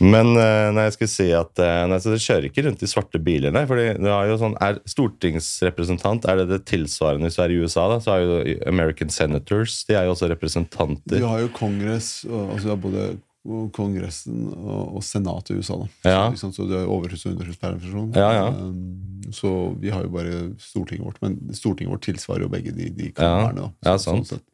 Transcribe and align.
Men 0.00 0.34
uh, 0.36 0.70
nei, 0.76 0.86
jeg 0.88 0.96
skulle 0.96 1.12
si 1.12 1.28
at 1.32 1.62
uh, 1.62 1.84
nei, 1.88 1.98
så 2.02 2.12
Dere 2.12 2.24
kjører 2.24 2.48
ikke 2.50 2.64
rundt 2.66 2.82
i 2.84 2.88
svarte 2.90 3.20
biler, 3.22 3.54
nei. 3.54 3.64
fordi 3.68 3.86
det 3.96 4.12
er 4.12 4.30
jo 4.30 4.40
sånn, 4.40 4.56
er 4.60 4.80
Stortingsrepresentant, 4.88 6.26
er 6.28 6.42
det 6.42 6.48
det 6.50 6.62
tilsvarende 6.68 7.30
hvis 7.30 7.38
du 7.38 7.44
er 7.46 7.54
i 7.54 7.60
USA? 7.62 7.86
da, 7.92 8.00
Så 8.04 8.12
er 8.12 8.24
jo 8.24 8.58
American 8.68 9.12
Senators 9.12 9.78
de 9.88 9.96
er 9.96 10.08
jo 10.08 10.16
også 10.16 10.28
representanter. 10.32 11.16
De 11.16 11.24
har 11.24 11.40
jo 11.44 11.52
kongress, 11.56 12.10
altså 12.28 12.74
har 12.74 12.82
både 12.82 13.14
Kongressen 13.46 14.48
og, 14.50 14.96
og 14.98 15.04
Senatet 15.06 15.54
i 15.54 15.60
USA. 15.60 15.76
da. 15.78 16.10
Ja. 16.10 16.22
Så, 16.38 16.50
så 16.54 16.66
det 16.66 16.80
er 16.80 16.90
overhus- 16.90 17.26
og 17.28 17.36
underhuspermisjon. 17.36 18.08
Ja, 18.18 18.30
ja. 18.34 18.48
Um, 18.50 19.30
så 19.34 19.52
vi 19.80 19.92
har 19.94 20.02
jo 20.02 20.10
bare 20.14 20.40
Stortinget 20.62 21.06
vårt. 21.06 21.20
Men 21.22 21.38
Stortinget 21.54 21.92
vårt 21.94 22.06
tilsvarer 22.08 22.46
jo 22.46 22.50
begge 22.52 22.74
de, 22.74 22.90
de 22.90 23.12
kamrene. 23.14 23.70
Ja, 23.86 23.96
Sånn, 24.02 24.24
sånn 24.24 24.40
sett. 24.40 24.46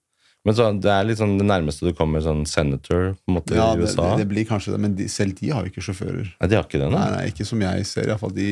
Men 0.42 0.56
så, 0.58 0.68
det 0.74 0.90
er 0.90 1.12
sånn 1.18 1.36
det 1.38 1.46
nærmeste 1.46 1.86
du 1.86 1.94
kommer 1.94 2.22
sånn 2.24 2.42
senator 2.50 3.12
på 3.14 3.30
en 3.30 3.36
måte 3.36 3.54
Ja, 3.54 3.68
i 3.76 3.82
USA? 3.82 4.08
det, 4.16 4.24
det 4.24 4.30
blir 4.32 4.46
kanskje 4.48 4.72
det, 4.74 4.80
men 4.82 4.96
de, 4.98 5.06
selv 5.10 5.36
de 5.38 5.52
har 5.54 5.62
jo 5.62 5.70
ikke 5.70 5.84
sjåfører. 5.86 6.32
Nei, 6.40 6.48
de 6.50 6.58
har 6.58 6.66
ikke 6.66 6.80
det, 6.82 6.88
Nei, 6.90 6.98
nei? 6.98 7.10
nei, 7.14 7.28
ikke 7.30 7.46
som 7.46 7.62
jeg 7.62 7.86
ser. 7.86 8.10
I 8.10 8.16
fall 8.18 8.34
de, 8.34 8.48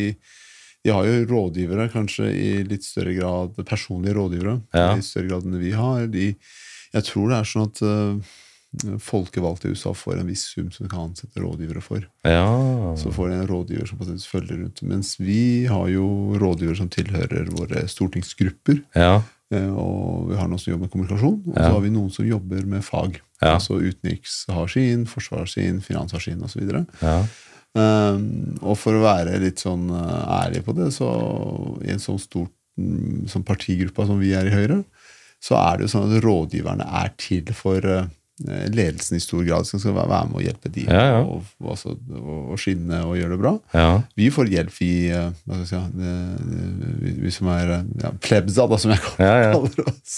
de 0.87 0.93
har 0.95 1.09
jo 1.09 1.17
rådgivere, 1.33 1.89
kanskje 1.91 2.29
i 2.31 2.51
litt 2.69 2.87
større 2.87 3.17
grad 3.17 3.59
personlige 3.67 4.15
rådgivere. 4.21 4.61
Ja. 4.77 4.93
I 4.95 5.03
større 5.03 5.33
grad 5.33 5.49
enn 5.49 5.59
vi 5.59 5.75
har. 5.75 6.07
De, 6.15 6.29
jeg 6.95 7.09
tror 7.11 7.33
det 7.33 7.41
er 7.41 7.51
sånn 7.51 7.67
at 7.67 7.83
uh, 7.83 8.39
folkevalgte 9.03 9.67
i 9.67 9.75
USA 9.75 9.91
får 9.97 10.21
en 10.21 10.31
viss 10.31 10.47
sum 10.53 10.71
som 10.71 10.87
de 10.87 10.93
kan 10.93 11.09
ansette 11.09 11.43
rådgivere 11.43 11.83
for. 11.83 12.07
Ja. 12.23 12.47
Så 13.03 13.11
får 13.15 13.33
de 13.33 13.41
en 13.41 13.51
rådgiver 13.51 13.91
som 13.91 13.99
følger 14.31 14.63
rundt. 14.63 14.83
Mens 14.87 15.17
vi 15.19 15.67
har 15.67 15.91
jo 15.91 16.07
rådgivere 16.39 16.79
som 16.79 16.91
tilhører 16.93 17.51
våre 17.59 17.87
stortingsgrupper. 17.91 18.85
ja. 18.95 19.21
Eh, 19.53 19.69
Og 19.71 20.31
vi 20.31 20.37
har 20.39 20.49
noen 20.49 20.59
som 20.63 20.73
jobber 20.73 20.87
med 20.87 20.93
kommunikasjon, 20.95 21.39
og 21.47 21.55
Ja. 21.57 21.69
så 21.69 21.73
har 21.75 21.81
vi 21.85 21.91
noen 21.91 22.11
som 22.11 22.27
jobber 22.27 22.67
med 22.67 22.85
fag. 22.85 23.21
Ja. 23.43 23.55
Altså 23.57 23.81
utenriks 23.81 24.45
har 24.49 24.67
sin, 24.69 25.07
forsvar 25.07 25.39
har 25.45 25.47
sin, 25.47 25.81
finans 25.81 26.13
har 26.13 26.21
sin 26.21 26.43
osv. 26.43 26.85
ja. 27.03 27.25
Um, 27.73 28.57
og 28.67 28.75
for 28.79 28.97
å 28.99 29.03
være 29.05 29.37
litt 29.39 29.61
sånn 29.63 29.85
uh, 29.95 30.43
ærlig 30.43 30.65
på 30.67 30.73
det, 30.75 30.89
så 30.91 31.07
i 31.87 31.93
en 31.95 32.01
sånn 32.03 32.19
stort 32.19 32.51
mm, 32.77 33.29
sånn 33.31 33.45
partigruppe 33.47 34.07
som 34.09 34.19
vi 34.19 34.33
er 34.35 34.49
i 34.49 34.51
Høyre, 34.51 34.81
så 35.41 35.55
er 35.55 35.77
det 35.79 35.87
jo 35.87 35.93
sånn 35.93 36.09
at 36.11 36.25
rådgiverne 36.25 36.83
er 37.05 37.13
til 37.17 37.45
for 37.55 37.79
uh, 37.87 38.09
ledelsen 38.49 39.19
i 39.19 39.23
stor 39.23 39.45
grad, 39.45 39.69
skal 39.69 39.95
være 39.97 40.25
med 40.31 40.39
og 40.39 40.45
hjelpe 40.45 40.73
de 40.73 40.87
Ja, 40.87 41.03
ja. 41.11 41.19
Og, 41.25 41.45
og, 41.61 41.85
og, 42.17 42.39
og 42.55 42.61
skinne 42.61 43.03
og 43.05 43.19
gjøre 43.19 43.35
det 43.35 43.41
bra. 43.43 43.53
ja. 43.75 43.91
Vi 44.17 44.31
får 44.33 44.51
hjelp, 44.55 44.73
vi, 44.81 44.93
skal 45.11 45.67
si, 45.69 45.83
vi, 47.03 47.15
vi 47.27 47.35
som 47.35 47.51
er 47.53 47.75
uh, 47.77 47.93
ja, 48.03 48.15
plebsa, 48.23 48.67
da, 48.71 48.81
som 48.81 48.95
jeg 48.95 49.05
kaller 49.05 49.85
oss. 49.87 50.17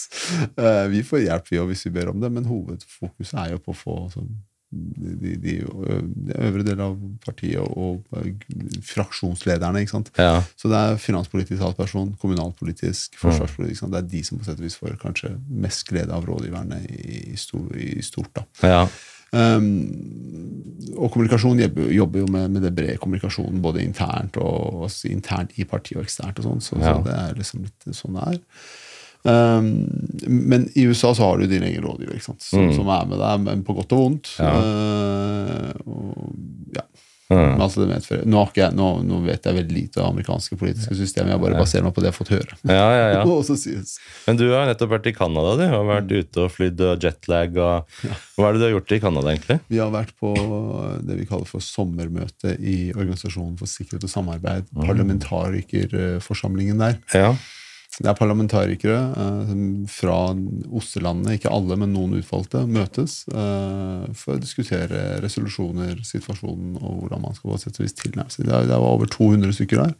Vi 0.93 1.03
får 1.07 1.27
hjelp 1.27 1.51
vi 1.51 1.61
også 1.61 1.73
hvis 1.73 1.87
vi 1.89 1.95
ber 1.99 2.13
om 2.13 2.23
det, 2.23 2.31
men 2.33 2.49
hovedfokuset 2.49 3.39
er 3.43 3.55
jo 3.57 3.63
på 3.63 3.75
å 3.75 3.79
få 3.79 3.99
sånn, 4.15 4.31
de, 4.73 5.15
de, 5.21 5.33
de, 5.37 6.35
øvre 6.39 6.65
del 6.67 6.81
av 6.81 6.97
partiet 7.25 7.61
og, 7.61 8.03
og 8.17 8.45
fraksjonslederne. 8.89 9.85
ikke 9.85 9.95
sant? 9.95 10.13
ja. 10.17 10.41
Så 10.57 10.71
det 10.73 10.81
er 10.81 11.01
finanspolitisk 11.03 11.61
talsperson, 11.61 12.15
kommunalpolitisk, 12.23 13.19
forsvarspolitisk. 13.21 13.83
sant? 13.83 13.93
Det 13.95 14.03
er 14.03 14.13
de 14.15 14.23
som 14.27 14.41
på 14.41 14.49
sett 14.49 14.61
og 14.61 14.67
vis 14.67 14.79
får 14.81 14.97
kanskje 15.03 15.35
mest 15.49 15.85
glede 15.91 16.15
av 16.17 16.27
rådgiverne 16.29 16.83
i, 16.89 17.25
i, 17.33 17.41
stor, 17.41 17.67
i 17.77 17.99
stort. 18.05 18.33
da. 18.39 18.47
ja. 18.65 18.87
Um, 19.33 20.93
og 20.93 21.09
kommunikasjon 21.15 21.61
jobber, 21.63 21.87
jobber 21.89 22.21
jo 22.21 22.27
med, 22.29 22.51
med 22.53 22.67
det 22.67 22.75
brede 22.77 22.99
kommunikasjonen, 23.01 23.63
både 23.65 23.81
internt 23.81 24.37
og 24.37 24.83
altså, 24.85 25.09
internt 25.09 25.55
i 25.57 25.65
partiet 25.65 25.97
og 25.97 26.05
eksternt. 26.05 26.41
og 26.43 26.49
sånn, 26.49 26.61
så, 26.61 26.77
Ja. 26.83 26.93
så 26.99 27.07
det 27.07 27.15
er 27.17 27.39
liksom 27.39 27.63
litt 27.65 27.87
sånn 27.97 28.19
det 28.19 28.27
er. 28.29 28.43
Um, 29.25 29.87
men 30.27 30.65
i 30.75 30.83
USA 30.91 31.13
så 31.15 31.23
har 31.29 31.39
du 31.39 31.47
din 31.47 31.63
egen 31.63 31.85
rådgiver? 31.87 32.19
Som, 32.25 32.35
Mm. 32.59 32.73
som 32.75 32.89
er 32.91 33.05
med 33.07 33.19
deg, 33.23 33.41
men 33.47 33.63
på 33.63 33.71
godt 33.77 33.93
og 33.95 33.99
vondt. 34.07 34.33
Ja. 34.43 34.51
Uh, 34.59 35.71
og, 35.87 36.35
ja, 36.75 36.83
Mm. 37.33 37.55
med 37.57 37.63
alt 37.65 37.73
det 37.81 37.87
medfører. 37.89 38.27
Nå, 38.29 38.41
jeg, 38.59 38.75
nå, 38.77 38.87
nå 39.09 39.17
vet 39.25 39.41
jeg 39.49 39.55
veldig 39.57 39.73
lite 39.73 40.03
av 40.03 40.11
amerikanske 40.11 40.53
politiske 40.61 40.93
systemer, 40.99 41.31
jeg 41.33 41.41
bare 41.41 41.57
baserer 41.63 41.85
meg 41.87 41.95
på 41.97 42.03
det 42.03 42.11
jeg 42.11 42.13
har 42.13 42.19
fått 42.19 42.33
høre. 42.35 42.53
ja, 42.69 42.89
ja. 43.15 43.23
Men 44.27 44.37
du 44.37 44.45
har 44.53 44.67
nettopp 44.69 44.91
vært 44.93 45.09
i 45.09 45.15
Canada, 45.17 45.55
du. 45.57 45.65
Har 45.71 45.87
vært 45.89 46.13
ute 46.13 46.37
og 46.45 46.51
flydd 46.53 46.77
og 46.85 47.01
jetlag. 47.07 47.57
Og... 47.57 47.89
Hva 48.37 48.45
er 48.51 48.53
det 48.53 48.61
du 48.61 48.67
har 48.67 48.75
gjort 48.75 48.93
i 48.93 49.01
Canada, 49.01 49.33
egentlig? 49.33 49.57
Vi 49.73 49.81
har 49.81 49.89
vært 49.95 50.13
på 50.21 50.29
det 51.09 51.17
vi 51.23 51.27
kaller 51.31 51.49
for 51.49 51.61
sommermøte 51.65 52.53
i 52.61 52.93
Organisasjonen 52.93 53.57
for 53.57 53.65
sikkerhet 53.71 54.05
og 54.05 54.13
samarbeid. 54.13 54.69
Parlamentarikerforsamlingen 54.77 56.77
der. 56.85 57.01
Ja. 57.17 57.33
Det 57.99 58.09
er 58.09 58.17
parlamentarikere 58.17 59.01
eh, 59.21 59.51
fra 59.93 60.15
OSSE-landene, 60.33 61.37
ikke 61.37 61.53
alle, 61.53 61.77
men 61.77 61.93
noen 61.93 62.17
utvalgte, 62.23 62.65
møtes 62.65 63.19
eh, 63.29 64.07
for 64.17 64.39
å 64.39 64.41
diskutere 64.41 65.21
resolusjoner, 65.21 65.99
situasjonen 66.07 66.79
og 66.81 67.03
hvordan 67.03 67.27
man 67.27 67.37
skal 67.37 67.53
på 67.53 67.61
sett 67.61 67.83
og 67.83 67.93
tilnærme 68.01 68.33
seg. 68.33 68.49
Det 68.49 68.63
det 68.71 68.79
var 68.79 68.97
over 68.97 69.13
200 69.13 69.53
stykker 69.59 69.83
der. 69.85 69.93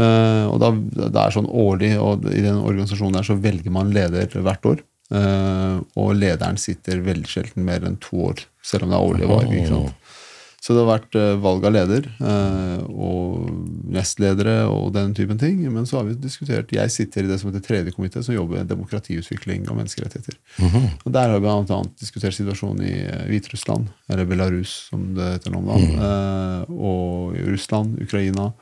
Eh, 0.00 0.46
og 0.48 0.56
da, 0.62 0.72
det 1.02 1.12
er 1.12 1.36
sånn 1.36 1.50
årlig, 1.52 1.92
og 2.00 2.24
i 2.32 2.40
den 2.40 2.62
organisasjonen 2.62 3.20
der 3.20 3.28
så 3.28 3.36
velger 3.36 3.76
man 3.76 3.92
leder 3.92 4.40
hvert 4.40 4.72
år. 4.72 4.82
Eh, 5.12 5.76
og 6.00 6.14
lederen 6.16 6.56
sitter 6.60 7.04
veldig 7.04 7.28
sjelden 7.28 7.66
mer 7.68 7.84
enn 7.84 8.00
to 8.00 8.30
år, 8.30 8.46
selv 8.64 8.86
om 8.86 8.94
det 8.94 8.98
er 8.98 9.10
årlige 9.10 9.32
valg. 9.34 9.52
ikke 9.52 9.72
sant? 9.74 10.01
Så 10.62 10.76
det 10.76 10.84
har 10.84 10.92
vært 10.92 11.16
eh, 11.18 11.32
valg 11.42 11.64
av 11.66 11.72
leder 11.74 12.04
eh, 12.22 12.82
og 12.86 13.48
nestledere 13.90 14.68
og 14.70 14.92
den 14.94 15.10
typen 15.16 15.40
ting. 15.40 15.56
Men 15.74 15.88
så 15.90 15.98
har 15.98 16.06
vi 16.06 16.14
diskutert 16.22 16.70
Jeg 16.70 16.92
sitter 16.94 17.24
i 17.24 17.30
det 17.32 17.40
som 17.40 17.50
heter 17.50 17.64
tredje 17.66 17.94
komité, 17.96 18.22
som 18.22 18.36
jobber 18.36 18.60
med 18.60 18.70
demokratiutvikling 18.70 19.64
og 19.66 19.80
menneskerettigheter. 19.80 20.36
Og 21.02 21.08
Der 21.16 21.32
har 21.34 21.42
vi 21.42 21.50
annet 21.50 21.96
diskutert 21.98 22.36
situasjonen 22.36 22.84
i 22.86 22.92
eh, 23.02 23.24
Hviterussland, 23.32 23.88
eller 24.06 24.28
Belarus, 24.30 24.76
som 24.92 25.08
det 25.16 25.32
heter 25.32 25.56
om 25.58 25.66
dagen, 25.66 26.04
eh, 26.06 26.70
og 26.70 27.34
i 27.40 27.42
Russland, 27.48 27.98
Ukraina. 28.04 28.52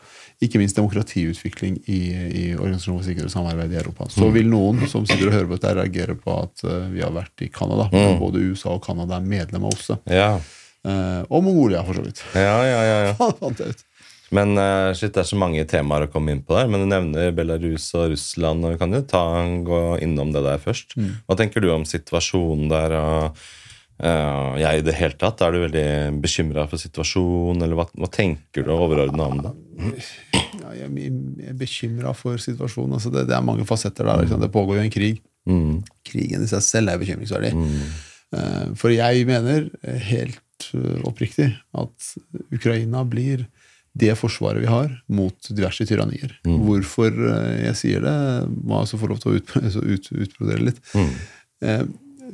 Ikke 0.41 0.57
minst 0.57 0.81
demokratiutvikling 0.81 1.83
i, 1.85 2.01
i 2.17 2.45
Organisasjonen 2.55 3.03
for 3.03 3.11
sikkerhet 3.11 3.29
og 3.29 3.35
samarbeid 3.35 3.75
i 3.75 3.81
Europa. 3.83 4.07
Så 4.09 4.31
vil 4.33 4.49
noen 4.49 4.87
som 4.89 5.05
sitter 5.05 5.29
og 5.29 5.37
hører 5.37 5.51
på 5.51 5.59
dette, 5.59 5.75
reagere 5.77 6.17
på 6.17 6.39
at 6.47 6.65
vi 6.95 7.05
har 7.05 7.13
vært 7.13 7.45
i 7.45 7.51
Canada. 7.53 7.91
Både 8.17 8.41
USA 8.49 8.73
og 8.79 8.81
Canada 8.89 9.21
er 9.21 9.29
medlem 9.37 9.69
av 9.69 9.77
OSSE. 9.77 9.99
Ja. 10.09 10.31
Eh, 10.89 11.23
og 11.29 11.45
Mongolia, 11.45 11.85
for 11.85 11.99
så 11.99 12.05
vidt. 12.05 12.23
Ja, 12.35 12.59
ja, 12.65 12.83
ja, 12.87 12.99
ja. 13.11 13.15
Fant 13.41 13.61
jeg 13.61 13.75
ut. 13.75 13.87
Men 14.31 14.55
uh, 14.55 14.93
shit, 14.95 15.11
det 15.11 15.25
er 15.25 15.27
så 15.27 15.39
mange 15.39 15.65
temaer 15.67 16.07
å 16.07 16.11
komme 16.11 16.31
inn 16.31 16.45
på 16.47 16.55
der. 16.55 16.69
Men 16.71 16.85
du 16.85 16.91
nevner 16.91 17.33
Belarus 17.35 17.89
og 17.99 18.13
Russland. 18.13 18.63
og 18.63 18.77
Vi 18.77 18.79
kan 18.79 18.95
jo 18.95 19.01
ta, 19.11 19.25
gå 19.67 19.81
innom 20.07 20.31
det 20.35 20.45
der 20.47 20.61
først. 20.63 20.95
Hva 21.27 21.37
tenker 21.39 21.65
du 21.65 21.73
om 21.75 21.87
situasjonen 21.89 22.71
der? 22.71 22.95
og 22.95 23.41
uh, 24.05 24.55
jeg 24.61 24.81
i 24.81 24.85
det 24.87 24.95
hele 25.01 25.19
tatt? 25.19 25.43
Er 25.43 25.57
du 25.57 25.65
veldig 25.65 25.89
bekymra 26.23 26.69
for 26.71 26.79
situasjonen, 26.79 27.65
eller 27.67 27.81
hva, 27.81 27.89
hva 27.91 28.11
tenker 28.15 28.69
du 28.69 28.71
overordna 28.77 29.27
om 29.33 29.43
det? 29.49 29.53
Ja, 30.61 30.77
jeg, 30.79 31.11
er 31.51 31.57
bekymra 31.59 32.15
for 32.15 32.39
situasjonen. 32.39 33.01
Altså 33.01 33.11
det, 33.11 33.27
det 33.33 33.35
er 33.35 33.45
mange 33.45 33.67
fasetter 33.67 34.07
der. 34.07 34.23
Liksom. 34.23 34.45
Det 34.47 34.53
pågår 34.55 34.79
jo 34.79 34.85
en 34.85 34.95
krig. 34.95 35.19
Mm. 35.51 35.81
Krigen 36.07 36.47
i 36.47 36.51
seg 36.51 36.63
selv 36.63 36.93
er 36.93 37.03
bekymringsverdig. 37.03 37.51
Eh, 38.31 38.71
For 38.79 38.95
jeg 38.95 39.27
mener 39.27 39.67
eh, 39.83 39.99
helt 40.61 40.75
eh, 40.75 41.03
oppriktig 41.09 41.51
at 41.73 42.15
Ukraina 42.53 43.05
blir 43.05 43.47
det 43.93 44.15
forsvaret 44.19 44.63
vi 44.63 44.69
har 44.71 44.93
mot 45.11 45.35
diverse 45.51 45.85
tyrannier. 45.87 46.37
Hvorfor 46.47 47.11
eh, 47.11 47.67
jeg 47.67 47.77
sier 47.81 48.01
det, 48.05 48.15
må 48.63 48.77
jeg 48.77 48.85
altså 48.87 49.01
få 49.01 49.09
lov 49.11 49.19
til 49.23 49.33
å 49.33 49.37
ut, 49.41 49.57
ut, 49.95 50.11
utbrodere 50.27 50.69
litt. 50.71 50.81
Eh, 51.63 51.85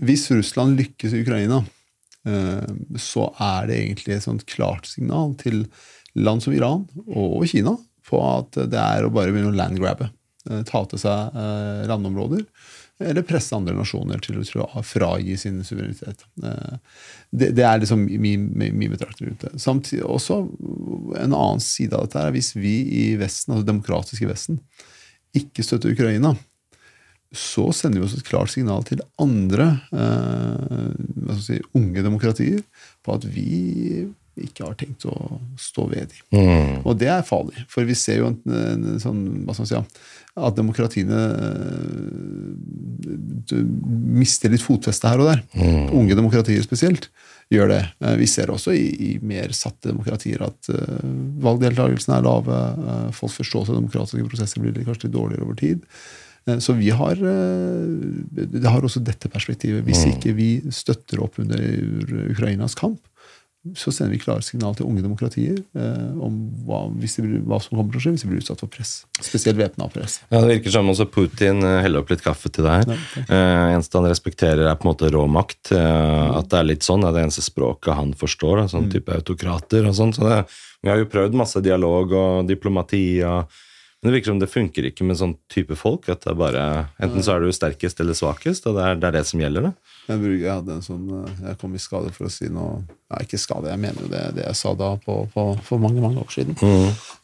hvis 0.05 0.27
Russland 0.31 0.77
lykkes 0.77 1.15
i 1.17 1.23
Ukraina, 1.25 1.63
eh, 2.29 2.67
så 3.01 3.31
er 3.41 3.67
det 3.71 3.79
egentlig 3.81 4.17
et 4.19 4.27
sånt 4.27 4.45
klart 4.47 4.87
signal 4.91 5.35
til 5.41 5.65
land 6.17 6.43
som 6.45 6.53
Iran 6.57 6.85
og 7.07 7.47
Kina 7.49 7.77
på 8.07 8.21
at 8.23 8.55
det 8.71 8.79
er 8.79 9.05
å 9.05 9.11
bare 9.13 9.33
begynne 9.35 9.51
å 9.55 9.57
landgrabbe. 9.57 10.11
eh, 10.51 10.63
Ta 10.69 10.85
til 10.85 11.01
seg 11.01 11.33
eh, 11.35 11.87
landområder. 11.89 12.45
Eller 12.99 13.27
presse 13.29 13.53
andre 13.53 13.75
nasjoner 13.77 14.21
til 14.25 14.39
å 14.41 14.83
fragi 14.87 15.37
sin 15.37 15.61
suverenitet. 15.65 16.25
Eh, 16.43 16.77
Det, 17.31 17.51
det 17.53 17.65
er 17.67 17.81
liksom 17.83 18.07
min, 18.07 18.47
min, 18.57 18.93
rundt 18.97 19.41
det. 19.43 19.53
Samtidig 19.61 20.05
også 20.05 20.39
En 21.21 21.35
annen 21.35 21.61
side 21.61 21.93
av 21.97 22.07
dette 22.07 22.23
er 22.23 22.33
hvis 22.33 22.55
vi 22.57 22.77
i 23.05 23.07
Vesten, 23.21 23.53
altså 23.53 23.67
demokratiske 23.67 24.29
Vesten, 24.29 24.61
ikke 25.37 25.65
støtter 25.65 25.93
Ukraina, 25.93 26.33
så 27.37 27.69
sender 27.75 28.01
vi 28.01 28.07
også 28.07 28.21
et 28.23 28.29
klart 28.29 28.53
signal 28.53 28.85
til 28.87 29.03
andre 29.21 29.67
eh, 29.93 31.37
si, 31.43 31.59
unge 31.77 32.05
demokratier 32.07 32.63
på 33.05 33.17
at 33.17 33.27
vi 33.29 34.07
ikke 34.43 34.65
har 34.67 34.75
tenkt 34.79 35.07
å 35.09 35.15
stå 35.61 35.83
ved 35.91 36.07
dem. 36.13 36.23
Og 36.85 36.93
det 37.01 37.09
er 37.13 37.23
farlig, 37.27 37.59
for 37.73 37.81
vi 37.89 37.95
ser 37.99 38.17
jo 38.21 38.27
en, 38.33 38.39
en 38.53 39.01
sånn, 39.03 39.21
hva 39.47 39.53
skal 39.57 39.65
man 39.65 39.73
si, 39.73 39.79
at 40.37 40.59
demokratiene 40.59 41.21
eh, 41.41 42.55
mister 44.21 44.49
litt 44.53 44.65
fotfeste 44.65 45.09
her 45.09 45.19
og 45.23 45.29
der. 45.31 45.41
Unge 45.97 46.15
demokratier 46.19 46.63
spesielt 46.65 47.05
gjør 47.53 47.67
det. 47.73 47.83
Eh, 48.03 48.17
Vi 48.21 48.27
ser 48.29 48.47
også 48.53 48.71
i, 48.77 48.87
i 49.09 49.11
mer 49.25 49.49
satte 49.57 49.89
demokratier 49.93 50.41
at 50.45 50.61
uh, 50.73 51.01
valgdeltakelsen 51.45 52.13
er 52.19 52.27
lave. 52.27 52.55
Uh, 52.77 53.09
folks 53.17 53.39
forståelse 53.41 53.71
av 53.73 53.79
demokratiske 53.81 54.29
prosesser 54.29 54.59
blir 54.63 54.85
kanskje 54.85 55.07
litt 55.09 55.17
dårligere 55.17 55.45
over 55.47 55.57
tid. 55.61 55.79
Eh, 56.47 56.59
Så 56.59 56.73
vi 56.79 56.91
har, 56.91 57.13
eh, 57.13 57.87
det 58.47 58.69
har 58.69 58.83
også 58.83 59.03
dette 59.05 59.29
perspektivet. 59.33 59.85
Hvis 59.87 60.05
ikke 60.11 60.35
vi 60.37 60.51
støtter 60.71 61.23
opp 61.23 61.39
under 61.43 61.59
Ukrainas 62.31 62.75
kamp, 62.79 63.01
så 63.75 63.91
sender 63.93 64.13
vi 64.15 64.21
klare 64.23 64.43
signal 64.45 64.75
til 64.79 64.87
unge 64.87 65.03
demokratier 65.03 65.57
eh, 65.75 66.11
om 66.23 66.37
hva, 66.67 66.85
hvis 67.01 67.17
de, 67.19 67.41
hva 67.47 67.59
som 67.63 67.77
kommer 67.79 67.91
til 67.97 67.99
å 67.99 68.05
skje 68.05 68.13
hvis 68.15 68.25
de 68.27 68.31
blir 68.31 68.43
utsatt 68.43 68.61
for 68.63 68.71
press. 68.71 68.93
Spesielt 69.21 69.59
væpna 69.59 69.89
press. 69.93 70.21
Ja, 70.31 70.41
Det 70.45 70.53
virker 70.59 70.71
som 70.77 70.89
også 70.93 71.09
Putin 71.11 71.63
eh, 71.65 71.81
heller 71.83 72.05
opp 72.05 72.11
litt 72.15 72.23
kaffe 72.25 72.53
til 72.53 72.65
deg. 72.69 72.87
Ja, 72.93 72.99
eh, 73.27 73.75
eneste 73.75 73.99
han 73.99 74.07
respekterer, 74.11 74.67
er 74.71 74.77
på 74.79 74.87
en 74.87 74.93
måte 74.95 75.11
råmakt. 75.11 75.73
Eh, 75.73 76.37
At 76.39 76.51
det 76.53 76.59
er 76.61 76.71
litt 76.71 76.87
sånn, 76.87 77.01
det 77.03 77.11
er 77.11 77.19
det 77.19 77.25
eneste 77.27 77.43
språket 77.47 77.95
han 77.99 78.15
forstår. 78.15 78.57
Da, 78.61 78.67
Mm. 78.67 78.73
sånn 78.77 78.91
type 78.93 79.13
autokrater 79.15 79.87
og 79.89 79.95
sånn. 79.95 80.13
Så 80.15 80.23
det, 80.29 80.41
vi 80.83 80.91
har 80.91 80.99
jo 80.99 81.07
prøvd 81.11 81.35
masse 81.35 81.61
dialog 81.63 82.13
og 82.13 82.47
diplomati. 82.49 83.23
Og, 83.25 83.47
men 84.07 84.13
det 84.13 84.21
virker 84.21 84.31
som 84.31 84.39
det 84.39 84.47
funker 84.47 84.87
ikke 84.87 85.03
med 85.03 85.17
sånn 85.19 85.33
type 85.51 85.75
folk. 85.75 86.05
at 86.13 86.21
det 86.23 86.29
er 86.31 86.37
bare, 86.39 86.65
Enten 87.03 87.25
så 87.27 87.33
er 87.35 87.43
du 87.43 87.51
sterkest 87.51 87.99
eller 87.99 88.15
svakest, 88.15 88.69
og 88.71 88.77
det 88.77 88.85
er 88.87 89.01
det, 89.01 89.09
er 89.09 89.17
det 89.17 89.23
som 89.27 89.41
gjelder. 89.43 89.65
det. 89.67 89.73
Jeg, 90.07 90.21
bruker, 90.21 90.45
jeg 90.45 90.53
hadde 90.53 90.77
en 90.77 90.85
sånn 90.87 91.09
eh, 91.17 91.41
Jeg 91.49 91.59
kom 91.59 91.75
i 91.75 91.81
skade 91.83 92.13
for 92.15 92.29
å 92.29 92.31
si 92.31 92.47
noe 92.47 92.85
ja, 92.87 93.25
Ikke 93.25 93.41
skade, 93.43 93.73
jeg 93.73 93.83
mener 93.83 94.05
jo 94.05 94.11
det, 94.13 94.21
det 94.37 94.45
jeg 94.45 94.59
sa 94.61 94.77
da 94.79 94.93
på, 95.03 95.17
på, 95.35 95.47
for 95.67 95.83
mange 95.83 96.05
mange 96.05 96.23
år 96.23 96.31
siden. 96.31 96.55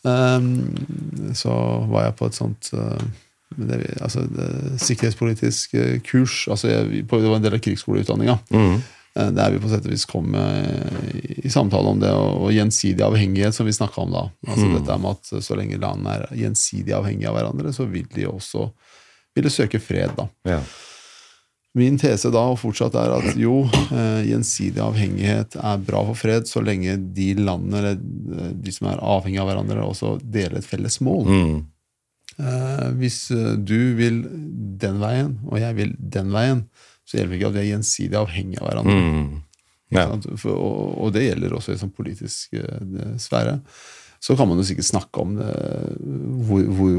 Um, 0.02 1.30
så 1.38 1.54
var 1.92 2.08
jeg 2.08 2.16
på 2.18 2.26
et 2.32 2.40
sånt 2.40 2.72
uh, 2.74 3.06
det, 3.54 3.78
altså, 4.00 4.26
det, 4.26 4.48
sikkerhetspolitisk 4.82 5.78
eh, 5.78 6.00
kurs. 6.02 6.48
altså 6.50 6.72
jeg, 6.72 7.06
på, 7.06 7.22
Det 7.22 7.30
var 7.30 7.38
en 7.38 7.46
del 7.46 7.60
av 7.60 7.62
krigsskoleutdanninga. 7.62 8.38
Mm. 8.50 8.82
Eh, 9.18 9.30
Der 9.36 9.50
vi 9.50 9.60
på 9.60 9.68
sett 9.68 9.86
og 9.86 9.92
vis 9.92 10.06
kom 10.08 10.34
eh, 10.34 11.42
i 11.44 11.50
samtale 11.52 11.88
om 11.92 12.00
det, 12.00 12.12
og, 12.12 12.48
gjensidig 12.54 13.04
avhengighet, 13.04 13.54
som 13.54 13.66
vi 13.68 13.74
snakka 13.76 14.04
om 14.06 14.14
da. 14.14 14.28
Altså 14.46 14.70
dette 14.72 14.98
med 15.02 15.18
at 15.18 15.44
Så 15.44 15.58
lenge 15.58 15.80
landene 15.80 16.16
er 16.16 16.38
gjensidig 16.44 16.94
avhengige 16.96 17.28
av 17.28 17.36
hverandre, 17.40 17.74
så 17.76 17.88
vil 17.90 18.08
de 18.14 18.28
også 18.30 18.70
ville 19.34 19.50
søke 19.52 19.80
fred. 19.80 20.12
da. 20.16 20.28
Ja. 20.48 20.60
Min 21.74 21.96
tese 21.96 22.28
da 22.28 22.42
og 22.52 22.58
fortsatt 22.60 22.96
er 23.00 23.14
at 23.16 23.36
jo, 23.40 23.62
eh, 23.64 24.24
gjensidig 24.28 24.80
avhengighet 24.84 25.56
er 25.56 25.78
bra 25.80 26.02
for 26.04 26.18
fred 26.20 26.44
så 26.48 26.60
lenge 26.60 26.98
de 27.16 27.30
landene 27.38 27.78
eller 27.78 27.96
eh, 27.96 28.50
de 28.60 28.74
som 28.76 28.90
er 28.92 29.00
avhengige 29.00 29.40
av 29.40 29.48
hverandre, 29.48 29.86
også 29.86 30.18
deler 30.20 30.60
et 30.60 30.68
felles 30.68 31.00
mål. 31.00 31.30
Mm. 31.32 31.62
Eh, 32.42 32.88
hvis 33.00 33.30
eh, 33.32 33.54
du 33.56 33.94
vil 33.96 34.22
den 34.84 35.00
veien, 35.00 35.38
og 35.48 35.60
jeg 35.60 35.78
vil 35.80 35.96
den 35.96 36.32
veien, 36.32 36.66
så 37.12 37.18
gjelder 37.18 37.34
det 37.34 37.40
ikke 37.42 37.50
at 37.52 37.56
vi 37.58 37.62
er 37.66 37.70
gjensidig 37.74 38.16
avhengige 38.22 38.62
av 38.62 38.70
hverandre. 38.70 39.00
Mm. 39.04 39.40
Ja. 39.92 40.06
For, 40.40 40.56
og, 40.56 40.94
og 41.04 41.10
det 41.12 41.26
gjelder 41.26 41.58
også 41.58 41.74
i 41.74 41.80
sånn 41.82 41.92
politisk 41.92 42.56
eh, 42.56 43.18
sfære. 43.20 43.58
Så 44.22 44.36
kan 44.38 44.46
man 44.46 44.56
jo 44.60 44.62
sikkert 44.64 44.86
snakke 44.86 45.18
om 45.18 45.32
det, 45.34 45.50
hvor, 46.46 46.62
hvor, 46.78 46.92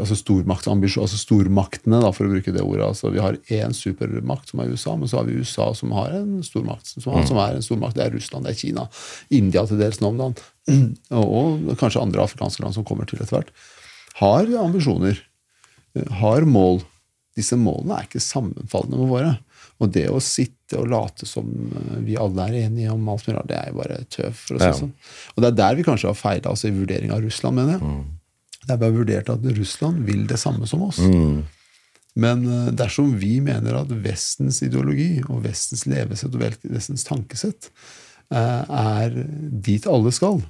altså 0.00 0.16
stormaktsambisjon, 0.16 1.04
altså 1.04 1.18
stormaktene, 1.20 1.98
da, 2.00 2.08
for 2.16 2.24
å 2.24 2.32
bruke 2.32 2.54
det 2.56 2.62
ordet. 2.64 2.86
Altså, 2.86 3.10
vi 3.12 3.20
har 3.20 3.36
én 3.52 3.74
supermakt, 3.76 4.48
som 4.48 4.62
er 4.64 4.72
USA, 4.72 4.94
men 4.96 5.10
så 5.12 5.18
har 5.20 5.28
vi 5.28 5.36
USA, 5.42 5.66
som 5.76 5.92
har 5.92 6.16
en 6.16 6.38
stormakt. 6.46 6.88
Som, 6.94 7.12
mm. 7.12 7.26
som 7.28 7.40
er 7.44 7.58
en 7.58 7.66
stormakt. 7.66 7.98
Det 8.00 8.06
er 8.06 8.16
Russland, 8.16 8.48
det 8.48 8.54
er 8.54 8.60
Kina. 8.62 8.86
India 9.28 9.66
til 9.68 9.82
dels 9.82 10.00
nå 10.00 10.08
om 10.14 10.22
dagen. 10.22 10.40
Og, 11.20 11.68
og 11.68 11.76
kanskje 11.80 12.00
andre 12.00 12.24
afrikanske 12.24 12.64
land 12.64 12.78
som 12.78 12.88
kommer 12.88 13.04
til 13.10 13.20
etter 13.20 13.36
hvert. 13.42 13.52
Har 14.22 14.48
ambisjoner. 14.64 15.20
eh, 16.00 16.10
Har 16.22 16.48
mål. 16.48 16.80
Disse 17.36 17.60
målene 17.60 18.00
er 18.00 18.08
ikke 18.08 18.24
sammenfallende 18.24 19.04
med 19.04 19.12
våre. 19.12 19.36
Og 19.80 19.92
det 19.94 20.06
å 20.12 20.20
sitte 20.20 20.78
og 20.78 20.88
late 20.92 21.26
som 21.26 21.46
eh, 21.48 21.98
vi 22.06 22.16
alle 22.20 22.48
er 22.48 22.58
enige 22.66 22.92
om 22.92 23.08
alt 23.08 23.26
mulig 23.28 23.46
det 23.48 23.56
er 23.58 23.70
jo 23.70 23.78
bare 23.80 24.00
tøv. 24.12 24.32
for 24.34 24.56
å 24.56 24.60
si 24.60 24.66
Ja. 24.66 24.72
sånn. 24.76 24.92
Og 25.36 25.42
det 25.42 25.48
er 25.52 25.56
der 25.62 25.78
vi 25.78 25.86
kanskje 25.86 26.10
har 26.12 26.18
feila 26.18 26.50
altså 26.52 26.68
i 26.68 26.74
vurdering 26.76 27.12
av 27.12 27.22
Russland, 27.24 27.56
mener 27.56 27.78
jeg. 27.78 28.04
Det 28.66 28.74
er 28.74 28.82
bare 28.82 28.92
vurdert 28.98 29.30
at 29.32 29.48
Russland 29.56 30.04
vil 30.04 30.26
det 30.26 30.38
samme 30.38 30.66
som 30.68 30.82
oss. 30.82 30.98
Mm. 30.98 31.44
Men 32.16 32.44
eh, 32.44 32.70
dersom 32.76 33.18
vi 33.18 33.40
mener 33.40 33.80
at 33.80 33.88
Vestens 34.04 34.62
ideologi 34.66 35.22
og 35.28 35.44
Vestens 35.44 35.86
levesett 35.86 36.34
og 36.34 36.42
Vestens 36.62 37.04
tankesett 37.06 37.70
eh, 38.30 38.64
er 38.68 39.14
dit 39.64 39.86
alle 39.86 40.12
skal, 40.12 40.42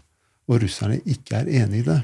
og 0.51 0.63
russerne 0.65 0.99
ikke 1.07 1.43
er 1.45 1.53
enig 1.63 1.85
i 1.85 1.89
det 1.93 2.01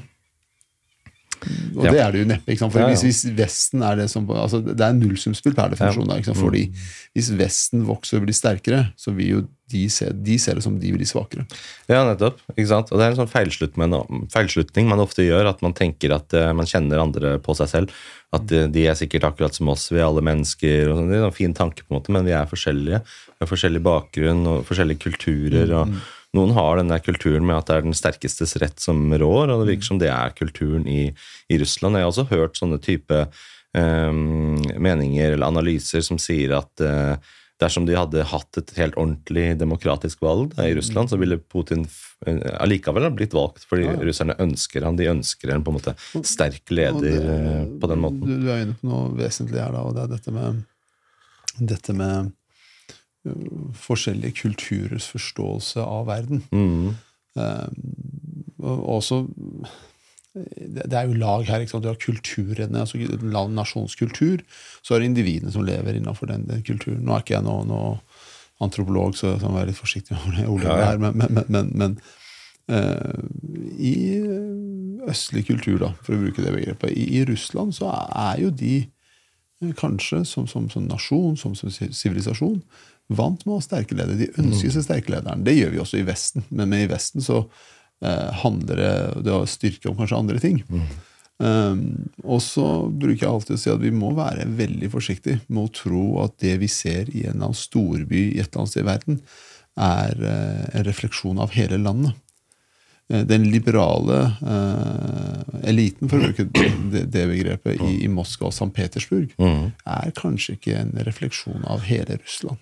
Og 1.75 1.85
Ja. 1.85 1.91
det 1.91 1.99
er 2.01 2.11
det 2.11 2.19
jo 2.21 2.29
neppe. 2.31 2.57
For 2.57 2.79
Ja, 2.79 2.89
ja. 2.89 2.95
Hvis, 2.95 3.25
Vesten 3.35 3.83
er 3.83 3.95
det 3.95 4.09
som 4.09 4.27
altså 4.27 4.63
Det 4.63 4.81
er 4.81 4.93
nullsumspill 4.93 5.55
per 5.55 5.69
definisjon. 5.69 6.07
Ja. 6.09 6.33
Fordi 6.33 6.71
Hvis 7.15 7.29
Vesten 7.37 7.85
vokser 7.85 8.17
og 8.17 8.25
blir 8.25 8.33
sterkere, 8.33 8.93
så 8.97 9.13
vil 9.15 9.27
jo 9.27 9.47
de 9.69 9.89
se, 9.89 10.07
de 10.13 10.37
ser 10.39 10.55
det 10.55 10.63
som 10.63 10.77
de 10.79 10.91
blir 10.93 11.05
svakere. 11.05 11.43
Ja, 11.89 12.05
nettopp. 12.07 12.39
ikke 12.55 12.67
sant? 12.67 12.91
Og 12.91 12.99
Det 12.99 13.05
er 13.05 13.11
en 13.11 13.19
sånn 13.19 13.31
feilslutt 13.31 13.75
man, 13.75 13.91
feilslutning 14.31 14.87
man 14.87 14.99
ofte 15.03 15.25
gjør, 15.27 15.49
at 15.49 15.61
man 15.61 15.73
tenker 15.73 16.13
at 16.15 16.31
uh, 16.33 16.53
man 16.53 16.65
kjenner 16.65 17.03
andre 17.03 17.37
på 17.43 17.55
seg 17.59 17.67
selv. 17.67 17.91
At 18.31 18.47
uh, 18.51 18.67
de 18.71 18.85
er 18.87 18.95
sikkert 18.95 19.27
akkurat 19.27 19.53
som 19.53 19.67
oss, 19.67 19.89
vi 19.91 19.99
er 19.99 20.07
alle 20.07 20.23
mennesker. 20.23 20.87
og 20.87 21.01
sånn. 21.01 21.11
Det 21.11 21.19
er 21.19 21.27
en 21.27 21.35
fin 21.35 21.53
tanke, 21.53 21.83
på 21.83 21.91
en 21.91 21.99
måte, 21.99 22.13
men 22.15 22.23
vi 22.27 22.31
er 22.37 22.47
forskjellige. 22.47 23.01
Vi 23.03 23.43
har 23.43 23.51
forskjellig 23.51 23.83
bakgrunn 23.83 24.47
og 24.47 24.63
forskjellige 24.69 25.03
kulturer. 25.03 25.73
og 25.81 25.97
Noen 26.35 26.51
har 26.57 26.77
den 26.81 26.91
der 26.91 26.99
kulturen 26.99 27.45
med 27.47 27.55
at 27.61 27.69
det 27.69 27.75
er 27.77 27.85
den 27.87 27.95
sterkestes 27.95 28.57
rett 28.61 28.79
som 28.83 29.07
rår, 29.13 29.47
og 29.53 29.61
det 29.63 29.71
virker 29.71 29.87
som 29.87 30.01
det 30.01 30.09
er 30.11 30.35
kulturen 30.35 30.83
i, 30.91 31.13
i 31.49 31.57
Russland. 31.61 31.95
Jeg 31.95 32.03
har 32.03 32.11
også 32.11 32.27
hørt 32.33 32.59
sånne 32.59 32.79
type 32.83 33.21
eh, 33.23 34.11
meninger 34.77 35.31
eller 35.37 35.47
analyser 35.47 36.03
som 36.05 36.19
sier 36.21 36.57
at 36.59 36.83
eh, 36.83 37.15
dersom 37.57 37.87
de 37.87 37.95
hadde 37.97 38.21
hatt 38.29 38.59
et 38.59 38.71
helt 38.77 38.97
ordentlig 39.01 39.55
demokratisk 39.57 40.19
valg 40.21 40.51
da, 40.53 40.67
i 40.69 40.75
Russland, 40.77 41.09
så 41.09 41.17
ville 41.17 41.39
Putin 41.41 41.87
eh, 42.27 42.37
allikevel 42.61 43.07
ha 43.07 43.13
blitt 43.13 43.33
valgt, 43.33 43.63
fordi 43.69 43.87
Ja, 43.87 43.95
ja. 43.95 44.03
russerne 44.11 44.35
ønsker 44.43 44.85
han. 44.85 44.99
De 44.99 45.07
ønsker 45.09 45.53
en 45.55 45.63
på 45.65 45.73
en 45.73 45.79
måte 45.79 45.95
sterk 46.27 46.69
leder 46.69 47.01
det- 47.01 47.21
eh, 47.23 47.63
på 47.81 47.89
den 47.89 48.03
måten. 48.03 48.25
Du, 48.27 48.35
du 48.43 48.51
er 48.53 48.65
inne 48.67 48.77
på 48.77 48.91
noe 48.91 49.09
vesentlig 49.17 49.63
her, 49.63 49.73
da, 49.73 49.81
og 49.87 49.95
det 49.97 50.03
er 50.05 50.13
dette 50.17 50.35
med, 50.35 50.61
dette 51.73 51.97
med 51.97 52.29
uh, 52.29 52.35
forskjellige 53.87 54.37
kulturers 54.43 55.07
forståelse 55.11 55.83
av 55.83 56.07
verden. 56.07 56.43
Mm. 56.51 56.95
Uh, 57.37 57.67
og 58.63 58.85
også 58.97 59.21
det, 60.37 60.85
det 60.85 60.97
er 60.97 61.07
jo 61.09 61.17
lag 61.17 61.45
her. 61.49 61.65
Du 61.65 61.89
har 61.89 61.99
kulturene, 62.01 62.83
altså 62.83 62.99
land, 63.21 63.55
nasjonskultur. 63.57 64.43
Så 64.81 64.95
er 64.95 65.01
det 65.01 65.11
individene 65.11 65.51
som 65.53 65.65
lever 65.65 65.97
innenfor 65.97 66.29
den, 66.29 66.45
den 66.49 66.63
kulturen. 66.65 67.03
Nå 67.05 67.15
er 67.15 67.25
ikke 67.25 67.37
jeg 67.37 67.47
noen 67.47 67.71
noe 67.71 67.95
antropolog, 68.63 69.13
så 69.17 69.35
jeg 69.35 69.45
må 69.45 69.57
være 69.57 69.71
litt 69.71 69.79
forsiktig 69.81 70.17
med 70.17 70.39
Ja, 70.41 70.77
ja. 70.77 70.77
her, 70.89 71.01
men, 71.01 71.17
men, 71.19 71.43
men, 71.53 71.71
men 71.77 71.97
uh, 72.73 73.21
i 73.77 73.95
østlig 75.07 75.45
kultur, 75.47 75.77
da, 75.81 75.91
for 76.03 76.17
å 76.17 76.21
bruke 76.25 76.43
det 76.43 76.53
begrepet, 76.55 76.93
i, 76.93 77.19
i 77.19 77.25
Russland 77.29 77.75
så 77.77 77.91
er 77.93 78.41
jo 78.41 78.49
de 78.51 78.75
eh, 78.81 79.73
kanskje 79.77 80.23
som, 80.27 80.47
som, 80.49 80.65
som 80.73 80.87
nasjon, 80.89 81.37
som 81.39 81.55
som 81.55 81.71
sivilisasjon, 81.71 82.59
vant 83.09 83.45
med 83.45 83.53
å 83.53 83.57
ha 83.59 83.63
sterke 83.63 83.95
ledere. 83.95 84.17
De 84.19 84.29
ønsker 84.43 84.71
seg 84.73 84.83
sterke 84.83 85.11
lederen. 85.13 85.43
Det 85.47 85.53
gjør 85.57 85.71
vi 85.75 85.79
også 85.83 85.99
i 86.01 86.05
Vesten, 86.07 86.43
men, 86.49 86.69
med 86.69 86.83
i 86.85 86.89
Vesten 86.91 87.23
så 87.23 87.43
eh, 88.03 88.31
handler 88.43 88.75
det, 88.81 88.93
det 89.27 89.31
å 89.35 89.45
styrke 89.47 89.89
om 89.91 89.95
kanskje 89.99 90.17
andre 90.19 90.39
ting. 90.43 90.63
Um, 91.37 92.09
og 92.25 92.39
så 92.41 92.65
bruker 92.89 93.21
jeg 93.27 93.29
alltid 93.29 93.55
å 93.55 93.59
si 93.61 93.69
at 93.69 93.81
vi 93.83 93.91
må 93.93 94.09
være 94.17 94.47
veldig 94.57 94.87
forsiktige 94.89 95.37
med 95.53 95.67
å 95.67 95.73
tro 95.83 96.05
at 96.23 96.33
det 96.41 96.55
vi 96.63 96.69
ser 96.71 97.11
i 97.13 97.27
en 97.27 97.35
eller 97.35 97.51
annen 97.51 97.59
storby 97.59 98.23
i 98.31 98.39
et 98.41 98.47
eller 98.49 98.63
annet 98.63 98.71
sted 98.73 98.81
i 98.81 98.87
verden, 98.87 99.19
er 99.77 100.23
eh, 100.25 100.63
en 100.79 100.87
refleksjon 100.87 101.37
av 101.43 101.51
hele 101.53 101.77
landet. 101.77 102.15
Eh, 103.13 103.21
Den 103.29 103.45
liberale 103.53 104.17
eh, 104.41 105.67
eliten, 105.69 106.09
for 106.09 106.17
å 106.17 106.25
bruke 106.31 106.47
det, 106.89 107.03
det 107.13 107.27
begrepet, 107.29 107.77
i, 107.85 107.99
i 108.07 108.09
Moskva 108.09 108.49
og 108.49 108.55
St. 108.57 108.71
Petersburg, 108.73 109.35
Mm. 109.37 109.69
er 109.85 110.15
kanskje 110.17 110.57
ikke 110.57 110.79
en 110.81 110.95
refleksjon 111.05 111.61
av 111.69 111.85
hele 111.85 112.17
Russland. 112.17 112.57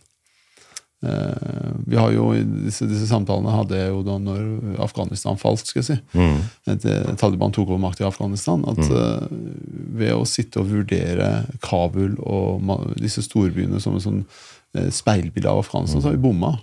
Eh, 1.05 1.71
vi 1.85 1.97
har 1.99 2.11
jo, 2.15 2.31
disse, 2.65 2.87
disse 2.89 3.05
samtalene 3.09 3.51
hadde 3.53 3.77
jeg 3.77 3.91
jo 3.91 4.01
da 4.07 4.15
når 4.21 4.77
Afghanistan 4.81 5.37
falt, 5.37 5.65
skal 5.67 5.83
jeg 5.83 5.87
si. 5.91 5.97
Mm. 6.17 6.37
At, 6.73 6.85
eh, 6.89 7.09
Taliban 7.21 7.53
tok 7.53 7.69
over 7.69 7.81
makt 7.83 8.01
i 8.01 8.07
Afghanistan. 8.07 8.63
At 8.71 8.79
uh, 8.89 9.25
ved 9.99 10.15
å 10.15 10.23
sitte 10.29 10.63
og 10.63 10.71
vurdere 10.71 11.29
Kabul 11.65 12.15
og 12.25 12.95
disse 12.97 13.21
storbyene 13.25 13.81
som 13.83 13.97
en 13.99 14.05
sånn 14.05 14.23
uh, 14.25 14.87
speilbilde 14.93 15.51
av 15.51 15.61
Afghanistan, 15.65 16.01
så 16.01 16.09
har 16.09 16.17
vi 16.17 16.23
bomma. 16.25 16.55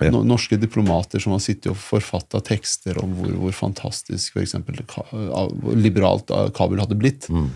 Ja. 0.00 0.12
Norske 0.16 0.56
diplomater 0.56 1.20
som 1.20 1.34
har 1.34 1.42
sittet 1.44 1.72
og 1.74 1.76
forfatta 1.76 2.38
tekster 2.40 2.96
om 3.02 3.10
hvor, 3.18 3.34
hvor 3.42 3.52
fantastisk 3.52 4.32
for 4.38 4.40
eksempel, 4.40 4.78
Ka- 4.88 5.04
liberalt 5.76 6.30
Kabul 6.56 6.80
hadde 6.80 6.96
blitt. 7.00 7.26
Uh, 7.30 7.50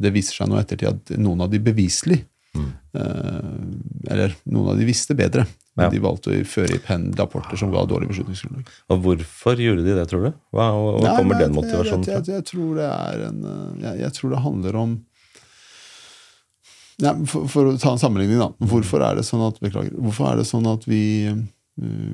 Det 0.00 0.12
viser 0.14 0.36
seg 0.42 0.50
nå 0.50 0.58
i 0.58 0.64
ettertid 0.64 0.90
at 0.90 1.14
noen 1.18 1.40
av 1.46 1.50
de 1.52 1.58
beviselig 1.62 2.20
Eller 2.94 4.34
noen 4.50 4.72
av 4.72 4.78
de 4.80 4.86
visste 4.88 5.14
bedre. 5.14 5.44
Men 5.76 5.86
Ja. 5.86 5.90
de 5.94 6.00
valgte 6.02 6.32
å 6.34 6.40
føre 6.44 6.74
i 6.74 6.80
penn 6.82 7.12
rapporter 7.16 7.56
som 7.56 7.70
ga 7.70 7.84
dårlig 7.86 8.08
beslutningsgrunnlag. 8.10 8.66
Og 8.90 9.04
hvorfor 9.04 9.60
gjorde 9.62 9.84
de 9.86 9.94
det, 9.94 10.06
tror 10.10 10.24
du? 10.26 10.32
Hva, 10.52 10.66
hvor 10.74 10.98
Nei, 11.04 11.12
kommer 11.16 11.38
den 11.38 11.54
motivasjonen 11.54 12.04
jeg, 12.04 12.16
jeg, 12.16 12.26
jeg, 12.26 12.34
jeg 12.40 12.44
tror 12.50 12.74
det 12.80 12.88
er 12.90 13.22
en 13.28 13.38
eh, 13.46 13.84
Jeg, 13.86 14.00
jeg 14.02 14.12
tror 14.18 14.30
det 14.34 14.42
handler 14.48 14.76
om 14.82 14.96
ja, 17.00 17.14
for, 17.24 17.46
for 17.48 17.70
å 17.70 17.78
ta 17.80 17.94
en 17.94 18.02
sammenligning, 18.02 18.36
da. 18.42 18.50
Hvorfor 18.60 19.00
er 19.06 19.16
det 19.16 19.24
sånn 19.24 19.40
at 19.46 19.56
beklager, 19.62 19.94
hvorfor 19.96 20.26
er 20.34 20.42
det 20.42 20.44
sånn 20.50 20.66
at 20.68 20.82
vi, 20.90 21.00
eh, 21.30 21.38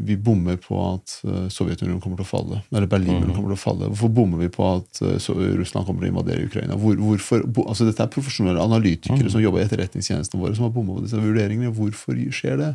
vi 0.07 0.17
bommer 0.17 0.57
på 0.57 0.77
at 0.95 1.15
eh, 1.25 1.47
Sovjetunionen 1.51 2.01
kommer 2.03 2.21
til 2.21 2.27
å 2.27 2.29
falle? 2.29 2.61
Eller 2.71 2.87
Berlinmuren 2.91 3.33
kommer 3.35 3.51
til 3.51 3.57
å 3.57 3.61
falle? 3.61 3.89
Hvorfor 3.91 4.13
bommer 4.15 4.43
vi 4.45 4.51
på 4.53 4.67
at 4.69 5.01
eh, 5.03 5.31
Russland 5.59 5.89
kommer 5.89 6.05
til 6.05 6.11
å 6.11 6.13
invadere 6.13 6.47
Ukraina? 6.47 6.77
Hvor, 6.79 6.95
hvorfor, 7.01 7.43
altså 7.65 7.89
Dette 7.89 8.05
er 8.05 8.13
profesjonelle 8.13 8.63
analytikere 8.63 9.33
som 9.33 9.43
jobber 9.43 9.63
i 9.63 9.67
etterretningstjenestene 9.67 10.43
våre, 10.43 10.55
som 10.59 10.69
har 10.69 10.75
bomma 10.75 10.99
på 10.99 11.07
disse 11.07 11.21
vurderingene. 11.21 11.73
Hvorfor 11.75 12.21
skjer 12.37 12.61
det? 12.61 12.73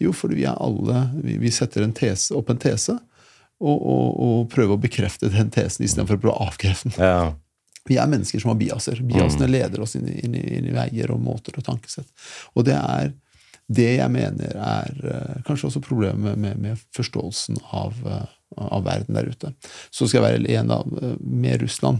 Jo, 0.00 0.12
fordi 0.16 0.38
vi 0.38 0.46
er 0.48 0.56
alle 0.56 1.02
Vi, 1.20 1.34
vi 1.42 1.50
setter 1.52 1.84
en 1.84 1.96
tese, 1.96 2.32
opp 2.36 2.52
en 2.52 2.60
tese 2.60 2.94
og, 3.60 3.74
og, 3.76 4.06
og 4.24 4.44
prøver 4.52 4.76
å 4.76 4.80
bekrefte 4.80 5.28
den 5.32 5.50
tesen 5.52 5.84
istedenfor 5.84 6.16
å 6.16 6.22
prøve 6.22 6.36
å 6.36 6.46
avkrefte 6.48 6.92
den. 6.94 7.00
Ja. 7.02 7.32
Vi 7.88 7.96
er 8.00 8.08
mennesker 8.08 8.40
som 8.40 8.52
har 8.52 8.60
biaser. 8.60 9.00
Biasene 9.04 9.48
leder 9.50 9.82
oss 9.82 9.96
inn 9.98 10.06
i, 10.08 10.14
inn, 10.24 10.36
inn 10.36 10.68
i 10.68 10.76
veier 10.76 11.10
og 11.12 11.20
måter 11.24 11.56
og 11.58 11.66
tankesett. 11.66 12.08
Og 12.54 12.64
det 12.68 12.76
er 12.76 13.10
det 13.70 14.00
jeg 14.00 14.10
mener 14.10 14.56
er 14.56 14.90
eh, 15.06 15.42
kanskje 15.46 15.68
også 15.70 15.80
problemet 15.84 16.38
med, 16.38 16.58
med 16.58 16.76
forståelsen 16.96 17.56
av, 17.70 17.92
eh, 18.02 18.26
av 18.58 18.84
verden 18.86 19.14
der 19.18 19.26
ute. 19.30 19.48
Så 19.94 20.08
skal 20.08 20.20
jeg 20.20 20.26
være 20.26 20.54
en 20.58 20.70
av 20.74 20.86
eh, 21.02 21.16
Med 21.20 21.62
Russland 21.62 21.98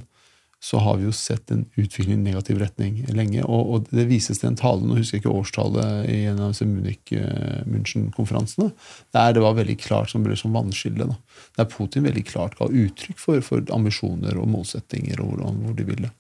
så 0.63 0.79
har 0.79 0.97
vi 1.01 1.05
jo 1.07 1.13
sett 1.17 1.51
en 1.51 1.65
utvikling 1.81 2.19
i 2.19 2.21
negativ 2.21 2.59
retning 2.61 3.07
lenge. 3.17 3.41
Og, 3.47 3.71
og 3.73 3.87
det 3.89 4.05
vises 4.11 4.39
til 4.43 4.49
en 4.51 4.57
tale, 4.61 4.85
nå 4.85 4.95
husker 4.99 5.17
jeg 5.17 5.23
ikke 5.23 5.39
årstallet, 5.41 5.89
i 6.13 6.29
en 6.29 6.43
av 6.45 6.53
Munich-München-konferansene, 6.53 8.69
der 9.17 9.33
det 9.33 9.41
var 9.41 9.57
veldig 9.57 9.79
klart 9.81 10.13
som 10.13 10.21
ble 10.27 10.37
som 10.37 10.53
vannskille. 10.53 11.09
Da. 11.09 11.17
Der 11.57 11.73
Putin 11.73 12.05
veldig 12.05 12.25
klart 12.29 12.61
ga 12.61 12.69
uttrykk 12.69 13.17
for, 13.23 13.41
for 13.47 13.65
ambisjoner 13.73 14.37
og 14.37 14.53
målsettinger 14.53 15.17
og 15.25 15.33
hvor, 15.33 15.49
hvor 15.65 15.75
de 15.79 15.85
ville. 15.95 16.11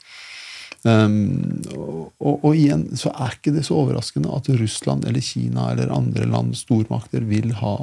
Um, 0.80 1.60
og, 1.76 2.38
og, 2.40 2.54
igjen 2.56 2.86
så 2.96 3.10
er 3.12 3.34
ikke 3.36 3.52
det 3.52 3.66
så 3.66 3.76
overraskende 3.82 4.32
at 4.32 4.48
Russland 4.56 5.04
eller 5.04 5.20
Kina 5.20 5.66
eller 5.74 5.92
andre 5.92 6.24
land, 6.24 6.54
stormakter, 6.56 7.26
vil, 7.28 7.52
ha, 7.60 7.74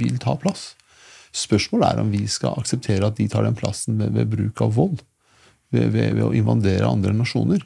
vil 0.00 0.18
ta 0.22 0.34
plass. 0.40 0.72
Spørsmålet 1.36 1.92
er 1.92 2.02
om 2.02 2.10
vi 2.10 2.24
skal 2.30 2.58
akseptere 2.58 3.06
at 3.06 3.20
de 3.20 3.28
tar 3.30 3.46
den 3.46 3.58
plassen 3.58 4.00
ved, 4.00 4.16
ved 4.16 4.32
bruk 4.32 4.64
av 4.64 4.74
vold 4.78 4.98
ved, 5.74 5.90
ved, 5.94 6.14
ved 6.16 6.24
å 6.26 6.34
invadere 6.36 6.88
andre 6.88 7.14
nasjoner, 7.16 7.62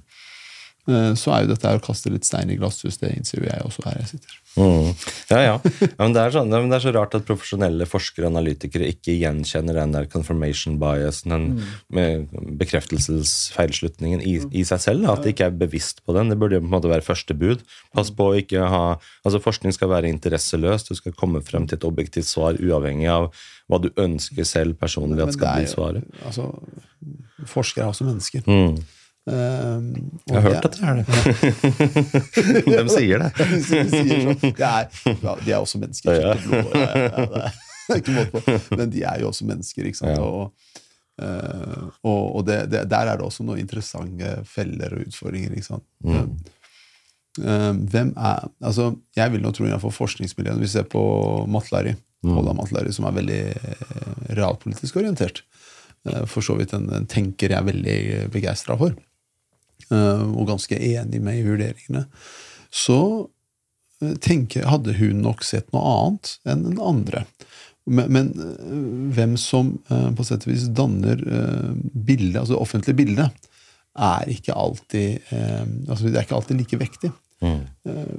så 0.89 1.33
er 1.35 1.45
jo 1.45 1.51
dette 1.53 1.73
å 1.77 1.83
kaste 1.85 2.11
litt 2.13 2.27
stein 2.27 2.51
i 2.51 2.57
glasshus. 2.59 2.99
Det 3.01 3.11
innser 3.13 3.41
jo 3.41 3.49
jeg 3.49 3.65
også 3.67 3.85
her 3.87 3.99
jeg 4.01 4.09
sitter. 4.15 4.37
Mm. 4.59 4.89
Ja, 5.31 5.41
ja. 5.45 5.57
ja 5.63 5.89
men, 6.01 6.15
det 6.17 6.25
sånn, 6.35 6.51
men, 6.51 6.71
det 6.73 6.79
er 6.81 6.85
så 6.87 6.93
rart 6.97 7.15
at 7.15 7.27
profesjonelle 7.29 7.87
forskere 7.87 8.27
og 8.27 8.33
analytikere 8.33 8.89
ikke 8.91 9.15
gjenkjenner 9.15 9.79
den 9.79 9.95
der 9.95 10.09
confirmation 10.11 10.81
bias, 10.81 11.23
den 11.23 11.61
mm. 11.61 12.57
bekreftelsesfeilslutningen 12.63 14.25
i, 14.27 14.39
i, 14.51 14.65
seg 14.67 14.83
selv. 14.83 15.07
At 15.13 15.25
de 15.25 15.35
ikke 15.35 15.51
er 15.51 15.59
bevisst 15.61 16.03
på 16.05 16.17
den. 16.17 16.33
Det 16.33 16.39
burde 16.41 16.59
jo 16.59 16.65
på 16.65 16.71
en 16.71 16.77
måte 16.79 16.93
være 16.93 17.07
første 17.07 17.37
bud. 17.39 17.65
Pass 17.95 18.13
på 18.15 18.31
å 18.31 18.39
ikke 18.41 18.69
ha 18.71 18.85
Altså 19.21 19.41
Forskning 19.43 19.75
skal 19.75 19.91
være 19.93 20.09
interesseløs. 20.11 20.87
Du 20.89 20.95
skal 20.97 21.15
komme 21.17 21.43
frem 21.45 21.67
til 21.69 21.79
et 21.79 21.85
objektivt 21.87 22.29
svar 22.29 22.57
uavhengig 22.59 23.09
av 23.13 23.29
hva 23.71 23.79
du 23.83 23.91
ønsker 24.01 24.47
selv 24.49 24.79
personlig 24.81 25.23
at 25.23 25.37
skal 25.37 25.61
bli 25.61 25.69
svaret. 25.71 26.23
Altså, 26.27 26.49
forskere 27.49 27.87
er 27.87 27.93
også 27.93 28.09
mennesker. 28.09 28.47
Mm. 28.49 28.81
Um, 29.31 29.91
jeg 30.27 30.43
har 30.43 30.47
hørt 30.49 30.65
at 30.67 30.75
det 30.75 30.87
er 30.89 30.97
det. 30.99 31.05
Hvem 32.67 32.89
sier 32.91 33.21
det? 33.23 33.29
de, 33.39 33.59
sier 33.93 34.23
sånn. 34.25 34.55
det 34.59 34.67
er, 34.67 34.87
ja, 35.23 35.35
de 35.39 35.53
er 35.53 35.59
også 35.61 35.79
mennesker. 35.79 36.17
Ja. 36.17 36.33
Blod, 36.43 36.73
ja, 36.75 37.27
det, 37.31 37.43
er, 37.45 37.59
ikke 38.01 38.15
måte 38.17 38.41
på. 38.41 38.55
Men 38.81 38.91
de 38.91 39.05
er 39.07 39.21
jo 39.23 39.29
også 39.31 39.47
mennesker. 39.47 39.87
ikke 39.87 40.01
sant? 40.01 40.19
Og, 40.19 40.81
uh, 41.23 41.85
og, 42.03 42.25
og 42.41 42.47
det, 42.49 42.65
det, 42.73 42.81
der 42.91 43.13
er 43.13 43.21
det 43.21 43.27
også 43.27 43.47
noen 43.47 43.61
interessante 43.63 44.33
feller 44.51 44.97
og 44.97 45.05
utfordringer. 45.07 45.55
ikke 45.55 45.69
sant? 45.69 45.87
Mm. 46.03 46.33
Um, 47.39 47.85
hvem 47.93 48.11
er, 48.19 48.49
altså, 48.67 48.89
Jeg 49.15 49.31
vil 49.31 49.45
nå 49.45 49.53
tro 49.55 49.63
innenfor 49.63 49.93
forskningsmiljøene 49.95 50.65
Vi 50.65 50.71
ser 50.73 50.89
på 50.91 51.03
Matlari, 51.47 51.93
mm. 52.27 52.41
Matlari 52.59 52.91
som 52.93 53.07
er 53.07 53.15
veldig 53.21 53.45
uh, 53.55 54.27
realpolitisk 54.41 54.99
orientert. 54.99 55.45
Uh, 56.09 56.25
for 56.27 56.43
så 56.43 56.59
vidt 56.59 56.75
en, 56.75 56.89
en 56.97 57.07
tenker 57.07 57.55
jeg 57.55 57.61
er 57.61 57.71
veldig 57.71 58.01
begeistra 58.35 58.75
for. 58.81 58.99
Eh, 59.91 60.25
og 60.35 60.49
ganske 60.51 60.79
enig 60.79 61.21
med 61.25 61.41
i 61.41 61.47
vurderingene, 61.47 62.05
så 62.71 63.01
eh, 64.03 64.17
tenker, 64.23 64.69
hadde 64.71 64.97
hun 65.01 65.23
nok 65.25 65.45
sett 65.47 65.71
noe 65.75 65.95
annet 65.95 66.37
enn 66.49 66.67
den 66.69 66.83
andre. 66.83 67.25
Men, 67.91 68.13
men 68.13 68.35
eh, 68.45 68.85
hvem 69.17 69.39
som 69.41 69.77
på 69.89 70.27
sett 70.27 70.47
og 70.47 70.53
vis 70.53 70.69
danner 70.77 71.23
bildet, 71.93 72.43
altså 72.43 72.55
det 72.55 72.63
offentlige 72.63 73.01
bildet, 73.03 73.49
er 74.01 74.29
ikke 74.31 74.55
alltid, 74.55 75.33
altså 75.91 76.07
det 76.07 76.15
er 76.15 76.23
ikke 76.23 76.37
alltid 76.37 76.61
like 76.61 76.79
vektig. 76.79 77.11
Mm. 77.43 77.65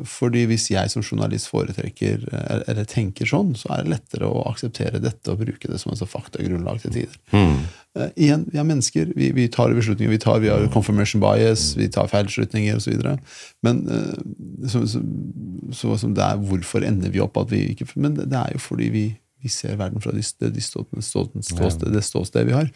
Fordi 0.10 0.42
hvis 0.50 0.66
jeg 0.74 0.92
som 0.92 1.04
journalist 1.06 1.48
foretrekker 1.48 2.26
eller 2.68 2.88
tenker 2.90 3.30
sånn, 3.30 3.54
så 3.56 3.70
er 3.72 3.86
det 3.86 3.94
lettere 3.94 4.28
å 4.28 4.44
akseptere 4.50 5.00
dette 5.02 5.32
og 5.32 5.40
bruke 5.46 5.72
det 5.72 5.80
som 5.80 5.94
en 5.94 6.02
faktagrunnlag 6.12 6.84
til 6.84 6.94
tider. 6.98 7.16
Mm. 7.32 7.64
Uh, 7.92 8.08
igjen, 8.16 8.46
vi 8.48 8.60
er 8.60 8.68
mennesker. 8.68 9.10
Vi, 9.20 9.32
vi 9.36 9.50
tar 9.52 9.74
beslutninger. 9.76 10.14
Vi, 10.14 10.20
tar, 10.24 10.40
vi 10.40 10.52
har 10.52 10.68
confirmation 10.72 11.20
bias, 11.24 11.74
vi 11.76 11.90
tar 11.92 12.08
feilslutninger 12.08 12.80
osv. 12.80 13.02
Men 13.68 13.82
uh, 13.90 14.70
så, 14.72 14.86
så, 14.88 15.02
så, 15.76 15.98
så 16.00 16.12
det 16.16 16.24
er, 16.24 16.40
hvorfor 16.40 16.88
ender 16.88 17.12
vi 17.12 17.24
opp 17.24 17.42
at 17.42 17.52
vi 17.52 17.66
ikke 17.74 17.90
Men 17.96 18.16
det, 18.16 18.30
det 18.32 18.40
er 18.40 18.56
jo 18.56 18.64
fordi 18.64 18.88
vi, 18.96 19.04
vi 19.44 19.52
ser 19.52 19.76
verden 19.76 20.00
fra 20.00 20.16
det, 20.16 20.24
de 20.56 20.64
ståstedet 20.64 21.92
det 21.92 22.06
ståsted 22.08 22.48
vi 22.48 22.56
har. 22.56 22.72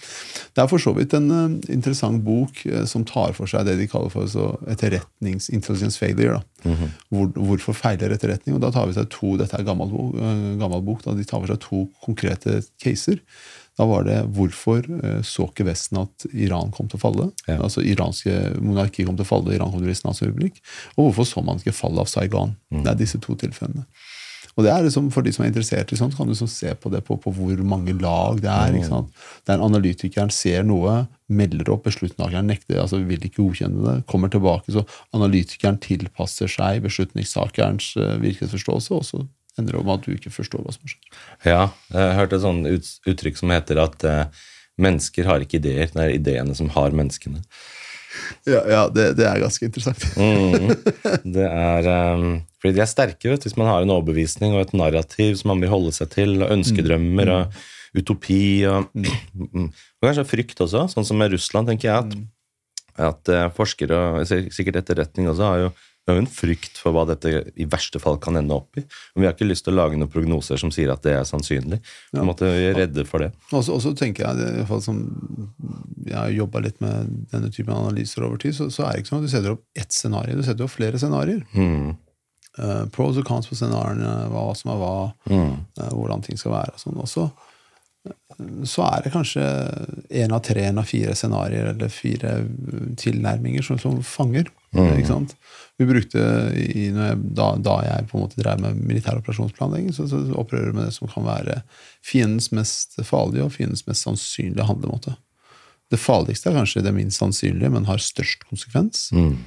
Det 0.52 0.66
er 0.66 0.68
for 0.68 0.84
så 0.84 0.92
vidt 1.00 1.16
en 1.16 1.32
uh, 1.32 1.48
interessant 1.72 2.20
bok 2.26 2.66
som 2.84 3.08
tar 3.08 3.32
for 3.40 3.48
seg 3.48 3.70
det 3.70 3.80
de 3.80 3.88
kaller 3.88 4.12
for 4.12 4.28
etterretnings 4.68 5.48
intelligence 5.48 5.96
failure. 5.96 6.44
Mm 6.66 6.76
-hmm. 6.76 6.96
Hvor, 7.10 7.28
hvorfor 7.28 7.74
feiler 7.74 8.12
etterretning? 8.12 8.56
Og 8.56 8.62
da 8.62 8.72
tar 8.72 8.88
vi 8.88 9.00
seg 9.00 9.08
to, 9.10 9.38
Dette 9.38 9.56
er 9.56 9.64
gammel, 9.64 9.88
gammel 10.60 10.82
bok. 10.82 11.06
Da 11.06 11.14
de 11.14 11.24
tar 11.24 11.40
for 11.40 11.48
seg 11.48 11.60
to 11.60 11.88
konkrete 12.04 12.64
caser. 12.84 13.24
Da 13.76 13.88
var 13.90 14.06
det 14.08 14.22
hvorfor 14.36 14.86
uh, 14.88 15.22
så 15.26 15.50
ikke 15.50 15.68
Vesten 15.68 16.00
at 16.06 16.28
Iran 16.32 16.74
kom 16.76 16.90
til 16.92 17.00
å 17.00 17.06
falle? 17.06 17.30
Ja. 17.48 17.60
Altså 17.60 17.84
iranske 17.84 18.56
monarki 18.64 19.08
kom 19.08 19.18
til 19.20 19.28
å 19.28 19.32
falle, 19.34 19.56
Iran 19.56 19.72
kom 19.72 19.82
til 19.82 19.90
å 19.90 19.92
bli 19.92 20.00
statsrepublikk. 20.00 20.62
Og 20.96 21.10
hvorfor 21.10 21.28
så 21.30 21.44
man 21.46 21.60
ikke 21.62 21.76
fallet 21.76 22.06
av 22.06 22.12
Saigon? 22.12 22.56
Mm. 22.72 22.84
Det 22.86 22.94
er 22.94 23.02
disse 23.04 23.22
to 23.24 23.38
tilfellene. 23.40 23.88
Og 24.56 24.64
det 24.64 24.72
er 24.72 24.86
liksom, 24.86 25.10
For 25.12 25.26
de 25.26 25.34
som 25.36 25.44
er 25.44 25.52
interessert 25.52 25.92
i 25.92 26.00
sånt, 26.00 26.16
kan 26.16 26.28
du 26.28 26.32
liksom 26.32 26.50
se 26.52 26.72
på 26.80 26.92
det 26.94 27.04
på, 27.08 27.18
på, 27.20 27.34
hvor 27.36 27.64
mange 27.68 27.96
lag 28.00 28.40
det 28.44 28.52
er. 28.52 28.78
ikke 28.78 28.92
sant? 28.92 29.24
Der 29.50 29.64
analytikeren 29.64 30.32
ser 30.32 30.64
noe, 30.68 31.02
melder 31.28 31.74
opp, 31.74 31.84
beslutningstakeren 31.88 32.48
nekter, 32.48 32.80
altså 32.84 33.02
vil 33.04 33.24
ikke 33.28 33.42
godkjenne 33.42 33.84
det, 33.84 33.96
kommer 34.12 34.32
tilbake, 34.32 34.72
så 34.72 34.86
analytikeren 35.16 35.80
tilpasser 35.84 36.52
seg 36.52 36.84
beslutningstakerens 36.86 37.96
uh, 37.98 38.14
virkelighetsforståelse, 38.22 39.00
og 39.00 39.08
så 39.08 39.24
ender 39.60 39.80
opp 39.80 39.88
om 39.88 39.96
at 39.96 40.06
du 40.06 40.14
ikke 40.16 40.34
forstår 40.34 40.66
hva 40.66 40.74
som 40.76 40.86
har 40.86 40.94
skjedd. 40.94 41.24
Ja, 41.48 41.62
jeg 41.94 42.20
hørte 42.20 42.40
et 42.40 42.46
sånt 42.46 42.70
uttrykk 43.12 43.40
som 43.40 43.54
heter 43.54 43.82
at 43.86 44.06
uh, 44.08 44.46
mennesker 44.82 45.30
har 45.30 45.44
ikke 45.44 45.60
ideer, 45.62 45.90
det 45.94 46.04
er 46.04 46.16
ideene 46.18 46.56
som 46.58 46.72
har 46.76 46.96
menneskene. 46.96 47.44
Ja, 48.48 48.62
ja 48.70 48.82
det, 48.92 49.10
det, 49.20 49.26
er 49.28 49.42
ganske 49.44 49.68
interessant. 49.68 50.04
mm, 50.16 50.70
det 51.36 51.48
er 51.48 51.90
um, 52.16 52.38
Fordi 52.62 52.76
de 52.78 52.84
er 52.84 52.90
sterke 52.90 53.32
vet, 53.32 53.48
hvis 53.48 53.58
man 53.60 53.70
har 53.70 53.84
en 53.84 53.94
overbevisning 53.96 54.56
og 54.56 54.64
et 54.64 54.76
narrativ 54.78 55.40
som 55.40 55.52
man 55.54 55.64
vil 55.64 55.74
holde 55.74 55.96
seg 55.96 56.12
til, 56.14 56.38
og 56.40 56.54
ønskedrømmer 56.56 57.32
mm. 57.32 57.36
og 57.36 58.00
utopi 58.00 58.46
og, 58.70 58.92
mm. 58.96 59.68
og 60.00 60.08
kanskje 60.08 60.28
frykt 60.30 60.64
også. 60.64 60.86
Sånn 60.94 61.08
som 61.08 61.20
med 61.20 61.36
Russland, 61.36 61.72
tenker 61.72 61.92
jeg 61.92 61.98
at, 62.06 62.16
at 63.10 63.34
uh, 63.36 63.50
forskere, 63.56 64.00
sikkert 64.28 64.84
etterretning 64.84 65.32
også, 65.32 65.52
har 65.52 65.66
jo 65.68 65.76
vi 66.06 66.12
har 66.12 66.20
jo 66.20 66.24
en 66.28 66.30
frykt 66.30 66.78
for 66.78 66.94
hva 66.94 67.02
dette 67.10 67.32
i 67.58 67.66
verste 67.66 67.98
fall 68.02 68.20
kan 68.22 68.38
ende 68.38 68.54
opp 68.54 68.78
i. 68.78 68.84
Men 69.16 69.24
vi 69.24 69.28
har 69.28 69.34
ikke 69.34 69.48
lyst 69.48 69.66
til 69.66 69.74
å 69.74 69.80
lage 69.80 69.98
noen 69.98 70.12
prognoser 70.14 70.60
som 70.62 70.70
sier 70.74 70.92
at 70.94 71.02
det 71.02 71.16
er 71.18 71.26
sannsynlig. 71.26 71.80
Ja. 72.14 72.22
måtte 72.28 72.46
være 72.46 72.76
redde 72.78 73.08
for 73.10 73.26
det. 73.26 73.32
Og 73.50 73.66
så 73.66 73.94
tenker 73.98 74.28
jeg, 74.28 74.38
i 74.38 74.60
hvert 74.60 74.70
fall 74.70 74.84
som 74.86 75.00
jeg 76.06 76.18
har 76.20 76.30
jobba 76.36 76.62
litt 76.68 76.78
med 76.86 77.10
denne 77.34 77.50
typen 77.50 77.74
analyser 77.74 78.28
over 78.28 78.38
tid, 78.42 78.54
så, 78.54 78.70
så, 78.70 78.86
er 78.86 78.94
det 78.94 79.02
ikke 79.02 79.16
sånn 79.16 79.24
at 79.24 79.26
du 79.26 79.34
setter 79.34 79.56
opp 79.56 79.82
ett 79.82 79.98
scenario. 79.98 80.38
Du 80.38 80.46
setter 80.46 80.68
opp 80.68 80.76
flere 80.76 81.02
scenarioer. 81.02 81.42
Mm. 81.58 81.96
Uh, 82.56 82.86
pros 82.94 83.18
og 83.20 83.26
cons 83.28 83.50
på 83.50 83.58
scenarioene, 83.58 84.30
hva 84.32 84.46
som 84.56 84.76
er 84.76 84.80
hva, 84.80 84.94
mm. 85.26 85.56
uh, 85.82 85.90
hvordan 85.90 86.22
ting 86.28 86.38
skal 86.40 86.54
være. 86.54 86.78
og 86.78 86.86
sånn 86.86 87.02
også 87.02 87.26
så 88.68 88.84
er 88.88 89.06
det 89.06 89.14
kanskje 89.14 89.44
én 90.10 90.34
av 90.36 90.42
tre, 90.44 90.66
én 90.70 90.80
av 90.82 90.88
fire 90.90 91.16
scenarioer 91.16 91.72
eller 91.72 91.92
fire 91.94 92.38
tilnærminger 93.00 93.64
som, 93.66 93.80
som 93.80 94.02
fanger. 94.04 94.50
Mm. 94.76 95.28
Vi 95.80 95.88
brukte, 95.88 96.20
i, 96.56 96.88
jeg, 96.90 97.20
da, 97.38 97.50
da, 97.56 97.76
jeg 97.88 98.08
på 98.10 98.18
en 98.18 98.26
måte 98.26 98.40
drev 98.42 98.60
med 98.64 98.82
militær 98.84 99.22
operasjonsplanlegging, 99.22 99.94
så, 99.96 100.08
så 100.12 100.20
opererer 100.36 100.74
vi 100.74 100.80
med 100.80 100.90
det 100.90 100.96
som 100.98 101.12
kan 101.12 101.28
være 101.28 101.62
fiendens 102.04 102.52
mest 102.56 103.00
farlige 103.08 103.48
og 103.48 103.54
fiendens 103.56 103.86
mest 103.88 104.08
sannsynlige 104.08 104.68
handlemåte. 104.68 105.16
Det 105.92 106.02
farligste 106.02 106.50
er 106.50 106.58
kanskje 106.60 106.84
det 106.84 106.96
minst 106.96 107.22
sannsynlige, 107.22 107.72
men 107.72 107.88
har 107.88 108.02
størst 108.04 108.48
konsekvens. 108.50 109.10
Mm. 109.16 109.38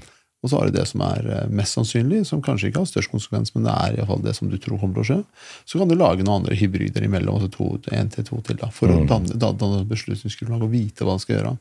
Og 0.42 0.50
så 0.50 0.59
har 0.59 0.68
du 0.68 0.76
det 0.76 0.85
som 0.87 1.02
er 1.02 1.26
eh, 1.35 1.47
mest 1.50 1.75
sannsynlig, 1.75 2.23
som 2.28 2.42
kanskje 2.45 2.71
ikke 2.71 2.85
har 2.85 2.90
størst 2.90 3.11
konsekvens, 3.11 3.50
men 3.57 3.66
det 3.66 3.75
er 3.75 3.97
i 3.99 4.07
fall 4.07 4.23
det 4.23 4.37
som 4.38 4.50
du 4.50 4.54
tror 4.62 4.78
kommer 4.78 5.00
til 5.00 5.02
å 5.02 5.09
skje. 5.09 5.21
Så 5.66 5.80
kan 5.80 5.90
du 5.90 5.97
lage 5.99 6.23
noen 6.23 6.45
andre 6.45 6.59
hybrider 6.59 7.07
imellom, 7.07 7.40
altså 7.40 7.50
to, 7.57 7.71
en 7.95 8.12
til 8.14 8.26
to 8.28 8.38
til, 8.47 8.59
da, 8.61 8.71
for 8.75 8.90
mm. 8.90 9.00
å 9.00 9.09
danne, 9.11 9.38
danne 9.42 9.83
beslutningsgrunnlag 9.90 10.62
og 10.68 10.75
vite 10.75 11.07
hva 11.07 11.16
han 11.16 11.25
skal 11.25 11.38
gjøre. 11.38 11.57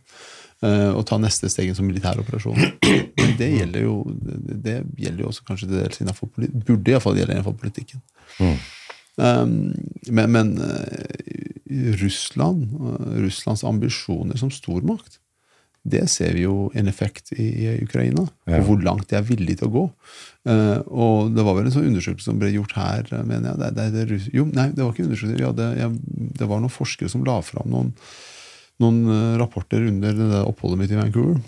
Uh, 0.58 0.90
og 0.98 1.04
ta 1.06 1.20
neste 1.22 1.52
steg 1.54 1.70
som 1.78 1.86
militær 1.86 2.18
operasjon. 2.18 2.58
Men 2.58 3.36
det 3.38 3.50
gjelder 3.52 3.84
jo, 3.84 4.00
det, 4.10 4.56
det 4.66 4.78
gjelder 4.98 5.22
jo 5.22 5.28
også 5.30 5.46
kanskje 5.46 5.68
til 5.70 5.78
dels 5.84 6.02
innenfor 6.02 6.32
politikken. 6.34 6.64
Burde 6.66 6.94
iallfall 6.94 7.20
gjelde 7.20 7.36
innenfor 7.36 7.58
politikken. 7.62 8.02
Mm. 8.42 8.58
Um, 9.18 9.54
men, 10.14 10.34
men 10.34 10.52
uh, 10.62 11.94
Russland, 12.02 12.66
uh, 12.78 13.22
Russlands 13.22 13.64
ambisjoner 13.66 14.38
som 14.38 14.54
stormakt 14.54 15.18
det 15.88 16.04
ser 16.12 16.34
vi 16.36 16.44
jo 16.44 16.68
en 16.76 16.90
effekt 16.92 17.32
i, 17.32 17.48
Ukraina. 17.84 18.26
Ja. 18.48 18.60
Og 18.60 18.70
hvor 18.70 18.82
langt 18.84 19.10
de 19.10 19.18
er 19.20 19.26
villige 19.28 19.62
til 19.62 19.70
å 19.70 19.76
gå. 19.76 19.84
Eh, 20.52 20.80
og 20.88 21.36
det 21.36 21.46
var 21.48 21.58
vel 21.58 21.68
en 21.70 21.76
sånn 21.76 21.90
undersøkelse 21.90 22.30
som 22.30 22.40
ble 22.42 22.52
gjort 22.54 22.76
her, 22.78 23.08
eh, 23.12 23.26
mener 23.28 23.54
jeg. 23.54 23.60
Det, 23.62 23.86
det, 23.96 24.06
det, 24.12 24.18
jo, 24.36 24.48
nei, 24.52 24.70
det 24.76 24.84
var 24.84 24.94
ikke 24.94 25.08
undersøkelse. 25.08 25.44
Ja, 25.44 25.52
jeg, 25.82 26.34
det 26.40 26.50
var 26.50 26.64
noen 26.64 26.74
forskere 26.74 27.12
som 27.12 27.24
la 27.28 27.38
fram 27.46 27.70
noen, 27.74 27.94
noen 28.84 29.00
eh, 29.14 29.38
rapporter 29.42 29.88
under 29.90 30.18
det 30.20 30.42
oppholdet 30.44 30.84
mitt 30.84 30.96
i 30.96 31.00
Vancouver. 31.00 31.40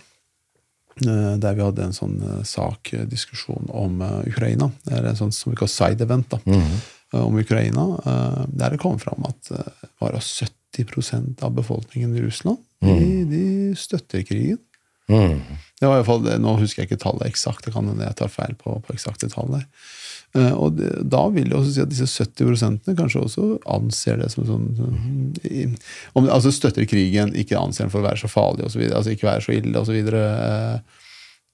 Der 1.00 1.53
vi 1.55 1.63
hadde 1.63 1.86
en 1.86 1.93
sånn 1.96 2.17
sak, 2.43 2.89
diskusjon 3.08 3.69
om 3.72 4.01
Ukraina. 4.27 4.65
Det 4.84 4.98
er 4.98 5.05
en 5.08 5.15
sånn 5.15 5.31
som 5.31 5.53
vi 5.53 5.55
kaller 5.55 5.72
side 5.72 6.03
event. 6.03 6.27
da, 6.34 6.39
Mm 6.46 6.60
-hmm 6.60 6.96
Om 7.12 7.39
Ukraina. 7.39 7.86
Der 8.48 8.69
det 8.69 8.77
kom 8.77 9.00
fram 9.00 9.24
at 9.25 9.50
bare 10.00 10.19
70% 10.19 11.41
av 11.41 11.55
befolkningen 11.55 12.17
i 12.17 12.22
Russland 12.22 12.58
de, 12.79 13.25
de 13.25 13.43
støtter 13.77 14.23
krigen. 14.27 14.59
Mm. 15.09 15.39
Det 15.81 15.88
var 15.88 15.95
i 15.95 16.03
hvert 16.03 16.05
fall, 16.05 16.27
Nå 16.41 16.51
husker 16.59 16.83
jeg 16.83 16.89
ikke 16.91 17.01
tallet 17.01 17.25
eksakt, 17.31 17.65
det 17.65 17.73
kan 17.73 17.88
hende 17.89 18.05
jeg 18.05 18.15
tar 18.19 18.29
feil 18.29 18.53
på, 18.59 18.75
på 18.85 18.93
eksakte 18.93 19.29
tall 19.31 19.49
der. 19.55 19.63
Eh, 20.38 20.51
og 20.53 20.75
det, 20.77 20.91
Da 21.09 21.23
vil 21.33 21.47
jeg 21.49 21.57
også 21.57 21.71
si 21.73 21.81
at 21.81 21.89
disse 21.89 22.05
70% 22.27 22.91
kanskje 22.99 23.23
også 23.25 23.47
anser 23.73 24.19
det 24.21 24.29
som 24.29 24.45
sånn 24.45 24.67
sånn- 24.77 25.39
i- 25.49 25.65
om, 26.13 26.29
Altså 26.29 26.51
støtter 26.53 26.85
krigen, 26.85 27.33
ikke 27.33 27.57
anser 27.57 27.88
den 27.88 27.89
for 27.95 28.03
å 28.03 28.07
være 28.11 28.21
så 28.21 28.29
farlig 28.29 28.65
osv., 28.69 28.85
altså 28.93 29.15
ikke 29.15 29.31
være 29.31 29.41
så 29.47 29.55
ille 29.57 29.81
osv. 29.81 29.97
Eh, 30.13 30.79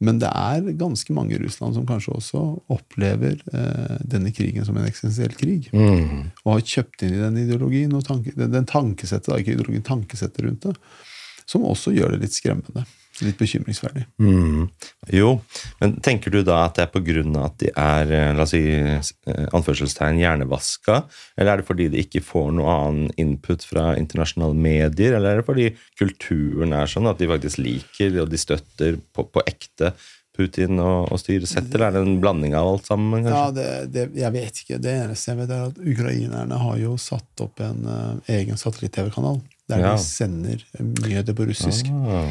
men 0.04 0.20
det 0.20 0.28
er 0.28 0.74
ganske 0.76 1.14
mange 1.16 1.38
i 1.38 1.40
Russland 1.40 1.74
som 1.78 1.86
kanskje 1.88 2.12
også 2.18 2.42
opplever 2.76 3.40
eh, 3.56 3.98
denne 4.04 4.34
krigen 4.36 4.66
som 4.68 4.76
en 4.76 4.84
eksistensiell 4.90 5.32
krig. 5.40 5.70
Mm. 5.72 6.34
Og 6.44 6.58
har 6.58 6.60
kjøpt 6.76 7.08
inn 7.08 7.16
i 7.16 7.24
den 7.24 7.38
ideologien 7.46 7.96
og 7.96 8.04
tanke, 8.04 8.36
den, 8.36 8.52
den 8.52 8.66
tankesettet, 8.68 9.32
da, 9.32 9.40
ikke 9.40 9.56
ideologien, 9.56 9.88
tankesettet 9.88 10.44
rundt 10.44 10.68
det, 10.68 10.76
som 11.50 11.66
også 11.68 11.94
gjør 11.96 12.16
det 12.16 12.26
litt 12.26 12.38
skremmende. 12.38 12.86
Litt 13.24 13.38
bekymringsverdig. 13.40 14.02
Mm. 14.20 14.66
Jo, 15.16 15.30
men 15.80 15.94
tenker 16.04 16.34
du 16.34 16.42
da 16.44 16.66
at 16.66 16.76
det 16.76 16.84
er 16.84 17.22
av 17.38 17.46
at 17.46 17.62
de 17.62 17.70
er 17.72 18.12
eh, 18.12 18.32
la 18.36 18.44
oss 18.44 18.52
si, 18.52 18.60
eh, 18.68 19.46
anførselstegn 19.56 20.20
hjernevaska, 20.20 20.98
eller 21.38 21.54
er 21.54 21.62
det 21.62 21.68
fordi 21.70 21.88
de 21.94 22.04
ikke 22.04 22.24
får 22.26 22.52
noe 22.58 22.74
annen 22.74 23.14
input 23.22 23.64
fra 23.64 23.94
internasjonale 23.96 24.60
medier, 24.60 25.16
eller 25.16 25.32
er 25.32 25.40
det 25.40 25.48
fordi 25.48 25.70
kulturen 25.96 26.76
er 26.76 26.92
sånn 26.92 27.08
at 27.08 27.24
de 27.24 27.32
faktisk 27.32 27.64
liker 27.64 28.20
og 28.20 28.34
de 28.34 28.42
støtter 28.42 29.00
på, 29.16 29.30
på 29.32 29.48
ekte 29.48 29.94
Putin 30.36 30.80
og, 30.84 31.12
og 31.14 31.20
styresett, 31.22 31.70
eller 31.72 31.88
er 31.88 31.96
det 31.96 32.04
en 32.04 32.20
blanding 32.20 32.56
av 32.60 32.74
alt 32.74 32.90
sammen? 32.90 33.24
Ja, 33.24 33.48
det, 33.56 33.70
det, 33.96 34.10
Jeg 34.20 34.36
vet 34.36 34.62
ikke. 34.62 34.80
Det 34.84 34.96
eneste 35.06 35.32
jeg 35.32 35.40
vet, 35.40 35.54
er 35.56 35.70
at 35.70 35.80
ukrainerne 35.80 36.62
har 36.62 36.80
jo 36.82 36.98
satt 37.00 37.44
opp 37.46 37.62
en 37.64 37.86
uh, 37.88 38.32
egen 38.36 38.60
satellitt-TV-kanal. 38.60 39.40
Der 39.70 39.80
Ja. 39.82 39.96
de 39.96 40.04
sender 40.04 40.62
nyheter 40.80 41.34
på 41.34 41.46
russisk 41.50 41.88
Ah. 41.90 42.30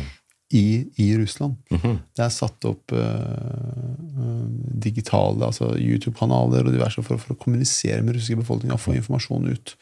i, 0.55 0.87
i 0.97 1.17
Russland. 1.19 1.57
Mhm. 1.71 1.99
Det 2.15 2.23
er 2.23 2.31
satt 2.31 2.65
opp 2.65 2.93
eh, 2.93 2.99
eh, 2.99 4.45
digitale 4.85 5.47
altså 5.49 5.73
YouTube-kanaler 5.75 6.67
og 6.69 6.73
diverse 6.77 7.03
for, 7.03 7.19
for 7.19 7.35
å 7.35 7.39
kommunisere 7.41 8.03
med 8.03 8.15
russiske 8.15 8.39
befolkninga 8.39 8.77
og 8.77 8.81
få 8.85 8.95
informasjon 8.95 9.49
ut. 9.51 9.75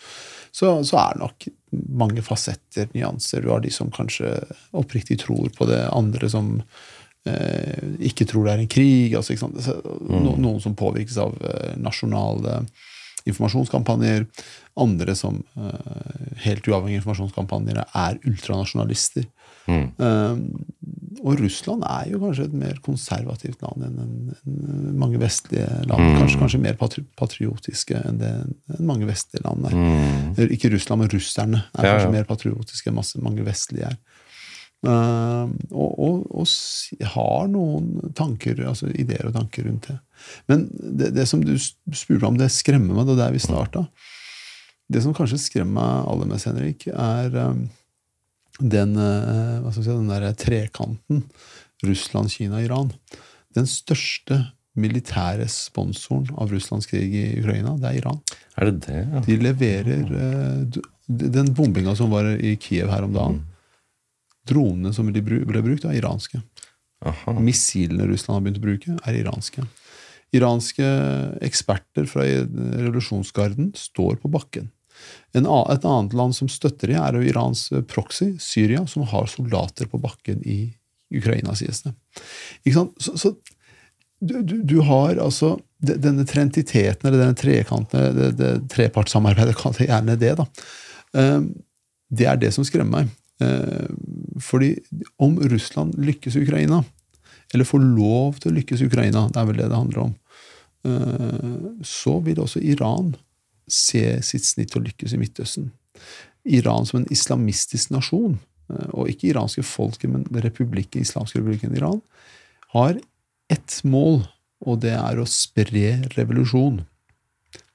Så, 0.53 0.71
så 0.85 0.97
er 1.01 1.13
det 1.15 1.23
nok 1.27 1.47
mange 2.03 2.23
fasetter, 2.25 2.89
nyanser. 2.95 3.43
Du 3.43 3.51
har 3.51 3.61
de 3.65 3.71
som 3.73 3.91
kanskje 3.93 4.33
oppriktig 4.77 5.19
tror 5.25 5.49
på 5.57 5.67
det, 5.69 5.81
andre 5.93 6.29
som 6.29 6.59
uh, 6.61 7.85
ikke 8.01 8.27
tror 8.29 8.45
det 8.45 8.53
er 8.53 8.61
en 8.65 8.69
krig. 8.69 9.15
Altså? 9.17 9.37
Så, 9.37 9.79
no, 10.09 10.35
noen 10.37 10.61
som 10.61 10.75
påvirkes 10.77 11.17
av 11.25 11.33
uh, 11.41 11.73
nasjonale 11.81 12.67
informasjonskampanjer. 13.29 14.27
Andre 14.83 15.15
som 15.19 15.43
eh, 15.57 16.37
helt 16.47 16.69
uavhengige 16.69 17.03
informasjonskampanjer 17.03 17.83
er 17.85 18.19
ultranasjonalister. 18.29 19.27
Mm. 19.69 19.85
Eh, 19.99 20.39
og 21.23 21.39
Russland 21.39 21.85
er 21.87 22.09
jo 22.11 22.19
kanskje 22.19 22.49
et 22.49 22.55
mer 22.57 22.79
konservativt 22.83 23.61
land 23.63 23.85
enn- 23.87 23.99
enn 24.03 24.97
mange 24.99 25.21
vestlige 25.23 25.69
land. 25.87 26.03
Mm. 26.03 26.17
Kanskje, 26.19 26.39
kanskje 26.41 26.63
mer 26.65 26.79
patri 26.81 27.05
patriotiske 27.21 28.01
enn 28.01 28.19
det 28.19 28.33
enn 28.33 28.87
mange 28.89 29.07
vestlige 29.07 29.45
land 29.47 29.69
er. 29.69 29.77
Mm. 29.77 30.41
Ikke 30.57 30.73
Russland, 30.73 31.05
men 31.05 31.13
russerne 31.13 31.61
er 31.77 31.85
Ja, 31.87 31.93
kanskje 31.93 32.09
ja. 32.09 32.15
mer 32.17 32.27
patriotiske 32.33 32.91
enn 32.91 32.99
masse, 32.99 33.21
mange 33.23 33.45
vestlige 33.47 33.93
er. 33.93 34.01
Eh, 34.83 35.51
og, 35.71 35.91
og, 36.03 36.23
og 36.35 37.11
har 37.15 37.51
noen 37.53 38.15
tanker, 38.19 38.65
altså 38.67 38.91
ideer 38.91 39.29
og 39.29 39.37
tanker 39.37 39.69
rundt 39.69 39.87
det. 39.91 39.99
Men 40.51 40.65
det, 40.73 41.13
det 41.15 41.27
som 41.31 41.43
du 41.45 41.55
spurte 41.59 42.27
om, 42.27 42.39
det 42.39 42.51
skremmer 42.55 42.97
meg. 42.97 43.07
Det 43.07 43.15
er 43.15 43.23
der 43.25 43.37
vi 43.37 43.43
starta. 43.43 43.85
Det 44.93 45.03
som 45.05 45.15
kanskje 45.17 45.41
skremmer 45.41 45.79
meg 45.79 46.11
aller 46.11 46.33
mest, 46.33 46.49
Henrik, 46.51 46.89
er 46.91 47.39
eh, 47.45 47.61
den, 48.63 48.97
skal 48.97 49.79
si, 49.79 49.91
den 49.91 50.11
der 50.11 50.27
trekanten 50.39 51.23
Russland, 51.87 52.31
Kina, 52.35 52.61
Iran. 52.63 52.93
Den 53.57 53.67
største 53.71 54.43
militære 54.79 55.45
sponsoren 55.53 56.31
av 56.41 56.53
Russlands 56.53 56.89
krig 56.89 57.13
i 57.13 57.25
Ukraina, 57.43 57.75
det 57.81 57.91
er 57.91 57.99
Iran. 58.01 58.21
Er 58.57 58.71
det 58.71 58.87
det? 58.87 59.01
Ja? 59.03 59.23
De 59.27 59.37
leverer 59.43 60.05
Den 61.13 61.51
bombinga 61.53 61.93
som 61.99 62.13
var 62.15 62.31
i 62.33 62.55
Kiev 62.57 62.89
her 62.89 63.05
om 63.05 63.13
dagen 63.13 63.41
Dronene 64.49 64.93
som 64.95 65.09
de 65.13 65.23
ble 65.23 65.63
brukt, 65.63 65.85
er 65.87 65.99
iranske. 66.01 66.43
Aha. 67.07 67.35
Missilene 67.43 68.07
Russland 68.11 68.39
har 68.39 68.45
begynt 68.45 68.61
å 68.61 68.67
bruke, 68.67 68.99
er 69.07 69.19
iranske. 69.19 69.65
Iranske 70.33 70.87
eksperter 71.45 72.07
fra 72.09 72.25
revolusjonsgarden 72.25 73.73
står 73.77 74.21
på 74.23 74.31
bakken. 74.33 74.71
En, 75.35 75.47
et 75.47 75.85
annet 75.89 76.15
land 76.17 76.37
som 76.37 76.51
støtter 76.53 76.93
det, 76.93 76.99
er 77.01 77.17
jo 77.17 77.25
Irans 77.27 77.67
eh, 77.73 77.83
proxy, 77.89 78.37
Syria, 78.41 78.85
som 78.87 79.07
har 79.09 79.27
soldater 79.31 79.89
på 79.91 79.99
bakken 80.03 80.43
i 80.47 80.61
Ukraina, 81.13 81.57
sies 81.59 81.83
det. 81.85 81.93
Ikke 82.63 82.77
sant? 82.77 82.95
Så, 83.03 83.17
så 83.21 83.35
du, 84.23 84.39
du, 84.47 84.61
du 84.63 84.79
har 84.87 85.19
altså 85.21 85.57
denne 85.83 86.25
trentiteten, 86.29 87.09
eller 87.09 87.25
denne 87.25 87.39
trekanten, 87.39 88.15
det, 88.17 88.31
det 88.39 88.53
trepartssamarbeidet, 88.73 89.57
kall 89.61 89.75
det 89.79 89.89
gjerne 89.91 90.19
det, 90.21 90.37
da. 90.39 90.49
Eh, 91.19 91.41
Det 92.13 92.27
er 92.29 92.37
det 92.37 92.53
som 92.53 92.65
skremmer 92.65 93.03
meg. 93.03 93.13
Eh, 93.43 93.87
Fordi 94.41 94.77
om 95.23 95.39
Russland 95.41 95.95
lykkes 95.99 96.37
Ukraina, 96.37 96.83
eller 97.55 97.69
får 97.69 97.85
lov 97.85 98.41
til 98.41 98.53
å 98.53 98.57
lykkes 98.57 98.83
Ukraina, 98.87 99.27
det 99.29 99.41
er 99.41 99.49
vel 99.49 99.61
det 99.61 99.69
det 99.71 99.79
handler 99.79 100.03
om, 100.07 100.15
eh, 100.89 101.85
så 101.85 102.19
vil 102.25 102.41
også 102.43 102.63
Iran 102.63 103.15
se 103.69 104.21
sitt 104.23 104.45
snitt 104.49 104.73
til 104.73 104.83
å 104.83 104.87
lykkes 104.87 105.15
i 105.15 105.21
Midtøsten. 105.21 105.71
Iran 106.45 106.87
som 106.87 107.01
en 107.01 107.11
islamistisk 107.13 107.93
nasjon, 107.95 108.39
eh, 108.71 108.89
og 108.93 109.09
ikke 109.09 109.31
iranske 109.31 109.63
folket, 109.63 110.11
men 110.11 110.25
republikken, 110.33 111.03
islamske 111.03 111.39
republikken 111.39 111.77
Iran, 111.77 112.03
har 112.73 112.99
ett 113.51 113.81
mål, 113.85 114.25
og 114.65 114.81
det 114.81 114.95
er 114.97 115.21
å 115.21 115.29
spre 115.29 116.03
revolusjon. 116.17 116.85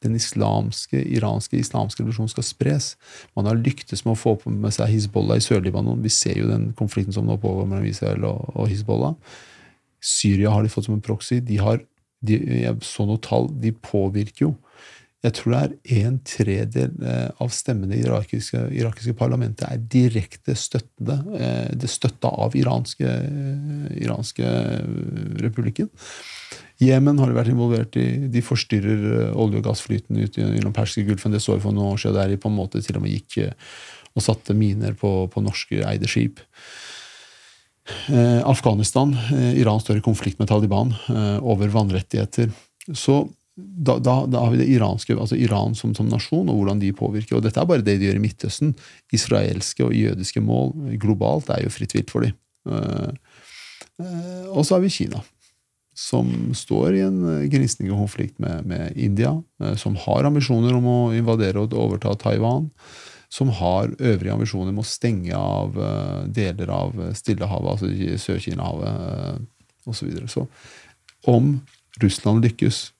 Den 0.05 0.13
islamske, 0.17 0.99
iranske 1.17 1.57
islamske 1.57 2.03
revolusjonen 2.03 2.29
skal 2.29 2.45
spres. 2.45 2.91
Man 3.37 3.49
har 3.49 3.57
lyktes 3.57 4.03
med 4.05 4.13
å 4.13 4.19
få 4.19 4.35
på 4.37 4.53
med 4.53 4.75
seg 4.75 4.91
Hizbollah 4.91 5.39
i 5.39 5.45
Sør-Libanon. 5.45 6.03
Vi 6.05 6.11
ser 6.13 6.37
jo 6.37 6.51
den 6.51 6.69
konflikten 6.77 7.15
som 7.15 7.25
nå 7.25 7.39
pågår 7.41 7.65
mellom 7.65 7.87
Israel 7.89 8.27
og, 8.29 8.51
og 8.53 8.69
Hizbollah. 8.69 9.15
Syria 10.03 10.53
har 10.53 10.63
de 10.63 10.69
fått 10.69 10.85
som 10.85 10.97
en 10.97 11.03
proxy. 11.03 11.39
De 11.41 11.57
har, 11.57 11.81
de, 12.21 12.37
jeg 12.61 12.77
så 12.85 13.07
noen 13.07 13.23
tall, 13.25 13.49
de 13.57 13.73
påvirker 13.73 14.45
jo. 14.45 14.53
Jeg 15.25 15.33
tror 15.33 15.53
det 15.55 15.95
er 15.97 16.03
en 16.05 16.17
tredel 16.21 16.91
eh, 17.01 17.29
av 17.41 17.49
stemmene 17.53 17.95
i 17.95 18.03
det 18.03 18.05
irakiske, 18.05 18.59
irakiske 18.77 19.15
parlamentet 19.17 19.65
er 19.65 19.79
direkte 19.89 20.53
støttende. 20.53 21.15
Eh, 21.33 21.71
det 21.73 21.89
støtta 21.89 22.29
av 22.45 22.53
iranske, 22.57 23.09
eh, 23.09 23.87
iranske 24.05 24.51
republikken. 25.41 25.89
Jemen 26.77 27.17
har 27.17 27.33
vært 27.33 27.49
involvert 27.49 27.97
i. 27.97 28.05
De 28.29 28.43
forstyrrer 28.45 29.31
olje- 29.33 29.57
og 29.57 29.65
gassflyten 29.65 30.19
ut 30.21 30.37
gjennom 30.37 30.75
Perskegulfen. 30.75 31.33
Det 31.33 31.41
så 31.41 31.57
vi 31.57 31.65
for 31.65 31.73
noen 31.73 31.95
år 31.95 32.03
siden 32.03 32.19
der 32.19 32.29
de 32.29 32.37
på 32.43 32.51
en 32.51 32.59
måte 32.59 32.83
til 32.85 32.99
og 32.99 33.07
med 33.07 33.15
gikk 33.15 33.55
og 34.13 34.21
satte 34.21 34.53
miner 34.57 34.93
på, 34.97 35.25
på 35.33 35.41
norske 35.41 35.81
eide 35.81 36.09
skip. 36.09 36.43
Afghanistan. 38.45 39.15
Iran 39.57 39.81
står 39.81 39.97
i 39.97 40.05
konflikt 40.05 40.37
med 40.41 40.49
Taliban 40.51 40.93
over 41.41 41.71
vannrettigheter. 41.73 42.51
Så 42.93 43.23
da, 43.57 43.97
da, 43.97 44.19
da 44.29 44.43
har 44.45 44.53
vi 44.53 44.59
det 44.61 44.69
iranske, 44.69 45.15
altså 45.17 45.37
Iran 45.39 45.73
som, 45.75 45.95
som 45.97 46.09
nasjon, 46.11 46.49
og 46.51 46.59
hvordan 46.59 46.81
de 46.81 46.93
påvirker. 46.95 47.37
Og 47.37 47.45
dette 47.45 47.57
er 47.61 47.69
bare 47.69 47.85
det 47.85 47.97
de 47.97 48.09
gjør 48.09 48.19
i 48.19 48.21
Midtøsten. 48.21 48.75
Israelske 49.13 49.85
og 49.87 49.95
jødiske 49.97 50.43
mål 50.45 50.93
globalt 51.01 51.49
er 51.53 51.63
jo 51.65 51.73
fritt 51.73 51.95
vilt 51.97 52.13
for 52.13 52.27
dem. 52.27 52.37
Eh, 52.69 53.09
eh, 54.03 54.45
og 54.51 54.61
så 54.61 54.77
har 54.77 54.85
vi 54.85 54.93
Kina, 54.93 55.23
som 55.97 56.29
står 56.57 56.99
i 56.99 57.03
en 57.07 57.19
gnisning 57.49 57.89
og 57.91 58.05
konflikt 58.05 58.37
med, 58.43 58.67
med 58.69 58.93
India, 58.93 59.33
eh, 59.63 59.73
som 59.81 59.97
har 60.05 60.29
ambisjoner 60.29 60.77
om 60.77 60.89
å 60.93 60.99
invadere 61.17 61.65
og 61.65 61.73
overta 61.77 62.13
Taiwan 62.21 62.69
som 63.29 63.49
har 63.51 63.91
øvrige 63.99 64.31
ambisjoner 64.31 64.71
om 64.71 64.79
å 64.79 64.87
stenge 64.87 65.35
av 65.35 65.75
eh, 65.75 66.27
deler 66.31 66.69
av 66.71 66.93
Stillehavet, 67.17 67.73
altså 67.73 68.21
Sør-Kina-havet 68.23 69.41
osv. 69.87 70.13
Så, 70.27 70.45
så 70.45 70.45
om 71.27 71.57
Russland 71.99 72.45
lykkes, 72.45 72.91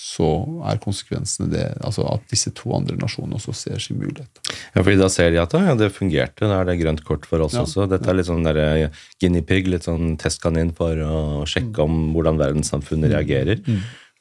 så 0.00 0.26
er 0.70 0.78
konsekvensene 0.80 1.50
det 1.52 1.64
altså 1.84 2.06
at 2.08 2.22
disse 2.32 2.50
to 2.56 2.72
andre 2.74 2.96
nasjonene 2.96 3.36
også 3.36 3.52
ser 3.54 3.78
sin 3.84 3.98
mulighet. 4.00 4.40
Ja, 4.74 4.80
fordi 4.82 4.96
da 5.00 5.08
ser 5.12 5.30
de 5.34 5.42
at 5.42 5.52
ja, 5.52 5.74
det 5.76 5.90
fungerte. 5.92 6.48
Da 6.48 6.62
er 6.62 6.70
det 6.70 6.78
grønt 6.80 7.04
kort 7.04 7.26
for 7.28 7.44
oss 7.44 7.52
Ja. 7.58 7.66
også. 7.66 7.84
Dette 7.90 8.08
er 8.08 8.16
litt 8.16 8.26
sånn 8.30 8.44
der, 8.46 8.56
eh, 8.64 8.88
guinea 9.20 9.42
pig, 9.44 9.68
litt 9.68 9.84
sånn 9.84 10.16
testkanin 10.16 10.72
for 10.74 10.96
å 10.96 11.44
sjekke 11.44 11.84
om 11.84 12.14
hvordan 12.14 12.40
verdenssamfunnet 12.40 13.12
reagerer. 13.12 13.60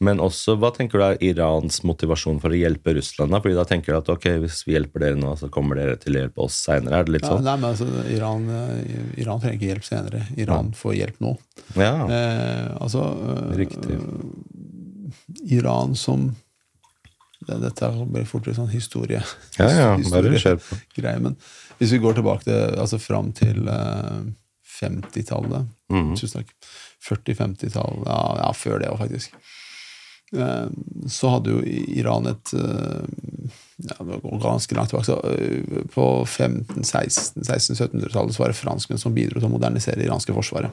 Men 0.02 0.22
også, 0.24 0.54
hva 0.56 0.70
tenker 0.72 0.98
du 0.98 1.04
er 1.04 1.18
Irans 1.20 1.82
motivasjon 1.84 2.38
for 2.40 2.50
å 2.56 2.56
hjelpe 2.56 2.94
Russland? 2.96 3.32
da? 3.36 3.42
Fordi 3.44 3.56
da 3.58 3.66
tenker 3.68 3.92
du 3.92 3.98
at 3.98 4.08
ok, 4.14 4.28
hvis 4.46 4.62
vi 4.66 4.72
hjelper 4.78 5.00
dere 5.04 5.18
nå, 5.20 5.34
så 5.38 5.50
kommer 5.52 5.76
dere 5.76 5.98
til 6.00 6.16
å 6.16 6.22
hjelpe 6.22 6.40
oss 6.46 6.56
seinere. 6.56 7.02
Er 7.02 7.04
det 7.04 7.12
litt 7.18 7.24
Ja, 7.28 7.34
sånn? 7.36 7.44
nei, 7.44 7.56
men 7.58 7.74
altså, 7.74 7.88
Iran, 8.08 8.46
eh, 8.50 9.20
Iran 9.20 9.42
trenger 9.42 9.60
ikke 9.60 9.74
hjelp 9.74 9.84
senere. 9.84 10.22
Iran 10.38 10.72
får 10.72 10.96
hjelp 11.02 11.20
nå. 11.20 11.38
Ja, 11.76 12.08
Eh, 12.08 12.78
altså 12.80 13.04
eh, 13.52 13.58
riktig. 13.60 14.00
Iran 15.48 15.96
som 15.96 16.36
det, 17.48 17.56
Dette 17.64 17.88
blir 18.12 18.26
fort 18.28 18.48
en 18.52 18.56
sånn 18.58 18.68
historie. 18.74 19.22
Ja, 19.58 19.70
ja, 19.72 19.86
bare 20.12 20.30
historie- 20.34 20.60
på. 20.60 20.76
greie, 21.02 21.20
Men 21.24 21.36
hvis 21.80 21.92
vi 21.96 22.00
går 22.04 22.14
tilbake 22.20 22.44
til, 22.44 22.76
altså 22.80 23.00
fram 23.00 23.32
til 23.32 23.64
uh, 23.70 24.22
50-tallet 24.82 25.68
Mhm. 25.90 26.16
Tusen 26.20 26.42
takk. 26.44 26.52
40-50-tallet, 27.02 28.04
ja, 28.06 28.36
ja, 28.44 28.52
før 28.54 28.78
det 28.80 28.90
òg, 28.92 29.00
faktisk. 29.00 29.32
Eh, 30.38 30.68
så 31.10 31.30
hadde 31.34 31.50
jo 31.56 31.62
Iran 31.98 32.28
et 32.30 32.52
eh, 32.54 33.02
ja, 33.88 33.96
ganske 34.44 34.76
langt 34.78 34.90
tilbake. 34.92 35.08
Så, 35.08 35.16
eh, 35.26 35.64
på 35.96 36.06
15-16-1700-tallet 36.30 38.36
så 38.36 38.42
var 38.44 38.50
det 38.54 38.60
franskmenn 38.60 39.00
som 39.02 39.16
bidro 39.16 39.40
til 39.40 39.48
å 39.50 39.54
modernisere 39.56 39.98
det 39.98 40.06
iranske 40.10 40.34
forsvaret. 40.36 40.70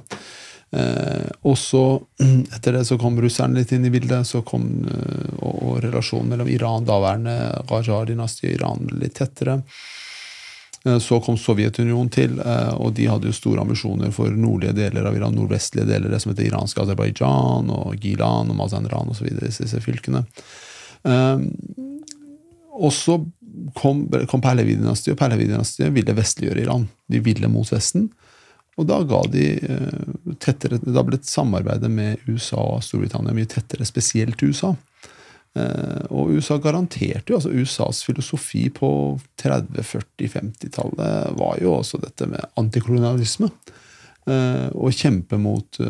Eh, 0.72 1.28
og 1.46 1.54
så, 1.58 1.82
etter 2.56 2.72
det 2.78 2.84
så 2.88 2.98
kom 2.98 3.20
russerne 3.22 3.60
litt 3.60 3.72
inn 3.72 3.86
i 3.86 3.92
bildet, 3.94 4.26
så 4.26 4.42
kom, 4.46 4.66
eh, 4.90 5.36
og, 5.38 5.54
og 5.62 5.76
relasjonen 5.84 6.32
mellom 6.34 6.50
Iran, 6.50 6.88
daværende 6.88 7.36
Rajar-dynastiet 7.70 8.50
og 8.50 8.58
Iran 8.58 8.90
litt 8.98 9.14
tettere. 9.20 9.60
Eh, 10.86 10.98
Så 10.98 11.20
kom 11.24 11.38
Sovjetunionen 11.38 12.10
til, 12.12 12.38
eh, 12.40 12.74
og 12.74 12.94
de 12.98 13.06
hadde 13.10 13.30
jo 13.30 13.36
store 13.36 13.62
ambisjoner 13.62 14.12
for 14.14 14.30
nordlige 14.30 14.74
deler 14.76 15.06
av 15.06 15.16
Iran, 15.16 15.34
nordvestlige 15.38 15.86
deler, 15.88 16.10
det 16.10 16.20
som 16.22 16.34
heter 16.34 16.48
iranske 16.50 16.82
Aserbajdsjan 16.82 17.70
og 17.74 17.96
Gilan 18.02 18.50
og 18.50 18.58
Mazanderan 18.58 19.10
osv., 19.14 19.30
disse, 19.40 19.64
disse 19.64 19.82
fylkene. 19.84 20.26
Eh, 21.06 21.38
Og 22.76 22.92
så 22.92 23.14
kom, 23.72 24.02
kom 24.28 24.42
Pahlavi-dynastiet, 24.44 25.14
og 25.14 25.18
Pahlavi-dynastiet 25.22 25.94
ville 25.94 26.12
vestliggjøre 26.12 26.60
Iran. 26.60 26.82
De 27.08 27.22
ville 27.24 27.48
mot 27.48 27.70
Vesten. 27.72 28.10
Og 28.76 28.88
da 28.88 29.00
de 29.32 29.46
eh, 29.56 30.34
tettere 30.42 30.80
Da 30.84 31.04
ble 31.06 31.18
samarbeidet 31.24 31.90
med 31.92 32.26
USA 32.28 32.60
og 32.76 32.84
Storbritannia 32.84 33.34
mye 33.36 33.48
tettere, 33.48 33.88
spesielt 33.88 34.42
USA. 34.44 34.74
Eh, 35.56 36.02
og 36.12 36.34
USA 36.36 36.58
garanterte 36.60 37.32
jo, 37.32 37.38
altså 37.38 37.54
USAs 37.54 38.02
filosofi 38.04 38.66
på 38.74 38.90
30-, 39.40 39.80
40-, 39.80 40.28
50-tallet 40.36 41.38
var 41.40 41.62
jo 41.62 41.78
også 41.78 42.02
dette 42.04 42.28
med 42.28 42.44
antikolonialisme. 42.60 43.48
Eh, 44.26 44.68
og 44.74 44.92
kjempe 44.92 45.38
mot 45.40 45.80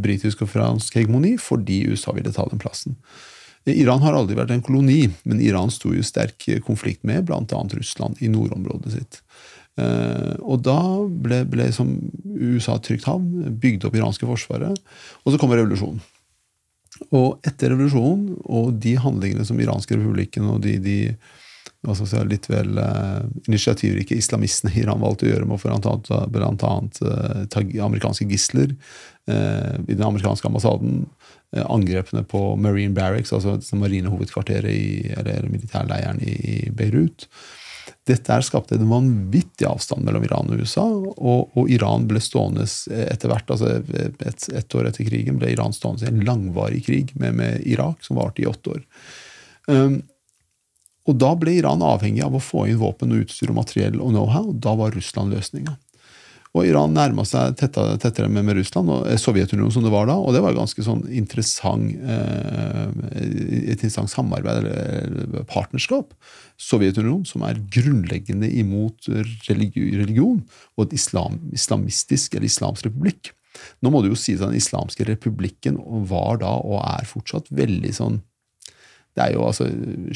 britisk 0.00 0.42
og 0.46 0.50
fransk 0.50 0.98
hegemoni 0.98 1.36
fordi 1.38 1.84
USA 1.92 2.16
ville 2.16 2.34
ta 2.34 2.48
den 2.50 2.62
plassen. 2.62 2.98
Iran 3.70 4.02
har 4.02 4.12
aldri 4.12 4.34
vært 4.36 4.50
en 4.52 4.60
koloni, 4.64 5.06
men 5.24 5.38
Iran 5.40 5.70
sto 5.72 5.94
i 5.94 6.02
sterk 6.04 6.50
konflikt 6.66 7.00
med 7.08 7.24
bl.a. 7.30 7.60
Russland 7.78 8.18
i 8.20 8.28
nordområdet 8.28 8.92
sitt. 8.92 9.22
Eh, 9.80 10.34
og 10.38 10.62
da 10.62 10.78
ble, 11.08 11.42
ble 11.50 11.68
som 11.74 11.96
USA 12.24 12.76
trygt 12.78 13.08
havn, 13.10 13.54
bygde 13.60 13.88
opp 13.88 13.96
iranske 13.98 14.28
forsvaret, 14.28 14.82
og 15.24 15.32
så 15.32 15.40
kommer 15.40 15.58
revolusjonen. 15.58 16.02
Og 17.10 17.40
etter 17.46 17.72
revolusjonen 17.72 18.36
og 18.44 18.76
de 18.82 18.94
handlingene 19.02 19.46
som 19.46 19.58
iranske 19.58 19.96
republikken 19.98 20.46
og 20.52 20.60
de, 20.62 20.76
de 20.82 20.98
si, 21.98 22.20
litt 22.30 22.46
vel 22.48 22.78
uh, 22.78 23.24
initiativrike 23.48 24.16
islamistene 24.16 24.72
i 24.72 24.84
Iran 24.84 25.02
valgte 25.02 25.26
å 25.26 25.32
gjøre 25.32 25.48
med 25.48 25.58
å 25.58 25.62
annet 26.70 27.00
eh, 27.02 27.42
ta 27.50 27.64
amerikanske 27.84 28.28
gisler 28.30 28.72
uh, 29.28 29.74
i 29.82 29.92
den 29.92 30.06
amerikanske 30.06 30.48
ambassaden, 30.48 31.02
uh, 31.56 31.66
angrepene 31.66 32.22
på 32.30 32.54
Marine 32.62 32.94
Barracks, 32.96 33.34
altså 33.34 33.58
marinehovedkvarteret 33.82 34.70
i, 34.70 35.12
eller 35.18 35.50
militærleiren 35.50 36.22
i 36.22 36.70
Beirut. 36.70 37.28
Dette 38.04 38.34
her 38.34 38.44
skapte 38.44 38.76
en 38.76 38.88
vanvittig 38.90 39.64
avstand 39.64 40.04
mellom 40.04 40.26
Iran 40.26 40.50
og 40.52 40.60
USA, 40.60 40.84
og, 40.84 41.54
og 41.56 41.70
Iran 41.72 42.04
ble 42.08 42.20
stående 42.20 42.66
etter 42.92 43.30
hvert, 43.32 43.48
altså 43.48 43.78
et, 43.80 44.48
et 44.52 44.76
år 44.76 44.90
etter 44.90 45.08
krigen, 45.08 45.38
ble 45.40 45.54
Iran 45.54 45.72
stående 45.72 46.04
i 46.04 46.10
en 46.12 46.24
langvarig 46.26 46.82
krig 46.84 47.14
med, 47.16 47.38
med 47.40 47.64
Irak, 47.64 48.04
som 48.04 48.20
varte 48.20 48.44
i 48.44 48.48
åtte 48.50 48.76
år. 48.76 48.82
Um, 49.72 50.02
og 51.08 51.16
da 51.20 51.32
ble 51.36 51.56
Iran 51.58 51.84
avhengig 51.84 52.22
av 52.24 52.36
å 52.36 52.42
få 52.44 52.66
inn 52.68 52.80
våpen 52.80 53.12
og 53.12 53.24
utstyr 53.24 53.52
og 53.52 53.58
materiell 53.58 53.98
og 54.00 54.12
know-how. 54.12 54.52
Da 54.52 54.72
var 54.76 54.94
Russland 54.96 55.32
løsninga. 55.36 55.76
Og 56.54 56.68
Iran 56.68 56.92
nærma 56.94 57.24
seg 57.26 57.56
tettere, 57.58 57.96
tettere 57.98 58.30
med, 58.30 58.44
med 58.46 58.60
Russland, 58.60 58.90
og 58.94 59.08
eh, 59.10 59.18
Sovjetunionen 59.18 59.74
som 59.74 59.82
det 59.82 59.90
var 59.90 60.06
da. 60.06 60.14
Og 60.22 60.36
det 60.36 60.42
var 60.44 60.54
ganske 60.54 60.84
sånn 60.86 61.02
interessant, 61.10 61.96
eh, 61.98 62.90
et 63.18 63.72
interessant 63.74 64.12
samarbeid, 64.12 64.62
eller, 64.62 65.46
partnerskap. 65.50 66.14
Sovjetunionen, 66.60 67.24
som 67.26 67.42
er 67.46 67.62
grunnleggende 67.74 68.50
imot 68.62 69.10
religi 69.48 69.88
religion, 69.98 70.44
og 70.78 70.86
et 70.86 71.00
islam, 71.00 71.40
islamistisk 71.56 72.36
eller 72.36 72.46
islamsk 72.46 72.86
republikk. 72.86 73.32
Nå 73.82 73.90
må 73.90 74.02
det 74.02 74.12
jo 74.12 74.18
sies 74.18 74.42
at 74.42 74.50
den 74.50 74.58
islamske 74.62 75.06
republikken 75.10 75.80
var 76.10 76.38
da, 76.42 76.54
og 76.62 76.78
er 76.86 77.10
fortsatt, 77.10 77.50
veldig 77.54 77.92
sånn 77.98 78.22
det 79.14 79.22
er 79.22 79.36
jo 79.36 79.44
altså, 79.46 79.66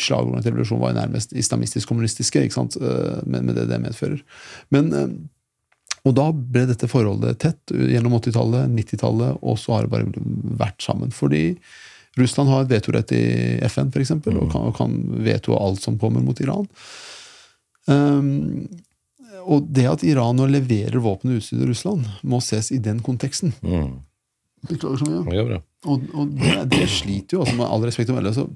Slagordene 0.01 0.43
til 0.43 0.55
revolusjonen 0.55 0.83
var 0.83 0.91
jo 0.91 0.99
nærmest 0.99 1.35
islamistisk-kommunistiske, 1.39 2.43
ikke 2.43 2.57
sant? 2.57 2.79
eh, 2.83 3.21
med, 3.27 3.45
med 3.47 3.55
det 3.55 3.69
det 3.71 3.79
medfører. 3.83 4.23
Men, 4.75 4.89
eh, 4.91 5.13
og 6.09 6.17
da 6.17 6.31
ble 6.33 6.65
dette 6.71 6.89
forholdet 6.91 7.41
tett 7.43 7.75
gjennom 7.75 8.17
80-tallet, 8.19 8.73
90-tallet, 8.73 9.39
og 9.45 9.61
så 9.61 9.77
har 9.77 9.87
det 9.87 9.93
bare 9.93 10.27
vært 10.61 10.83
sammen. 10.85 11.13
Fordi 11.15 11.43
Russland 12.19 12.51
har 12.51 12.65
et 12.65 12.73
vetorett 12.73 13.13
i 13.15 13.25
FN, 13.69 13.93
for 13.95 14.03
eksempel, 14.03 14.39
og 14.41 14.51
kan, 14.53 14.73
kan 14.77 14.99
veto 15.27 15.57
alt 15.59 15.85
som 15.85 15.99
kommer 16.01 16.25
mot 16.25 16.41
Iran. 16.43 16.67
Um, 17.89 18.67
og 19.49 19.69
det 19.73 19.87
at 19.89 20.05
Iran 20.05 20.37
nå 20.37 20.49
leverer 20.51 21.01
våpen 21.01 21.33
og 21.33 21.41
utstyr 21.41 21.61
til 21.61 21.71
Russland, 21.71 22.09
må 22.23 22.41
ses 22.45 22.73
i 22.75 22.81
den 22.85 23.01
konteksten. 23.05 23.55
Mm. 23.63 24.01
Beklager 24.69 25.01
så 25.01 25.09
mye. 25.09 25.23
Det 25.29 25.45
bra. 25.47 25.61
Og, 25.87 26.09
og 26.19 26.33
det, 26.41 26.57
det 26.75 26.89
sliter 26.91 27.39
jo, 27.39 27.45
altså 27.45 27.59
med 27.61 27.69
all 27.69 27.87
respekt 27.87 28.11
å 28.13 28.17
melde. 28.17 28.35
Så, 28.37 28.49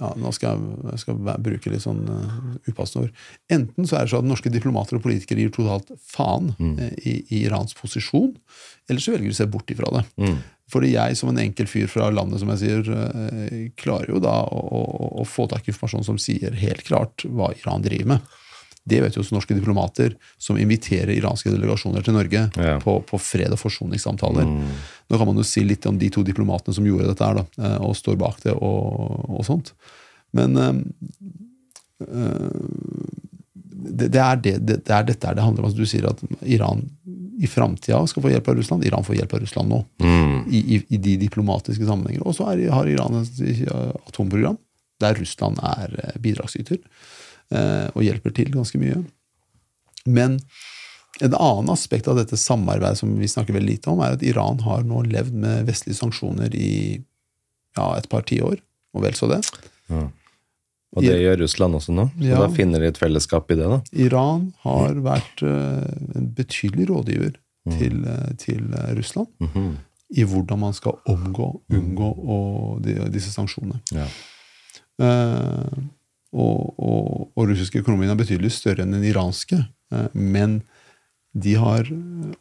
ja, 0.00 0.10
nå 0.16 0.30
skal 0.32 0.56
jeg, 0.56 1.00
skal 1.02 1.18
bruke 1.44 1.72
litt 1.72 1.84
sånn 1.84 2.00
uh, 2.08 2.54
upassende 2.70 3.06
ord. 3.06 3.18
Enten 3.52 3.88
så 3.88 3.98
er 3.98 4.06
det 4.06 4.14
sånn 4.14 4.24
at 4.24 4.30
norske 4.32 4.52
diplomater 4.52 4.96
og 4.96 5.04
politikere 5.04 5.44
gir 5.44 5.52
totalt 5.54 5.92
faen 6.08 6.54
eh, 6.58 6.94
i, 7.04 7.14
i 7.28 7.42
Irans 7.44 7.76
posisjon, 7.76 8.32
eller 8.88 9.04
så 9.04 9.12
velger 9.14 9.28
de 9.28 9.36
å 9.36 9.40
se 9.42 9.48
bort 9.52 9.70
ifra 9.74 9.92
det. 9.98 10.04
Mm. 10.22 10.38
Fordi 10.70 10.92
jeg 10.94 11.18
som 11.18 11.32
en 11.32 11.40
enkel 11.42 11.68
fyr 11.68 11.90
fra 11.90 12.08
landet, 12.14 12.40
som 12.40 12.52
jeg 12.54 12.62
sier, 12.62 12.88
uh, 12.88 13.56
klarer 13.80 14.14
jo 14.14 14.22
da 14.24 14.38
å, 14.48 14.60
å, 14.80 15.10
å 15.20 15.28
få 15.28 15.48
tak 15.50 15.68
i 15.68 15.74
informasjon 15.74 16.06
som 16.08 16.20
sier 16.22 16.56
helt 16.62 16.86
klart 16.88 17.26
hva 17.28 17.52
Iran 17.60 17.84
driver 17.84 18.14
med. 18.14 18.38
Det 18.90 19.02
vet 19.04 19.16
jo 19.16 19.20
også 19.20 19.36
norske 19.36 19.54
diplomater 19.54 20.14
som 20.40 20.56
inviterer 20.58 21.12
iranske 21.12 21.52
delegasjoner 21.52 22.04
til 22.06 22.16
Norge 22.16 22.46
Ja. 22.56 22.78
på, 22.80 22.96
på 23.04 23.20
fred- 23.20 23.52
og 23.52 23.60
forsoningssamtaler. 23.60 24.48
Nå 25.10 25.18
kan 25.18 25.26
man 25.26 25.40
jo 25.40 25.46
si 25.46 25.64
litt 25.66 25.86
om 25.90 25.98
de 25.98 26.08
to 26.12 26.22
diplomatene 26.26 26.74
som 26.76 26.86
gjorde 26.86 27.08
dette, 27.10 27.26
her 27.26 27.40
da, 27.40 27.44
eh, 27.58 27.78
og 27.82 27.96
står 27.98 28.18
bak 28.20 28.38
det, 28.44 28.54
og, 28.54 29.26
og 29.26 29.42
sånt. 29.46 29.72
Men 30.36 30.54
eh, 30.62 30.76
det, 33.90 34.06
det, 34.06 34.22
er 34.22 34.40
det, 34.44 34.54
det, 34.62 34.78
det 34.86 34.94
er 34.94 35.08
dette 35.08 35.34
det 35.34 35.44
handler 35.44 35.64
om. 35.64 35.70
Altså, 35.70 35.82
du 35.82 35.90
sier 35.90 36.06
at 36.10 36.22
Iran 36.46 36.84
i 37.40 37.48
framtida 37.50 37.98
skal 38.06 38.22
få 38.22 38.30
hjelp 38.30 38.52
av 38.52 38.58
Russland. 38.60 38.86
Iran 38.86 39.06
får 39.06 39.18
hjelp 39.18 39.34
av 39.34 39.42
Russland 39.42 39.72
nå. 39.72 39.82
Mm. 40.04 40.36
I, 40.46 40.60
i, 40.60 40.80
I 40.94 41.00
de 41.02 41.16
diplomatiske 41.24 41.86
sammenhenger. 41.88 42.22
Og 42.28 42.36
så 42.36 42.50
har 42.52 42.90
Iran 42.92 43.22
et 43.22 43.62
atomprogram 44.06 44.60
der 45.00 45.16
Russland 45.16 45.56
er 45.64 45.94
bidragsyter 46.20 46.76
og 47.96 48.02
hjelper 48.04 48.34
til 48.36 48.50
ganske 48.52 48.76
mye. 48.78 48.98
Men 50.04 50.36
en 51.20 51.34
annen 51.34 51.72
aspekt 51.72 52.08
av 52.08 52.16
dette 52.16 52.38
samarbeidet 52.38 53.00
som 53.00 53.12
vi 53.18 53.28
snakker 53.28 53.56
veldig 53.56 53.74
lite 53.74 53.90
om, 53.90 54.00
er 54.04 54.16
at 54.16 54.22
Iran 54.24 54.62
har 54.64 54.86
nå 54.86 55.02
levd 55.10 55.34
med 55.42 55.66
vestlige 55.68 55.98
sanksjoner 55.98 56.54
i 56.56 57.02
ja, 57.76 57.92
et 57.96 58.08
par 58.10 58.24
tiår, 58.28 58.60
og 58.94 59.04
vel 59.04 59.18
så 59.18 59.28
det. 59.30 59.42
Ja. 59.90 60.06
Og 60.96 61.04
det 61.06 61.20
gjør 61.20 61.36
Russland 61.44 61.78
også 61.78 61.94
nå. 61.94 62.08
Så 62.16 62.26
Ja. 62.26 62.38
da 62.40 62.48
finner 62.50 62.82
de 62.82 62.88
et 62.90 62.98
fellesskap 62.98 63.50
i 63.50 63.58
det, 63.58 63.68
da. 63.68 63.78
Iran 63.92 64.52
har 64.64 64.94
vært 64.94 65.42
eh, 65.46 66.16
en 66.18 66.32
betydelig 66.34 66.88
rådgiver 66.90 67.36
til, 67.78 68.04
eh, 68.06 68.32
til 68.38 68.64
Russland 68.96 68.96
Russland 68.98 69.28
-hmm. 69.38 69.76
i 70.16 70.24
hvordan 70.24 70.58
man 70.58 70.72
skal 70.72 70.92
omgå, 71.06 71.60
unngå 71.70 72.10
og 72.28 72.82
de, 72.82 72.94
disse 73.10 73.30
sanksjonene. 73.30 73.80
Ja. 73.92 74.06
Eh, 75.00 75.78
og, 76.32 76.78
og, 76.78 77.30
og 77.36 77.48
russiske 77.48 77.78
økonomien 77.78 78.10
er 78.10 78.18
betydelig 78.18 78.52
større 78.52 78.82
enn 78.82 78.92
den 78.92 79.04
iranske. 79.04 79.66
Eh, 79.92 80.08
men 80.12 80.62
de 81.32 81.54
har 81.54 81.86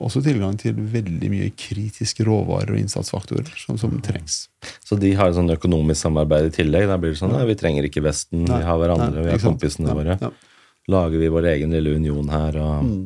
også 0.02 0.22
tilgang 0.26 0.56
til 0.58 0.78
veldig 0.94 1.30
mye 1.30 1.50
kritiske 1.54 2.26
råvarer 2.26 2.74
og 2.74 2.80
innsatsfaktorer 2.82 3.52
som, 3.62 3.78
som 3.78 3.94
trengs. 4.06 4.48
Så 4.86 4.98
de 4.98 5.12
har 5.18 5.36
sånn 5.36 5.54
økonomisk 5.54 6.02
samarbeid 6.08 6.50
i 6.50 6.56
tillegg? 6.58 6.88
Da 6.90 6.98
blir 7.02 7.14
det 7.14 7.22
sånn 7.22 7.36
at 7.38 7.46
vi 7.50 7.58
trenger 7.60 7.86
ikke 7.86 8.04
Vesten, 8.08 8.48
nei, 8.48 8.64
vi 8.64 8.70
har 8.70 8.80
hverandre, 8.82 9.12
nei, 9.20 9.28
vi 9.28 9.36
har 9.36 9.44
kompisene 9.44 9.94
våre. 9.94 10.18
Ja. 10.22 10.32
Lager 10.90 11.22
vi 11.22 11.30
vår 11.30 11.52
egen 11.52 11.76
lille 11.76 11.94
union 12.02 12.32
her 12.34 12.58
og 12.58 12.88
mm. 12.88 13.02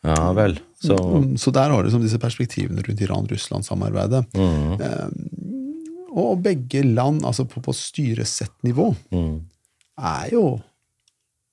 Ja 0.00 0.30
vel. 0.32 0.54
Så, 0.80 0.96
mm, 0.96 1.34
så 1.36 1.52
der 1.52 1.68
har 1.68 1.82
du 1.82 1.90
liksom 1.90 2.00
disse 2.00 2.16
perspektivene 2.16 2.80
rundt 2.86 3.02
Iran-Russland-samarbeidet. 3.04 4.22
Mm. 4.32 4.80
Eh, 4.80 5.10
og 6.16 6.40
begge 6.40 6.80
land, 6.86 7.20
altså 7.28 7.44
på, 7.44 7.60
på 7.60 7.74
styresettnivå, 7.76 8.86
mm. 9.12 9.34
er 10.00 10.32
jo 10.32 10.44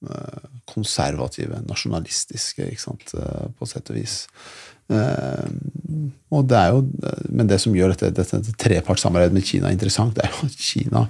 uh, 0.08 0.48
konservative, 0.70 1.62
nasjonalistiske, 1.68 2.70
uh, 3.18 3.50
på 3.58 3.70
sett 3.70 3.92
og 3.94 4.00
vis. 4.00 4.24
Uh, 4.88 5.44
og 6.32 6.48
det 6.48 6.58
er 6.58 6.70
jo, 6.72 6.86
Men 7.28 7.50
det 7.50 7.60
som 7.60 7.76
gjør 7.76 7.92
dette, 7.92 8.14
dette, 8.16 8.40
dette 8.40 8.60
trepartssamarbeidet 8.64 9.36
med 9.36 9.46
Kina 9.46 9.72
interessant, 9.74 10.16
det 10.16 10.24
er 10.24 10.32
jo 10.32 10.48
at 10.48 10.66
Kina 10.70 11.08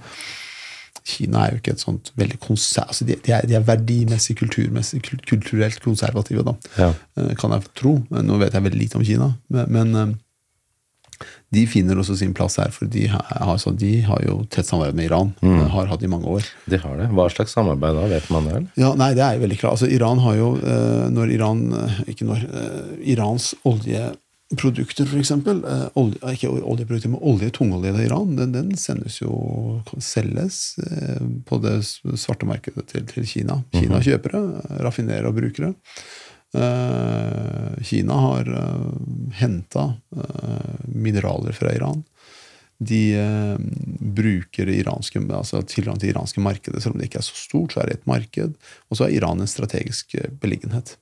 Kina 1.07 1.45
er 1.45 1.55
jo 1.55 1.61
ikke 1.61 1.73
et 1.75 1.83
sånt 1.83 2.11
veldig 2.19 2.37
konser... 2.43 2.83
Altså 2.83 3.07
de, 3.07 3.15
de, 3.23 3.31
er, 3.31 3.45
de, 3.47 3.55
er, 3.55 3.65
verdimessig, 3.65 4.35
kulturmessig, 4.41 5.01
kulturelt 5.29 5.79
konservative, 5.83 6.43
da. 6.43 6.55
Ja. 6.77 6.89
Eh, 7.17 7.33
kan 7.39 7.55
jeg 7.55 7.69
tro. 7.79 7.93
Nå 8.11 8.39
vet 8.41 8.57
jeg 8.57 8.65
veldig 8.65 8.81
lite 8.81 8.99
om 8.99 9.05
Kina, 9.07 9.31
men, 9.53 9.71
men 9.71 10.01
eh, 10.01 10.15
de 11.55 11.63
finner 11.69 11.99
også 11.99 12.17
sin 12.19 12.33
plass 12.35 12.57
her, 12.59 12.73
for 12.75 12.89
de 12.91 13.05
har, 13.11 13.23
altså, 13.39 13.71
de 13.71 14.01
har 14.03 14.23
jo 14.27 14.41
tett 14.51 14.67
samarbeid 14.67 14.99
med 14.99 15.07
Iran. 15.07 15.33
Mm. 15.39 15.55
Eh, 15.55 15.65
har 15.77 15.89
hatt 15.93 16.03
i 16.03 16.11
mange 16.11 16.27
år. 16.37 16.47
De 16.67 16.79
har 16.83 16.99
det. 16.99 17.09
Hva 17.15 17.29
slags 17.31 17.55
samarbeid 17.55 17.95
da? 17.95 18.05
Vet 18.11 18.29
man 18.33 18.49
det? 18.51 18.61
Ja, 18.81 18.93
nei, 18.99 19.13
Det 19.17 19.23
er 19.23 19.37
jo 19.37 19.45
veldig 19.47 19.59
klart. 19.61 19.77
Altså, 19.77 19.91
Iran 19.91 20.23
har 20.25 20.35
jo, 20.35 20.53
når 21.13 21.31
Iran 21.33 21.67
Ikke 22.07 22.27
når 22.27 22.43
Irans 23.07 23.53
olje 23.67 24.09
produkter, 24.55 25.07
f.eks. 25.07 25.31
Eh, 25.31 25.87
olje, 25.99 26.19
ikke 26.31 26.49
oljeprodukter, 26.49 27.11
men 27.11 27.23
olje, 27.27 27.49
tungolje 27.55 27.91
i 27.91 28.05
Iran, 28.05 28.35
den, 28.37 28.53
den, 28.55 28.69
sendes 28.79 29.19
jo 29.19 29.33
selges 29.99 30.77
eh, 30.85 31.25
på 31.47 31.59
det 31.63 31.81
svarte 31.83 32.47
markedet 32.47 32.85
til, 32.87 33.03
til 33.09 33.27
Kina. 33.27 33.59
Kina 33.75 33.97
mhm. 33.97 34.05
kjøper 34.07 34.37
det, 34.37 34.45
raffinerer 34.87 35.27
og 35.27 35.35
bruker 35.39 35.67
det. 35.67 35.73
Eh, 36.55 37.83
Kina 37.83 38.19
har 38.23 38.51
henta 39.35 39.89
mineraler 40.87 41.51
fra 41.51 41.73
Iran 41.75 42.05
de 42.77 43.13
eh, 43.15 43.57
bruker 43.99 44.69
iranske, 44.69 45.21
altså 45.33 45.61
tilgang 45.65 45.97
til 45.99 46.11
iranske 46.11 46.41
markedet. 46.43 46.83
Selv 46.83 46.95
om 46.95 47.01
det 47.01 47.09
ikke 47.09 47.21
er 47.23 47.25
så 47.25 47.37
stort, 47.37 47.73
så 47.73 47.81
er 47.81 47.89
det 47.89 47.97
et 47.97 48.09
marked. 48.09 48.57
Og 48.89 48.99
så 48.99 49.07
er 49.07 49.15
Iran 49.17 49.41
en 49.41 49.49
strategisk 49.49 50.13
eh, 50.19 50.29
beliggenhet. 50.41 50.95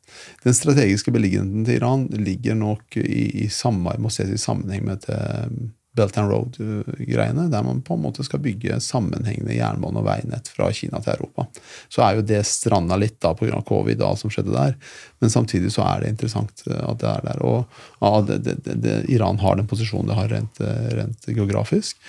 Den 0.45 0.55
strategiske 0.55 1.11
beliggenheten 1.15 1.67
til 1.67 1.79
Iran 1.81 2.07
ligger 2.15 2.55
nok 2.59 2.97
i, 3.01 3.25
i 3.43 3.49
samarbeid, 3.51 4.05
må 4.05 4.13
ses 4.13 4.31
i 4.31 4.39
sammenheng 4.39 4.85
med 4.87 5.03
til 5.07 5.73
Belt 5.95 6.17
and 6.17 6.31
Road-greiene, 6.31 7.47
der 7.51 7.63
man 7.63 7.81
på 7.81 7.95
en 7.95 8.01
måte 8.03 8.23
skal 8.27 8.41
bygge 8.43 8.79
sammenhengende 8.83 9.55
jernbane- 9.55 10.01
og 10.01 10.07
veinett 10.07 10.49
fra 10.51 10.67
Kina 10.75 10.99
til 11.03 11.13
Europa. 11.15 11.45
Så 11.87 12.03
er 12.03 12.17
jo 12.17 12.25
det 12.27 12.41
stranda 12.49 12.97
litt 12.99 13.15
da 13.23 13.31
pga. 13.37 13.61
covid 13.65 14.01
da, 14.01 14.11
som 14.19 14.31
skjedde 14.33 14.51
der, 14.51 14.75
men 15.23 15.31
samtidig 15.31 15.71
så 15.71 15.85
er 15.87 16.03
det 16.03 16.11
interessant 16.11 16.65
eh, 16.67 16.81
at 16.83 16.99
det 16.99 17.11
er 17.11 17.27
der. 17.29 17.43
Og 17.47 17.79
ja, 18.01 18.11
det, 18.27 18.39
det, 18.43 18.75
det, 18.83 18.95
Iran 19.15 19.39
har 19.39 19.55
den 19.55 19.69
posisjonen 19.71 20.11
det 20.11 20.19
har 20.19 20.31
rent, 20.33 20.59
eh, 20.59 20.89
rent, 20.99 21.29
geografisk. 21.31 22.01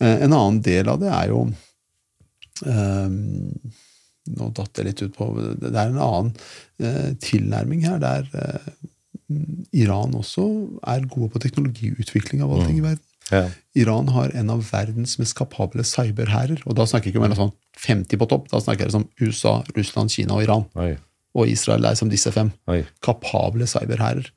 Eh, 0.00 0.22
en 0.24 0.32
annen 0.32 0.62
del 0.64 0.88
av 0.88 1.02
det 1.02 1.12
er 1.12 1.32
jo 1.34 1.44
um, 2.64 3.18
Nå 4.26 4.48
datt 4.50 4.80
jeg 4.80 4.88
litt 4.88 5.00
ut 5.04 5.12
på 5.14 5.26
Det 5.38 5.68
er 5.70 5.92
en 5.92 6.00
annen 6.02 6.32
uh, 6.82 7.12
tilnærming 7.22 7.84
her, 7.86 8.00
der 8.02 8.26
uh, 8.34 8.72
Iran 9.76 10.16
også 10.18 10.46
er 10.82 11.06
gode 11.10 11.30
på 11.34 11.42
teknologiutvikling 11.44 12.42
av 12.42 12.56
allting 12.56 12.72
ting 12.72 12.80
i 12.80 12.86
verden. 12.88 13.04
Ja. 13.32 13.46
Iran 13.74 14.12
har 14.14 14.30
en 14.38 14.52
av 14.54 14.62
verdens 14.70 15.16
mest 15.18 15.34
kapable 15.38 15.84
cyberhærer. 15.86 16.62
Og 16.66 16.76
da 16.78 16.86
snakker 16.86 17.10
jeg 17.10 17.16
ikke 17.16 17.26
om 17.26 17.36
sånn 17.38 17.54
50 17.82 18.20
på 18.22 18.28
topp, 18.30 18.48
da 18.52 18.62
snakker 18.62 18.86
jeg 18.86 18.96
om 18.96 19.08
USA, 19.20 19.58
Russland, 19.76 20.14
Kina 20.14 20.38
og 20.38 20.46
Iran. 20.46 20.66
Oi. 20.78 20.94
Og 21.36 21.50
Israel 21.52 21.84
er 21.84 21.98
som 21.98 22.10
disse 22.12 22.32
fem. 22.32 22.52
Oi. 22.72 22.84
Kapable 23.04 23.68
cyberhærer. 23.68 24.30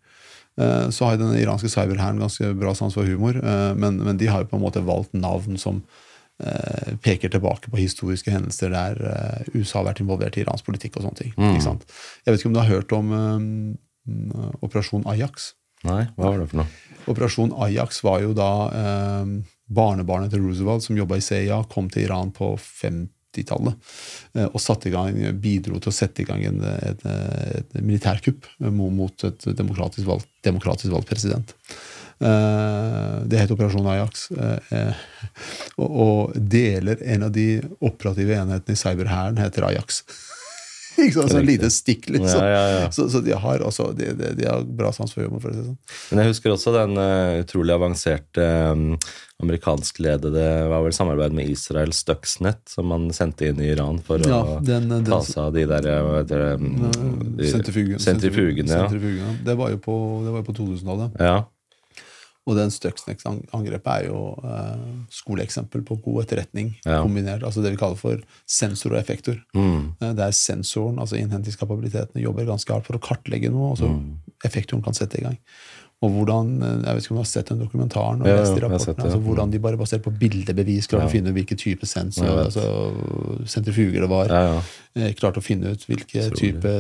Eh, 0.60 0.90
så 0.90 1.06
har 1.06 1.18
den 1.20 1.38
iranske 1.40 1.70
cyberhæren 1.72 2.20
ganske 2.20 2.52
bra 2.60 2.74
sans 2.76 2.96
for 2.98 3.08
humor, 3.08 3.38
eh, 3.38 3.74
men, 3.80 4.02
men, 4.04 4.18
de 4.18 4.28
har 4.28 4.44
jo 4.44 4.52
på 4.52 4.60
en 4.60 4.66
måte 4.66 4.84
valgt 4.84 5.14
navn 5.16 5.60
som 5.62 5.84
eh, 6.44 6.96
peker 7.04 7.32
tilbake 7.32 7.72
på 7.72 7.80
historiske 7.80 8.34
hendelser 8.34 8.74
der 8.74 9.00
USA 9.54 9.80
har 9.80 9.92
vært 9.92 10.02
involvert 10.04 10.38
i 10.38 10.44
Irans 10.44 10.66
politikk 10.66 10.98
og 10.98 11.08
sånne 11.08 11.22
ting. 11.22 11.32
Mm. 11.38 11.56
Jeg 11.56 12.34
vet 12.34 12.42
ikke 12.42 12.52
om 12.52 12.58
du 12.58 12.64
har 12.64 12.74
hørt 12.74 12.98
om 12.98 13.14
um, 13.14 14.52
Operasjon 14.66 15.08
Ajax? 15.08 15.54
Nei, 15.88 16.04
hva 16.18 16.34
var 16.34 16.42
det 16.42 16.50
for 16.52 16.62
noe? 16.62 16.86
Operasjon 17.10 17.54
Ajax 17.66 18.04
var 18.06 18.20
jo 18.24 18.34
da 18.38 18.52
eh, 18.76 19.30
barnebarnet 19.70 20.34
til 20.34 20.44
Roosevelt, 20.44 20.86
som 20.86 20.98
jobba 20.98 21.20
i 21.20 21.24
CIA, 21.24 21.62
kom 21.72 21.88
til 21.90 22.06
Iran 22.06 22.34
på 22.36 22.52
50-tallet 22.60 23.94
eh, 24.36 24.50
og 24.50 24.90
gang, 24.94 25.22
bidro 25.40 25.80
til 25.80 25.94
å 25.94 25.96
sette 25.96 26.24
i 26.24 26.28
gang 26.28 26.44
en, 26.50 26.60
et, 26.90 27.06
et 27.06 27.80
militærkupp 27.80 28.50
mot 28.68 29.26
et 29.30 29.48
demokratisk 29.56 30.10
valgt, 30.10 30.30
demokratisk 30.46 30.94
valgt 30.94 31.10
president. 31.10 31.56
Eh, 32.20 33.20
det 33.32 33.40
het 33.40 33.52
Operasjon 33.52 33.88
Ajax. 33.88 34.28
Eh, 34.32 34.76
eh, 34.76 35.04
og, 35.80 35.90
og 35.90 36.34
deler 36.36 37.00
en 37.16 37.30
av 37.30 37.32
de 37.36 37.62
operative 37.80 38.36
enhetene 38.36 38.76
i 38.76 38.80
cyberhæren 38.80 39.40
heter 39.40 39.70
Ajax 39.70 40.04
ikke 41.06 41.16
sant? 41.18 41.34
Sånn 41.34 41.48
lite 41.48 41.70
stikk, 41.74 42.10
liksom. 42.12 42.44
Ja, 42.44 42.50
ja, 42.52 42.68
ja. 42.76 42.92
Så, 42.96 43.08
så, 43.12 43.22
de 43.26 43.36
har 43.38 43.64
også 43.66 43.90
de, 43.98 44.12
de, 44.18 44.34
de 44.40 44.48
har 44.50 44.64
bra 44.64 44.92
sans 44.96 45.12
for 45.14 45.26
humor. 45.26 45.42
for 45.44 45.54
å 45.54 45.58
si 45.58 45.66
sånn. 45.66 45.80
Men 46.12 46.24
jeg 46.24 46.34
husker 46.34 46.56
også 46.56 46.76
den 46.76 47.00
uh, 47.00 47.40
utrolig 47.44 47.76
avanserte 47.76 48.48
um, 48.74 48.94
amerikanskledede 49.40 50.46
var 50.68 50.84
vel 50.84 50.96
samarbeid 50.96 51.36
med 51.36 51.52
Israel 51.52 51.94
Stuxnet, 51.96 52.60
som 52.68 52.90
man 52.92 53.08
sendte 53.16 53.48
inn 53.48 53.62
i 53.64 53.70
Iran 53.72 54.02
for 54.04 54.20
å 54.20 54.42
den, 54.60 54.90
den, 54.92 55.06
ta 55.08 55.22
seg 55.24 55.46
av 55.46 55.54
de 55.56 55.64
der 55.70 55.88
um, 56.58 56.74
sentrifugene. 57.40 58.02
sentrifugene, 58.04 58.68
ja. 58.68 59.38
Det 59.46 59.56
var 59.60 59.72
jo 59.72 59.80
på, 59.84 59.96
på 60.44 60.58
2000-tallet. 60.60 61.16
Ja. 61.24 61.40
Og 62.48 62.56
den 62.58 62.72
Stuxnex-angrepet 62.74 63.90
er 63.92 64.06
jo 64.08 64.20
eh, 64.48 64.86
skoleeksempel 65.14 65.84
på 65.86 66.00
god 66.06 66.24
etterretning 66.24 66.72
ja. 66.86 67.02
kombinert. 67.04 67.44
altså 67.44 67.62
Det 67.62 67.74
vi 67.76 67.80
kaller 67.82 68.00
for 68.00 68.22
sensor 68.50 68.96
og 68.96 69.02
effektor. 69.02 69.38
Mm. 69.54 69.92
Uh, 70.02 70.14
der 70.18 70.34
sensoren, 70.34 70.98
altså 71.02 71.20
innhentingskapabilitetene, 71.20 72.24
jobber 72.24 72.48
ganske 72.50 72.74
hardt 72.74 72.88
for 72.88 72.98
å 72.98 73.04
kartlegge 73.04 73.52
noe, 73.54 73.74
og 73.76 73.82
så 73.82 73.92
mm. 73.92 74.08
effektoren 74.50 74.86
kan 74.86 74.98
sette 74.98 75.20
i 75.20 75.26
gang. 75.28 75.38
Og 76.00 76.14
hvordan, 76.16 76.52
eh, 76.64 76.76
Jeg 76.86 76.96
vet 76.96 77.04
ikke 77.04 77.12
om 77.12 77.18
du 77.18 77.24
har 77.24 77.28
sett 77.28 77.50
den 77.52 77.60
dokumentaren? 77.60 78.22
og 78.22 78.28
ja, 78.28 78.36
lest 78.40 78.56
de 78.56 78.62
rapportene, 78.64 79.04
altså 79.04 79.20
Hvordan 79.20 79.52
de 79.52 79.60
bare 79.60 79.78
basert 79.78 80.04
på 80.06 80.14
bildebevis 80.16 80.88
klarte 80.88 81.10
å 81.10 81.12
finne 81.12 81.34
ut 81.34 81.36
hvilke 81.36 81.58
type 81.60 81.86
sensor, 81.86 82.46
altså, 82.46 82.64
sentrifuger 83.44 84.06
det 84.06 84.10
var. 84.10 84.32
Eh, 84.96 85.12
klarte 85.20 85.44
å 85.44 85.44
finne 85.44 85.74
ut 85.74 85.84
hvilke 85.90 86.30
type 86.40 86.72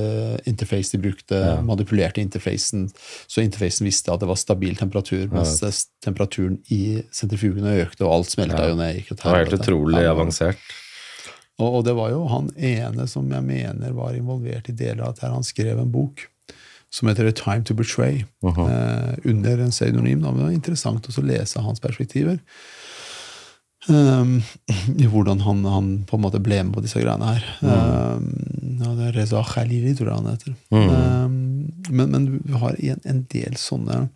interface 0.48 0.96
de 0.96 1.02
brukte. 1.04 1.42
Manipulerte 1.68 2.24
interfacen, 2.24 2.88
så 3.28 3.44
interfacen 3.44 3.86
visste 3.86 4.14
at 4.14 4.24
det 4.24 4.30
var 4.32 4.40
stabil 4.40 4.76
temperatur, 4.80 5.28
mens 5.34 5.60
temperaturen 6.02 6.62
i 6.72 7.04
sentrifugene 7.12 7.76
økte, 7.84 8.06
og 8.08 8.14
alt 8.14 8.32
smelta 8.32 8.70
jo 8.70 8.80
ned. 8.80 9.04
det 9.04 9.26
var 9.26 9.44
helt 9.44 9.60
utrolig 9.60 10.06
avansert. 10.08 10.58
Og, 11.60 11.74
og, 11.76 11.84
det 11.84 11.92
var 11.98 12.14
jo 12.14 12.24
han 12.32 12.48
ene 12.56 13.06
som 13.12 13.28
jeg 13.28 13.44
mener 13.44 13.92
var 13.92 14.16
involvert 14.16 14.70
i 14.72 14.76
deler 14.80 15.04
av 15.04 15.18
dette. 15.18 15.28
Han 15.28 15.44
skrev 15.44 15.82
en 15.82 15.92
bok 15.92 16.30
som 16.93 17.08
heter 17.08 17.30
A 17.30 17.32
Time 17.32 17.63
to 17.63 17.73
Betray, 17.73 18.25
uh 18.43 18.58
-huh. 18.58 18.69
eh, 18.69 19.15
under 19.23 19.58
en 19.58 19.71
pseudonym. 19.71 20.21
Det 20.21 20.32
var 20.32 20.52
interessant 20.52 21.17
å 21.17 21.21
lese 21.21 21.60
hans 21.60 21.80
perspektiver. 21.80 22.39
Um, 23.88 24.41
hvordan 25.12 25.39
han, 25.39 25.65
han, 25.65 26.04
på 26.04 26.17
en 26.17 26.21
måte 26.21 26.39
ble 26.39 26.63
med 26.63 26.73
på 26.75 26.82
disse 26.84 26.99
greiene 26.99 27.25
her. 27.25 27.45
Mm. 27.62 27.69
Um, 27.69 28.80
ja, 28.84 28.95
det 28.95 29.06
er 29.08 29.15
Reza 29.15 29.43
Khalili, 29.43 29.95
tror 29.95 30.10
jeg 30.10 30.17
han 30.17 30.28
heter. 30.34 30.56
Mm. 30.71 30.89
Um, 30.89 31.71
men, 31.89 32.12
men 32.12 32.25
du 32.45 32.54
har 32.60 32.75
en, 32.75 32.99
en 33.06 33.23
del 33.32 33.56
sånne 33.58 34.10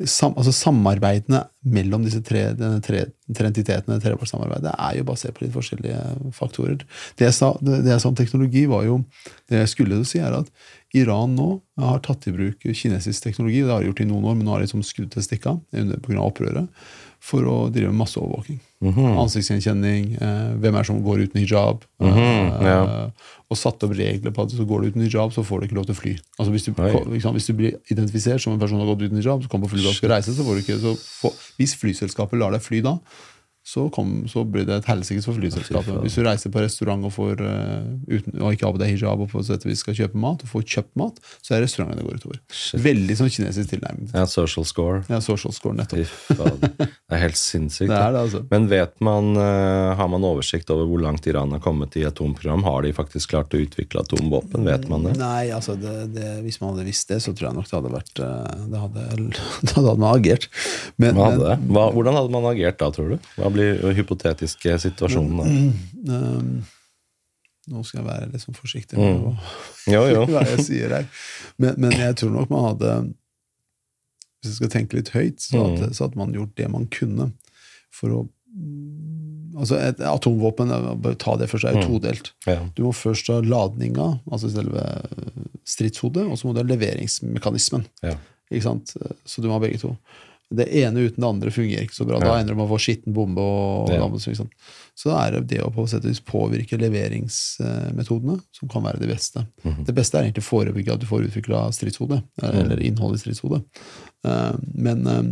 sam, 0.00 0.34
altså 0.36 0.52
Samarbeidene 0.54 1.42
mellom 1.72 2.04
disse 2.06 2.22
tre, 2.24 2.44
tre, 2.84 3.04
tre 3.36 3.48
entitetene, 3.48 3.98
trepartssamarbeidet, 4.02 4.72
er 4.72 4.98
jo 4.98 5.06
basert 5.08 5.36
på 5.36 5.44
litt 5.44 5.54
forskjellige 5.54 6.32
faktorer. 6.36 6.80
Det 7.18 7.28
jeg, 7.28 7.36
sa, 7.36 7.52
det, 7.62 7.82
jeg 7.90 8.02
sa 8.02 8.10
om 8.10 8.18
teknologi, 8.18 8.64
var 8.70 8.86
jo 8.88 9.02
Det 9.50 9.62
jeg 9.62 9.72
skulle 9.74 10.00
si, 10.08 10.18
er 10.18 10.34
at 10.40 10.48
Iran 10.96 11.36
nå 11.36 11.48
har 11.80 12.02
tatt 12.04 12.26
i 12.28 12.34
bruk 12.34 12.64
kinesisk 12.64 13.24
teknologi. 13.24 13.62
Det 13.62 13.72
har 13.72 13.80
de 13.80 13.90
gjort 13.90 14.02
i 14.04 14.08
noen 14.08 14.26
år, 14.28 14.36
men 14.36 14.46
nå 14.46 14.54
har 14.54 14.62
de 14.62 14.68
liksom 14.68 14.84
skrudd 14.84 15.12
til 15.12 15.24
stikka 15.24 15.56
pga. 15.72 16.20
opprøret. 16.20 16.68
For 17.22 17.46
å 17.46 17.56
drive 17.70 17.92
med 17.92 18.00
masseovervåking. 18.02 18.58
Mm 18.82 18.92
-hmm. 18.94 19.18
Ansiktsgjenkjenning, 19.22 20.06
eh, 20.20 20.54
hvem 20.58 20.74
er 20.74 20.78
det 20.78 20.86
som 20.86 21.02
går 21.02 21.18
uten 21.18 21.40
hijab. 21.40 21.84
Mm 22.00 22.12
-hmm, 22.12 22.64
ja. 22.64 23.10
Og 23.50 23.56
satt 23.56 23.84
opp 23.84 23.92
regler 23.92 24.30
på 24.30 24.42
at 24.42 24.50
så 24.50 24.64
går 24.64 24.80
du 24.80 24.86
uten 24.88 25.02
hijab, 25.02 25.32
så 25.32 25.42
får 25.42 25.60
du 25.60 25.66
ikke 25.66 25.74
lov 25.74 25.84
til 25.84 25.94
å 25.94 26.00
fly. 26.00 26.18
Altså 26.38 26.52
Hvis 26.52 26.64
du, 26.64 26.72
hvis 27.32 27.46
du 27.46 27.52
blir 27.52 27.72
identifisert 27.90 28.40
som 28.40 28.52
en 28.52 28.58
person 28.58 28.78
som 28.78 28.86
har 28.86 28.94
gått 28.94 29.02
uten 29.02 29.16
hijab, 29.16 29.42
så 29.42 29.48
kommer 29.48 29.68
på 29.68 29.76
flyet 29.76 29.88
og 29.88 29.94
skal 29.94 30.10
reise, 30.10 30.34
så 30.34 30.42
får 30.44 30.54
du 30.54 30.60
ikke 30.60 30.80
så 30.80 30.96
få, 31.20 31.32
Hvis 31.58 31.76
flyselskapet 31.76 32.38
lar 32.38 32.50
deg 32.50 32.60
fly 32.60 32.80
da, 32.80 32.96
så, 33.62 33.86
kom, 33.94 34.24
så 34.26 34.42
blir 34.42 34.64
det 34.66 34.74
et 34.80 34.88
helsikes 34.90 35.26
for 35.28 35.38
flyselskapet. 35.38 36.00
Hvis 36.02 36.16
du 36.18 36.24
reiser 36.26 36.50
på 36.50 36.64
restaurant 36.64 37.06
og, 37.06 37.12
får, 37.14 37.42
uh, 37.46 37.92
uten, 38.10 38.40
og 38.40 38.56
ikke 38.56 38.66
har 38.66 38.74
på 38.74 38.80
deg 38.82 38.90
hijab 38.96 39.22
og 39.22 39.28
på 39.30 39.42
sett 39.46 39.62
vi 39.62 39.76
skal 39.78 39.94
kjøpe 39.94 40.18
mat, 40.18 40.42
og 40.42 40.50
får 40.50 40.64
kjøpt 40.74 40.90
mat, 40.98 41.20
så 41.46 41.54
er 41.54 41.62
restauranten 41.62 42.00
det 42.00 42.06
går 42.08 42.18
utover. 42.18 42.40
Shit. 42.50 42.80
Veldig 42.82 43.16
sånn 43.20 43.30
kinesisk 43.30 43.70
tilnærming. 43.70 44.10
Ja, 44.10 44.24
social 44.26 44.66
score. 44.66 45.04
Ja, 45.06 45.20
social 45.22 45.54
score, 45.54 45.76
nettopp. 45.78 46.10
Det 46.34 46.88
er 47.14 47.22
helt 47.22 47.38
sinnssykt. 47.38 47.86
Det 47.92 47.98
er 47.98 48.14
det, 48.14 48.20
altså. 48.24 48.40
Men 48.50 48.66
vet 48.70 48.94
man, 49.04 49.30
uh, 49.36 49.92
har 49.98 50.10
man 50.10 50.24
oversikt 50.26 50.70
over 50.72 50.88
hvor 50.88 51.02
langt 51.04 51.26
Iran 51.30 51.54
har 51.54 51.62
kommet 51.62 51.94
i 52.00 52.06
atomprogram? 52.08 52.64
Har 52.66 52.82
de 52.82 52.92
faktisk 52.96 53.30
klart 53.34 53.54
å 53.54 53.60
utvikle 53.62 54.02
atomvåpen? 54.02 54.66
Vet 54.66 54.88
man 54.90 55.06
det? 55.06 55.14
Nei, 55.20 55.52
altså 55.54 55.76
det, 55.78 55.94
det, 56.16 56.28
hvis 56.42 56.58
man 56.62 56.72
hadde 56.72 56.88
visst 56.88 57.12
det, 57.12 57.20
så 57.22 57.34
tror 57.36 57.50
jeg 57.50 57.58
nok 57.60 57.68
det 57.68 57.78
hadde 57.78 57.94
vært 57.94 58.22
uh, 58.24 58.66
Det 58.72 58.82
hadde, 58.86 59.06
da 59.68 59.76
hadde 59.76 59.96
man 60.02 60.10
agert. 60.16 60.48
Men, 60.96 61.20
hadde 61.20 61.54
men, 61.54 61.70
Hva, 61.76 61.86
hvordan 61.94 62.18
hadde 62.18 62.34
man 62.34 62.50
agert 62.50 62.80
da, 62.82 62.90
tror 62.96 63.14
du? 63.14 63.30
Hva 63.36 63.51
blir 63.54 63.94
hypotetiske 63.96 64.78
situasjonen 64.86 65.38
da? 65.38 66.16
um, 66.16 66.52
nå 67.72 67.82
skal 67.86 68.00
jeg 68.02 68.08
være 68.08 68.30
litt 68.32 68.42
sånn 68.42 68.56
forsiktig 68.58 68.98
med 68.98 69.12
Mm. 69.12 69.22
hva, 69.22 69.34
Jo, 69.94 70.02
jo. 70.10 70.22
hva 70.32 70.42
jeg 70.48 70.64
sier 70.66 70.90
her. 70.96 71.06
Men, 71.62 71.74
men 71.78 71.92
jeg 71.94 72.16
tror 72.18 72.32
nok 72.34 72.50
man 72.50 72.64
hadde 72.72 72.94
Hvis 74.42 74.50
jeg 74.50 74.58
skal 74.58 74.72
tenke 74.74 74.96
litt 74.98 75.12
høyt, 75.14 75.38
så 75.38 75.60
hadde, 75.62 75.86
Mm. 75.86 75.92
så 75.94 76.04
hadde 76.08 76.18
man 76.18 76.32
gjort 76.34 76.54
det 76.58 76.68
man 76.72 76.86
kunne 76.90 77.32
for 77.94 78.08
å 78.10 78.22
mm, 78.56 79.52
Altså, 79.52 79.76
et 79.76 79.98
atomvåpen, 80.00 80.70
ta 81.20 81.34
det 81.36 81.46
først, 81.50 81.66
er 81.68 81.74
jo 81.76 81.82
Mm. 81.82 81.90
todelt. 81.92 82.30
Ja. 82.48 82.54
Du 82.74 82.82
må 82.86 82.92
først 82.96 83.26
ha 83.28 83.36
ladninga, 83.44 84.06
altså 84.32 84.48
selve 84.50 84.80
stridshodet, 85.68 86.24
og 86.24 86.38
så 86.40 86.46
må 86.48 86.54
du 86.56 86.62
ha 86.62 86.66
leveringsmekanismen. 86.70 87.84
Ja. 88.02 88.14
Ikke 88.50 88.62
sant? 88.64 88.94
Så 89.28 89.42
du 89.42 89.48
må 89.48 89.58
ha 89.58 89.60
begge 89.60 89.78
to. 89.78 89.92
Det 90.54 90.66
ene 90.82 91.06
uten 91.08 91.20
det 91.22 91.28
andre 91.28 91.50
fungerer 91.50 91.82
ikke 91.86 91.96
så 91.98 92.06
bra. 92.08 92.18
Da 92.20 92.38
ender 92.40 92.54
du 92.54 92.60
med 92.60 92.66
å 92.68 92.72
få 92.74 92.80
skitten 92.82 93.12
bombe. 93.16 93.40
og 93.40 93.88
ikke 93.90 94.36
sant? 94.36 94.52
Så 94.94 95.08
da 95.10 95.22
er 95.26 95.30
det 95.38 95.46
det 95.54 95.60
å 95.64 95.70
på 95.72 95.86
sett 95.88 96.04
og 96.04 96.10
vis 96.10 96.20
påvirke 96.20 96.76
leveringsmetodene 96.78 98.40
som 98.52 98.68
kan 98.68 98.82
være 98.84 99.00
det 99.00 99.08
beste. 99.08 99.46
Mhm. 99.64 99.84
Det 99.86 99.94
beste 99.96 100.18
er 100.18 100.24
egentlig 100.28 100.44
å 100.44 100.50
forebygge 100.50 100.92
at 100.92 101.00
du 101.00 101.06
får 101.06 101.28
utvikla 101.30 101.72
stridshode, 101.72 102.22
eller 102.42 102.80
innhold 102.82 103.14
i 103.16 103.22
stridshodet. 103.22 103.62
Eh, 104.24 104.52
Men 104.74 105.06
eh, 105.06 105.22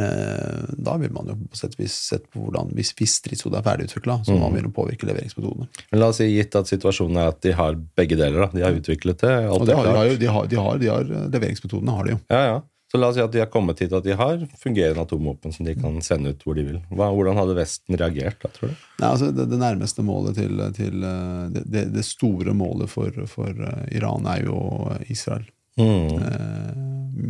eh, 0.00 0.66
da 0.78 0.96
vil 1.00 1.10
man 1.12 1.26
jo 1.26 1.34
på 1.50 1.56
sett 1.58 1.74
og 1.74 1.80
vis 1.82 1.94
sett 2.10 2.28
på 2.30 2.44
hvordan 2.44 2.70
Hvis, 2.76 2.92
hvis 2.94 3.16
stridshodet 3.22 3.58
er 3.58 3.66
ferdigutvikla, 3.66 4.20
så 4.24 4.32
må 4.36 4.44
man 4.44 4.52
begynne 4.54 4.70
å 4.70 4.76
påvirke 4.76 5.08
leveringsmetodene. 5.08 5.66
Men 5.90 6.00
la 6.00 6.08
oss 6.12 6.20
si 6.20 6.28
gitt 6.30 6.54
at 6.54 6.66
situasjonen 6.70 7.16
er 7.18 7.28
at 7.32 7.40
de 7.42 7.52
har 7.52 7.74
begge 7.96 8.16
deler. 8.16 8.44
da. 8.46 8.50
De 8.54 8.62
har 8.62 8.72
utviklet 8.76 9.18
det. 9.24 9.32
Alt 9.48 9.60
Og 9.62 9.66
de 9.66 9.72
er 9.72 9.76
har, 9.76 9.84
de 9.86 9.96
har, 9.96 10.06
jo- 10.06 10.16
de 10.20 10.26
har, 10.26 10.46
de 10.46 10.56
har, 10.56 10.78
de 10.78 10.86
har 10.88 11.30
leveringsmetodene 11.34 11.96
har 11.96 12.04
de 12.04 12.10
jo. 12.14 12.20
Ja, 12.30 12.42
ja. 12.52 12.60
Så 12.90 12.98
la 12.98 13.08
oss 13.08 13.14
si 13.14 13.22
at 13.22 13.30
de 13.30 13.38
har 13.38 13.50
kommet 13.52 13.78
hit 13.78 13.92
at 13.94 14.02
de 14.02 14.16
har 14.18 14.40
fungerende 14.58 15.04
atomvåpen 15.04 15.52
som 15.54 15.66
de 15.66 15.76
kan 15.78 16.00
sende 16.02 16.32
ut 16.32 16.40
hvor 16.42 16.56
de 16.58 16.64
vil. 16.66 16.80
Hva, 16.90 17.12
hvordan 17.14 17.38
hadde 17.38 17.54
Vesten 17.54 17.98
reagert 18.00 18.40
da, 18.42 18.50
tror 18.50 18.72
du? 18.72 18.80
Nei, 18.98 19.10
altså 19.12 19.30
det, 19.30 19.46
det 19.52 19.60
nærmeste 19.60 20.02
målet 20.02 20.40
til, 20.40 20.58
til 20.74 21.06
eh, 21.06 21.44
det, 21.54 21.84
det, 21.94 22.04
store 22.06 22.54
målet 22.56 22.90
for, 22.90 23.14
for 23.30 23.54
eh, 23.54 23.84
Iran 24.00 24.26
er 24.26 24.42
jo 24.48 24.58
Israel. 25.06 25.46
Mm. 25.78 26.18
Eh, 26.18 26.80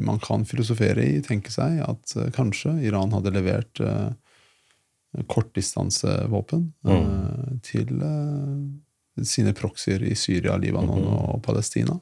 man 0.01 0.19
kan 0.19 0.45
filosofere 0.49 1.05
i, 1.05 1.21
tenke 1.25 1.53
seg, 1.53 1.83
at 1.85 2.17
eh, 2.17 2.31
kanskje 2.35 2.79
Iran 2.89 3.13
hadde 3.13 3.35
levert 3.35 3.81
eh, 3.85 4.11
kortdistansevåpen 5.29 6.71
eh, 6.89 7.59
til 7.67 7.93
sine 9.27 9.53
proxyer 9.53 10.05
i 10.07 10.15
Syria, 10.17 10.57
Libanon 10.57 11.05
og 11.11 11.43
Palestina. 11.45 11.99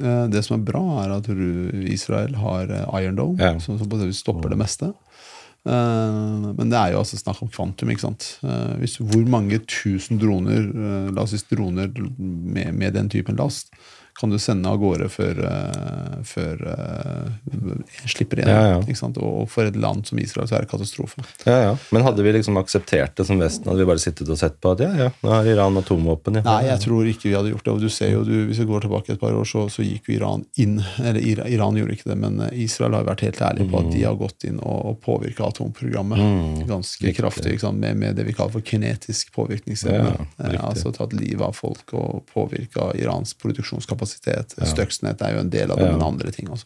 Eh, 0.00 0.26
det 0.32 0.44
som 0.46 0.58
er 0.58 0.66
bra, 0.66 0.82
er 1.04 1.14
at 1.16 1.28
Israel 1.90 2.36
har 2.40 2.70
eh, 2.70 3.00
Iron 3.02 3.16
Dome, 3.18 3.38
Ja. 3.40 3.58
som, 3.58 3.78
stopper 3.78 4.48
det 4.50 4.58
meste. 4.58 4.92
Eh, 5.64 6.52
men 6.54 6.70
det 6.70 6.78
er 6.78 6.92
jo 6.92 7.02
altså 7.02 7.18
snakk 7.20 7.42
om 7.42 7.48
kvantum. 7.48 7.90
ikke 7.90 8.06
sant? 8.06 8.38
Hvis, 8.80 8.98
hvor 8.98 9.26
mange 9.28 9.58
tusen 9.66 10.18
droner 10.18 11.10
la 11.14 11.22
oss 11.22 11.34
si 11.36 11.54
droner 11.54 11.92
med, 12.18 12.74
med 12.74 12.94
den 12.94 13.08
typen 13.08 13.36
last 13.36 13.72
kan 14.20 14.30
du 14.30 14.38
sende 14.38 14.68
av 14.70 14.78
gårde 14.78 15.08
før, 15.10 15.38
eh, 15.44 16.18
før 16.24 16.60
eh, 16.70 17.54
en 17.54 17.84
slipper 18.08 18.38
igjen? 18.42 18.50
Ja, 18.50 18.76
ja. 18.78 19.08
Og, 19.24 19.48
for 19.50 19.66
et 19.66 19.76
land 19.76 20.06
som 20.06 20.18
Israel 20.22 20.46
så 20.48 20.56
er 20.58 20.64
det 20.64 20.70
katastrofe. 20.70 21.24
Ja, 21.48 21.56
ja. 21.64 21.72
Men 21.94 22.04
hadde 22.06 22.22
vi 22.22 22.32
liksom 22.36 22.56
akseptert 22.60 23.16
det 23.18 23.26
som 23.26 23.40
Vesten? 23.42 23.66
Hadde 23.70 23.82
vi 23.82 23.88
bare 23.90 24.02
sittet 24.02 24.30
og 24.30 24.38
sett 24.38 24.60
på 24.62 24.72
at 24.74 24.84
ja, 24.84 24.90
ja, 25.02 25.08
nå 25.24 25.32
har 25.32 25.48
Iran 25.50 25.76
atomvåpen? 25.80 26.38
Nei, 26.46 26.60
jeg 26.68 26.80
tror 26.86 27.10
ikke 27.10 27.28
vi 27.30 27.34
hadde 27.34 27.50
gjort 27.54 27.66
det. 27.66 27.74
Og 27.74 27.82
du 27.82 27.88
ser 27.90 28.12
jo, 28.14 28.22
du, 28.28 28.34
Hvis 28.48 28.60
vi 28.62 28.68
går 28.70 28.86
tilbake 28.86 29.12
et 29.16 29.20
par 29.20 29.34
år, 29.34 29.44
så, 29.50 29.66
så 29.72 29.82
gikk 29.84 30.08
jo 30.12 30.16
Iran 30.20 30.46
inn. 30.62 30.78
Eller 31.02 31.20
Ira- 31.20 31.48
Iran 31.50 31.76
gjorde 31.80 31.96
ikke 31.98 32.12
det, 32.12 32.18
men 32.22 32.38
eh, 32.46 32.54
Israel 32.64 32.94
har 33.00 33.08
vært 33.10 33.26
helt 33.26 33.42
ærlig 33.42 33.66
på 33.72 33.82
at 33.82 33.90
de 33.94 34.04
har 34.06 34.14
gått 34.20 34.46
inn 34.48 34.60
og, 34.62 34.78
og 34.92 35.00
påvirka 35.04 35.48
atomprogrammet 35.50 36.22
Mm, 36.24 36.62
ganske 36.68 37.02
riktig. 37.08 37.18
kraftig. 37.18 37.58
Med, 37.74 37.96
med 37.98 38.16
det 38.16 38.24
vi 38.28 38.32
kaller 38.36 38.52
for 38.54 38.62
kinetisk 38.64 39.32
påvirkningsevne. 39.34 40.26
Ja, 40.38 40.60
altså 40.70 40.92
tatt 40.94 41.12
livet 41.16 41.42
av 41.42 41.52
folk 41.58 41.90
og 41.98 42.22
påvirka 42.32 42.92
Irans 42.98 43.34
produksjonskapasitet. 43.42 44.03
Stuxnet 44.66 45.22
er 45.22 45.34
jo 45.34 45.40
en 45.40 45.50
del 45.50 45.70
av 45.70 45.78
det, 45.78 45.86
Ja. 45.86 45.92
men 45.96 46.06
andre 46.06 46.30
ting 46.30 46.48
også. 46.48 46.64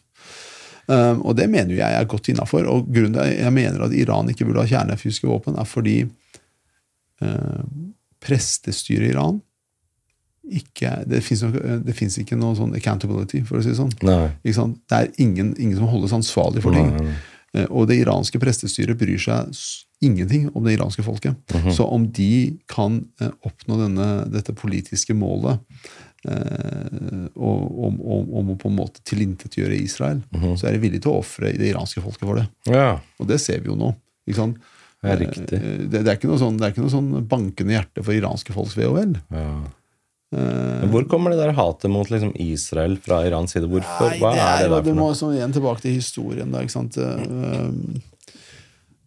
Um, 0.89 1.21
og 1.21 1.35
det 1.37 1.49
mener 1.49 1.75
jeg 1.77 1.93
er 1.93 2.05
godt 2.09 2.29
innafor. 2.31 2.65
Og 2.67 2.87
grunnen 2.89 3.13
til 3.13 3.21
at 3.21 3.37
jeg 3.39 3.53
mener 3.53 3.83
at 3.85 3.93
Iran 3.93 4.29
ikke 4.29 4.45
burde 4.45 4.63
ha 4.65 4.71
kjernefysiske 4.71 5.27
våpen, 5.29 5.57
er 5.59 5.67
fordi 5.69 5.99
uh, 7.21 7.61
prestestyret 8.23 9.07
i 9.09 9.13
Iran 9.13 9.41
ikke, 10.49 11.03
Det 11.05 11.21
fins 11.23 12.17
ikke 12.17 12.37
noe 12.39 12.55
sånn 12.57 12.73
accountability, 12.73 13.43
for 13.45 13.59
å 13.59 13.61
si 13.61 13.69
det 13.69 13.77
sånn. 13.77 13.91
Det 14.89 14.97
er 14.97 15.11
ingen, 15.21 15.51
ingen 15.61 15.77
som 15.77 15.87
holdes 15.91 16.15
ansvarlig 16.15 16.63
for 16.63 16.73
ting. 16.73 16.89
Nei, 16.95 17.03
nei. 17.11 17.17
Eh, 17.53 17.67
Og 17.69 17.85
det 17.89 17.99
iranske 18.01 18.39
prestestyret 18.41 18.97
bryr 18.97 19.19
seg 19.21 19.53
ingenting 20.01 20.49
om 20.55 20.63
det 20.65 20.77
iranske 20.79 21.03
folket. 21.05 21.35
Mhm. 21.53 21.71
Så 21.75 21.85
om 21.85 22.07
de 22.11 22.57
kan 22.67 23.05
eh, 23.21 23.29
oppnå 23.45 23.77
denne, 23.83 24.09
dette 24.31 24.53
politiske 24.57 25.13
målet 25.13 25.59
eh, 26.27 27.29
om, 27.35 28.01
om, 28.01 28.33
om 28.41 28.49
å 28.51 28.57
på 28.59 28.67
en 28.69 28.75
måte 28.75 29.01
tilintetgjøre 29.07 29.77
Israel, 29.81 30.21
Mhm. 30.35 30.57
så 30.59 30.67
er 30.67 30.71
de 30.73 30.79
villige 30.83 31.01
til 31.05 31.11
å 31.13 31.19
ofre 31.23 31.53
det 31.57 31.71
iranske 31.73 32.01
folket 32.03 32.25
for 32.27 32.35
det. 32.35 32.47
Ja, 32.67 32.99
Og 33.19 33.27
det 33.27 33.39
ser 33.39 33.59
vi 33.59 33.69
jo 33.69 33.75
nå. 33.75 33.95
Ikke 34.27 34.35
sant? 34.41 34.57
det 35.01 35.11
er 35.11 35.17
riktig. 35.25 35.53
Eh, 35.53 35.77
Det, 35.87 36.03
det, 36.03 36.07
er 36.07 36.17
ikke 36.17 36.27
noe 36.27 36.37
sånn, 36.41 36.57
det 36.59 36.65
er 36.67 36.71
ikke 36.73 36.83
noe 36.83 36.91
sånn 36.97 37.27
bankende 37.27 37.71
hjerte 37.77 38.03
for 38.03 38.11
iranske 38.13 38.51
folks 38.53 38.75
ve 38.75 38.85
og 38.89 38.95
vel. 38.97 39.13
Ja. 39.31 39.61
Eh, 40.31 40.81
Men 40.83 40.89
hvor 40.91 41.07
kommer 41.09 41.31
det 41.31 41.39
der 41.39 41.53
hatet 41.57 41.89
mot 41.89 42.07
liksom 42.11 42.33
Israel 42.35 42.97
fra 43.01 43.23
Irans 43.25 43.51
side? 43.55 43.65
Hvorfor? 43.71 44.11
Nei, 44.11 44.19
det 44.19 44.43
er 44.43 44.57
det 44.57 44.67
jo- 44.69 44.75
der 44.75 44.81
Du 44.83 44.89
for 44.91 44.99
må 44.99 45.07
noe? 45.07 45.15
sånn 45.15 45.35
igjen 45.39 45.53
tilbake 45.55 45.81
til 45.81 45.95
historien. 45.95 46.51
Da, 46.51 46.59
ikke 46.61 46.75
sant? 46.75 46.97
Um, 46.97 48.01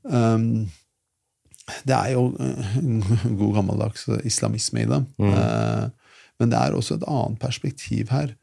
um, 0.04 0.70
det 1.86 1.94
er 1.94 2.12
jo 2.16 2.24
en 2.40 3.36
god 3.38 3.54
gammeldags 3.60 4.08
islamisme 4.26 4.82
i 4.82 4.88
det. 4.90 4.98
Mm. 5.20 5.32
Uh, 5.36 5.90
men 6.42 6.50
det 6.50 6.58
er 6.58 6.74
også 6.74 6.98
et 6.98 7.06
annet 7.06 7.38
perspektiv 7.42 8.10
her. 8.10 8.34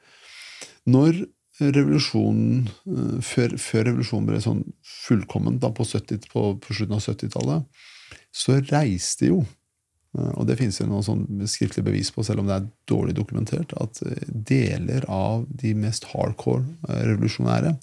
Når 0.90 1.26
revolusjonen 1.60 2.68
uh, 2.88 3.20
før, 3.26 3.56
før 3.60 3.88
revolusjonen 3.90 4.28
ble 4.30 4.42
sånn 4.44 4.66
fullkomment 5.06 5.62
da, 5.64 5.72
på, 5.76 5.86
70, 5.88 6.30
på, 6.32 6.46
på 6.64 6.76
slutten 6.76 6.96
av 6.98 7.04
70-tallet, 7.04 7.86
så 8.32 8.60
reiste 8.70 9.30
jo 9.30 9.42
uh, 9.44 10.32
og 10.40 10.48
det 10.48 10.56
finnes 10.62 10.80
det 10.80 10.88
noe 10.90 11.04
sånn 11.06 11.26
skriftlig 11.52 11.84
bevis 11.86 12.14
på, 12.16 12.24
selv 12.26 12.44
om 12.44 12.50
det 12.50 12.60
er 12.60 12.70
dårlig 12.90 13.18
dokumentert, 13.20 13.76
at 13.84 14.02
uh, 14.08 14.16
deler 14.30 15.08
av 15.12 15.48
de 15.52 15.76
mest 15.78 16.08
hardcore 16.14 16.64
revolusjonære 16.88 17.76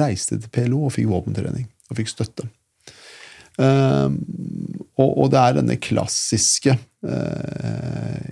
reiste 0.00 0.38
til 0.38 0.52
PLO 0.52 0.84
og 0.86 0.96
fikk 0.98 1.08
våpentrening 1.12 1.70
og 1.88 2.02
fikk 2.02 2.12
støtte. 2.12 2.50
Um, 3.60 4.20
og, 4.96 5.26
det 5.32 5.40
er 5.40 5.56
denne 5.58 5.76
klassiske 5.82 6.76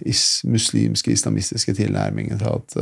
is, 0.07 0.23
muslimske, 0.47 1.11
islamistiske 1.13 1.75
tilnærmingen 1.75 2.39
til 2.39 2.53
at 2.53 2.77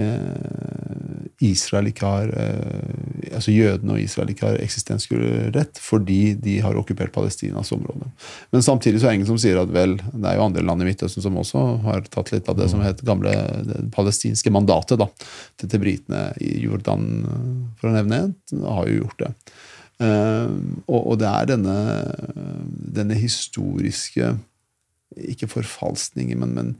uh, 0.00 1.26
Israel 1.44 1.90
ikke 1.90 2.08
har 2.08 2.32
uh, 2.32 3.34
altså 3.34 3.52
jødene 3.52 3.92
og 3.94 4.00
Israel 4.00 4.32
ikke 4.32 4.46
har 4.48 4.62
eksistensrett 4.64 5.80
fordi 5.82 6.34
de 6.40 6.56
har 6.64 6.78
okkupert 6.78 7.12
Palestinas 7.12 7.72
område. 7.76 8.08
Men 8.54 8.64
samtidig 8.64 9.00
så 9.00 9.06
er 9.06 9.12
det 9.12 9.20
ingen 9.20 9.30
som 9.34 9.40
sier 9.42 9.60
at 9.60 9.74
vel, 9.74 9.98
det 9.98 10.30
er 10.30 10.38
jo 10.38 10.46
andre 10.46 10.64
land 10.64 10.82
i 10.82 10.88
Midtøsten 10.88 11.24
som 11.24 11.36
også 11.42 11.64
har 11.84 12.06
tatt 12.08 12.32
litt 12.32 12.48
av 12.48 12.58
det 12.58 12.70
som 12.72 12.82
het 12.84 13.04
gamle 13.06 13.34
det 13.68 13.82
palestinske 13.94 14.54
mandatet 14.54 15.02
da, 15.02 15.10
til, 15.60 15.68
til 15.68 15.84
britene 15.84 16.30
i 16.40 16.56
Jordan, 16.64 17.10
for 17.80 17.90
å 17.90 17.96
nevne 17.98 18.24
en, 18.24 18.34
har 18.64 18.88
jo 18.88 19.02
gjort 19.04 19.26
det. 19.26 19.32
Eh, 20.02 20.50
og, 20.90 21.14
det 21.20 21.28
er 21.28 21.50
denne, 21.52 21.76
denne 22.96 23.16
historiske 23.18 24.32
Ikke 25.28 25.48
forfalskningen, 25.50 26.40
men, 26.40 26.54
men 26.56 26.70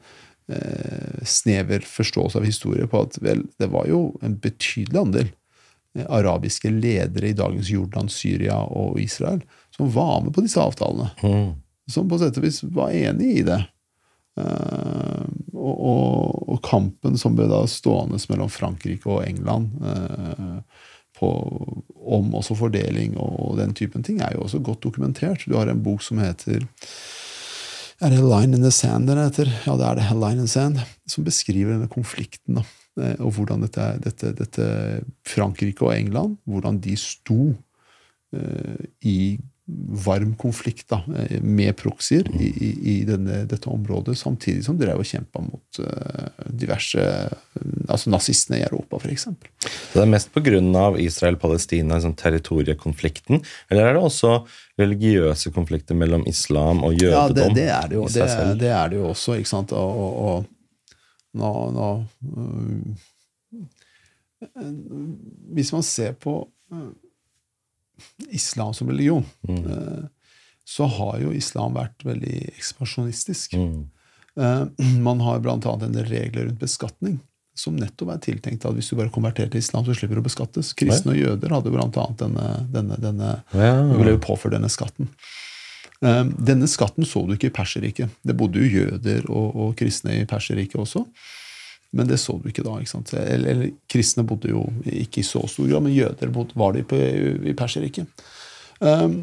eh, 0.51 1.23
snever 1.29 1.85
forståelse 1.87 2.41
av 2.41 2.49
historie 2.49 2.89
på 2.89 3.05
at 3.07 3.19
vel, 3.23 3.45
det 3.61 3.69
var 3.73 3.91
jo 3.91 4.07
en 4.25 4.39
betydelig 4.41 5.03
andel 5.03 5.29
eh, 5.29 6.07
arabiske 6.09 6.73
ledere 6.73 7.31
i 7.31 7.37
dagens 7.37 7.71
Jordan, 7.71 8.09
Syria 8.09 8.63
og 8.65 8.99
Israel 9.03 9.43
som 9.77 9.93
var 9.93 10.23
med 10.25 10.35
på 10.35 10.45
disse 10.45 10.61
avtalene. 10.61 11.12
Mm. 11.23 11.53
Som 11.91 12.09
på 12.09 12.18
sett 12.20 12.41
og 12.41 12.45
vis 12.47 12.62
var 12.73 12.93
enig 12.97 13.31
i 13.41 13.45
det. 13.47 13.61
Uh, 14.33 15.27
og, 15.53 15.73
og, 15.77 16.37
og 16.55 16.61
kampen 16.64 17.18
som 17.20 17.35
ble 17.37 17.45
da 17.51 17.59
stående 17.68 18.16
mellom 18.31 18.49
Frankrike 18.49 19.11
og 19.12 19.27
England 19.27 19.75
på, 19.85 20.55
om 21.23 22.35
også 22.35 22.57
fordeling 22.59 23.16
og 23.20 23.57
den 23.61 23.75
typen 23.79 24.03
ting, 24.03 24.20
er 24.20 24.35
jo 24.35 24.47
også 24.47 24.61
godt 24.64 24.83
dokumentert. 24.85 25.47
Du 25.47 25.57
har 25.57 25.70
en 25.70 25.83
bok 25.83 26.03
som 26.03 26.20
heter 26.23 26.66
er 28.03 28.11
det 28.11 28.18
Line 28.18 28.57
in 28.57 28.64
the 28.64 28.70
Sand 28.75 29.07
den 29.07 29.18
heter? 29.20 29.47
Ja, 29.62 29.77
det 29.79 29.87
er 29.87 29.99
det. 30.01 30.07
Line 30.18 30.43
in 30.43 30.47
the 30.47 30.51
Sand, 30.51 30.81
Som 31.07 31.25
beskriver 31.25 31.77
denne 31.77 31.89
konflikten. 31.89 32.57
da, 32.59 32.62
eh, 32.99 33.14
Og 33.20 33.33
hvordan 33.37 33.62
dette, 33.62 34.01
dette, 34.03 34.33
dette 34.33 35.05
Frankrike 35.25 35.83
og 35.83 35.95
England 35.95 36.37
hvordan 36.45 36.81
de 36.81 36.97
sto 36.97 37.55
uh, 38.35 38.83
i 39.03 39.39
varm 40.05 40.35
konflikt 40.37 40.89
da, 40.89 41.03
eh, 41.18 41.41
med 41.43 41.77
proxier 41.77 42.29
i, 42.41 42.49
i, 42.49 42.70
i 42.93 42.97
denne, 43.09 43.43
dette 43.49 43.68
området, 43.70 44.18
samtidig 44.18 44.64
som 44.64 44.79
de 44.79 44.87
drev 44.87 45.03
og 45.03 45.09
kjempa 45.09 45.43
mot 45.45 45.81
uh, 45.83 46.47
diverse 46.49 47.03
altså 47.89 48.11
nazistene 48.12 48.61
i 48.61 48.64
Europa, 48.64 49.01
f.eks. 49.03 49.29
Det 49.93 50.03
er 50.03 50.11
mest 50.11 50.33
pga. 50.35 50.61
Israel-Palestina, 51.03 51.95
liksom 51.95 52.14
territoriekonflikten, 52.18 53.43
eller 53.70 53.89
er 53.89 53.97
det 53.97 54.03
også 54.03 54.35
religiøse 54.81 55.53
konflikter 55.55 55.95
mellom 55.99 56.25
islam 56.29 56.83
og 56.87 56.97
jødedom? 56.97 57.37
Ja, 57.37 57.49
det, 57.49 57.55
det 57.57 57.68
er 57.68 57.89
det 57.89 57.97
jo. 58.01 58.09
Det, 58.09 58.29
det, 58.61 58.73
er 58.73 58.93
det 58.93 59.01
jo 59.01 59.09
også, 59.12 59.37
ikke 59.39 59.53
sant. 59.53 59.73
Og, 59.77 60.03
og, 60.05 60.12
og 60.27 60.45
nå, 61.41 61.53
nå 61.77 61.89
uh, 64.43 64.68
Hvis 65.57 65.73
man 65.73 65.85
ser 65.87 66.12
på 66.18 66.41
uh, 66.73 66.91
islam 68.30 68.74
som 68.74 68.90
religion, 68.90 69.24
mm. 69.49 69.64
Eh, 69.64 70.05
så 70.64 70.86
har 70.86 71.18
jo 71.20 71.32
islam 71.34 71.74
vært 71.74 72.05
veldig 72.07 72.38
ekspansjonistisk. 72.55 73.57
Mm. 73.59 73.90
Eh, 74.40 74.88
man 75.03 75.20
har 75.20 75.43
bl.a. 75.43 75.59
en 75.59 75.93
del 75.93 76.07
regler 76.07 76.47
rundt 76.49 76.62
beskatning 76.62 77.20
som 77.55 77.76
nettopp 77.76 78.14
er 78.14 78.20
tiltenkt 78.24 78.64
at 78.64 78.74
hvis 78.76 78.88
du 78.88 78.97
bare 78.97 79.12
konverterer 79.12 79.51
til 79.53 79.61
islam, 79.61 79.84
så 79.84 79.95
slipper 79.97 80.16
du 80.16 80.22
å 80.22 80.26
beskattes. 80.26 80.72
Kristne 80.78 81.12
og 81.12 81.20
jøder 81.20 81.53
hadde 81.53 81.72
bl.a. 81.74 82.07
denne, 82.20 82.47
denne, 82.72 82.99
denne 83.03 83.32
ja. 83.53 83.74
ble 83.93 84.14
jo 84.14 84.22
påført 84.24 84.57
denne 84.57 84.70
skatten. 84.72 85.11
Eh, 86.03 86.24
denne 86.38 86.68
skatten 86.70 87.07
så 87.09 87.26
du 87.28 87.36
ikke 87.36 87.51
i 87.51 87.55
Perserriket. 87.55 88.16
Det 88.24 88.36
bodde 88.38 88.62
jo 88.62 88.80
jøder 88.80 89.28
og, 89.28 89.53
og 89.53 89.76
kristne 89.78 90.22
i 90.22 90.26
Perserriket 90.28 90.80
også. 90.80 91.05
Men 91.93 92.09
det 92.09 92.18
så 92.22 92.38
du 92.40 92.49
ikke 92.49 92.64
da. 92.64 92.78
ikke 92.80 92.95
sant? 92.95 93.12
Eller, 93.12 93.51
eller 93.53 93.72
Kristne 93.90 94.24
bodde 94.24 94.53
jo 94.53 94.64
ikke 94.88 95.20
i 95.20 95.26
så 95.26 95.45
stor 95.51 95.68
grad, 95.68 95.84
men 95.84 95.93
jøder 95.95 96.32
bodde, 96.32 96.57
var 96.57 96.72
de 96.72 96.84
på, 96.88 96.97
i 96.97 97.53
Perserriket. 97.57 98.24
Um, 98.80 99.18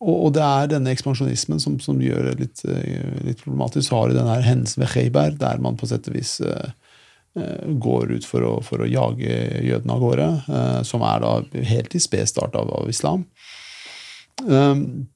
og, 0.00 0.14
og, 0.14 0.30
det 0.36 0.44
er 0.44 0.70
denne 0.72 0.92
ekspansjonismen 0.92 1.60
som, 1.62 1.76
som 1.80 2.00
gjør 2.00 2.30
det 2.30 2.34
litt, 2.40 2.64
uh, 2.64 3.20
litt 3.26 3.44
problematisk. 3.44 3.90
Så 3.90 4.00
har 4.00 4.08
du 4.08 4.16
denne 4.16 4.38
hendelsen 4.46 4.84
ved 4.84 4.92
Kheiber, 4.94 5.36
der 5.36 5.60
man 5.62 5.76
på 5.76 5.88
sett 5.90 6.08
og 6.08 6.16
vis 6.16 6.38
uh, 6.40 6.72
går 7.84 8.16
ut 8.16 8.24
for 8.24 8.48
å, 8.48 8.54
for 8.64 8.80
å, 8.80 8.88
jage 8.88 9.36
jødene 9.60 9.92
av 9.92 10.02
gårde, 10.06 10.30
uh, 10.48 10.80
som 10.88 11.04
er 11.04 11.20
da 11.20 11.36
helt 11.74 11.96
i 11.96 12.00
sped 12.00 12.32
start 12.32 12.56
av, 12.56 12.72
av 12.80 12.88
islam. 12.88 13.28
Um, 14.48 15.06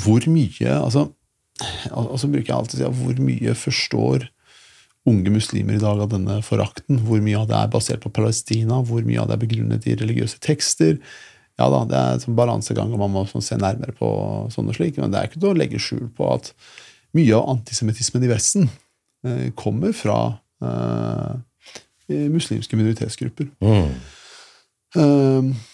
hvor 0.00 0.24
mye 0.28 0.74
altså, 0.76 1.06
altså 1.92 2.28
bruker 2.28 2.50
jeg 2.50 2.56
alltid 2.56 2.80
å 2.80 2.92
si 2.92 3.04
hvor 3.04 3.24
mye 3.24 3.54
forstår 3.56 4.30
unge 5.08 5.32
muslimer 5.32 5.78
i 5.78 5.82
dag 5.82 6.00
av 6.04 6.10
denne 6.12 6.40
forakten. 6.44 7.00
Hvor 7.06 7.22
mye 7.24 7.38
av 7.40 7.48
det 7.48 7.56
er 7.56 7.72
basert 7.72 8.04
på 8.04 8.12
Palestina, 8.12 8.82
hvor 8.84 9.04
mye 9.06 9.22
av 9.22 9.30
det 9.30 9.38
er 9.38 9.44
begrunnet 9.44 9.88
i 9.88 9.96
religiøse 9.96 10.40
tekster. 10.44 10.98
Ja 11.60 11.68
da, 11.72 11.84
Det 11.84 11.96
er 11.96 12.28
en 12.28 12.36
balansegang, 12.36 12.92
og 12.92 13.00
man 13.02 13.12
må 13.12 13.24
sånn 13.28 13.44
se 13.44 13.58
nærmere 13.60 13.92
på 13.96 14.08
sånn 14.52 14.68
og 14.68 14.76
slik, 14.76 14.98
men 14.98 15.12
det 15.12 15.20
er 15.20 15.28
ikke 15.28 15.40
til 15.40 15.52
å 15.52 15.58
legge 15.58 15.80
skjul 15.82 16.06
på 16.16 16.30
at 16.32 16.52
mye 17.16 17.34
av 17.36 17.48
antisemittismen 17.56 18.24
i 18.24 18.30
Vesten 18.30 18.70
eh, 19.26 19.50
kommer 19.58 19.92
fra 19.96 20.38
eh, 20.62 21.34
muslimske 22.30 22.78
minoritetsgrupper. 22.78 23.50
Mm. 23.60 23.92
Eh, 24.96 25.66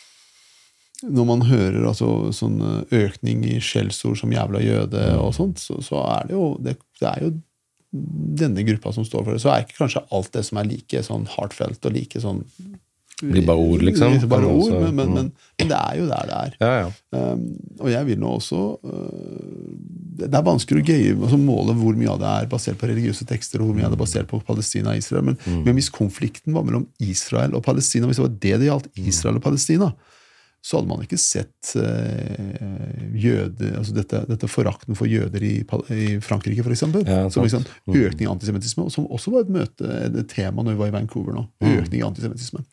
når 1.06 1.28
man 1.28 1.44
hører 1.46 1.84
altså, 1.86 2.32
sånn 2.34 2.58
økning 2.90 3.44
i 3.46 3.58
skjellsord 3.60 4.16
som 4.18 4.32
'jævla 4.32 4.62
jøde' 4.64 5.10
og 5.20 5.34
sånt, 5.36 5.60
så, 5.60 5.76
så 5.84 6.00
er 6.16 6.30
det 6.30 6.34
jo 6.34 6.46
det, 6.62 6.78
det 6.98 7.10
er 7.10 7.26
jo 7.26 7.34
denne 7.90 8.64
gruppa 8.66 8.92
som 8.92 9.06
står 9.06 9.24
for 9.24 9.36
det, 9.36 9.42
så 9.44 9.52
er 9.52 9.64
ikke 9.64 9.80
kanskje 9.80 10.04
alt 10.14 10.32
det 10.34 10.42
som 10.48 10.58
er 10.60 10.68
like 10.68 11.02
sånn 11.06 11.28
heartfelt 11.36 11.86
og 11.86 11.96
like 11.96 12.22
sånn 12.22 12.42
blir 13.22 13.46
bare 13.48 13.62
ord, 13.64 13.80
liksom? 13.80 14.18
Bare 14.28 14.44
ord, 14.44 14.72
men, 14.74 14.90
men, 14.94 15.12
men, 15.14 15.28
men, 15.56 15.68
det 15.70 15.76
er 15.76 15.94
jo 15.96 16.08
der 16.10 16.26
det 16.28 16.36
er. 16.36 16.56
Ja, 16.60 16.72
ja. 16.82 16.88
Um, 17.16 17.46
og 17.80 17.88
jeg 17.88 18.08
vil 18.10 18.18
nå 18.20 18.32
også 18.36 18.58
uh, 18.76 19.70
Det 20.20 20.28
er 20.28 20.44
vanskelig 20.44 20.82
å 20.82 20.84
gøye, 20.84 21.14
altså 21.14 21.38
måle 21.40 21.72
hvor 21.78 21.96
mye 21.96 22.10
av 22.12 22.20
det 22.20 22.32
er 22.42 22.50
basert 22.52 22.76
på 22.80 22.90
religiøse 22.90 23.24
tekster, 23.30 23.62
og 23.62 23.70
hvor 23.70 23.78
mye 23.78 23.86
av 23.88 23.94
det 23.94 23.96
er 23.96 24.02
basert 24.02 24.28
på 24.28 24.42
Palestina 24.44 24.92
og 24.92 25.00
Israel. 25.00 25.30
Men, 25.30 25.38
mm. 25.46 25.72
hvis 25.78 25.88
konflikten 25.96 26.52
var 26.56 26.68
mellom 26.68 26.84
Israel 27.00 27.56
og 27.56 27.64
Palestina, 27.64 28.10
hvis 28.10 28.20
det 28.20 28.26
var 28.26 28.36
det 28.36 28.54
det 28.60 28.68
gjaldt, 28.68 28.92
Israel 29.00 29.40
og 29.40 29.46
Palestina, 29.48 29.90
så 30.66 30.80
hadde 30.80 30.90
man 30.90 31.02
ikke 31.04 31.18
sett 31.20 31.74
uh, 31.78 33.02
jøde, 33.14 33.68
altså 33.78 33.94
dette, 33.94 34.24
dette, 34.26 34.48
forakten 34.50 34.98
for 34.98 35.06
jøder 35.06 35.44
i, 35.46 35.54
i 35.94 36.06
Frankrike, 36.24 36.64
f.eks. 36.64 36.82
Ja, 37.06 37.20
som 37.30 37.46
liksom, 37.46 37.66
mm. 37.86 37.94
økning 38.00 38.26
i 38.26 38.30
antisemittisme, 38.32 38.88
som 38.90 39.06
også 39.06 39.30
var 39.34 39.46
et 39.46 39.52
møte, 39.54 39.90
et 40.08 40.18
tema 40.32 40.66
når 40.66 40.74
vi 40.74 40.80
var 40.80 40.90
i 40.90 40.96
Vancouver 40.96 41.36
nå. 41.36 41.44
Mm. 41.62 41.74
Økning 41.84 42.00
i 42.00 42.06
antisemittisme. 42.08 42.64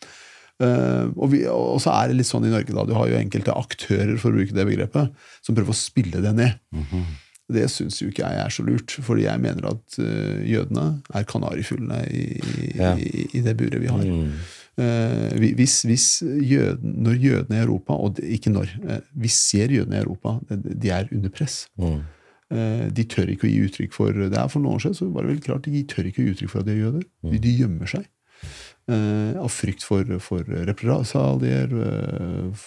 Uh, 0.62 1.12
og, 1.18 1.28
vi, 1.36 1.44
og, 1.50 1.78
så 1.84 1.94
er 1.94 2.10
det 2.10 2.18
litt 2.18 2.30
sånn 2.30 2.48
i 2.50 2.54
Norge, 2.54 2.74
da. 2.74 2.88
Du 2.90 2.96
har 2.98 3.12
jo 3.12 3.20
enkelte 3.20 3.54
aktører 3.62 4.16
for 4.18 4.32
å 4.32 4.40
bruke 4.40 4.58
det 4.58 4.66
begrepet, 4.72 5.30
som 5.46 5.58
prøver 5.58 5.76
å 5.76 5.78
spille 5.78 6.24
det 6.24 6.34
ned. 6.38 6.58
Mm 6.74 6.90
-hmm. 6.90 7.06
Det 7.54 7.68
syns 7.70 8.02
jo 8.02 8.08
ikke 8.10 8.26
jeg 8.26 8.46
er 8.46 8.50
så 8.50 8.64
lurt, 8.64 8.92
fordi 9.04 9.26
jeg 9.28 9.40
mener 9.40 9.70
at 9.70 10.00
uh, 10.00 10.42
jødene 10.50 11.02
er 11.14 11.24
kanarifuglene 11.24 12.06
i, 12.10 12.26
ja. 12.74 12.96
i, 12.98 13.28
i, 13.34 13.42
det 13.42 13.58
buret 13.58 13.82
vi 13.82 13.92
har. 13.92 14.02
Mm. 14.02 14.32
Eh, 14.74 15.54
hvis, 15.54 15.82
hvis 15.86 16.08
jøden, 16.26 16.96
når 17.06 17.20
jødene 17.22 17.60
i 17.60 17.62
Europa, 17.62 17.94
og 17.94 18.20
ikke 18.24 18.50
når 18.50 18.72
eh, 18.90 19.00
Vi 19.14 19.28
ser 19.28 19.70
jødene 19.72 20.00
i 20.00 20.02
Europa, 20.02 20.40
de 20.82 20.90
er 20.90 21.08
under 21.12 21.30
press. 21.30 21.68
Mm. 21.78 22.00
Eh, 22.50 22.88
de 22.96 23.04
tør 23.04 23.30
ikke 23.30 23.48
å 23.48 23.52
gi 23.52 23.62
uttrykk 23.68 23.94
for 23.94 24.18
det 24.18 24.38
er 24.38 24.50
For 24.50 24.64
noen 24.64 24.80
år 24.80 24.86
siden 24.86 24.98
så 24.98 25.10
var 25.14 25.26
det 25.26 25.36
vel 25.36 25.46
klart 25.46 25.70
de 25.70 25.84
tør 25.90 26.10
ikke 26.10 26.24
å 26.24 26.26
gi 26.26 26.34
uttrykk 26.34 26.54
for 26.56 26.64
at 26.64 26.70
de 26.70 26.74
er 26.74 26.82
jøder. 26.88 27.06
Mm. 27.22 27.32
De, 27.32 27.42
de 27.46 27.54
gjemmer 27.62 27.94
seg. 27.94 28.10
Uh, 28.84 29.40
av 29.40 29.48
frykt 29.48 29.80
for, 29.88 30.04
for 30.20 30.44
represalier, 30.68 31.70
uh, 31.72 32.64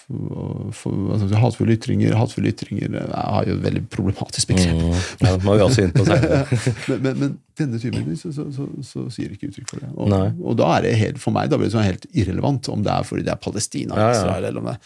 altså, 1.13 1.27
hatefulle 1.37 1.75
ytringer. 1.75 2.15
Hatefulle 2.17 2.49
ytringer 2.49 2.95
har 3.13 3.45
jo 3.45 3.53
et 3.53 3.61
veldig 3.61 3.83
problematisk 3.93 4.49
begrep. 4.49 4.79
Mm, 4.81 4.95
ja, 5.21 5.35
det 5.35 5.45
må 5.45 5.53
vi 5.59 5.65
også 5.67 5.85
inn 5.85 5.93
på 5.93 6.07
men, 6.09 7.03
men, 7.03 7.21
men, 7.21 7.37
denne 7.61 7.77
typen 7.83 8.09
så, 8.17 8.33
så, 8.33 8.47
så, 8.49 8.65
så, 8.81 9.05
sier 9.13 9.37
ikke 9.37 9.51
uttrykk 9.51 9.69
for 9.69 9.85
det. 9.85 9.91
Og, 9.93 10.17
og, 10.41 10.57
da 10.57 10.73
er 10.79 10.87
det 10.87 10.97
helt, 11.03 11.21
for 11.21 11.37
meg 11.37 11.53
da 11.53 11.61
blir 11.61 11.69
det 11.69 11.77
sånn 11.77 11.85
helt 11.85 12.09
irrelevant 12.09 12.73
om 12.73 12.81
det 12.85 12.97
er 12.97 13.05
fordi 13.05 13.29
det 13.29 13.35
er 13.35 13.43
Palestina 13.45 14.01
ja, 14.01 14.11
ja. 14.17 14.35
Eller 14.41 14.57
om 14.57 14.73
det, 14.73 14.77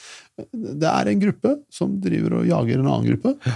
det 0.84 0.92
er 0.92 1.14
en 1.14 1.24
gruppe 1.24 1.58
som 1.72 1.96
driver 2.04 2.42
og 2.42 2.48
jager 2.52 2.84
en 2.84 2.92
annen 2.92 3.14
gruppe. 3.14 3.56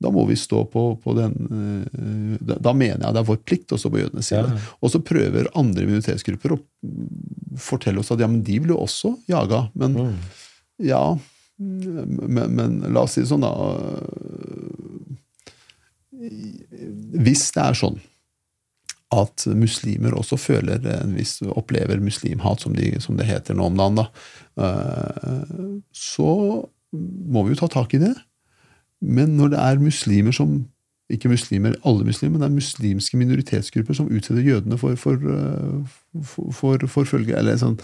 Da 0.00 0.10
må 0.12 0.24
vi 0.28 0.36
stå 0.38 0.62
på, 0.72 0.84
på 1.02 1.14
den 1.18 1.34
eh, 1.52 2.52
Da 2.56 2.72
mener 2.72 3.04
jeg 3.04 3.16
det 3.16 3.20
er 3.20 3.28
vår 3.28 3.40
plikt 3.44 3.74
å 3.74 3.80
stå 3.80 3.90
på 3.92 4.00
jødenes 4.00 4.30
side. 4.32 4.46
Ja. 4.48 4.68
Og 4.80 4.94
så 4.94 5.02
prøver 5.04 5.50
andre 5.58 5.84
minoritetsgrupper 5.88 6.56
å 6.56 6.60
fortelle 7.60 8.00
oss 8.00 8.12
at 8.14 8.22
ja, 8.22 8.30
men 8.30 8.44
de 8.46 8.56
blir 8.62 8.76
jo 8.76 8.84
også 8.86 9.14
jaga. 9.30 9.66
Men 9.78 9.98
mm. 9.98 10.16
ja 10.88 11.04
men, 11.60 12.54
men, 12.56 12.78
la 12.88 13.04
oss 13.04 13.18
si 13.18 13.20
det 13.20 13.28
sånn, 13.28 13.44
da 13.44 13.52
Hvis 17.20 17.50
det 17.52 17.66
er 17.66 17.76
sånn 17.76 18.00
at 19.10 19.44
muslimer 19.58 20.14
også 20.14 20.38
føler 20.38 20.84
en 20.94 21.16
viss, 21.18 21.40
opplever 21.42 21.98
muslimhat, 22.00 22.62
som, 22.62 22.76
de, 22.78 22.92
som 23.02 23.16
det 23.18 23.26
heter 23.26 23.58
nå 23.58 23.66
om 23.66 23.78
dagen, 23.80 23.98
da, 23.98 24.06
eh, 24.62 25.64
så 25.90 26.28
må 26.94 27.42
vi 27.42 27.56
jo 27.56 27.58
ta 27.58 27.68
tak 27.74 27.96
i 27.98 28.02
det. 28.04 28.12
Men 29.00 29.36
når 29.38 29.54
det 29.54 29.62
er 29.64 29.82
muslimer 29.82 30.34
som 30.36 30.60
ikke 31.10 31.30
muslimer, 31.30 31.74
alle 31.86 32.06
muslimer, 32.06 32.36
men 32.36 32.42
det 32.42 32.48
er 32.48 32.54
muslimske 32.54 33.18
minoritetsgrupper 33.18 33.96
som 33.98 34.10
utsetter 34.14 34.46
jødene 34.46 34.78
for, 34.78 34.94
for, 35.00 35.18
eh, 35.18 35.96
for, 36.22 36.52
for, 36.54 36.86
for 36.86 37.08
følge, 37.08 37.34
eller 37.38 37.58
sånn, 37.58 37.78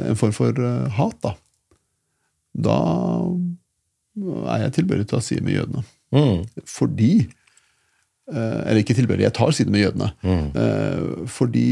en 0.00 0.16
form 0.16 0.32
for 0.32 0.56
uh, 0.56 0.86
hat, 0.96 1.18
da. 1.24 1.34
Da 2.56 2.78
er 4.54 4.64
jeg 4.64 4.78
tilbøyelig 4.78 5.10
til 5.10 5.20
å 5.20 5.24
si 5.24 5.38
med 5.44 5.58
jødene. 5.58 5.84
Mm. 6.10 6.40
Fordi 6.66 7.12
uh, 8.32 8.62
Eller 8.64 8.80
ikke 8.80 8.96
tilbøyelig, 8.96 9.28
jeg 9.28 9.36
tar 9.36 9.52
side 9.54 9.74
med 9.74 9.84
jødene. 9.84 10.08
Mm. 10.24 11.28
Fordi 11.30 11.66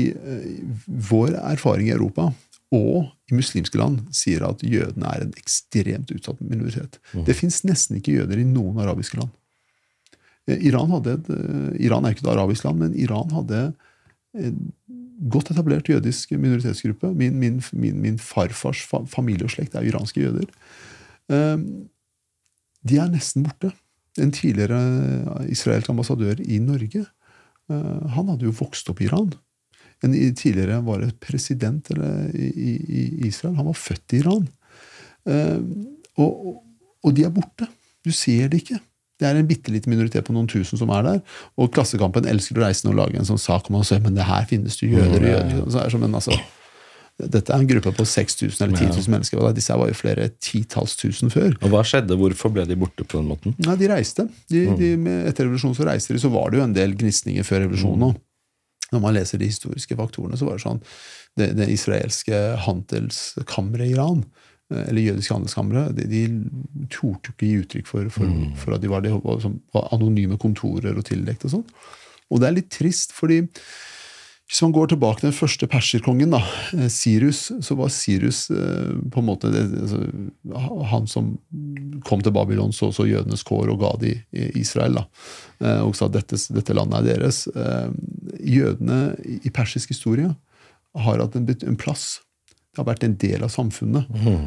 vår 0.86 1.38
erfaring 1.40 1.88
i 1.88 1.96
Europa 1.96 2.28
og 2.74 3.08
i 3.30 3.36
muslimske 3.36 3.80
land 3.80 4.02
sier 4.16 4.44
at 4.44 4.62
jødene 4.64 5.08
er 5.08 5.24
en 5.24 5.34
ekstremt 5.40 6.10
utsatt 6.12 6.40
minoritet. 6.44 6.98
Mm. 7.14 7.24
Det 7.24 7.36
fins 7.36 7.62
nesten 7.64 7.96
ikke 7.98 8.18
jøder 8.18 8.40
i 8.40 8.46
noen 8.48 8.80
arabiske 8.84 9.20
land. 9.20 9.32
Eh, 10.48 10.60
Iran, 10.68 10.92
et, 11.00 11.30
eh, 11.32 11.70
Iran 11.86 12.04
er 12.04 12.12
ikke 12.12 12.26
et 12.26 12.34
arabisk 12.34 12.68
land, 12.68 12.82
men 12.84 12.96
Iran 12.98 13.32
hadde 13.32 13.62
en 14.36 14.72
godt 15.32 15.50
etablert 15.50 15.88
jødisk 15.88 16.36
minoritetsgruppe. 16.36 17.14
Min, 17.16 17.38
min, 17.40 17.62
min, 17.72 18.00
min 18.04 18.18
farfars 18.20 18.84
familie 19.08 19.48
og 19.48 19.54
slekt 19.54 19.74
er 19.74 19.88
iranske 19.88 20.20
jøder. 20.20 20.46
Ehm, 21.32 21.88
de 22.86 23.00
er 23.00 23.08
nesten 23.10 23.48
borte. 23.48 23.72
En 24.18 24.30
tidligere 24.34 24.78
israelsk 25.50 25.90
ambassadør 25.90 26.40
i 26.42 26.58
Norge 26.58 27.04
han 27.68 28.30
hadde 28.30 28.46
jo 28.46 28.54
vokst 28.56 28.88
opp 28.90 29.02
i 29.02 29.06
Iran. 29.06 29.28
En 30.06 30.14
tidligere 30.38 30.80
var 30.86 31.00
det 31.02 31.12
president 31.20 31.90
eller, 31.90 32.28
i, 32.36 32.48
i, 32.48 32.72
i 32.86 33.26
Israel. 33.28 33.56
Han 33.58 33.66
var 33.70 33.78
født 33.78 34.14
i 34.14 34.20
Iran. 34.22 34.48
Eh, 35.28 35.58
og, 36.18 36.62
og- 37.02 37.14
de 37.16 37.24
er 37.24 37.32
borte. 37.32 37.66
Du 38.04 38.12
ser 38.12 38.48
det 38.52 38.62
ikke. 38.62 38.78
Det 39.18 39.26
er 39.26 39.34
en 39.40 39.46
bitte 39.48 39.72
liten 39.74 39.90
minoritet 39.90 40.22
på 40.26 40.34
noen 40.34 40.46
tusen 40.50 40.78
som 40.78 40.90
er 40.94 41.02
der. 41.02 41.18
Og 41.58 41.72
Klassekampen 41.74 42.28
elsker 42.30 42.60
å 42.60 42.66
reise 42.66 42.86
og 42.86 42.94
lage 42.98 43.18
en 43.18 43.26
sånn 43.26 43.40
sak 43.40 43.66
om 43.70 43.80
se, 43.82 43.98
men 43.98 44.14
det 44.14 44.26
her 44.28 44.44
finnes 44.46 44.76
det 44.78 44.92
jøder 44.92 45.18
og 45.18 45.26
jøder. 45.32 45.64
Så 45.72 45.80
er 45.80 45.88
det 45.88 45.94
som 45.96 46.04
en, 46.06 46.14
altså, 46.20 46.36
dette 47.18 47.50
er 47.50 47.58
en 47.58 47.66
gruppe 47.66 47.90
på 47.96 48.06
6000 48.06 48.62
eller 48.62 48.76
10 48.78 48.92
000 48.94 49.10
mennesker. 49.16 49.42
Disse 49.56 49.72
her 49.74 49.80
var 49.80 49.90
jo 49.90 49.96
flere 49.98 50.28
titalls 50.38 50.94
tusen 51.00 51.32
før. 51.34 51.56
Og 51.66 51.72
hva 51.72 51.82
skjedde? 51.82 52.14
Hvorfor 52.20 52.52
ble 52.54 52.62
de 52.70 52.76
borte 52.78 53.02
på 53.02 53.18
den 53.18 53.26
måten? 53.32 53.56
Nei, 53.66 53.74
de 53.80 53.90
reiste. 53.90 54.28
De, 54.52 54.62
de, 54.78 54.92
etter 55.26 55.48
revolusjonen 55.48 55.74
så 55.80 55.88
reiste 55.90 56.14
de, 56.14 56.22
så 56.22 56.30
var 56.30 56.52
det 56.54 56.60
jo 56.60 56.66
en 56.68 56.76
del 56.78 56.94
gnisninger 56.94 57.42
før 57.48 57.64
revolusjonen 57.66 58.12
òg. 58.12 58.20
Når 58.92 59.02
man 59.04 59.16
leser 59.16 59.40
de 59.40 59.50
historiske 59.50 59.96
faktorene, 59.98 60.38
så 60.38 60.48
var 60.48 60.58
det 60.58 60.64
sånn 60.64 60.82
Det, 61.38 61.52
det 61.58 61.68
israelske 61.70 62.38
handelskammeret 62.64 63.86
i 63.86 63.92
Iran, 63.94 64.24
eh, 64.72 64.88
eller 64.88 65.04
jødiske 65.04 65.36
handelskammeret, 65.36 65.94
de, 65.98 66.06
de 66.10 66.86
torde 66.90 67.30
ikke 67.30 67.46
gi 67.46 67.60
uttrykk 67.62 67.86
for, 67.86 68.08
for, 68.10 68.32
for 68.58 68.74
at 68.74 68.82
de 68.82 68.90
var, 68.90 69.04
de 69.04 69.12
var, 69.14 69.44
var 69.76 69.92
anonyme 69.94 70.40
kontorer 70.40 70.98
og 70.98 71.06
tildekt 71.06 71.46
og 71.46 71.58
sånn. 71.58 71.68
Og 72.28 72.42
det 72.42 72.48
er 72.48 72.58
litt 72.58 72.72
trist, 72.74 73.14
fordi 73.16 73.44
hvis 74.48 74.62
man 74.64 74.72
går 74.72 74.88
tilbake 74.88 75.20
til 75.20 75.28
den 75.28 75.36
første 75.36 75.66
perserkongen, 75.68 76.30
da, 76.32 76.38
eh, 76.72 76.88
Sirus, 76.88 77.50
så 77.60 77.74
var 77.76 77.90
Sirus 77.92 78.46
eh, 78.50 78.94
på 79.12 79.20
en 79.20 79.26
måte 79.28 79.50
altså, 79.52 80.00
han 80.88 81.08
som 81.10 81.34
kom 82.08 82.22
til 82.24 82.32
Babylon, 82.32 82.72
så 82.72 82.88
så 82.96 83.04
jødenes 83.04 83.44
kår 83.44 83.68
og 83.74 83.82
ga 83.82 83.92
de 84.00 84.14
Israel. 84.56 84.96
da, 84.96 85.04
eh, 85.60 85.82
Og 85.84 85.94
sa 85.96 86.06
at 86.08 86.16
dette, 86.16 86.40
dette 86.56 86.72
landet 86.72 87.04
er 87.04 87.20
deres. 87.20 87.44
Jødene 88.40 89.16
i 89.44 89.52
persisk 89.52 89.92
historie 89.92 90.32
har 90.96 91.20
hatt 91.20 91.36
en, 91.36 91.44
en 91.44 91.76
plass. 91.76 92.22
Har 92.78 92.86
vært 92.86 93.04
en 93.04 93.16
del 93.18 93.42
av 93.42 93.50
samfunnet. 93.50 94.06
Mm. 94.14 94.42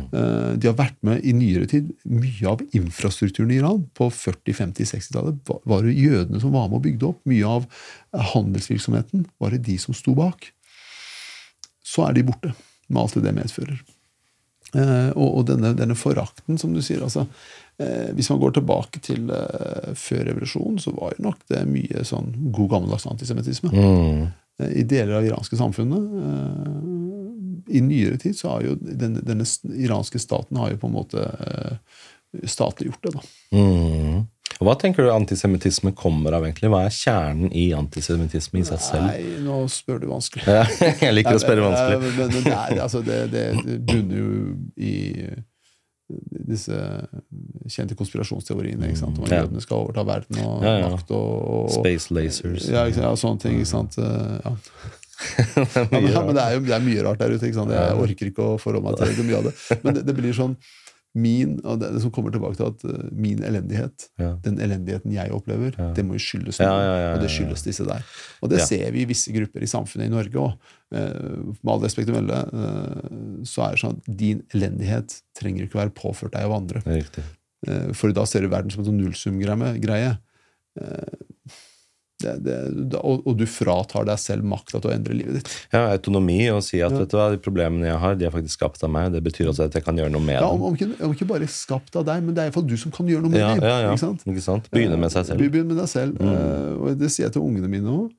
De 0.61 0.69
har 0.69 0.77
vært 0.79 0.97
med 1.03 1.25
i 1.27 1.33
nyere 1.35 1.67
tid. 1.67 1.89
Mye 2.07 2.47
av 2.47 2.63
infrastrukturen 2.77 3.51
i 3.51 3.57
Iran 3.59 3.83
på 3.97 4.07
40-, 4.07 4.55
50-, 4.55 4.87
60-tallet 4.95 5.51
var- 5.67 5.83
det 5.83 5.97
jødene 5.99 6.39
som 6.39 6.53
var 6.55 6.69
med 6.71 6.79
og 6.79 6.85
bygde 6.85 7.09
opp. 7.09 7.19
Mye 7.27 7.47
av 7.59 7.67
handelsvirksomheten 8.31 9.25
var 9.41 9.51
det 9.51 9.65
de 9.67 9.75
som 9.83 9.93
sto 9.97 10.15
bak. 10.15 10.47
Så 11.83 12.07
er 12.07 12.15
de 12.15 12.23
borte, 12.29 12.53
med 12.87 13.01
alt 13.03 13.17
det 13.19 13.25
det 13.27 13.35
medfører. 13.35 13.81
Eh, 14.71 15.09
og, 15.19 15.41
denne, 15.49 15.73
denne 15.75 15.97
forakten, 15.99 16.55
som 16.59 16.71
du 16.71 16.79
sier 16.79 17.01
altså, 17.03 17.25
eh, 17.83 18.13
Hvis 18.15 18.29
man 18.31 18.39
går 18.39 18.53
tilbake 18.55 19.01
til 19.03 19.27
før 19.99 20.21
revolusjonen, 20.29 20.79
så 20.79 20.93
var 20.95 21.17
jo 21.17 21.25
nok 21.27 21.41
det 21.51 21.65
mye 21.67 22.05
sånn 22.07 22.31
god 22.55 22.69
gammeldags 22.77 23.07
antisemittisme. 23.11 23.73
Mm. 23.75 24.29
I 24.61 24.83
deler 24.85 25.17
av 25.17 25.23
det 25.25 25.31
iranske 25.31 25.57
samfunnet. 25.57 26.03
I 27.71 27.81
nyere 27.85 28.17
tid 28.21 28.35
så 28.37 28.49
har 28.55 28.65
jo 28.67 28.75
denne, 28.81 29.21
denne 29.25 29.45
iranske 29.79 30.19
staten 30.21 30.57
har 30.59 30.73
jo 30.73 30.77
på 30.81 30.89
en 30.91 30.95
måte 30.97 31.23
eh, 31.23 31.77
statliggjort 32.47 33.03
det. 33.07 33.11
da. 33.17 33.25
Mm. 33.57 34.21
Hva 34.61 34.75
tenker 34.77 35.07
du 35.07 35.09
antisemittisme 35.09 35.89
kommer 35.97 36.35
av, 36.37 36.43
egentlig? 36.45 36.69
Hva 36.69 36.83
er 36.85 36.93
kjernen 36.93 37.53
i 37.57 37.69
antisemittisme 37.73 38.59
i 38.61 38.65
seg 38.67 38.81
selv? 38.83 39.07
Nei, 39.07 39.39
nå 39.41 39.61
spør 39.71 40.03
du 40.03 40.09
vanskelig. 40.11 40.43
Jeg 41.05 41.15
liker 41.15 41.39
å 41.39 41.41
spørre 41.41 41.63
vanskelig. 41.65 42.01
Men, 42.03 42.17
men, 42.19 42.43
men 42.45 42.81
altså 42.83 43.01
det, 43.07 43.21
det, 43.33 43.45
det 43.65 43.79
bunner 43.89 44.19
jo 44.19 44.33
i 44.77 44.93
disse 46.51 46.75
kjente 47.71 47.95
konspirasjonsteoriene. 47.97 48.89
ikke 48.91 48.99
sant? 48.99 49.17
Om 49.17 49.25
at 49.25 49.31
Ja. 49.33 49.41
jødene 49.45 49.63
skal 49.63 49.85
overta 49.85 50.03
verden 50.05 50.41
og 50.43 50.63
Ja, 50.67 50.73
ja. 50.81 50.89
makt 50.91 51.13
og, 51.15 51.31
og 51.55 51.71
Space 51.79 52.11
lasers. 52.13 52.67
ja, 52.69 52.85
ja, 52.91 53.13
sånne 53.15 53.39
ting. 53.45 53.55
ikke 53.61 53.71
sant? 53.71 53.97
Eh, 53.97 54.51
Ja. 55.55 55.65
Ja, 55.71 56.21
men, 56.21 56.29
men 56.31 56.35
det 56.37 56.43
er 56.45 56.53
jo 56.55 56.61
det 56.67 56.75
er 56.77 56.85
mye 56.85 57.03
rart 57.07 57.19
der 57.21 57.33
ute. 57.35 57.49
Jeg 57.51 57.97
orker 58.05 58.29
ikke 58.31 58.45
å 58.53 58.59
forholde 58.61 58.85
meg 58.89 58.97
til 59.01 59.15
det 59.19 59.25
mye 59.27 59.37
av 59.41 59.49
det. 59.49 59.53
Men 59.83 59.93
det, 59.99 60.05
det 60.07 60.15
blir 60.17 60.33
sånn 60.37 60.55
min, 61.13 61.57
og 61.67 61.81
det, 61.81 61.89
det 61.91 61.99
som 62.05 62.11
kommer 62.15 62.31
tilbake 62.31 62.55
til 62.55 62.69
at 62.69 62.83
eh, 62.87 63.01
min 63.11 63.41
elendighet, 63.43 64.05
Ja. 64.21 64.29
den 64.45 64.61
elendigheten 64.63 65.11
jeg 65.11 65.33
opplever, 65.35 65.73
det 65.97 66.05
må 66.07 66.15
jo 66.15 66.21
skyldes 66.23 66.61
Ja, 66.63 66.69
noe. 66.71 66.85
ja, 66.85 66.93
ja, 67.01 67.09
Og 67.17 67.19
det 67.19 67.27
ja, 67.27 67.33
ja. 67.33 67.33
skyldes 67.35 67.65
disse 67.65 67.83
der. 67.89 68.05
Og 68.39 68.53
det 68.53 68.61
Ja. 68.61 68.67
ser 68.69 68.93
vi 68.95 69.01
i 69.03 69.09
visse 69.09 69.33
grupper 69.35 69.65
i 69.65 69.67
samfunnet 69.67 70.07
i 70.07 70.13
Norge 70.13 70.39
òg. 70.39 70.55
Med 70.95 71.67
all 71.73 71.83
respekt 71.83 72.13
å 72.13 72.15
melde, 72.15 72.39
eh, 72.39 73.43
så 73.43 73.65
er 73.67 73.75
det 73.75 73.81
sånn 73.83 73.99
at 73.99 74.07
din 74.23 74.39
elendighet 74.55 75.17
trenger 75.35 75.67
ikke 75.67 75.81
være 75.81 75.91
påført 75.99 76.31
deg 76.37 76.47
av 76.47 76.57
andre. 76.61 76.83
Det 76.87 77.27
Eh, 77.67 77.91
For 77.93 78.09
da 78.15 78.23
ser 78.25 78.41
du 78.41 78.47
verden 78.49 78.71
som 78.73 78.81
en 78.81 78.87
sånn 78.87 78.97
nullsumgreie. 78.97 80.15
Eh, 80.81 81.11
Det, 82.21 82.33
det, 82.93 82.99
og, 83.01 83.23
og 83.27 83.37
du 83.39 83.45
fratar 83.49 84.05
deg 84.07 84.19
selv 84.21 84.45
makta 84.47 84.79
til 84.81 84.91
å 84.91 84.93
endre 84.95 85.17
livet 85.17 85.39
ditt. 85.39 85.51
Ja, 85.73 85.87
autonomi 85.95 86.37
og 86.53 86.61
si 86.65 86.79
at 86.85 86.93
vet 86.95 87.11
du 87.11 87.17
hva, 87.17 87.29
de 87.33 87.41
problemene 87.41 87.89
jeg 87.89 87.99
har, 88.03 88.15
de 88.19 88.27
er 88.29 88.33
faktisk 88.35 88.59
skapt 88.61 88.83
av 88.87 88.93
meg. 88.93 89.09
Det 89.15 89.23
betyr 89.25 89.49
også 89.51 89.67
at 89.69 89.75
jeg 89.79 89.85
kan 89.87 89.97
gjøre 89.99 90.13
noe 90.13 90.23
med 90.25 90.37
Ja, 90.39 90.47
om, 90.53 90.63
om, 90.69 90.77
ikke, 90.77 90.91
om 91.05 91.15
ikke 91.17 91.29
bare 91.33 91.49
skapt 91.51 91.95
av 91.99 92.07
deg, 92.07 92.23
men 92.25 92.37
det 92.37 92.45
er 92.45 92.51
iallfall 92.51 92.67
du 92.69 92.77
som 92.79 92.93
kan 92.95 93.09
gjøre 93.11 93.25
noe 93.27 93.33
med 93.35 93.41
Ja, 93.43 93.51
dem. 93.57 93.65
ja, 93.67 93.75
ja. 93.87 93.91
Ikke 93.95 94.05
sant? 94.05 94.25
Ikke 94.29 94.45
sant? 94.47 94.71
Begynne 94.73 94.97
med 95.01 95.13
seg 95.13 95.27
selv. 95.31 95.43
Begynne 95.43 95.73
med 95.73 95.81
deg 95.83 95.91
selv. 95.91 96.21
Eh, 96.21 96.71
og 96.79 96.97
det 97.01 97.11
sier 97.13 97.27
jeg 97.27 97.35
til 97.37 97.45
ungene 97.45 97.69
mine 97.71 97.93
òg. 97.99 98.09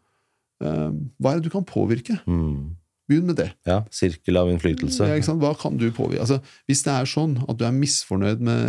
hva 0.62 1.32
er 1.32 1.40
det 1.40 1.48
du 1.48 1.50
kan 1.54 1.64
påvirke? 1.66 2.18
Mm. 2.26 2.76
Begynn 3.10 3.26
med 3.26 3.36
det. 3.40 3.48
Ja, 3.66 3.80
Sirkel 3.90 4.38
av 4.38 4.48
innflytelse. 4.52 5.08
Ja, 5.10 5.16
ikke 5.18 5.26
sant? 5.26 5.42
Hva 5.42 5.50
kan 5.58 5.74
du 5.80 5.88
påvirke? 5.92 6.22
Altså, 6.22 6.38
hvis 6.70 6.84
det 6.86 6.92
er 6.94 7.08
sånn 7.10 7.34
at 7.50 7.58
du 7.58 7.64
er 7.66 7.74
misfornøyd 7.74 8.40
med, 8.46 8.68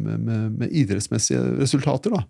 med, 0.00 0.22
med, 0.24 0.46
med 0.62 0.72
idrettsmessige 0.72 1.42
resultater, 1.60 2.16
da, 2.16 2.22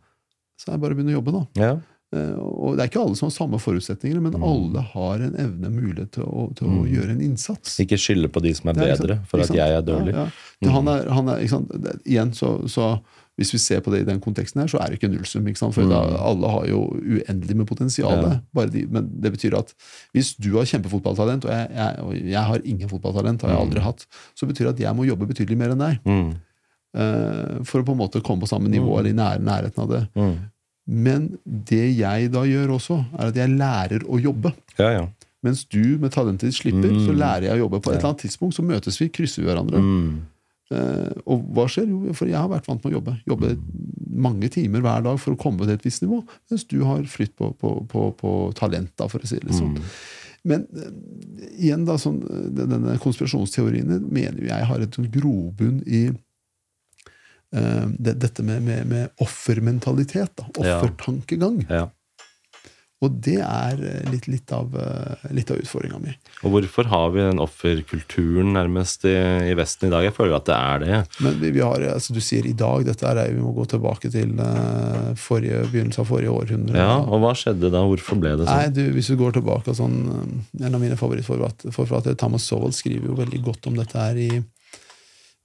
så 0.59 0.73
er 0.73 0.75
det 0.77 0.83
bare 0.83 0.97
å 0.97 0.99
begynne 0.99 1.15
å 1.15 1.19
jobbe. 1.21 1.35
da. 1.37 1.45
Ja. 1.63 1.71
Eh, 2.13 2.35
Og 2.37 2.77
Det 2.77 2.85
er 2.85 2.89
ikke 2.91 3.01
alle 3.07 3.17
som 3.17 3.27
har 3.31 3.35
samme 3.35 3.59
forutsetninger, 3.61 4.21
men 4.21 4.33
Mm. 4.37 4.43
alle 4.45 4.81
har 4.93 5.15
en 5.29 5.35
evne 5.35 5.71
mulighet 5.73 6.11
til 6.13 6.25
å, 6.25 6.55
til 6.55 6.69
å 6.69 6.85
gjøre 6.87 7.11
en 7.17 7.21
innsats. 7.25 7.79
Ikke 7.81 7.97
skylde 7.99 8.29
på 8.29 8.43
de 8.43 8.53
som 8.55 8.69
er 8.71 8.75
bedre 8.75 9.19
for 9.27 9.41
at 9.41 9.49
jeg 9.49 9.73
er 9.79 9.83
dårlig. 9.83 10.13
Ja, 10.15 10.29
ja. 10.61 10.69
Mm. 10.69 10.73
han 10.75 10.89
er, 10.89 11.09
han 11.09 11.29
er? 11.29 11.39
Igjen, 12.05 12.33
så, 12.35 12.69
så 12.69 13.01
hvis 13.41 13.51
vi 13.55 13.59
ser 13.59 13.81
på 13.81 13.91
det 13.91 14.03
i 14.03 14.05
den 14.05 14.21
konteksten 14.21 14.61
her, 14.61 14.69
så 14.69 14.77
er 14.79 14.91
det 14.93 14.99
ikke 15.01 15.09
nullsum. 15.11 15.73
For 15.73 15.89
da, 15.89 16.03
alle 16.21 16.47
har 16.53 16.67
jo 16.69 16.83
uendelig 17.01 17.57
med 17.57 17.67
potensial. 17.67 18.13
Mm. 18.13 18.41
Ja. 18.55 18.67
De, 18.67 18.87
men 18.93 19.09
det 19.21 19.33
betyr 19.33 19.57
at 19.59 19.73
hvis 20.13 20.35
du 20.37 20.53
har 20.59 20.65
kjempefotballtalent, 20.69 21.47
og 21.49 21.51
jeg, 21.51 21.71
jeg, 21.73 21.99
og 22.05 22.15
jeg 22.15 22.45
har 22.45 22.61
ingen 22.65 22.89
fotballtalent, 22.93 23.41
har 23.43 23.51
jeg 23.57 23.59
aldri 23.67 23.81
hatt, 23.81 24.07
så 24.37 24.47
betyr 24.47 24.69
det 24.69 24.75
at 24.77 24.81
jeg 24.81 24.95
må 24.97 25.09
jobbe 25.09 25.27
betydelig 25.33 25.57
mer 25.57 25.71
enn 25.73 25.79
deg. 25.81 25.99
Mm. 26.05 26.35
eh, 26.95 27.65
for 27.65 27.81
å 27.81 27.85
på 27.89 27.93
en 27.97 28.03
måte 28.05 28.21
komme 28.23 28.45
på 28.45 28.49
samme 28.53 28.69
nivå, 28.69 28.99
eller 28.99 29.11
i 29.11 29.17
nær, 29.17 29.41
nærheten 29.41 29.81
av 29.81 29.89
det. 29.89 30.03
Mm. 30.15 30.35
Men 30.87 31.29
det 31.45 31.85
jeg 31.95 32.33
da 32.35 32.43
gjør 32.49 32.75
også, 32.79 32.99
er 33.19 33.31
at 33.31 33.39
jeg 33.39 33.55
lærer 33.55 34.07
å 34.09 34.19
jobbe. 34.21 34.55
Ja, 34.81 34.91
ja. 34.97 35.05
Mens 35.43 35.65
du 35.67 35.99
med 35.99 36.13
talentet 36.15 36.51
ditt 36.51 36.59
slipper, 36.59 36.93
så 37.03 37.15
lærer 37.15 37.49
jeg 37.49 37.59
å 37.59 37.65
jobbe. 37.65 37.81
På 37.83 37.91
et 37.91 37.99
eller 37.99 38.13
annet 38.13 38.25
tidspunkt 38.29 38.55
så 38.55 38.63
møtes 38.67 38.99
vi, 39.01 39.09
krysser 39.15 39.43
vi 39.43 39.51
hverandre. 39.51 39.81
Mm. 39.83 40.21
Eh, 40.73 41.23
og 41.27 41.47
hva 41.55 41.67
skjer? 41.71 41.89
Jo, 41.91 42.15
for 42.17 42.31
jeg 42.31 42.39
har 42.39 42.51
vært 42.51 42.69
vant 42.71 42.83
med 42.85 42.93
å 42.93 42.97
jobbe. 42.99 43.17
Jobbe 43.29 43.53
mange 44.23 44.51
timer 44.55 44.85
hver 44.85 45.05
dag 45.07 45.19
for 45.21 45.35
å 45.35 45.41
komme 45.41 45.67
til 45.67 45.75
et 45.75 45.87
visst 45.87 46.05
nivå, 46.05 46.21
mens 46.51 46.67
du 46.71 46.79
har 46.87 47.03
flytt 47.11 47.35
på, 47.39 47.51
på, 47.59 47.75
på, 47.91 48.09
på 48.19 48.35
talent, 48.59 48.93
da, 49.01 49.09
for 49.11 49.23
å 49.23 49.31
si 49.31 49.41
det 49.43 49.57
sånn. 49.57 49.75
Men 50.49 50.67
eh, 50.75 50.91
igjen, 51.57 51.87
da, 51.89 51.99
sånn, 52.01 52.21
eh, 52.27 52.49
denne 52.63 52.97
konspirasjonsteoriene 53.03 54.01
mener 54.07 54.47
jeg 54.49 54.71
har 54.71 54.85
et 54.85 54.99
sånn 54.99 55.11
grobunn 55.13 55.83
i 55.87 56.07
det, 57.53 58.15
dette 58.23 58.43
med, 58.43 58.63
med, 58.65 58.87
med 58.89 59.25
offermentalitet. 59.25 60.33
Da, 60.39 60.49
offertankegang. 60.63 61.67
ja. 61.69 61.89
Og 63.03 63.11
det 63.19 63.41
er 63.43 63.81
eh, 63.83 64.11
litt, 64.13 64.29
litt 64.31 64.53
av, 64.55 64.77
eh, 64.79 65.25
litt 65.35 65.51
av 65.51 65.59
utfordringa 65.59 65.99
mi. 65.99 66.13
Og 66.47 66.53
hvorfor 66.55 66.87
har 66.93 67.09
vi 67.15 67.25
den 67.25 67.43
offerkulturen 67.43 68.53
nærmest 68.55 69.07
i, 69.11 69.15
i 69.51 69.57
Vesten 69.59 69.89
i 69.89 69.93
dag? 69.95 70.07
Jeg 70.07 70.15
føler 70.15 70.37
at 70.39 70.47
det 70.47 70.59
er 70.59 70.85
det. 70.85 71.01
Men 71.25 71.41
vi, 71.43 71.51
vi 71.57 71.65
har, 71.67 71.83
altså 71.97 72.15
du 72.15 72.21
sier 72.23 72.47
i 72.47 72.55
dag, 72.55 72.87
dette 72.87 73.09
er, 73.11 73.35
vi 73.35 73.43
må 73.43 73.51
gå 73.57 73.67
tilbake 73.75 74.13
til 74.13 74.39
eh, 74.39 75.11
forrige, 75.19 75.65
begynnelsen 75.73 76.05
av 76.05 76.13
forrige 76.13 76.37
århundre. 76.37 76.79
Ja, 76.79 77.01
Og 77.03 77.25
hva 77.25 77.35
skjedde 77.39 77.73
da? 77.75 77.83
Hvorfor 77.91 78.23
ble 78.23 78.37
det 78.39 78.47
Nei, 78.47 78.61
sånn? 78.69 78.79
du, 78.79 78.85
Hvis 78.95 79.11
du 79.11 79.19
går 79.19 79.35
tilbake 79.41 79.75
sånn, 79.77 79.99
eh, 80.15 80.67
En 80.69 80.79
av 80.79 80.85
mine 80.85 80.99
favorittforfattere, 81.01 82.15
Thomas 82.23 82.47
Sowell, 82.47 82.75
skriver 82.77 83.11
jo 83.11 83.19
veldig 83.19 83.43
godt 83.51 83.67
om 83.73 83.83
dette 83.83 83.99
her 83.99 84.15
i 84.29 84.31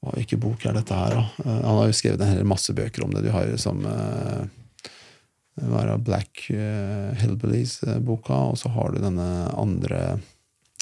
hva, 0.04 0.14
Hvilken 0.16 0.42
bok 0.44 0.66
er 0.66 0.78
dette 0.78 0.96
her, 0.96 1.18
da? 1.18 1.26
Eh, 1.44 1.60
Han 1.66 1.82
har 1.82 1.90
jo 1.90 1.98
skrevet 1.98 2.24
en 2.24 2.34
hel 2.36 2.48
masse 2.48 2.74
bøker 2.78 3.06
om 3.06 3.14
det. 3.16 3.26
Du 3.26 3.32
har 3.34 3.50
jo 3.50 3.60
som 3.62 3.84
eh, 3.86 4.48
det, 5.58 5.98
Black 6.06 6.48
uh, 6.54 7.14
Hillbillies-boka, 7.18 8.36
og 8.52 8.60
så 8.62 8.70
har 8.76 8.94
du 8.94 9.02
denne 9.02 9.28
andre 9.58 10.20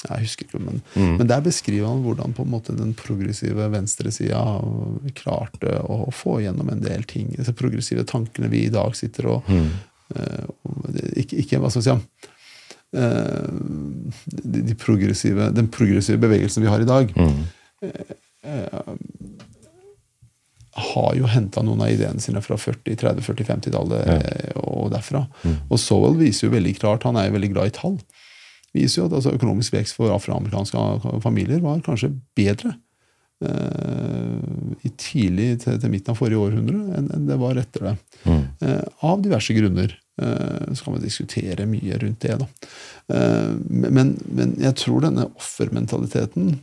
jeg 0.06 0.26
husker 0.26 0.46
ikke, 0.46 0.60
men, 0.60 0.82
men 1.18 1.26
der 1.26 1.40
beskriver 1.42 1.88
han 1.88 2.02
hvordan 2.04 2.34
på 2.36 2.44
en 2.44 2.52
måte 2.52 2.74
den 2.76 2.92
progressive 2.94 3.64
venstresida 3.72 4.42
klarte 5.18 5.80
å 5.82 6.12
få 6.14 6.36
gjennom 6.44 6.68
en 6.70 6.84
del 6.84 7.06
ting. 7.08 7.32
De 7.34 7.54
progressive 7.56 8.04
tankene 8.06 8.50
vi 8.52 8.66
i 8.66 8.72
dag 8.72 8.94
sitter 8.94 9.30
og, 9.32 9.48
eh, 9.50 10.44
og 10.68 11.00
ikke, 11.16 11.40
ikke 11.42 11.62
hva 11.62 11.72
skal 11.72 11.82
vi 11.82 11.88
si 11.88 11.96
uh, 13.00 13.48
de, 14.44 14.62
de 14.68 14.76
progressive, 14.78 15.50
Den 15.56 15.72
progressive 15.72 16.20
bevegelsen 16.22 16.62
vi 16.62 16.70
har 16.70 16.84
i 16.84 16.90
dag, 16.92 17.16
har 20.76 21.14
jo 21.16 21.28
henta 21.30 21.62
noen 21.64 21.80
av 21.86 21.92
ideene 21.92 22.20
sine 22.20 22.42
fra 22.44 22.58
40-, 22.60 22.96
30-, 23.00 23.24
40-, 23.24 23.48
50-tallet 23.48 24.08
ja. 24.08 24.16
og 24.60 24.90
derfra. 24.92 25.24
Og 25.70 25.80
Sowell 25.80 26.18
viser 26.20 26.46
jo 26.46 26.54
veldig 26.56 26.74
klart 26.80 27.06
Han 27.08 27.16
er 27.16 27.30
jo 27.30 27.36
veldig 27.38 27.52
glad 27.54 27.70
i 27.70 27.76
tall. 27.78 27.96
viser 28.76 29.02
jo 29.02 29.06
at 29.08 29.16
altså, 29.16 29.32
økonomisk 29.36 29.76
vekst 29.78 29.96
for 29.96 30.12
afroamerikanske 30.12 31.20
familier 31.24 31.62
var 31.64 31.84
kanskje 31.86 32.12
bedre 32.36 32.76
i 33.36 34.90
tidlig 34.96 35.58
til, 35.60 35.76
til, 35.76 35.90
midten 35.92 36.14
av 36.14 36.16
forrige 36.16 36.40
århundre 36.40 36.96
enn, 36.96 37.10
enn 37.12 37.26
det 37.28 37.36
var 37.36 37.58
etter 37.60 37.82
det. 37.84 37.92
Mm. 38.24 38.44
av 39.04 39.20
diverse 39.20 39.52
grunner. 39.52 39.92
så 40.16 40.84
kan 40.84 40.96
vi 40.96 41.02
diskutere 41.02 41.66
mye 41.68 41.98
rundt 42.00 42.24
det. 42.24 42.38
da. 42.40 42.46
men, 43.68 44.14
men 44.24 44.54
jeg 44.56 44.72
tror 44.80 45.04
denne 45.04 45.28
offermentaliteten 45.36 46.56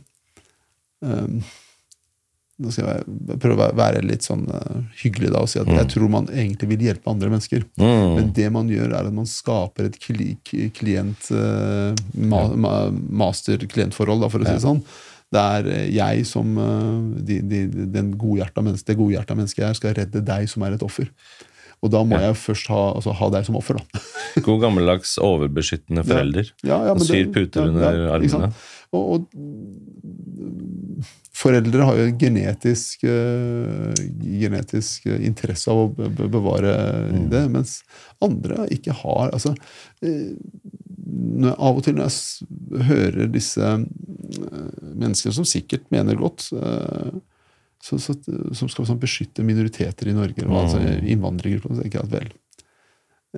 nå 2.62 2.70
skal 2.70 2.86
jeg 2.86 3.38
prøve 3.42 3.66
å 3.66 3.76
være 3.76 4.02
litt 4.06 4.26
sånn 4.26 4.44
uh, 4.46 4.82
hyggelig 5.00 5.32
da 5.34 5.40
og 5.42 5.50
si 5.50 5.58
at 5.58 5.66
mm. 5.66 5.78
jeg 5.80 5.88
tror 5.90 6.12
man 6.12 6.28
egentlig 6.30 6.68
vil 6.70 6.84
hjelpe 6.86 7.10
andre 7.10 7.32
mennesker. 7.32 7.64
Mm. 7.80 8.12
Men 8.14 8.28
det 8.36 8.50
man 8.54 8.70
gjør, 8.70 8.92
er 8.92 9.08
at 9.08 9.16
man 9.16 9.26
skaper 9.30 9.88
et 9.88 9.98
klient 10.78 11.32
uh, 11.34 11.90
ma 12.14 12.44
ma 12.54 12.76
master-klientforhold, 13.24 14.28
for 14.30 14.44
å 14.44 14.46
si 14.46 14.54
det 14.54 14.62
sånn. 14.66 14.84
Der 15.34 15.66
jeg 15.90 16.28
som 16.30 16.52
de, 17.26 17.40
de, 17.42 17.64
den 17.90 18.12
godhjerta 18.20 18.62
menneske, 18.62 18.86
det 18.92 19.00
godhjerta 19.00 19.34
mennesket 19.34 19.64
jeg 19.64 19.72
er, 19.72 19.78
skal 19.80 19.96
redde 19.98 20.22
deg 20.22 20.46
som 20.52 20.62
er 20.62 20.76
et 20.76 20.84
offer. 20.86 21.10
Og 21.84 21.90
da 21.92 22.00
må 22.06 22.16
ja. 22.16 22.30
jeg 22.30 22.38
først 22.40 22.70
ha, 22.72 22.82
altså, 22.96 23.12
ha, 23.18 23.30
deg 23.34 23.48
som 23.48 23.58
offer. 23.58 23.80
da. 23.80 24.04
God 24.46 24.62
gammeldags 24.62 25.18
overbeskyttende 25.20 26.04
forelder. 26.06 26.48
Ja, 26.64 26.78
ja, 26.88 26.94
syr 27.02 27.28
puter 27.34 27.68
under 27.68 28.06
armene. 28.14 28.54
Og, 28.94 29.14
og, 29.14 29.26
foreldre 31.34 31.88
har 31.88 31.98
jo 31.98 32.12
genetisk, 32.20 33.04
uh, 33.08 33.92
genetisk 34.22 35.08
interesse 35.18 35.72
av 35.72 35.82
å 35.82 36.08
bevare 36.14 36.74
mm. 37.10 37.26
det, 37.32 37.42
mens 37.52 37.76
andre 38.24 38.68
ikke 38.74 38.96
har 39.04 39.34
altså, 39.34 39.54
uh, 40.04 40.32
Av 41.04 41.76
og 41.76 41.82
til 41.84 41.98
når 41.98 42.06
jeg 42.08 42.84
hører 42.88 43.26
disse 43.28 43.60
uh, 43.60 43.82
menneskene 44.94 45.36
som 45.36 45.46
sikkert 45.48 45.90
mener 45.92 46.16
godt 46.16 46.46
så, 47.84 47.98
så, 48.00 48.14
som 48.56 48.70
skal 48.72 48.86
sånn, 48.88 49.00
beskytte 49.02 49.44
minoriteter 49.44 50.08
i 50.08 50.16
Norge, 50.16 50.46
mm. 50.46 50.54
altså 50.56 50.80
mm. 50.80 51.04
innvandrergrupper, 51.12 51.76
så 51.76 51.84
tenker 51.84 52.00
jeg 52.00 52.08
at 52.08 52.14
vel, 52.14 52.30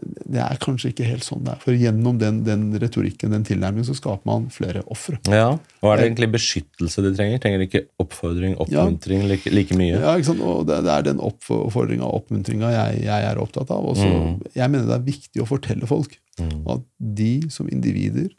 det 0.02 0.40
er 0.42 0.58
kanskje 0.60 0.90
ikke 0.92 1.06
helt 1.06 1.24
sånn 1.24 1.44
det 1.46 1.54
er. 1.54 1.60
For 1.62 1.76
gjennom 1.76 2.18
den, 2.20 2.40
den 2.46 2.64
retorikken, 2.82 3.32
den 3.32 3.44
tilnærmingen, 3.46 3.86
så 3.88 3.96
skaper 3.96 4.26
man 4.28 4.48
flere 4.52 4.82
ofre. 4.92 5.18
Ja, 5.30 5.54
og 5.56 5.90
er 5.90 6.00
det 6.00 6.08
egentlig 6.10 6.30
beskyttelse 6.34 7.04
de 7.04 7.12
trenger? 7.16 7.42
Trenger 7.42 7.62
de 7.62 7.68
ikke 7.70 7.84
oppfordring, 8.02 8.56
oppmuntring 8.62 9.22
ja. 9.24 9.30
like, 9.32 9.52
like, 9.54 9.78
mye? 9.78 9.94
Ja, 9.94 10.16
ikke 10.16 10.32
sant? 10.32 10.44
og 10.44 10.66
det, 10.68 10.80
det 10.86 10.94
er 10.94 11.06
den 11.08 11.22
oppfordringa 11.24 12.06
og 12.08 12.22
oppmuntringa 12.22 12.72
jeg, 12.74 13.04
jeg, 13.06 13.28
er 13.30 13.42
opptatt 13.42 13.72
av. 13.74 13.86
Også, 13.94 14.08
mm. 14.08 14.56
Jeg 14.58 14.72
mener 14.72 14.90
det 14.90 14.98
er 14.98 15.06
viktig 15.06 15.44
å 15.44 15.48
fortelle 15.48 15.88
folk 15.90 16.18
mm. 16.40 16.58
at 16.74 16.84
de 17.22 17.32
som 17.52 17.70
individer, 17.72 18.32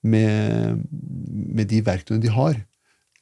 med, 0.00 0.80
med 0.88 1.68
de 1.68 1.82
verktøyene 1.84 2.22
de 2.24 2.30
har, 2.32 2.54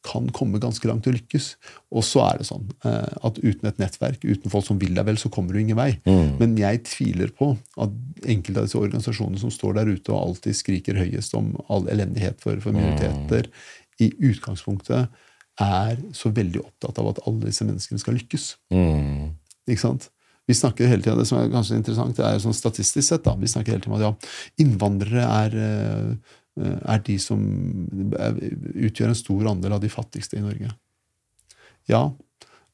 kan 0.07 0.29
komme 0.35 0.61
ganske 0.63 0.87
langt 0.89 1.07
å 1.11 1.13
lykkes. 1.15 1.49
Og 1.95 2.05
så 2.07 2.23
er 2.29 2.41
det 2.41 2.49
sånn 2.49 2.69
eh, 2.87 3.15
at 3.27 3.39
uten 3.43 3.71
et 3.71 3.81
nettverk, 3.83 4.23
uten 4.25 4.53
folk 4.53 4.67
som 4.67 4.79
vil 4.81 4.95
deg 4.97 5.07
vel, 5.09 5.19
så 5.21 5.31
kommer 5.33 5.55
du 5.55 5.63
ingen 5.63 5.79
vei. 5.79 5.91
Mm. 6.07 6.37
Men 6.41 6.55
jeg 6.61 6.85
tviler 6.89 7.33
på 7.35 7.53
at 7.81 7.97
enkelte 8.29 8.63
av 8.63 8.69
disse 8.69 8.81
organisasjonene 8.81 9.43
som 9.43 9.53
står 9.55 9.81
der 9.81 9.91
ute 9.91 10.15
og 10.15 10.21
alltid 10.21 10.59
skriker 10.59 11.01
høyest 11.01 11.35
om 11.39 11.55
all 11.69 11.89
elendighet 11.91 12.39
for, 12.45 12.61
for 12.63 12.77
minoriteter, 12.77 13.51
mm. 13.51 14.07
i 14.07 14.13
utgangspunktet 14.31 15.25
er 15.59 15.99
så 16.15 16.31
veldig 16.31 16.63
opptatt 16.63 17.01
av 17.03 17.11
at 17.11 17.25
alle 17.27 17.49
disse 17.49 17.67
menneskene 17.67 17.99
skal 17.99 18.15
lykkes. 18.21 18.53
Mm. 18.75 19.35
Ikke 19.67 19.83
sant? 19.83 20.13
Vi 20.49 20.57
snakker 20.57 20.89
hele 20.89 21.05
tiden, 21.05 21.19
Det 21.19 21.27
som 21.29 21.43
er 21.43 21.51
ganske 21.53 21.77
interessant, 21.77 22.17
det 22.17 22.25
er 22.25 22.39
sånn 22.41 22.57
statistisk 22.57 23.05
sett 23.05 23.27
da, 23.27 23.35
vi 23.37 23.51
snakker 23.51 23.75
hele 23.75 23.83
tiden 23.85 23.93
om 23.93 23.99
at 23.99 24.07
ja, 24.07 24.13
innvandrere 24.63 25.27
er 25.43 25.57
Eh, 25.59 26.37
er 26.59 27.03
de 27.07 27.19
som 27.23 27.43
utgjør 27.89 29.13
en 29.13 29.19
stor 29.19 29.51
andel 29.53 29.77
av 29.77 29.83
de 29.83 29.91
fattigste 29.93 30.39
i 30.39 30.45
Norge. 30.45 30.73
Ja, 31.89 32.03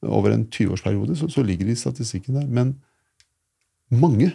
over 0.05 0.33
en 0.33 0.47
20-årsperiode 0.51 1.15
så, 1.17 1.29
så, 1.31 1.43
ligger 1.45 1.65
de 1.67 1.75
i 1.75 1.79
statistikken 1.79 2.37
der. 2.39 2.47
Men 2.47 2.75
mange 3.89 4.33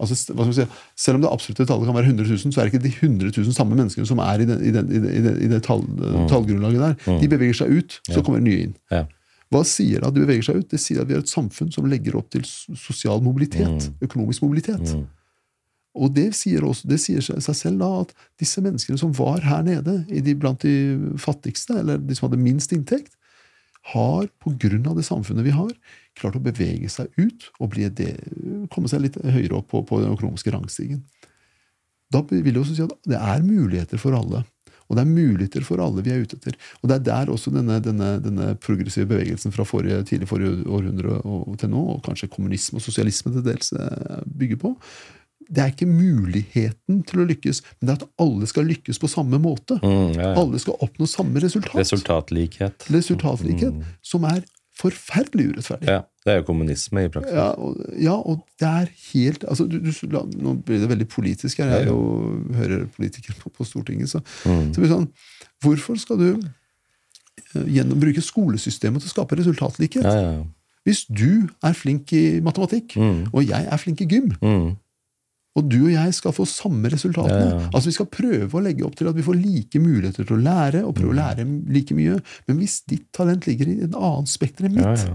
altså, 0.00 0.16
si, 0.16 0.66
Selv 0.96 1.18
om 1.18 1.24
det 1.24 1.32
absolutte 1.32 1.66
tallet 1.68 1.88
kan 1.88 1.96
være 1.96 2.12
100 2.12 2.28
000, 2.28 2.52
så 2.52 2.60
er 2.60 2.68
det 2.68 2.74
ikke 2.74 2.84
de 2.86 2.94
100 2.94 3.32
000 3.36 3.56
samme 3.56 3.76
menneskene 3.76 4.06
som 4.08 4.22
er 4.22 4.44
i, 4.44 4.48
den, 4.48 4.62
i, 4.62 4.72
den, 4.74 4.92
i, 4.92 5.20
det, 5.24 5.34
i 5.42 5.50
det 5.50 5.62
tall, 5.66 5.84
mm. 5.84 6.28
tallgrunnlaget 6.30 6.80
der. 6.80 6.96
Mm. 7.06 7.20
De 7.20 7.30
beveger 7.34 7.60
seg 7.62 7.74
ut, 7.74 7.98
så 8.10 8.22
kommer 8.22 8.40
det 8.40 8.48
nye 8.48 8.68
inn. 8.68 8.78
Ja. 8.94 9.04
Hva 9.52 9.60
sier 9.68 10.00
det 10.00 10.08
at 10.08 10.16
de 10.16 10.24
beveger 10.24 10.46
seg 10.48 10.62
ut? 10.62 10.70
Det 10.72 10.80
sier 10.82 11.02
at 11.02 11.10
vi 11.10 11.14
har 11.16 11.22
et 11.22 11.30
samfunn 11.30 11.70
som 11.74 11.86
legger 11.90 12.16
opp 12.18 12.30
til 12.34 12.46
sosial 12.46 13.22
mobilitet. 13.22 13.90
Mm. 13.90 14.00
Økonomisk 14.08 14.46
mobilitet. 14.46 14.94
Og 15.94 16.10
det 16.14 16.32
sier, 16.34 16.64
også, 16.66 16.88
det 16.90 16.98
sier, 17.02 17.22
seg 17.22 17.54
selv 17.54 17.82
da 17.82 17.90
at 18.02 18.14
disse 18.40 18.62
menneskene 18.64 18.98
som 18.98 19.12
var 19.14 19.44
her 19.46 19.62
nede, 19.66 20.00
de, 20.10 20.34
blant 20.34 20.64
de 20.64 21.14
fattigste, 21.22 21.76
eller 21.82 22.00
de 22.02 22.16
som 22.18 22.28
hadde 22.28 22.42
minst 22.42 22.74
inntekt, 22.74 23.14
har 23.92 24.24
av 24.24 24.96
det 24.96 25.04
samfunnet 25.04 25.44
vi 25.44 25.52
har, 25.52 25.70
klart 26.16 26.38
å 26.38 26.42
bevege 26.42 26.88
seg 26.88 27.10
ut 27.20 27.50
og 27.60 27.76
det, 27.76 28.14
komme 28.72 28.88
seg 28.88 29.04
litt 29.04 29.18
høyere 29.20 29.58
opp 29.58 29.68
på, 29.70 29.82
på 29.84 30.00
den 30.00 30.14
økonomiske 30.14 30.54
rangstigen. 30.54 31.04
Da 32.12 32.22
vil 32.30 32.48
jeg 32.48 32.62
også 32.62 32.76
si 32.76 32.84
at 32.84 32.94
det 33.08 33.20
er 33.20 33.44
muligheter 33.44 34.00
for 34.00 34.16
alle. 34.16 34.44
Og 34.88 34.96
det 34.96 35.04
er 35.04 35.10
muligheter 35.10 35.64
for 35.64 35.80
alle 35.80 36.04
vi 36.04 36.12
er 36.12 36.24
ute 36.24 36.36
etter. 36.38 36.56
Og 36.82 36.90
det 36.90 36.98
er 36.98 37.04
der 37.08 37.32
også 37.32 37.52
denne, 37.54 37.78
denne, 37.82 38.10
denne 38.24 38.50
progressive 38.60 39.08
bevegelsen 39.10 39.54
fra 39.54 39.64
forrige, 39.68 40.02
tidlig 40.10 40.28
forrige 40.30 40.64
århundre 40.68 41.20
og 41.24 41.56
til 41.60 41.72
nå, 41.72 41.84
og 41.96 42.02
kanskje 42.04 42.30
kommunisme 42.32 42.80
og 42.80 42.84
sosialisme 42.84 43.32
til 43.34 43.46
dels 43.46 43.72
eh, 43.72 44.20
bygger 44.28 44.60
på, 44.60 44.74
det 45.48 45.62
er 45.62 45.72
ikke 45.72 45.88
muligheten 45.88 47.02
til 47.08 47.22
å 47.22 47.28
lykkes, 47.28 47.62
men 47.78 47.88
det 47.88 47.94
er 47.94 48.02
at 48.02 48.24
alle 48.24 48.48
skal 48.50 48.66
lykkes 48.68 49.00
på 49.02 49.10
samme 49.10 49.40
måte. 49.42 49.78
Mm, 49.82 50.14
ja, 50.16 50.30
ja. 50.30 50.32
Alle 50.40 50.60
skal 50.62 50.78
oppnå 50.84 51.08
samme 51.10 51.42
resultat. 51.42 51.76
Resultatlikhet. 51.78 52.88
Resultatlikhet, 52.94 53.76
mm. 53.76 53.96
Som 54.04 54.26
er 54.28 54.42
forferdelig 54.78 55.52
urettferdig. 55.52 55.88
Ja, 55.88 56.00
Det 56.24 56.32
er 56.32 56.40
jo 56.40 56.46
kommunisme 56.48 57.04
i 57.04 57.08
praksis. 57.12 57.34
Ja, 57.36 57.50
og, 57.60 57.78
ja, 58.00 58.14
og 58.14 58.42
det 58.60 58.68
er 58.68 58.90
helt 59.12 59.44
altså, 59.44 59.66
du, 59.70 59.78
du, 59.78 59.92
Nå 60.40 60.54
blir 60.66 60.80
det 60.82 60.88
veldig 60.90 61.08
politisk 61.08 61.58
her. 61.62 61.76
Jeg 61.76 61.86
jo, 61.86 61.98
hører 62.54 62.86
politikere 62.96 63.36
på, 63.40 63.52
på 63.54 63.64
Stortinget. 63.64 64.10
Så, 64.10 64.18
mm. 64.44 64.72
så 64.74 64.80
blir 64.80 64.88
det 64.88 64.96
sånn 64.96 65.10
Hvorfor 65.62 66.00
skal 66.00 66.18
du 66.20 66.28
uh, 66.34 67.66
gjennom, 67.70 68.00
bruke 68.00 68.24
skolesystemet 68.24 69.04
til 69.04 69.12
å 69.12 69.14
skape 69.14 69.38
resultatlikhet? 69.38 70.08
Hvis 70.84 71.06
du 71.08 71.46
er 71.64 71.72
flink 71.72 72.12
i 72.12 72.40
matematikk, 72.44 72.96
mm. 73.00 73.30
og 73.32 73.46
jeg 73.46 73.68
er 73.72 73.80
flink 73.80 74.02
i 74.04 74.08
gym, 74.10 74.32
mm. 74.42 74.66
Og 75.54 75.68
du 75.70 75.78
og 75.84 75.92
jeg 75.92 76.14
skal 76.16 76.34
få 76.34 76.46
samme 76.50 76.90
resultatene. 76.90 77.42
Ja, 77.44 77.58
ja. 77.60 77.68
Altså 77.70 77.90
Vi 77.90 77.96
skal 77.98 78.10
prøve 78.10 78.58
å 78.58 78.62
legge 78.64 78.86
opp 78.86 78.96
til 78.98 79.10
at 79.10 79.18
vi 79.18 79.26
får 79.26 79.38
like 79.38 79.82
muligheter 79.82 80.26
til 80.26 80.38
å 80.38 80.42
lære, 80.42 80.82
og 80.82 80.96
prøve 80.98 81.12
å 81.12 81.16
mm. 81.16 81.20
lære 81.20 81.46
like 81.76 81.94
mye. 81.98 82.18
Men 82.48 82.58
hvis 82.58 82.80
ditt 82.90 83.06
talent 83.14 83.46
ligger 83.46 83.70
i 83.70 83.78
et 83.86 83.94
annet 83.94 84.32
spekter 84.32 84.66
enn 84.66 84.76
mitt, 84.80 85.06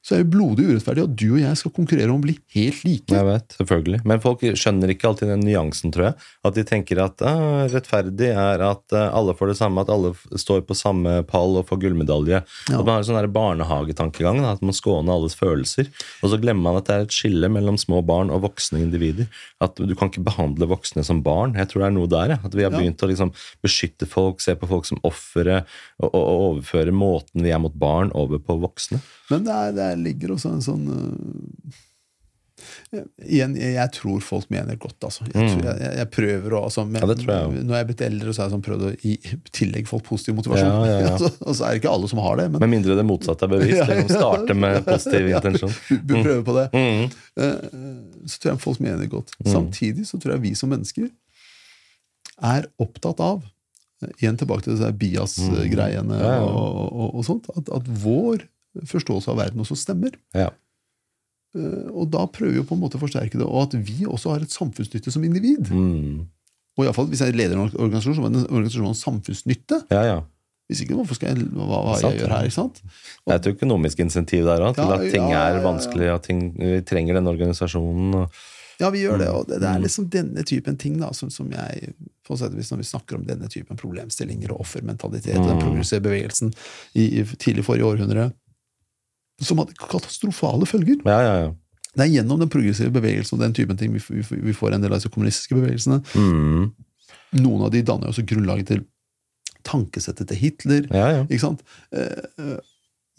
så 0.00 0.16
er 0.16 0.22
det 0.22 0.32
blodig 0.32 0.64
urettferdig 0.70 1.02
at 1.04 1.16
du 1.20 1.26
og 1.34 1.40
jeg 1.42 1.56
skal 1.60 1.72
konkurrere 1.76 2.08
om 2.08 2.22
å 2.22 2.24
bli 2.24 2.34
helt 2.54 2.84
like. 2.86 3.12
Jeg 3.12 3.26
vet, 3.26 3.56
selvfølgelig. 3.58 3.98
Men 4.08 4.22
folk 4.24 4.44
skjønner 4.56 4.92
ikke 4.94 5.10
alltid 5.10 5.28
den 5.28 5.42
nyansen, 5.44 5.92
tror 5.92 6.06
jeg. 6.06 6.28
At 6.48 6.56
de 6.56 6.64
tenker 6.64 7.02
at 7.04 7.24
ah, 7.28 7.66
rettferdig 7.68 8.30
er 8.32 8.64
at 8.64 8.96
uh, 8.96 9.10
alle 9.12 9.34
får 9.36 9.52
det 9.52 9.58
samme, 9.58 9.84
at 9.84 9.92
alle 9.92 10.14
står 10.40 10.64
på 10.64 10.76
samme 10.78 11.18
pall 11.28 11.58
og 11.60 11.68
får 11.68 11.82
gullmedalje. 11.84 12.40
Ja. 12.40 12.78
At 12.78 12.80
man 12.80 12.94
har 12.94 13.04
en 13.04 13.08
sånn 13.10 13.28
barnehagetankegang, 13.34 14.40
at 14.48 14.64
man 14.64 14.76
skåner 14.76 15.18
alles 15.18 15.36
følelser. 15.36 15.92
Og 16.24 16.32
så 16.32 16.40
glemmer 16.40 16.70
man 16.70 16.80
at 16.80 16.88
det 16.88 16.96
er 16.96 17.04
et 17.04 17.18
skille 17.20 17.52
mellom 17.52 17.76
små 17.80 18.00
barn 18.00 18.32
og 18.32 18.46
voksne 18.48 18.80
individer. 18.80 19.28
At 19.60 19.76
du 19.76 19.92
kan 19.92 20.08
ikke 20.08 20.24
behandle 20.24 20.70
voksne 20.70 21.04
som 21.04 21.20
barn. 21.26 21.58
Jeg 21.60 21.68
tror 21.68 21.84
det 21.84 21.90
er 21.90 21.96
noe 21.98 22.10
der. 22.16 22.36
Ja. 22.38 22.40
At 22.48 22.56
vi 22.56 22.64
har 22.64 22.72
begynt 22.72 23.04
ja. 23.04 23.04
å 23.04 23.12
liksom, 23.12 23.36
beskytte 23.60 24.08
folk, 24.08 24.40
se 24.40 24.56
på 24.56 24.70
folk 24.70 24.88
som 24.88 25.04
ofre, 25.04 25.60
og, 26.00 26.08
og, 26.08 26.20
og 26.24 26.48
overføre 26.48 26.96
måten 26.96 27.44
vi 27.44 27.52
er 27.52 27.60
mot 27.60 27.76
barn, 27.76 28.14
over 28.16 28.40
på 28.40 28.56
voksne. 28.64 29.04
Men 29.30 29.44
det, 29.46 29.54
er, 29.54 29.74
det 29.76 29.89
ligger 29.98 30.34
også 30.36 30.54
en 30.54 30.62
sånn 30.64 30.86
uh, 30.90 31.78
Igjen, 32.90 33.54
jeg, 33.56 33.74
jeg, 33.76 33.90
tror 33.94 34.22
folk 34.24 34.48
mener 34.52 34.76
godt, 34.80 34.96
altså. 35.06 35.24
Jeg, 35.30 35.52
tror, 35.52 35.62
jeg, 35.68 35.90
jeg 36.00 36.08
prøver 36.12 36.56
å 36.56 36.62
altså, 36.66 36.84
men, 36.88 36.98
ja, 37.00 37.38
Når 37.54 37.76
jeg 37.76 37.84
er 37.84 37.88
blitt 37.88 38.02
eldre, 38.04 38.34
så 38.34 38.42
har 38.42 38.48
jeg 38.48 38.54
sånn 38.56 38.64
prøvd 38.66 38.86
å 38.88 38.90
gi 38.98 39.14
tillegg 39.56 39.88
folk 39.88 40.04
positiv 40.08 40.36
motivasjon. 40.40 40.68
Ja, 40.68 40.96
ja, 41.04 41.12
altså, 41.14 41.30
og 41.46 41.56
så 41.56 41.66
er 41.66 41.76
det 41.76 41.82
ikke 41.82 41.92
alle 41.94 42.10
som 42.10 42.22
har 42.24 42.40
det. 42.40 42.48
Men, 42.50 42.64
med 42.64 42.72
mindre 42.74 42.96
det 42.98 43.06
motsatte 43.06 43.46
er 43.46 43.52
bevisst. 43.54 43.80
ja, 43.80 43.98
ja, 44.00 44.06
starte 44.10 44.56
med 44.58 44.82
positiv 44.88 45.30
intensjon. 45.30 45.78
Mm. 46.10 46.24
Prøve 46.24 46.42
på 46.42 46.54
det. 46.56 46.64
Mm. 46.74 47.10
Uh, 47.38 48.24
så 48.28 48.40
tror 48.40 48.50
jeg 48.50 48.60
folk 48.62 48.80
mener 48.82 49.08
godt. 49.10 49.30
Mm. 49.38 49.50
Samtidig 49.52 50.06
så 50.08 50.18
tror 50.20 50.34
jeg 50.34 50.42
vi 50.42 50.52
som 50.58 50.70
mennesker 50.72 51.06
er 52.50 52.68
opptatt 52.82 53.22
av 53.22 53.42
Igjen 54.16 54.38
tilbake 54.40 54.64
til 54.64 54.72
disse 54.72 54.88
bias-greiene 54.96 56.16
mm. 56.16 56.44
og, 56.46 56.76
og, 56.88 57.08
og, 57.10 57.24
sånt. 57.26 57.50
At, 57.52 57.68
at 57.76 57.88
vår 58.00 58.46
forståelse 58.90 59.30
av 59.32 59.40
verden 59.40 59.62
også 59.64 59.78
stemmer. 59.78 60.14
Ja. 60.36 60.50
Uh, 61.56 61.88
og 61.90 62.10
da 62.12 62.26
prøver 62.30 62.60
vi 62.60 62.66
på 62.66 62.76
en 62.76 62.82
måte 62.82 62.98
å 62.98 63.02
forsterke 63.02 63.38
det, 63.38 63.46
og 63.46 63.64
at 63.68 63.78
vi 63.78 64.04
også 64.06 64.36
har 64.36 64.44
et 64.44 64.54
samfunnsnytte 64.54 65.12
som 65.14 65.24
individ. 65.26 65.70
Mm. 65.70 66.28
Og 66.78 66.86
i 66.86 66.92
fall, 66.94 67.08
Hvis 67.10 67.24
jeg 67.24 67.34
leder 67.36 67.58
en 67.58 67.66
organisasjon, 67.66 68.16
så 68.16 68.22
er 68.22 68.30
en 68.30 68.44
organisasjon 68.46 69.00
samfunnsnytte. 69.00 69.82
Ja, 69.90 70.04
ja. 70.06 70.20
Hvis 70.70 70.84
ikke, 70.84 70.94
hvorfor 70.94 71.18
skal 71.18 71.34
jeg, 71.34 71.48
hva, 71.50 71.80
hva 71.82 71.96
jeg 71.98 72.20
gjør 72.20 72.30
her? 72.30 72.46
ikke 72.46 72.54
sant? 72.54 72.78
Og, 72.84 73.26
det 73.26 73.34
er 73.34 73.40
et 73.40 73.50
økonomisk 73.56 74.04
insentiv 74.04 74.46
der 74.46 74.62
òg, 74.62 74.76
til 74.78 74.94
at 74.94 75.02
ting 75.10 75.32
er 75.34 75.58
vanskelig, 75.64 76.06
at 76.14 76.28
ting, 76.28 76.44
vi 76.54 76.78
trenger 76.86 77.18
den 77.18 77.26
organisasjonen. 77.26 78.14
og 78.20 78.38
Ja, 78.78 78.92
vi 78.94 79.02
gjør 79.02 79.18
det, 79.18 79.28
og 79.34 79.48
det, 79.50 79.58
det 79.64 79.66
er 79.66 79.82
liksom 79.82 80.06
denne 80.14 80.44
typen 80.46 80.78
ting 80.78 81.00
da, 81.02 81.10
som, 81.16 81.32
som 81.34 81.50
jeg 81.50 81.90
på 82.26 82.38
sett 82.38 82.54
og 82.54 82.60
vis 82.60 82.70
Når 82.70 82.84
vi 82.84 82.86
snakker 82.86 83.18
om 83.18 83.26
denne 83.26 83.50
typen 83.50 83.80
problemstillinger 83.80 84.54
og 84.54 84.62
offermentalitet, 84.62 85.34
den 85.42 85.58
progressive 85.58 86.04
bevegelsen 86.06 86.54
i, 86.94 87.18
i 87.18 87.26
tidlig 87.34 87.66
forrige 87.66 87.90
århundre, 87.90 88.30
som 89.40 89.60
hadde 89.62 89.76
katastrofale 89.80 90.68
følger. 90.68 91.00
Ja, 91.08 91.18
ja, 91.24 91.34
ja. 91.46 91.50
Det 91.90 92.04
er 92.04 92.12
gjennom 92.14 92.38
den 92.38 92.50
progressive 92.52 92.92
bevegelsen 92.94 93.36
og 93.36 93.42
den 93.42 93.54
typen 93.56 93.78
ting 93.78 93.92
vi, 93.96 94.02
vi, 94.12 94.22
vi 94.22 94.54
får 94.54 94.76
en 94.76 94.84
del 94.84 94.92
av 94.92 95.00
disse 95.00 95.10
kommunistiske 95.10 95.56
bevegelsene. 95.58 95.98
Mm. 96.14 96.68
Noen 97.40 97.66
av 97.66 97.72
de 97.74 97.82
danner 97.86 98.06
jo 98.08 98.14
også 98.14 98.26
grunnlaget 98.30 98.70
til 98.70 98.84
tankesettet 99.66 100.30
til 100.30 100.38
Hitler. 100.40 100.86
Ja, 100.94 101.08
ja. 101.18 101.24
ikke 101.26 101.42
sant? 101.42 101.64
Eh, 101.94 102.22
eh, 102.40 102.60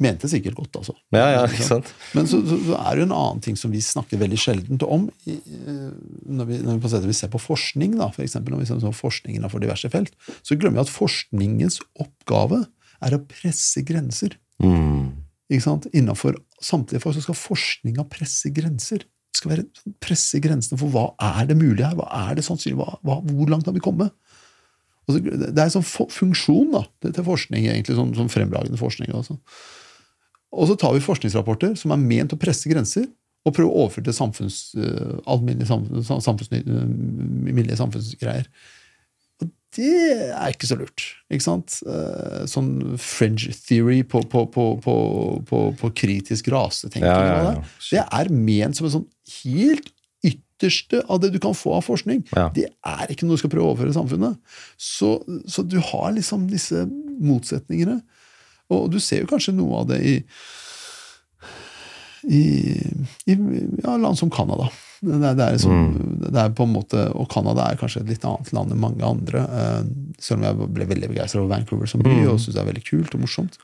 mente 0.02 0.30
sikkert 0.32 0.58
godt, 0.58 0.80
altså. 0.80 0.96
Ja, 1.14 1.28
ja, 1.36 1.42
ikke 1.46 1.68
sant? 1.68 1.92
Men 2.18 2.30
så, 2.30 2.40
så, 2.48 2.58
så 2.66 2.78
er 2.80 2.96
det 2.96 3.04
jo 3.04 3.10
en 3.10 3.18
annen 3.20 3.44
ting 3.46 3.60
som 3.60 3.74
vi 3.74 3.84
snakker 3.86 4.22
veldig 4.22 4.40
sjeldent 4.40 4.86
om 4.88 5.08
i, 5.30 5.38
eh, 5.38 5.90
når, 6.26 6.50
vi, 6.50 6.62
når 6.64 6.78
vi 6.78 6.84
på 6.86 6.94
sett 6.94 7.10
ser 7.18 7.34
på 7.34 7.44
forskning, 7.44 7.98
da, 8.00 8.10
for 8.16 8.26
eksempel, 8.26 8.56
når 8.56 8.64
vi 8.64 8.70
ser 8.72 8.82
på 8.88 8.96
forskning 9.04 9.38
innenfor 9.38 9.64
diverse 9.64 9.92
felt, 9.94 10.16
så 10.42 10.58
glemmer 10.58 10.80
vi 10.80 10.88
at 10.88 10.96
forskningens 10.96 11.82
oppgave 12.02 12.64
er 13.02 13.18
å 13.18 13.22
presse 13.30 13.84
grenser. 13.86 14.40
Mm. 14.64 15.21
Ikke 15.52 15.66
sant? 15.66 15.88
Innenfor 15.92 16.38
samtlige 16.64 17.04
fag 17.04 17.18
så 17.18 17.26
skal 17.26 17.38
forskninga 17.38 18.06
presse 18.12 18.52
grenser. 18.56 19.04
Det 19.04 19.40
skal 19.40 19.54
være 19.54 19.68
sånn 19.76 19.96
presse 20.04 20.40
grensene 20.44 20.80
for 20.80 20.94
hva 20.94 21.06
er 21.42 21.50
det 21.50 21.58
mulig 21.60 21.84
her, 21.84 21.98
hva 22.00 22.08
er 22.30 22.38
det 22.38 22.46
sannsynlig, 22.48 22.78
hva, 22.80 22.98
hva, 23.08 23.20
hvor 23.28 23.52
langt 23.52 23.68
har 23.68 23.76
vi 23.76 23.84
kommet? 23.84 24.16
Og 25.08 25.16
så, 25.16 25.22
det 25.24 25.52
er 25.52 25.66
en 25.66 25.74
sånn 25.74 25.88
funksjon 26.14 26.76
da, 26.76 26.84
til 27.08 27.26
forskning, 27.26 27.66
egentlig, 27.68 27.98
sånn, 27.98 28.14
sånn 28.16 28.32
fremragende 28.32 28.80
forskning. 28.80 29.12
Også. 29.18 29.40
Og 30.52 30.70
så 30.70 30.78
tar 30.80 30.94
vi 30.96 31.04
forskningsrapporter 31.04 31.76
som 31.80 31.96
er 31.96 32.04
ment 32.04 32.36
å 32.36 32.40
presse 32.40 32.70
grenser, 32.72 33.10
og 33.42 33.56
prøver 33.58 33.72
å 33.72 33.86
overføre 33.88 34.06
til 34.06 34.14
samfunns, 34.14 34.58
eh, 34.78 35.16
alminnelige 35.26 35.72
samfunns, 35.72 36.12
samfunns, 36.22 37.80
samfunnsgreier. 37.80 38.46
Det 39.76 39.88
er 40.36 40.52
ikke 40.52 40.68
så 40.68 40.76
lurt. 40.76 41.04
ikke 41.32 41.46
sant? 41.46 41.78
Eh, 41.88 42.42
Sånn 42.52 42.72
fringe 43.00 43.54
theory 43.68 44.02
på, 44.04 44.20
på, 44.28 44.46
på, 44.52 44.66
på, 44.84 44.96
på, 45.48 45.62
på 45.80 45.92
kritisk 45.96 46.50
rasetenkning. 46.52 47.08
Ja, 47.08 47.24
ja, 47.24 47.38
ja. 47.54 47.54
Det, 47.62 47.96
det 47.96 48.06
er 48.20 48.32
ment 48.36 48.76
som 48.80 48.90
en 48.90 48.96
sånn 48.98 49.08
helt 49.40 49.88
ytterste 50.28 51.00
av 51.10 51.22
det 51.24 51.32
du 51.34 51.40
kan 51.42 51.56
få 51.58 51.78
av 51.80 51.86
forskning. 51.88 52.26
Det 52.58 52.68
er 52.68 53.14
ikke 53.14 53.26
noe 53.26 53.40
du 53.40 53.42
skal 53.46 53.54
prøve 53.54 53.70
å 53.70 53.72
overføre 53.74 53.94
i 53.96 53.98
samfunnet. 53.98 54.58
Så, 54.78 55.14
så 55.50 55.64
du 55.66 55.80
har 55.80 56.12
liksom 56.18 56.50
disse 56.52 56.84
motsetningene. 57.24 58.02
Og 58.72 58.92
du 58.94 59.00
ser 59.04 59.24
jo 59.24 59.32
kanskje 59.32 59.56
noe 59.56 59.82
av 59.86 59.90
det 59.94 60.02
i 60.04 60.18
i, 62.30 62.42
i 63.26 63.34
ja, 63.82 63.96
land 63.98 64.18
som 64.20 64.30
Canada. 64.30 64.68
Det, 65.02 65.16
er- 65.18 65.34
det, 65.36 65.46
er 65.48 65.56
liksom, 65.56 65.80
det 66.30 66.38
er 66.44 66.50
på 66.54 66.64
en 66.68 66.74
måte, 66.76 67.00
Og 67.18 67.28
Canada 67.34 67.64
er 67.72 67.78
kanskje 67.82 68.02
et 68.04 68.10
litt 68.14 68.26
annet 68.30 68.52
land 68.54 68.72
enn 68.72 68.80
mange 68.84 69.02
andre. 69.04 69.40
eh, 69.50 69.84
selv 70.20 70.40
om 70.40 70.46
jeg 70.46 70.70
ble 70.76 70.86
veldig 70.86 71.10
begeistra 71.16 71.42
over 71.42 71.56
Vancouver 71.56 71.88
som 71.90 72.02
by 72.06 72.14
og 72.30 72.40
syns 72.40 72.54
det 72.54 72.62
er 72.62 72.70
veldig 72.70 72.84
kult 72.86 73.16
og 73.18 73.22
morsomt. 73.24 73.58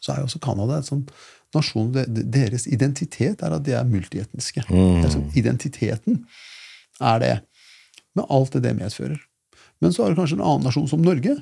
Så 0.00 0.12
er 0.14 0.20
jo 0.22 0.26
også 0.30 0.40
Canada 0.40 0.78
et 0.78 0.88
sånn 0.88 1.06
nasjon 1.54 1.92
det, 1.92 2.06
det- 2.14 2.30
Deres 2.32 2.66
identitet 2.66 3.42
er 3.42 3.52
at 3.52 3.62
de 3.62 3.72
er 3.76 3.84
multietniske. 3.84 4.64
Mm. 4.70 5.04
er 5.04 5.10
sånn, 5.12 5.28
identiteten 5.36 6.24
er 7.00 7.18
det. 7.20 7.34
Med 8.16 8.24
alt 8.30 8.52
det 8.52 8.62
det 8.62 8.76
medfører. 8.78 9.20
Men 9.82 9.92
så 9.92 10.04
har 10.04 10.14
du 10.14 10.16
kanskje 10.20 10.38
en 10.38 10.46
annen 10.46 10.64
nasjon 10.64 10.88
som 10.88 11.02
Norge, 11.02 11.36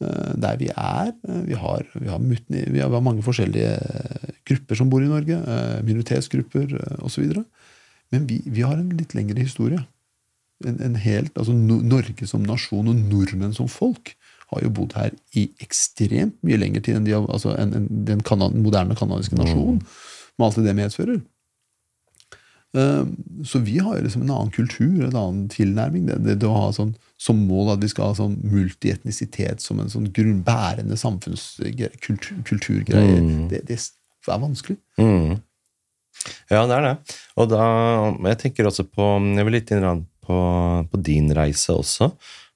eh, 0.00 0.32
der 0.40 0.56
vi 0.56 0.68
er. 0.70 1.12
eh, 1.28 1.42
Vi 1.44 1.54
har, 1.54 1.84
vi 2.00 2.08
har, 2.08 2.18
mutni- 2.18 2.70
vi 2.70 2.80
har, 2.80 2.88
mange 3.00 3.22
forskjellige 3.22 3.76
grupper 4.46 4.74
som 4.76 4.88
bor 4.90 5.02
i 5.02 5.08
Norge. 5.10 5.36
Minoritetsgrupper 5.36 5.82
Minoritetsgrupper 5.84 6.74
eh, 6.80 7.04
osv. 7.04 7.44
Men 8.14 8.28
vi, 8.30 8.38
vi 8.46 8.62
har 8.64 8.78
en 8.78 8.94
litt 8.98 9.12
lengre 9.18 9.42
historie. 9.44 9.82
En, 10.64 10.78
en 10.86 10.94
helt, 11.02 11.34
altså 11.36 11.52
no, 11.56 11.80
Norge 11.82 12.26
som 12.30 12.44
nasjon 12.46 12.86
og 12.92 12.96
nordmenn 13.10 13.52
som 13.56 13.66
folk 13.68 14.14
har 14.52 14.62
jo 14.62 14.70
bodd 14.76 14.94
her 14.94 15.10
i 15.34 15.48
ekstremt 15.64 16.36
mye 16.46 16.58
lenger 16.60 16.84
tid 16.86 16.98
enn 17.00 17.06
de, 17.08 17.14
altså, 17.18 17.56
enn- 17.58 17.74
enn 17.74 17.88
den 18.06 18.20
kanan, 18.24 18.54
moderne 18.62 18.94
kanadiske 18.96 19.36
nasjonen. 19.40 19.80
Med 20.38 20.46
alt 20.46 20.58
det 20.60 20.64
det 20.68 20.76
medfører. 20.78 21.22
Eh, 22.74 23.04
Så 23.46 23.58
vi 23.64 23.78
har 23.78 24.00
liksom 24.02 24.22
en 24.22 24.30
annen 24.34 24.50
kultur, 24.54 25.04
en 25.06 25.16
annen 25.16 25.48
tilnærming. 25.52 26.06
Det, 26.08 26.16
det, 26.24 26.36
det 26.42 26.48
å 26.48 26.54
ha 26.56 26.70
sånn, 26.74 26.94
som 27.20 27.38
mål 27.48 27.74
at 27.74 27.82
vi 27.84 27.90
skal 27.92 28.10
ha 28.12 28.16
sånn 28.18 28.38
multietnisitet 28.50 29.62
som 29.62 29.80
en 29.80 29.90
sånn 29.92 30.08
grunnbærende 30.14 30.96
samfunnskulturgreie, 30.98 31.90
kultur, 32.02 32.40
kulturgreie, 32.48 33.20
det, 33.50 33.60
det 33.68 33.78
er 33.78 34.40
vanskelig. 34.42 34.78
Mm. 34.98 35.36
Ja, 36.52 36.64
det 36.68 36.78
er 36.78 36.86
det. 36.88 36.94
Og 37.40 37.50
da 37.52 37.64
Jeg 38.30 38.40
tenker 38.40 38.70
også 38.70 38.86
på 38.88 39.06
Jeg 39.36 39.46
vil 39.46 39.56
litt 39.58 39.72
inn 39.74 40.04
på, 40.24 40.38
på 40.90 41.02
din 41.04 41.30
reise 41.36 41.74
også. 41.76 42.10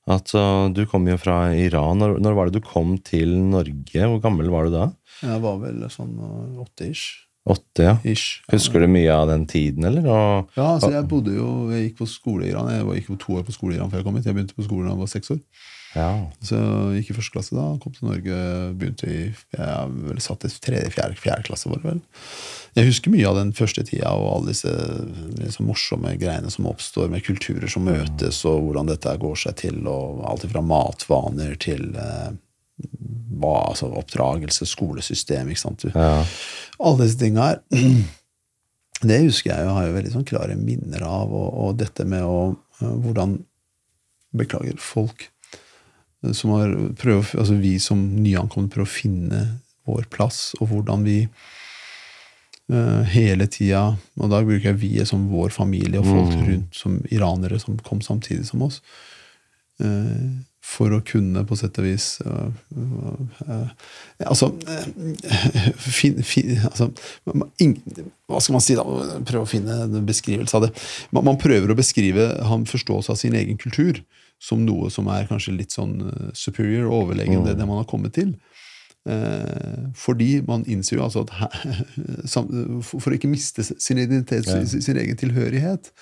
At 0.09 0.33
uh, 0.35 0.69
Du 0.73 0.85
kom 0.89 1.07
jo 1.09 1.19
fra 1.21 1.53
Iran. 1.53 2.01
Når, 2.01 2.19
når 2.25 2.37
var 2.37 2.49
det 2.49 2.61
du 2.61 2.65
kom 2.65 2.97
til 3.05 3.37
Norge? 3.53 4.09
Hvor 4.09 4.21
gammel 4.25 4.49
var 4.53 4.69
du 4.69 4.77
da? 4.77 4.91
Jeg 5.21 5.43
var 5.43 5.59
vel 5.61 5.83
sånn 5.93 6.15
åtte-ish. 6.63 7.25
Åtte, 7.49 7.85
ja. 7.85 7.95
Ish. 8.05 8.43
Husker 8.53 8.83
du 8.85 8.89
mye 8.93 9.13
av 9.13 9.31
den 9.31 9.47
tiden, 9.49 9.87
eller? 9.89 10.05
Og, 10.05 10.51
Ja, 10.57 10.75
altså 10.75 10.91
jeg 10.93 11.09
bodde 11.09 11.33
jo, 11.33 11.49
jeg 11.73 11.87
gikk 11.87 12.03
på 12.03 12.09
skole 12.11 12.45
i 12.45 12.51
Iran. 12.53 12.69
Jeg 12.73 12.85
gikk 13.01 13.15
jo 13.15 13.21
to 13.23 13.39
år 13.41 13.47
på 13.47 13.55
skole 13.57 13.75
i 13.75 13.79
Iran 13.79 13.93
før 13.93 14.03
jeg 14.03 14.09
kom 14.09 14.19
hit. 14.19 14.29
Jeg 14.29 14.37
begynte 14.37 14.57
på 14.57 14.67
skolen 14.67 14.89
da 14.89 14.95
jeg 14.95 15.01
var 15.01 15.13
seks 15.15 15.33
år. 15.33 15.41
Ja. 15.97 16.09
Så 16.45 16.59
jeg 16.59 17.01
gikk 17.01 17.13
i 17.13 17.17
første 17.17 17.33
klasse 17.33 17.57
da, 17.57 17.65
kom 17.81 17.95
til 17.97 18.09
Norge, 18.11 18.39
begynte 18.77 19.09
i 19.09 19.21
jeg 19.31 19.93
vel 20.05 20.21
satt 20.21 20.45
i 20.45 20.51
tredje, 20.53 20.91
fjerde, 20.93 21.17
fjerde 21.17 21.47
klasse. 21.49 21.71
var 21.71 21.81
det 21.81 21.89
vel. 21.89 22.03
Jeg 22.77 22.91
husker 22.91 23.15
mye 23.15 23.29
av 23.31 23.39
den 23.39 23.55
første 23.57 23.85
tida 23.89 24.13
og 24.13 24.29
alle 24.35 24.53
disse 24.53 24.73
liksom, 25.39 25.71
morsomme 25.71 26.13
greiene 26.21 26.53
som 26.53 26.69
oppstår 26.69 27.09
med 27.13 27.25
kulturer 27.25 27.73
som 27.73 27.89
møtes, 27.89 28.43
og 28.49 28.67
hvordan 28.67 28.93
dette 28.93 29.17
går 29.23 29.41
seg 29.47 29.57
til, 29.65 29.81
og 29.89 30.23
alt 30.29 30.45
fra 30.53 30.63
matvaner 30.65 31.57
til 31.63 31.89
eh, 31.97 32.37
hva, 33.39 33.57
altså 33.71 33.89
oppdragelse, 33.89 34.69
skolesystem. 34.69 35.49
ikke 35.49 35.65
sant? 35.65 35.89
Du, 35.89 35.95
ja. 35.95 36.23
alle 36.79 37.07
disse 37.07 37.21
tinga 37.23 37.53
her. 37.53 37.65
Det 38.99 39.21
husker 39.23 39.53
jeg 39.53 39.63
jo, 39.63 39.75
har 39.77 39.85
jo 39.87 39.95
veldig 39.95 40.11
sånn 40.11 40.25
klare 40.27 40.57
minner 40.59 41.05
av, 41.07 41.31
og, 41.31 41.53
og 41.55 41.77
dette 41.79 42.03
med 42.03 42.25
å 42.27 42.39
øh, 42.51 42.97
Hvordan 43.05 43.37
Beklager, 44.37 44.75
folk 44.83 45.23
som 46.35 46.51
har 46.57 46.75
prøvd, 46.99 47.37
altså 47.39 47.57
vi 47.61 47.77
som 47.83 48.01
nyankomne 48.19 48.71
prøver 48.73 48.89
å 48.89 48.91
finne 48.91 49.43
vår 49.89 50.09
plass, 50.13 50.53
og 50.59 50.73
hvordan 50.73 51.07
vi 51.07 51.21
uh, 52.73 53.03
hele 53.09 53.49
tida 53.49 53.85
Og 54.19 54.33
da 54.33 54.43
bruker 54.45 54.73
jeg 54.73 54.81
vi 54.83 54.93
som 55.09 55.29
vår 55.31 55.55
familie 55.55 56.03
og 56.03 56.11
folk 56.11 56.35
rundt 56.35 56.77
som 56.77 56.99
iranere 57.15 57.61
som 57.63 57.79
kom 57.87 58.03
samtidig 58.05 58.49
som 58.51 58.67
oss. 58.67 58.83
Uh, 59.79 60.43
for 60.69 60.93
å 60.93 60.99
kunne 61.07 61.45
på 61.49 61.57
sett 61.57 61.79
og 61.81 61.87
vis 61.87 62.07
uh, 62.27 63.69
Altså, 64.27 64.51
fin, 65.99 66.19
fin, 66.27 66.59
altså 66.69 66.91
in, 67.63 67.77
Hva 68.29 68.43
skal 68.43 68.59
man 68.59 68.65
si, 68.65 68.77
da? 68.77 68.85
Prøve 69.29 69.47
å 69.47 69.49
finne 69.49 69.79
en 69.87 70.09
beskrivelse 70.09 70.59
av 70.59 70.67
det. 70.67 70.75
Man, 71.15 71.25
man 71.31 71.41
prøver 71.41 71.73
å 71.73 71.79
beskrive 71.79 72.33
han 72.51 72.67
forståelse 72.69 73.15
av 73.15 73.21
sin 73.23 73.39
egen 73.39 73.57
kultur 73.61 74.03
som 74.39 74.63
noe 74.67 74.91
som 74.95 75.09
er 75.11 75.27
kanskje 75.31 75.57
litt 75.57 75.75
sånn 75.75 75.97
øh, 76.07 76.31
superior, 76.35 76.91
overlegen, 76.95 77.45
det, 77.47 77.57
det 77.59 77.67
man 77.67 77.81
har 77.83 77.89
kommet 77.91 78.15
til. 78.15 78.37
Eh, 79.09 79.89
fordi 79.97 80.43
man 80.47 80.65
innser 80.69 80.99
jo 80.99 81.05
altså 81.07 81.23
at 81.25 81.31
her, 81.39 81.85
for 82.83 83.09
å 83.09 83.17
ikke 83.17 83.31
miste 83.31 83.65
sin 83.65 83.99
identitet, 84.03 84.47
Ja. 84.47 84.59
sin, 84.67 84.83
sin 84.85 84.99
egen 85.01 85.17
tilhørighet 85.17 85.93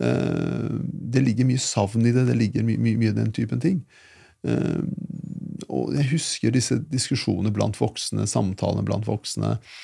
eh, 0.00 0.70
Det 1.12 1.22
ligger 1.26 1.44
mye 1.50 1.60
savn 1.60 2.06
i 2.06 2.12
det, 2.14 2.24
det 2.30 2.36
ligger 2.38 2.64
mye, 2.64 2.80
mye, 2.80 2.96
mye 3.02 3.16
den 3.16 3.32
typen 3.36 3.60
ting. 3.60 3.82
Eh, 4.46 4.80
og 5.68 5.94
jeg 5.96 6.08
husker 6.14 6.54
disse 6.54 6.78
diskusjonene 6.92 7.52
blant 7.54 7.76
voksne, 7.80 8.26
samtalene 8.30 8.84
blant 8.86 9.06
voksne 9.10 9.56
eh, 9.58 9.74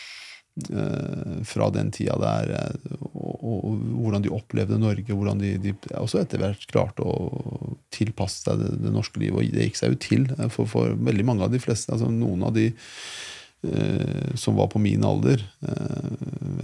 fra 1.46 1.70
den 1.74 1.90
tida 1.94 2.16
der, 2.20 2.52
eh, 2.58 2.96
og, 3.10 3.34
og, 3.40 3.58
og 3.64 3.84
hvordan 4.04 4.24
de 4.24 4.32
opplevde 4.34 4.78
Norge, 4.80 5.14
hvordan 5.14 5.42
de, 5.42 5.54
de 5.62 5.74
også 5.98 6.22
etter 6.22 6.42
hvert 6.42 6.66
klarte 6.70 7.06
å 7.06 7.76
tilpasse 7.94 8.44
seg 8.44 8.60
det, 8.62 8.74
det 8.84 8.94
norske 8.94 9.22
livet. 9.22 9.38
Og 9.38 9.56
det 9.56 9.70
gikk 9.70 9.80
seg 9.80 9.94
jo 9.94 10.00
til 10.06 10.28
eh, 10.38 10.50
for, 10.52 10.70
for 10.70 10.94
veldig 11.10 11.26
mange 11.26 11.46
av 11.46 11.54
de 11.54 11.62
fleste. 11.62 11.92
altså 11.92 12.10
Noen 12.12 12.46
av 12.48 12.54
de 12.56 12.70
eh, 12.70 14.36
som 14.40 14.58
var 14.58 14.70
på 14.72 14.82
min 14.82 15.04
alder, 15.06 15.42
eh, 15.66 16.12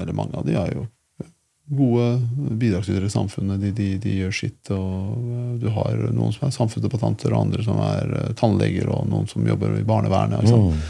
eller 0.02 0.16
mange 0.16 0.36
av 0.38 0.46
de, 0.48 0.58
er 0.60 0.76
jo 0.76 0.86
gode 1.66 2.20
bidragsytere 2.60 3.06
i 3.06 3.10
samfunnet. 3.10 3.60
De, 3.60 3.72
de, 3.74 3.88
de 3.98 4.14
gjør 4.20 4.34
sitt. 4.34 4.70
og 4.74 5.16
eh, 5.16 5.50
Du 5.62 5.68
har 5.74 6.06
noen 6.14 6.34
som 6.34 6.46
er 6.48 6.54
samfunnsdebattanter, 6.54 7.32
og 7.32 7.48
andre 7.48 7.66
som 7.66 7.80
er 7.82 8.14
eh, 8.20 8.32
tannleger, 8.38 8.90
og 8.92 9.08
noen 9.10 9.28
som 9.30 9.46
jobber 9.46 9.78
i 9.80 9.86
barnevernet. 9.86 10.46
Liksom. 10.46 10.70
Mm. 10.70 10.86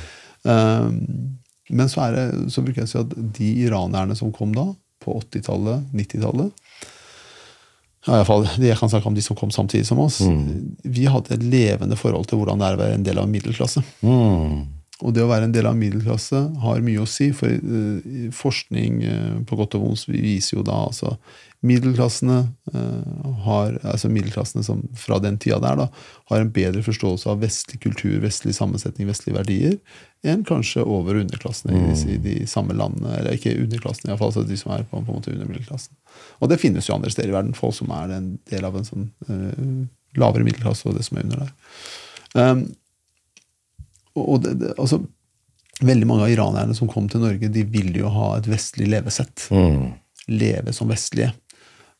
Eh, 0.53 1.43
men 1.69 1.89
så, 1.91 2.07
er 2.07 2.17
det, 2.17 2.27
så 2.55 2.63
bruker 2.63 2.83
jeg 2.83 2.89
å 2.89 2.93
si 2.93 3.01
at 3.01 3.17
de 3.39 3.49
iranerne 3.67 4.17
som 4.19 4.33
kom 4.35 4.53
da, 4.55 4.69
på 5.03 5.17
80-tallet, 5.21 5.91
90-tallet 5.95 6.53
ja, 8.07 8.23
Jeg 8.63 8.79
kan 8.79 8.91
snakke 8.91 9.11
om 9.11 9.17
de 9.17 9.23
som 9.25 9.37
kom 9.39 9.51
samtidig 9.51 9.87
som 9.89 9.99
oss. 9.99 10.21
Vi 10.83 11.09
hadde 11.11 11.35
et 11.35 11.43
levende 11.43 11.99
forhold 11.99 12.29
til 12.31 12.39
hvordan 12.39 12.63
det 12.63 12.69
er 12.69 12.79
å 12.79 12.81
være 12.81 12.99
en 13.01 13.07
del 13.07 13.19
av 13.19 13.27
en 13.27 13.35
middelklasse. 13.35 13.83
Mm. 14.07 14.76
Og 15.05 15.13
det 15.13 15.21
å 15.21 15.29
være 15.29 15.45
en 15.45 15.53
del 15.53 15.67
av 15.69 15.77
middelklasse 15.77 16.39
har 16.63 16.85
mye 16.85 17.03
å 17.03 17.09
si, 17.11 17.29
for 17.37 17.53
uh, 17.53 18.31
forskning 18.33 19.03
uh, 19.05 19.35
på 19.49 19.59
godt 19.59 19.77
og 19.77 19.83
vondt 19.85 20.07
viser 20.09 20.57
jo 20.57 20.63
da 20.65 20.87
altså 20.87 21.19
middelklassene 21.67 22.39
uh, 22.73 23.35
har, 23.45 23.77
altså 23.83 24.09
middelklassene 24.13 24.65
som 24.65 24.81
fra 24.97 25.19
den 25.21 25.37
tida 25.43 25.59
der 25.61 25.83
da, 25.83 25.87
har 26.31 26.41
en 26.41 26.53
bedre 26.55 26.81
forståelse 26.87 27.29
av 27.29 27.43
vestlig 27.45 27.83
kultur, 27.85 28.15
vestlig 28.25 28.55
sammensetning, 28.57 29.11
vestlige 29.11 29.37
verdier 29.37 29.77
enn 30.27 30.47
kanskje 30.49 30.81
over- 30.81 31.19
og 31.19 31.27
underklassene 31.27 31.77
mm. 31.77 31.93
i, 32.15 32.17
de 32.23 32.39
samme 32.49 32.75
landene. 32.79 33.19
Eller 33.19 33.37
ikke 33.37 33.53
underklassene, 33.67 34.11
iallfall, 34.11 34.33
altså 34.33 34.47
de 34.49 34.57
som 34.59 34.73
er 34.75 34.87
på, 34.89 34.97
på 34.97 35.13
en 35.13 35.21
måte 35.21 35.35
under 35.35 35.51
middelklassen. 35.51 35.93
Og 36.41 36.51
det 36.51 36.59
finnes 36.63 36.89
jo 36.89 36.97
andre 36.97 37.13
steder 37.13 37.35
i 37.35 37.37
verden, 37.37 37.55
folk 37.59 37.77
som 37.77 37.93
er 37.95 38.17
en 38.17 38.33
del 38.49 38.65
av 38.67 38.81
en 38.81 38.89
sånn 38.89 39.07
lavere 40.17 40.49
middelklasse 40.49 40.89
og 40.89 40.97
det 40.97 41.05
som 41.07 41.21
er 41.21 41.29
under 41.29 41.45
der. 41.45 41.55
Um, 42.37 42.67
og 44.23 44.43
det, 44.45 44.55
det, 44.63 44.75
altså, 44.81 45.01
veldig 45.81 46.09
mange 46.09 46.27
av 46.27 46.33
iranerne 46.33 46.77
som 46.77 46.91
kom 46.91 47.09
til 47.13 47.25
Norge, 47.25 47.51
de 47.53 47.65
ville 47.69 48.01
jo 48.01 48.13
ha 48.13 48.37
et 48.39 48.49
vestlig 48.51 48.89
levesett. 48.93 49.49
Mm. 49.53 49.91
Leve 50.33 50.75
som 50.77 50.91
vestlige. 50.91 51.33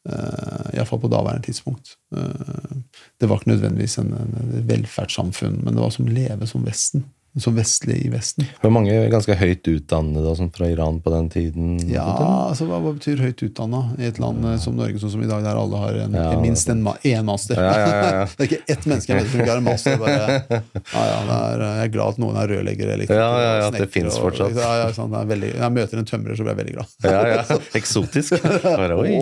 Uh, 0.07 0.71
Iallfall 0.77 1.01
på 1.03 1.11
daværende 1.11 1.49
tidspunkt. 1.49 1.97
Uh, 2.15 2.79
det 3.21 3.29
var 3.29 3.41
ikke 3.41 3.53
nødvendigvis 3.53 3.99
en, 4.03 4.13
en 4.15 4.67
velferdssamfunn, 4.69 5.61
men 5.65 5.75
det 5.75 5.83
var 5.83 5.95
som 5.95 6.09
leve 6.09 6.47
som 6.49 6.65
Vesten 6.67 7.05
som 7.41 7.57
vestlig 7.57 7.99
i 8.07 8.09
Vesten. 8.09 8.47
Det 8.49 8.65
var 8.65 8.73
mange 8.73 8.95
ganske 9.13 9.35
høyt 9.37 9.69
utdannede 9.69 10.33
sånn 10.39 10.51
fra 10.55 10.69
Iran 10.73 11.01
på 11.05 11.13
den 11.13 11.29
tiden? 11.33 11.75
Ja, 11.91 12.07
altså 12.49 12.69
hva, 12.69 12.79
hva 12.81 12.95
betyr 12.97 13.21
høyt 13.21 13.43
utdanna 13.45 13.83
i 14.01 14.09
et 14.09 14.21
land 14.23 14.45
ja. 14.45 14.55
Eh, 14.55 14.61
som 14.63 14.79
Norge, 14.79 15.01
sånn 15.03 15.13
som 15.13 15.25
i 15.25 15.29
dag, 15.29 15.45
der 15.45 15.61
alle 15.61 15.81
har 15.83 15.99
en, 16.07 16.17
ja, 16.17 16.31
minst 16.41 16.71
en 16.73 16.81
en 16.87 17.29
master? 17.29 17.61
Ja, 17.61 18.25
det 18.39 18.47
er 18.47 18.49
ikke 18.49 18.73
ett 18.73 18.89
menneske 18.89 19.13
jeg 19.13 19.23
vet 19.23 19.33
som 19.33 19.43
ikke 19.43 19.53
har 19.53 19.63
en 19.63 19.69
master. 19.69 19.99
Bare, 20.01 20.41
er, 20.49 21.67
jeg 21.67 21.85
er 21.87 21.93
glad 21.93 22.17
at 22.17 22.23
noen 22.25 22.41
er 22.41 22.51
rørleggere 22.55 22.97
eller 22.97 23.13
ja, 23.13 23.29
ja, 23.43 23.53
ja, 23.65 23.71
det 23.75 23.91
fins 23.93 24.19
fortsatt. 24.21 24.57
Ja, 24.57 24.73
ja, 24.83 24.89
sånn, 24.97 25.13
veldig, 25.13 25.53
jeg 25.59 25.77
møter 25.77 26.01
en 26.01 26.09
tømrer, 26.09 26.39
så 26.39 26.47
blir 26.47 26.55
jeg 26.55 26.63
veldig 26.63 26.77
glad. 26.79 26.97
ja, 27.05 27.23
ja, 27.35 27.61
Eksotisk. 27.77 28.41
Bare, 28.65 28.97
oi! 29.03 29.13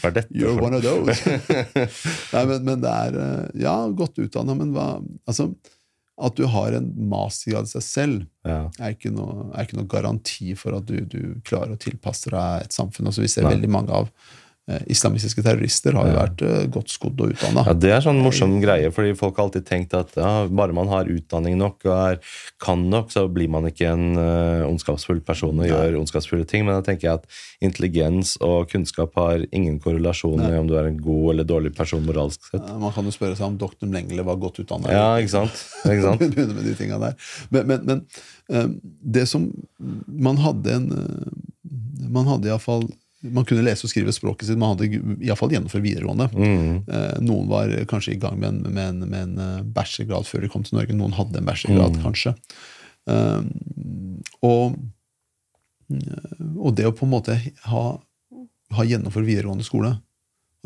hva 0.00 0.10
er 0.10 0.16
dette 0.22 0.36
You're 0.36 0.56
one 0.60 0.76
of 0.76 0.84
those. 0.84 1.20
Nei, 2.34 2.44
men, 2.48 2.64
men, 2.64 2.80
det 2.82 2.92
er 2.92 3.20
eh, 3.20 3.62
Ja, 3.62 3.76
godt 3.96 4.18
utdanna, 4.22 4.56
men 4.56 4.72
hva 4.76 4.96
Altså 5.28 5.50
at 6.16 6.36
du 6.38 6.46
har 6.48 6.72
en 6.72 6.88
mastergrad 7.10 7.68
i 7.68 7.74
seg 7.74 7.84
selv, 7.84 8.24
ja. 8.48 8.62
er, 8.80 8.94
ikke 8.94 9.12
noe, 9.12 9.50
er, 9.50 9.66
ikke 9.66 9.76
noe, 9.76 9.90
garanti 9.90 10.54
for 10.56 10.78
at 10.78 10.88
du, 10.88 11.02
du, 11.04 11.36
klarer 11.44 11.74
å 11.74 11.80
tilpasse 11.80 12.32
deg 12.32 12.64
et 12.64 12.76
samfunn. 12.76 13.10
Altså, 13.10 13.24
vi 13.24 13.32
ser 13.32 13.44
Nei. 13.44 13.52
veldig 13.56 13.72
mange 13.72 14.00
av 14.00 14.08
islamistiske 14.66 15.44
terrorister 15.46 15.94
har 15.94 16.08
jo 16.10 16.14
vært 16.16 16.42
uh, 16.42 16.54
godt 16.74 16.90
skodd 16.90 17.20
og 17.22 17.30
utdanna. 17.30 17.62
Ja, 17.68 17.74
det 17.78 17.92
er 17.94 18.00
sånn 18.02 18.18
morsom 18.18 18.56
greie, 18.58 18.90
fordi 18.94 19.12
folk 19.18 19.38
har 19.38 19.46
alltid 19.46 19.66
tenkt 19.68 19.94
at 19.94 20.16
ja, 20.18 20.30
bare 20.50 20.74
man 20.74 20.90
har 20.90 21.10
utdanning 21.12 21.54
nok 21.60 21.86
og 21.86 21.94
er, 21.94 22.18
kan 22.62 22.82
nok, 22.90 23.12
så 23.14 23.28
blir 23.30 23.50
man 23.52 23.68
ikke 23.70 23.92
en 23.92 24.18
uh, 24.18 24.66
ondskapsfull 24.66 25.22
person 25.26 25.54
og 25.54 25.62
Nei. 25.62 25.70
gjør 25.70 26.00
ondskapsfulle 26.00 26.48
ting. 26.50 26.66
Men 26.66 26.80
da 26.80 26.82
tenker 26.88 27.08
jeg 27.08 27.20
at 27.20 27.38
intelligens 27.62 28.34
og 28.42 28.66
kunnskap 28.72 29.14
har 29.20 29.46
ingen 29.52 29.78
korrelasjon 29.82 30.42
med 30.42 30.58
om 30.58 30.72
du 30.72 30.74
er 30.80 30.90
en 30.90 30.98
god 30.98 31.36
eller 31.36 31.46
dårlig 31.46 31.74
person 31.78 32.02
moralsk 32.06 32.50
sett. 32.50 32.66
Man 32.82 32.94
kan 32.96 33.06
jo 33.06 33.14
spørre 33.14 33.38
seg 33.38 33.46
om 33.52 33.62
doktor 33.62 33.86
Mlengle 33.86 34.26
var 34.26 34.42
godt 34.42 34.58
utdanna. 34.64 34.90
Ja, 34.90 35.08
ikke 35.22 35.36
sant? 35.36 35.62
Ikke 35.86 36.10
sant? 36.10 36.26
Med 36.56 36.66
de 36.66 36.90
der. 36.90 37.32
Men, 37.54 37.70
men, 37.70 38.04
men 38.50 38.76
det 39.02 39.28
som 39.30 39.48
Man 40.06 40.38
hadde 40.38 40.74
en 40.74 40.86
Man 42.12 42.28
hadde 42.28 42.50
iallfall 42.50 42.86
man 43.32 43.44
kunne 43.48 43.64
lese 43.66 43.86
og 43.86 43.92
skrive 43.92 44.14
språket 44.14 44.48
sitt. 44.48 44.58
Man 44.60 44.74
hadde 44.74 45.00
iallfall 45.24 45.52
gjennomført 45.54 45.84
videregående. 45.84 46.28
Mm. 46.32 46.78
Eh, 46.86 47.12
noen 47.24 47.50
var 47.50 47.72
kanskje 47.90 48.14
i 48.14 48.20
gang 48.20 48.38
med 48.40 48.48
en, 48.50 48.60
med 48.66 48.88
en, 48.90 49.04
med 49.04 49.20
en 49.22 49.44
eh, 49.44 49.62
bachelorgrad 49.76 50.28
før 50.28 50.44
de 50.44 50.50
kom 50.52 50.64
til 50.66 50.78
Norge. 50.78 50.96
Noen 50.96 51.16
hadde 51.16 51.40
en 51.40 51.48
bachelorgrad, 51.48 51.98
mm. 51.98 52.02
kanskje. 52.04 52.34
Um, 53.06 53.50
og, 54.42 54.74
og, 56.58 56.72
det 56.74 56.88
å 56.88 56.94
på 56.96 57.06
en 57.06 57.12
måte 57.12 57.36
ha, 57.70 57.84
ha 58.74 58.86
gjennomført 58.88 59.28
videregående 59.28 59.66
skole 59.66 59.92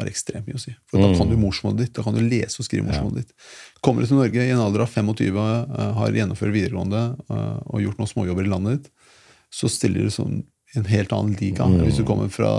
har 0.01 0.09
ekstremt 0.09 0.49
mye 0.49 0.57
å 0.57 0.63
si. 0.63 0.73
For 0.89 1.03
Da 1.03 1.11
kan 1.13 1.29
du 1.29 1.37
mm. 1.37 1.43
morsmålet 1.45 1.83
ditt, 1.85 1.95
da 1.99 2.07
kan 2.07 2.17
du 2.17 2.23
lese 2.25 2.63
og 2.63 2.69
skrive 2.69 2.87
morsmålet 2.89 3.21
ja. 3.21 3.27
ditt. 3.27 3.51
Kommer 3.85 4.01
du 4.01 4.09
til 4.09 4.23
Norge 4.23 4.47
i 4.47 4.55
en 4.55 4.63
alder 4.65 4.87
av 4.87 4.95
25, 4.95 5.37
uh, 5.37 5.91
har 6.01 6.17
gjennomført 6.17 6.57
videregående 6.57 7.05
og 7.29 7.85
gjort 7.85 8.01
noen 8.01 8.15
småjobber 8.15 8.49
i 8.49 8.55
landet 8.55 8.79
ditt, 8.79 9.13
så 9.53 9.69
stiller 9.69 10.07
du 10.07 10.15
sånn 10.15 10.41
en 10.75 10.85
helt 10.85 11.13
annen 11.13 11.35
liga. 11.41 11.67
Mm. 11.67 11.81
Hvis, 11.85 11.97
du 11.99 12.05
kommer 12.07 12.29
fra, 12.31 12.51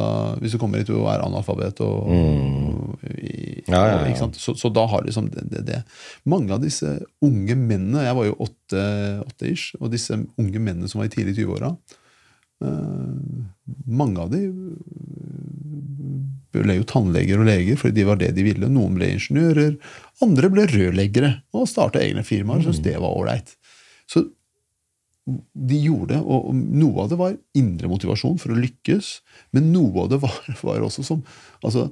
hvis 0.41 0.55
du 0.55 0.59
kommer 0.59 0.81
hit 0.81 0.91
og 0.91 1.07
er 1.11 1.23
analfabet. 1.23 1.79
Og, 1.85 2.09
mm. 2.11 3.07
i, 3.15 3.63
ja, 3.69 3.81
ja, 3.87 4.01
ja. 4.09 4.29
Så, 4.35 4.55
så, 4.59 4.71
da 4.73 4.85
har 4.91 5.05
liksom 5.05 5.29
det, 5.31 5.45
det, 5.51 5.63
det, 5.69 5.79
Mange 6.27 6.51
av 6.55 6.63
disse 6.63 6.97
unge 7.23 7.55
mennene 7.55 8.03
Jeg 8.03 8.17
var 8.17 8.27
jo 8.27 8.35
åtte, 8.47 8.83
åtte 9.23 9.51
ish, 9.51 9.77
og 9.79 9.93
disse 9.93 10.17
unge 10.17 10.59
mennene 10.59 10.89
som 10.91 11.01
var 11.01 11.07
i 11.07 11.13
tidlig 11.13 11.37
20-åra 11.37 11.71
uh, 12.65 13.45
Mange 13.87 14.25
av 14.25 14.33
de 14.33 14.43
ble 16.51 16.75
jo 16.81 16.87
tannleger 16.89 17.39
og 17.39 17.47
leger 17.47 17.79
fordi 17.79 18.01
de 18.01 18.07
var 18.09 18.17
det 18.19 18.33
de 18.35 18.43
ville. 18.43 18.67
Noen 18.67 18.97
ble 18.97 19.13
ingeniører, 19.15 19.77
andre 20.25 20.49
ble 20.51 20.65
rørleggere 20.67 21.29
og 21.55 21.69
starta 21.71 22.01
egne 22.03 22.25
firmaer. 22.27 22.59
Mm. 22.59 22.65
Syntes 22.65 22.83
det 22.83 22.97
var 22.99 23.15
ålreit. 23.15 23.53
Så 24.11 24.25
de 25.25 25.77
gjorde, 25.77 26.17
og 26.21 26.49
noe 26.55 27.03
av 27.03 27.11
det 27.11 27.19
var 27.19 27.37
indre 27.57 27.89
motivasjon 27.91 28.39
for 28.41 28.53
å 28.53 28.57
lykkes, 28.57 29.13
men 29.55 29.69
noe 29.73 30.05
av 30.05 30.11
det 30.13 30.21
var, 30.23 30.39
var 30.65 30.85
også 30.87 31.05
som 31.05 31.21
altså, 31.61 31.89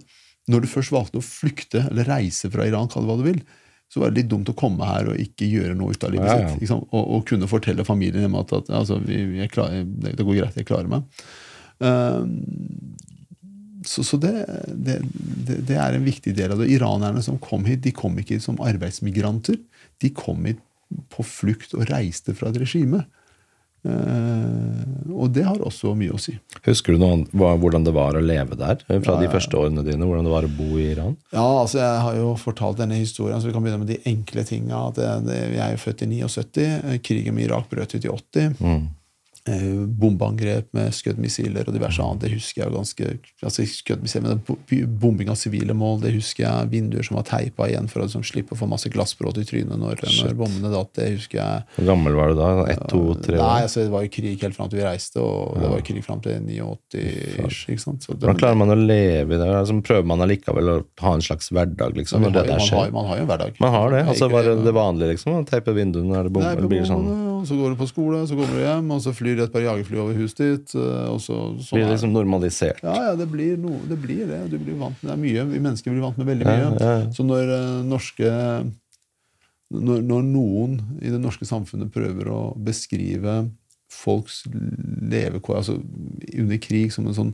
Når 0.50 0.64
du 0.64 0.72
først 0.72 0.94
valgte 0.96 1.20
å 1.20 1.26
flykte 1.26 1.84
eller 1.92 2.08
reise 2.10 2.50
fra 2.50 2.66
Iran, 2.66 2.90
kall 2.90 3.06
det 3.06 3.12
hva 3.12 3.20
du 3.20 3.28
vil, 3.28 3.44
så 3.90 4.02
var 4.02 4.12
det 4.12 4.22
litt 4.22 4.32
dumt 4.32 4.50
å 4.50 4.58
komme 4.58 4.86
her 4.86 5.12
og 5.12 5.22
ikke 5.22 5.48
gjøre 5.50 5.76
noe 5.78 5.94
ut 5.94 6.04
av 6.06 6.14
livet 6.14 6.30
ja, 6.30 6.40
ja. 6.44 6.56
sitt. 6.56 6.74
Og, 6.74 7.04
og, 7.04 7.22
kunne 7.30 7.50
fortelle 7.50 7.86
familien 7.86 8.26
hjemme 8.26 8.42
at, 8.44 8.54
at 8.58 8.70
altså, 8.82 9.00
klarer, 9.50 9.86
det, 9.86 10.18
går 10.18 10.36
greit, 10.36 10.58
jeg 10.58 10.70
klarer 10.70 10.90
meg. 10.92 11.22
Uh, 11.82 12.26
så, 13.86 14.04
så 14.06 14.20
det, 14.22 14.34
det, 14.68 15.00
det, 15.66 15.78
er 15.78 15.98
en 15.98 16.06
viktig 16.06 16.36
del 16.38 16.54
av 16.54 16.62
det. 16.62 16.70
Iranerne 16.74 17.24
som 17.26 17.40
kom 17.42 17.66
hit, 17.66 17.82
de 17.86 17.94
kom 17.96 18.18
ikke 18.22 18.38
hit 18.38 18.46
som 18.46 18.60
arbeidsmigranter. 18.62 19.58
De 20.02 20.12
kom 20.14 20.46
hit 20.46 20.62
på 21.14 21.26
flukt 21.26 21.74
og 21.78 21.88
reiste 21.90 22.36
fra 22.38 22.52
et 22.52 22.60
regime. 22.62 23.06
Uh, 23.80 25.16
og 25.16 25.32
det 25.36 25.46
har 25.48 25.62
også 25.64 25.94
mye 25.98 26.16
å 26.16 26.20
si. 26.20 26.34
Husker 26.66 26.96
du 26.96 27.02
noe, 27.02 27.24
hvordan 27.32 27.86
det 27.88 27.94
var 27.96 28.18
å 28.18 28.24
leve 28.24 28.58
der? 28.60 28.84
Fra 28.88 29.16
ja, 29.16 29.22
de 29.24 29.32
første 29.32 29.56
årene 29.60 29.86
dine? 29.88 30.04
Hvordan 30.04 30.28
det 30.28 30.34
var 30.34 30.48
å 30.48 30.52
bo 30.52 30.70
i 30.80 30.90
Iran? 30.92 31.16
Ja, 31.32 31.48
altså 31.62 31.80
Jeg 31.80 32.04
har 32.06 32.20
jo 32.20 32.34
fortalt 32.40 32.82
denne 32.82 33.00
historien, 33.00 33.40
så 33.40 33.50
vi 33.50 33.56
kan 33.56 33.64
begynne 33.64 33.84
med 33.84 33.92
de 33.94 34.00
enkle 34.10 34.46
tinga. 34.48 34.86
Jeg 35.00 35.60
er 35.64 35.76
jo 35.76 35.84
født 35.86 36.06
i 36.06 36.12
79. 36.12 36.70
Krigen 37.06 37.38
med 37.38 37.48
Irak 37.48 37.70
brøt 37.72 37.96
ut 37.96 38.06
i 38.06 38.12
80. 38.12 38.58
Mm. 38.60 38.88
Eh, 39.50 39.86
bombeangrep 39.88 40.68
med 40.78 40.93
skuddmissiler 40.93 41.66
og 41.66 41.74
diverse 41.74 42.04
annet. 42.04 42.22
Det 42.22 42.30
husker 42.36 42.62
jeg 42.62 42.74
ganske 42.76 43.12
altså 43.41 43.66
skuddmissiler, 43.66 44.41
Bombing 45.00 45.32
av 45.32 45.38
sivile 45.39 45.74
mål, 45.78 46.04
det 46.04 46.12
husker 46.14 46.43
jeg. 46.45 46.70
Vinduer 46.74 47.06
som 47.08 47.18
var 47.18 47.26
teipa 47.26 47.70
igjen 47.70 47.89
for 47.89 48.04
å 48.04 48.06
liksom, 48.06 48.26
slippe 48.28 48.54
å 48.54 48.60
få 48.60 48.68
masse 48.70 48.91
glassbrudd 48.93 49.39
i 49.41 49.45
trynet 49.47 49.80
når, 49.80 50.04
når 50.06 50.36
bombene 50.38 50.74
datt. 50.74 50.91
Det 51.00 51.08
husker 51.16 51.39
jeg. 51.41 51.64
Hvor 51.78 51.89
gammel 51.89 52.18
var 52.20 52.34
du 52.34 52.38
da? 52.38 52.50
Ett, 52.76 52.84
to, 52.91 53.02
tre 53.18 53.39
år? 53.39 53.45
Nei, 53.45 53.64
altså, 53.66 53.86
Det 53.86 53.93
var 53.95 54.06
jo 54.06 54.12
krig 54.20 54.45
helt 54.45 54.58
fram 54.58 54.70
til 54.70 54.82
vi 54.82 54.86
reiste, 54.86 55.24
og 55.24 55.56
ja. 55.56 55.64
det 55.64 55.72
var 55.74 55.82
jo 55.82 55.88
krig 55.89 56.06
fram 56.06 56.24
til 56.26 56.38
89 56.60 58.06
Hvordan 58.10 58.39
klarer 58.39 58.60
man 58.60 58.74
å 58.74 58.78
leve 58.78 59.38
i 59.38 59.39
det? 59.39 59.50
Altså, 59.50 59.80
prøver 59.86 60.08
man 60.14 60.26
allikevel 60.26 60.74
å 60.76 60.78
ha 61.06 61.16
en 61.18 61.26
slags 61.26 61.50
hverdag? 61.56 61.97
liksom, 61.97 62.28
ja, 62.28 62.32
har, 62.36 62.54
man, 62.54 62.70
har, 62.70 62.93
man, 62.93 63.10
har, 63.10 63.18
jo 63.18 63.26
en 63.26 63.32
hverdag. 63.34 63.58
Man 63.64 63.74
har 63.74 63.95
det, 63.95 64.06
altså 64.14 64.30
Bare 64.30 64.56
det 64.62 64.76
vanlige, 64.76 65.16
liksom? 65.16 65.41
Teipe 65.50 65.74
vinduene? 65.74 66.20
Er 66.20 66.30
det 66.30 66.36
bomber, 66.36 66.70
Nei, 66.70 66.86
sånn? 66.88 67.10
Så 67.48 67.56
går 67.58 67.74
du 67.74 67.80
på 67.80 67.88
skole, 67.90 68.22
så 68.28 68.36
kommer 68.38 68.58
du 68.58 68.64
hjem, 68.64 68.90
og 68.96 69.02
så 69.04 69.14
flyr 69.16 69.44
et 69.44 69.54
par 69.54 69.64
jagerfly 69.64 70.00
over 70.02 70.18
huset 70.20 70.42
ditt. 70.42 70.74
Eh, 70.78 71.06
og 71.12 71.22
så, 71.24 71.38
sånn 71.62 71.78
blir 71.78 71.88
det 71.88 71.96
liksom 71.96 72.14
normalisert? 72.16 72.84
Ja, 72.86 72.96
ja 73.10 73.16
det, 73.20 73.30
blir 73.32 73.58
no, 73.62 73.76
det 73.90 74.00
blir 74.02 74.26
det. 74.30 74.42
Du 74.52 74.58
blir 74.58 74.78
vant 74.80 74.98
med 75.02 75.12
det 75.12 75.16
er 75.16 75.24
mye. 75.24 75.48
Vi 75.54 75.64
mennesker 75.64 75.94
blir 75.94 76.06
vant 76.06 76.20
med 76.20 76.30
veldig 76.32 76.50
mye. 76.50 76.68
Ja, 76.68 76.92
ja. 77.00 77.08
Så 77.16 77.26
når 77.28 77.54
uh, 77.54 77.80
norske 77.88 78.34
når, 79.70 80.02
når, 80.02 80.26
noen 80.26 80.78
i 80.98 81.14
det 81.14 81.22
norske 81.22 81.46
samfunnet 81.46 81.94
prøver 81.94 82.32
å 82.34 82.42
beskrive 82.58 83.44
folks 83.90 84.44
levekår 84.50 85.60
altså 85.62 85.80
under 85.80 86.60
krig 86.62 86.94
som 86.94 87.08
en 87.10 87.18
sånn 87.18 87.34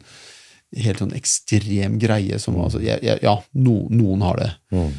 helt 0.75 0.99
sånn 0.99 1.15
ekstrem 1.15 1.97
greie 2.01 2.39
som, 2.41 2.57
altså, 2.59 2.81
ja, 2.83 2.97
ja 2.99 3.35
no, 3.53 3.85
noen 3.93 4.23
har 4.25 4.39
det. 4.41 4.49
Mm. 4.75 4.95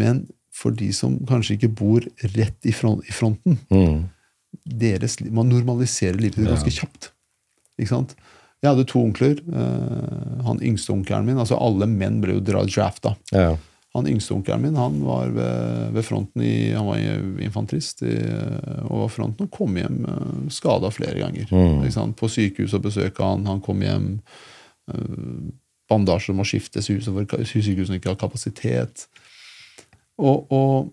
Men 0.00 0.22
for 0.54 0.74
de 0.74 0.88
som 0.96 1.18
kanskje 1.28 1.58
ikke 1.58 1.70
bor 1.78 2.06
rett 2.34 2.66
i, 2.66 2.72
front, 2.74 3.04
i 3.06 3.14
fronten, 3.14 3.60
mm 3.70 4.08
deres, 4.64 5.18
Man 5.20 5.50
normaliserer 5.50 6.18
livet 6.18 6.40
sitt 6.40 6.50
ganske 6.50 6.74
kjapt. 6.74 7.10
Ikke 7.78 7.92
sant? 7.92 8.14
Jeg 8.60 8.74
hadde 8.74 8.86
to 8.90 9.00
onkler. 9.00 9.40
Uh, 9.48 10.40
han 10.44 10.60
yngste 10.62 10.92
onkelen 10.92 11.28
min 11.28 11.40
altså 11.40 11.58
Alle 11.60 11.88
menn 11.88 12.20
ble 12.20 12.36
jo 12.36 12.42
drafta. 12.44 13.14
Ja. 13.32 13.54
Han 13.96 14.06
yngste 14.06 14.36
onkelen 14.36 14.62
min 14.62 14.76
han 14.78 15.00
var 15.02 15.32
ved, 15.34 15.88
ved, 15.96 16.04
fronten 16.06 16.44
i, 16.46 16.70
han 16.76 16.86
var 16.86 17.00
infanterist 17.42 18.04
i, 18.06 18.12
og 18.86 19.06
var 19.06 19.08
fronten 19.10 19.48
og 19.48 19.54
kom 19.54 19.80
hjem 19.80 20.04
uh, 20.04 20.12
eh, 20.20 20.44
skada 20.52 20.92
flere 20.94 21.18
ganger. 21.24 21.50
Mm. 21.50 22.14
På 22.18 22.30
sykehus 22.30 22.76
og 22.76 22.84
besøka 22.86 23.32
han. 23.32 23.48
Han 23.50 23.64
kom 23.64 23.82
hjem 23.86 24.12
uh, 24.92 25.50
bandasjer 25.90 26.36
må 26.36 26.46
skiftes 26.46 26.86
i 26.90 26.98
huset 26.98 27.16
for 27.16 27.50
sykehusene 27.50 27.98
ikke 27.98 28.12
har 28.12 28.20
kapasitet. 28.20 29.08
Og, 30.20 30.46
og 30.52 30.90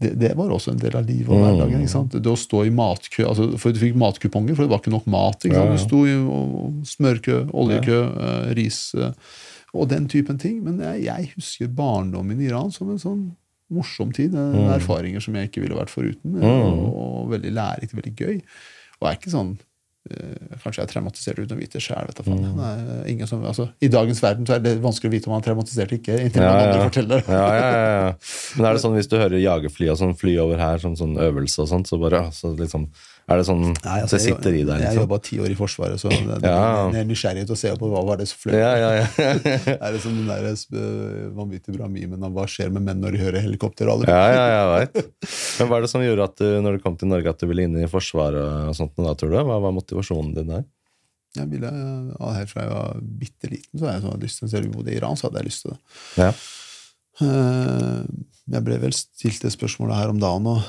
det, 0.00 0.12
det 0.20 0.30
var 0.38 0.50
også 0.54 0.70
en 0.72 0.78
del 0.78 0.94
av 0.96 1.06
livet 1.08 1.28
og 1.28 1.40
hverdagen. 1.42 1.80
ikke 1.82 1.90
sant? 1.90 2.12
Det 2.22 2.30
å 2.30 2.36
stå 2.38 2.64
i 2.66 2.70
matkø 2.70 3.24
altså, 3.26 3.48
for 3.58 3.72
Du 3.74 3.80
fikk 3.82 3.96
matkuponger, 3.98 4.54
for 4.54 4.62
det 4.62 4.70
var 4.70 4.78
ikke 4.82 4.94
nok 4.94 5.06
mat. 5.10 5.42
ikke 5.44 5.56
sant? 5.58 5.74
Du 5.74 5.82
sto 5.82 6.04
i 6.06 6.14
smørkø, 6.86 7.38
oljekø, 7.52 7.98
eh, 8.28 8.54
ris 8.58 8.94
eh, 8.94 9.12
og 9.74 9.88
den 9.90 10.06
typen 10.08 10.38
ting. 10.38 10.62
Men 10.64 10.78
jeg, 10.80 11.04
jeg 11.08 11.32
husker 11.36 11.68
barndommen 11.68 12.40
i 12.40 12.46
Iran 12.48 12.70
som 12.74 12.90
en 12.94 12.98
sånn 13.02 13.24
morsom 13.74 14.12
tid. 14.16 14.34
eh, 14.34 14.74
Erfaringer 14.78 15.20
som 15.20 15.34
jeg 15.36 15.50
ikke 15.50 15.64
ville 15.66 15.76
vært 15.78 15.90
foruten. 15.92 16.38
eh, 16.38 16.46
Og, 16.46 17.24
og 17.24 17.30
veldig 17.34 17.52
lærerikt, 17.58 17.94
veldig 17.98 18.14
gøy. 18.16 18.38
Og 19.00 19.08
er 19.10 19.18
ikke 19.18 19.30
sånn 19.34 19.56
Kanskje 20.62 20.80
jeg 20.80 20.86
er 20.86 20.92
traumatisert 20.92 21.40
uten 21.40 21.56
å 21.56 21.58
vite 21.60 21.82
sjæl. 21.82 22.10
Mm. 22.26 22.60
Altså, 23.48 23.68
I 23.84 23.90
dagens 23.92 24.22
verden 24.24 24.48
så 24.48 24.56
er 24.56 24.64
det 24.64 24.74
vanskelig 24.84 25.10
å 25.10 25.14
vite 25.16 25.30
om 25.30 25.34
man 25.36 25.42
er 25.42 25.48
traumatisert 25.48 25.88
eller 25.88 26.00
ikke, 26.00 26.18
inntil 26.24 26.44
Ja, 26.44 26.50
ja. 26.54 26.64
andre 26.66 26.88
forteller. 26.88 27.22
Ja, 27.28 27.44
ja, 27.58 27.68
ja, 27.68 27.92
ja. 28.08 28.10
Men 28.56 28.70
er 28.70 28.78
det 28.78 28.82
sånn 28.84 28.96
hvis 28.98 29.10
du 29.10 29.18
hører 29.20 29.38
jagerfly 29.42 29.92
og 29.92 30.00
sånn 30.00 30.16
fly 30.18 30.34
over 30.42 30.62
her, 30.62 30.82
sånn, 30.82 30.98
sånn 30.98 31.14
øvelse 31.28 31.62
og 31.64 31.70
sånt, 31.72 31.90
så 31.90 32.00
bare 32.02 32.26
så 32.34 32.52
liksom, 32.58 32.88
Er 33.28 33.36
det 33.36 33.44
sånn 33.44 33.60
Nei, 33.84 33.96
altså, 34.00 34.16
Det 34.16 34.22
sitter 34.24 34.54
i 34.56 34.62
deg, 34.64 34.78
Jeg 34.80 34.80
liksom? 34.88 35.02
jobba 35.02 35.18
ti 35.26 35.36
år 35.44 35.50
i 35.52 35.56
Forsvaret, 35.58 36.00
så 36.00 36.08
det, 36.08 36.20
det, 36.40 36.48
Ja. 36.48 36.88
det 36.94 37.00
er 37.02 37.08
nysgjerrig 37.10 37.42
til 37.44 37.54
å 37.54 37.58
se 37.60 37.72
på 37.76 37.90
hva 37.92 38.00
var 38.08 38.16
det 38.22 38.26
som 38.30 38.38
fløy. 38.40 38.54
Ja, 38.56 38.70
ja, 38.80 38.90
ja. 39.02 39.34
Er 39.84 39.92
det 39.92 40.00
som 40.00 40.14
den 40.16 40.30
der 40.30 40.48
eh, 40.48 41.28
vanvittig 41.36 41.74
bra 41.76 41.88
memen 41.92 42.24
av 42.24 42.32
hva 42.32 42.46
skjer 42.48 42.72
med 42.72 42.86
menn 42.88 43.02
når 43.04 43.12
de 43.18 43.20
hører 43.26 43.44
helikopter? 43.44 43.90
alle- 43.92 44.08
Ja, 44.08 44.22
ja, 44.32 44.46
jeg 44.54 44.88
vet. 44.94 45.12
Men 45.60 45.68
hva 45.68 45.76
er 45.76 45.84
det 45.84 45.90
som 45.92 46.00
gjorde 46.06 46.24
at 46.30 46.36
du, 46.40 46.48
når 46.64 46.78
du 46.78 46.82
kom 46.86 46.96
til 46.96 47.08
Norge, 47.12 47.28
at 47.28 47.38
du 47.38 47.46
ville 47.50 47.68
inn 47.68 47.76
i 47.76 47.84
Forsvaret 47.92 48.68
og 48.70 48.74
sånt, 48.80 48.96
da, 48.96 49.12
tror 49.12 49.30
du? 49.36 49.36
Hva 49.44 49.60
var 49.60 49.76
motivasjonen 49.76 50.32
din 50.34 50.48
der? 50.54 50.64
Jeg 51.36 51.50
ville, 51.52 51.68
helt 51.68 52.48
fra 52.50 52.62
jeg 52.64 52.72
var 52.72 52.96
bitte 53.20 53.50
liten, 53.52 53.74
så 53.76 53.84
hadde 53.84 53.98
jeg 53.98 54.06
sånn 54.08 54.22
lyst 54.24 54.38
til 54.40 54.48
Selv 54.48 54.64
om 54.64 54.70
jeg 54.72 54.76
bodde 54.80 54.94
i 54.94 54.96
Iran, 54.96 55.16
så 55.20 55.28
hadde 55.28 55.42
jeg 55.42 55.50
lyst 55.52 55.66
til 55.66 55.74
det. 55.74 55.78
Ja. 56.24 56.32
Eh, 57.20 58.02
Jeg 58.48 58.64
ble 58.64 58.78
vel 58.80 58.94
stilt 58.96 59.42
det 59.44 59.50
spørsmålet 59.52 59.98
her 59.98 60.08
om 60.12 60.18
dagen 60.22 60.46
òg. 60.48 60.62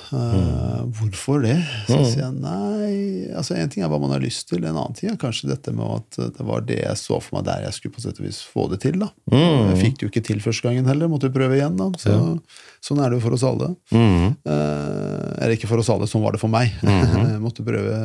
Hvorfor 0.97 1.41
det? 1.45 1.55
Så 1.87 1.95
Mm. 1.99 2.05
sier 2.09 2.23
jeg 2.25 2.33
nei 2.41 3.29
altså 3.35 3.55
En 3.55 3.69
ting 3.69 3.83
er 3.83 3.89
hva 3.91 3.99
man 4.01 4.11
har 4.11 4.19
lyst 4.19 4.47
til, 4.49 4.63
en 4.65 4.75
annen 4.75 4.95
ting 4.97 5.09
er 5.11 5.15
kanskje 5.21 5.47
dette 5.49 5.71
med 5.71 5.85
at 5.95 6.17
det 6.37 6.45
var 6.45 6.61
det 6.61 6.79
jeg 6.81 6.97
så 6.99 7.21
for 7.21 7.37
meg 7.37 7.45
der 7.45 7.63
jeg 7.67 7.73
skulle 7.77 7.95
på 7.95 8.01
sett 8.03 8.19
og 8.19 8.25
vis 8.25 8.41
få 8.43 8.65
det 8.71 8.81
til. 8.81 8.99
da. 8.99 9.09
Mm. 9.31 9.69
Jeg 9.71 9.77
fikk 9.83 9.97
det 9.99 10.01
jo 10.07 10.09
ikke 10.11 10.23
til 10.27 10.39
første 10.43 10.67
gangen 10.67 10.85
heller, 10.89 11.07
måtte 11.07 11.29
jo 11.29 11.35
prøve 11.37 11.55
igjen. 11.55 11.77
da. 11.77 11.89
Så, 11.97 12.41
Sånn 12.81 12.99
er 13.03 13.09
det 13.11 13.19
jo 13.19 13.23
for 13.27 13.33
oss 13.35 13.43
alle. 13.43 13.75
Mm. 13.91 14.35
Uh, 14.47 15.35
eller 15.39 15.55
ikke 15.55 15.67
for 15.67 15.77
oss 15.81 15.89
alle, 15.91 16.07
sånn 16.07 16.21
var 16.23 16.31
det 16.35 16.39
for 16.39 16.47
meg. 16.51 16.71
Mhm. 16.83 17.25
jeg 17.33 17.41
måtte 17.43 17.63
prøve 17.67 17.95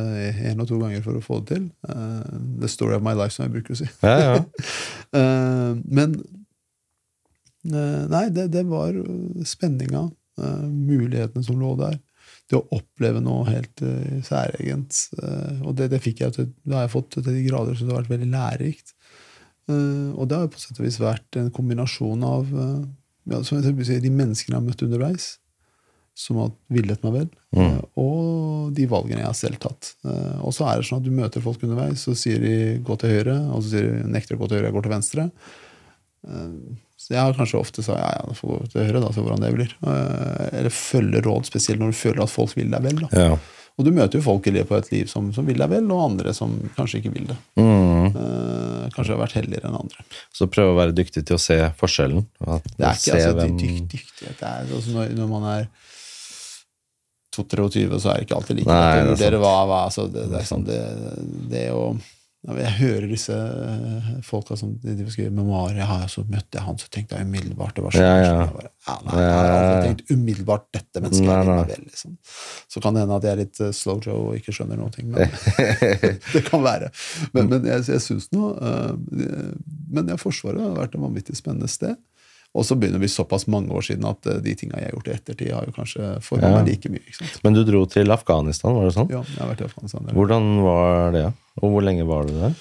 én 0.51 0.59
og 0.59 0.67
to 0.67 0.79
ganger 0.79 1.01
for 1.03 1.15
å 1.19 1.23
få 1.23 1.39
det 1.45 1.55
til. 1.55 1.69
Uh, 1.87 2.23
the 2.59 2.67
story 2.67 2.95
of 2.95 3.01
my 3.03 3.13
life, 3.13 3.31
som 3.35 3.45
jeg 3.47 3.53
bruker 3.55 3.75
å 3.75 3.77
si. 3.83 3.89
ja, 4.03 4.17
ja. 4.19 4.39
Eh, 5.15 5.71
men 5.87 6.15
eh, 6.19 6.44
Nei, 7.65 8.25
det, 8.33 8.49
det 8.53 8.65
var 8.69 8.93
eh, 8.93 9.45
spenninga, 9.47 10.03
eh, 10.41 10.65
mulighetene 10.69 11.45
som 11.45 11.59
lå 11.61 11.75
der. 11.79 11.97
Det 12.49 12.59
å 12.59 12.65
oppleve 12.77 13.21
noe 13.25 13.47
helt 13.49 13.81
særegent. 14.25 14.99
eh, 15.21 15.63
og 15.65 15.77
det, 15.79 15.89
det 15.93 16.01
fikk 16.03 16.21
jeg 16.21 16.35
til, 16.35 16.51
det 16.63 16.77
har 16.77 16.85
jeg 16.85 16.93
fått 16.93 17.15
til 17.15 17.25
de 17.25 17.39
grader, 17.47 17.73
så 17.77 17.87
det 17.87 17.95
har 17.95 18.03
vært 18.03 18.13
veldig 18.13 18.29
lærerikt. 18.33 18.93
Eh, 19.69 20.11
og 20.13 20.29
det 20.29 20.37
har 20.37 20.51
på 20.53 20.61
sett 20.61 20.77
og 20.77 20.85
vis 20.85 21.01
vært 21.01 21.39
en 21.41 21.49
kombinasjon 21.53 22.25
av 22.25 22.51
eh, 22.53 22.85
ja, 23.33 23.41
som 23.41 23.57
jeg 23.57 23.73
vil 23.73 23.87
si, 23.87 23.97
de 24.03 24.13
menneskene 24.13 24.53
jeg 24.53 24.61
har 24.61 24.67
møtt 24.67 24.85
underveis, 24.85 25.27
som 26.15 26.37
har 26.39 26.51
villet 26.71 27.01
meg 27.03 27.15
vel, 27.17 27.29
eh, 27.57 27.79
og 27.99 28.75
de 28.77 28.85
valgene 28.91 29.23
jeg 29.23 29.31
har 29.31 29.39
selv 29.39 29.59
tatt. 29.65 29.95
Eh, 30.05 30.37
og 30.45 30.53
så 30.55 30.69
er 30.69 30.79
det 30.79 30.89
sånn 30.89 31.01
at 31.01 31.07
du 31.07 31.15
møter 31.17 31.43
folk 31.43 31.65
underveis, 31.65 32.05
så 32.05 32.13
sier 32.17 32.39
de 32.45 32.55
'gå 32.85 32.99
til 33.01 33.15
høyre', 33.15 33.39
og 33.51 33.63
så 33.63 33.73
sier 33.73 33.89
de 33.89 34.11
'nekter 34.13 34.37
å 34.37 34.39
gå 34.43 34.47
til 34.47 34.57
høyre, 34.59 34.69
jeg 34.69 34.77
går 34.77 34.85
til 34.85 34.95
venstre'. 34.97 35.29
Så 37.05 37.13
jeg 37.13 37.21
har 37.21 37.35
kanskje 37.37 37.59
ofte 37.59 37.83
sagt 37.85 37.99
ja, 38.01 38.07
ja, 38.17 38.23
du 38.25 38.33
får 38.33 38.49
gå 38.63 38.71
til 38.73 38.87
høyre, 38.87 39.01
da, 39.03 39.11
se 39.13 39.21
hvordan 39.21 39.43
det 39.45 39.51
blir. 39.53 39.73
Eh, 39.85 40.45
Eller 40.57 40.73
følge 40.73 41.21
råd, 41.21 41.45
spesielt 41.45 41.77
når 41.83 41.93
du 41.93 41.99
føler 41.99 42.23
at 42.25 42.33
folk 42.33 42.55
vil 42.57 42.71
deg 42.73 42.87
vel. 42.87 43.03
Da. 43.05 43.27
ja. 43.27 43.35
Og 43.75 43.83
du 43.83 43.89
møter 43.91 44.15
jo 44.21 44.23
folk 44.23 44.45
i 44.47 44.53
livet 44.55 44.69
på 44.69 44.77
et 44.79 44.85
liv 44.93 45.09
som, 45.11 45.25
som 45.35 45.43
vil 45.45 45.59
deg 45.59 45.67
vel, 45.67 45.89
og 45.91 45.99
andre 46.05 46.31
som 46.33 46.53
kanskje 46.77 47.01
ikke 47.01 47.11
vil 47.11 47.25
det. 47.27 47.35
Mm. 47.59 48.05
Eh, 48.07 48.85
kanskje 48.95 49.11
har 49.11 49.19
vært 49.19 49.35
heldigere 49.35 49.67
enn 49.67 49.75
andre. 49.81 50.05
Så 50.33 50.47
prøve 50.47 50.71
å 50.71 50.77
være 50.79 50.95
dyktig 50.95 51.25
til 51.27 51.35
å 51.35 51.41
se 51.43 51.57
forskjellen. 51.81 52.23
At, 52.47 52.69
Det 52.71 52.87
er 52.87 53.01
ikke 53.01 53.17
altså, 53.17 53.33
hvem- 53.41 53.57
dykt, 53.59 53.89
dyktighet. 53.97 54.37
Det 54.39 54.47
er, 54.53 54.71
altså, 54.79 54.95
når, 54.95 55.11
når 55.19 55.27
man 55.33 55.47
er 55.51 55.67
22, 57.35 57.99
så 57.99 58.13
er 58.13 58.21
det 58.21 58.29
ikke 58.29 58.37
alltid 58.39 58.61
like 58.61 58.71
Nei, 58.71 59.03
det 59.11 59.27
er 59.27 59.35
sant. 59.35 59.41
hva, 59.43 59.53
hva 59.67 59.79
altså, 59.89 60.07
det, 60.07 60.23
det, 60.31 60.39
er 60.39 60.47
sånn, 60.47 60.63
det, 60.69 60.79
det 61.51 61.65
å 61.75 61.83
Jeg 62.45 62.71
hører 62.77 63.05
disse 63.09 63.33
eh, 63.33 64.09
folka 64.25 64.53
som 64.59 64.75
de, 64.83 64.93
de 64.99 65.05
skriver 65.09 65.31
memoarer. 65.33 65.79
Jeg 65.79 65.87
har 65.89 66.03
jo 66.03 66.09
så 66.13 66.23
møtte 66.29 66.59
jeg 66.59 66.65
han, 66.67 66.77
så 66.77 66.89
tenkte 66.93 67.17
jeg 67.17 67.25
umiddelbart 67.25 67.73
det 67.77 67.85
var 67.85 67.95
sånn. 67.95 68.05
Ja, 68.05 68.17
ja. 68.21 68.35
Jeg 68.43 68.53
bare, 68.53 68.71
ja, 68.85 68.97
nei, 69.07 69.15
jeg 69.23 69.31
har 69.33 69.53
aldri 69.53 69.87
tenkt 69.87 70.13
umiddelbart 70.13 70.67
dette 70.77 71.01
mennesket 71.01 71.29
Nei, 71.31 71.39
nei. 71.49 71.57
vel. 71.71 71.87
Liksom. 71.89 72.13
Så 72.69 72.83
kan 72.85 72.93
det 72.93 73.05
hende 73.05 73.17
at 73.17 73.25
jeg 73.25 73.33
er 73.33 73.41
litt 73.41 73.61
uh, 73.65 73.71
slow 73.73 74.03
Joe 74.05 74.19
og 74.27 74.37
ikke 74.37 74.53
skjønner 74.53 74.77
noen 74.77 74.93
ting. 74.93 75.09
Men 75.09 75.33
det 76.35 76.43
kan 76.51 76.65
være. 76.65 76.91
Men, 77.33 77.49
men 77.49 77.65
jeg, 77.71 77.87
jeg 77.95 78.05
syns 78.05 78.29
nå 78.35 78.51
eh, 78.53 78.91
Men 79.95 80.13
ja, 80.13 80.19
Forsvaret 80.21 80.61
har 80.61 80.77
vært 80.77 80.93
et 80.93 81.01
vanvittig 81.01 81.39
spennende 81.41 81.71
sted. 81.71 81.97
Og 82.55 82.63
så 82.63 82.77
begynner 82.79 83.01
vi 83.03 83.09
såpass 83.11 83.47
mange 83.51 83.69
år 83.75 83.83
siden 83.83 84.05
at 84.07 84.25
eh, 84.31 84.37
de 84.45 84.53
tinga 84.55 84.79
jeg 84.79 84.87
har 84.87 84.95
gjort 84.95 85.09
i 85.11 85.15
ettertid, 85.17 85.51
har 85.53 85.65
jo 85.67 85.73
kanskje 85.75 86.11
forma 86.23 86.47
Ja. 86.47 86.53
meg 86.61 86.69
like 86.71 86.89
mye. 86.93 87.29
Men 87.43 87.53
du 87.57 87.63
dro 87.67 87.81
til 87.91 88.09
Afghanistan, 88.15 88.73
var 88.77 88.85
det 88.87 88.93
sånn? 88.95 89.09
Ja, 89.11 89.21
jeg 89.27 89.41
har 89.43 89.51
vært 89.51 89.61
i 89.65 89.67
Afghanistan. 89.67 90.05
der. 90.07 90.13
Hvordan 90.15 90.47
var 90.63 91.11
det? 91.11 91.25
Og 91.61 91.71
hvor 91.75 91.83
lenge 91.83 92.07
var 92.07 92.25
du 92.25 92.33
der? 92.39 92.55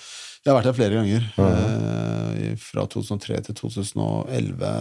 Jeg 0.45 0.53
har 0.53 0.59
vært 0.61 0.68
der 0.68 0.76
flere 0.76 0.99
ganger. 0.99 1.22
Eh, 1.38 2.57
fra 2.61 2.84
2003 2.90 3.40
til 3.47 3.55
2011. 3.55 4.74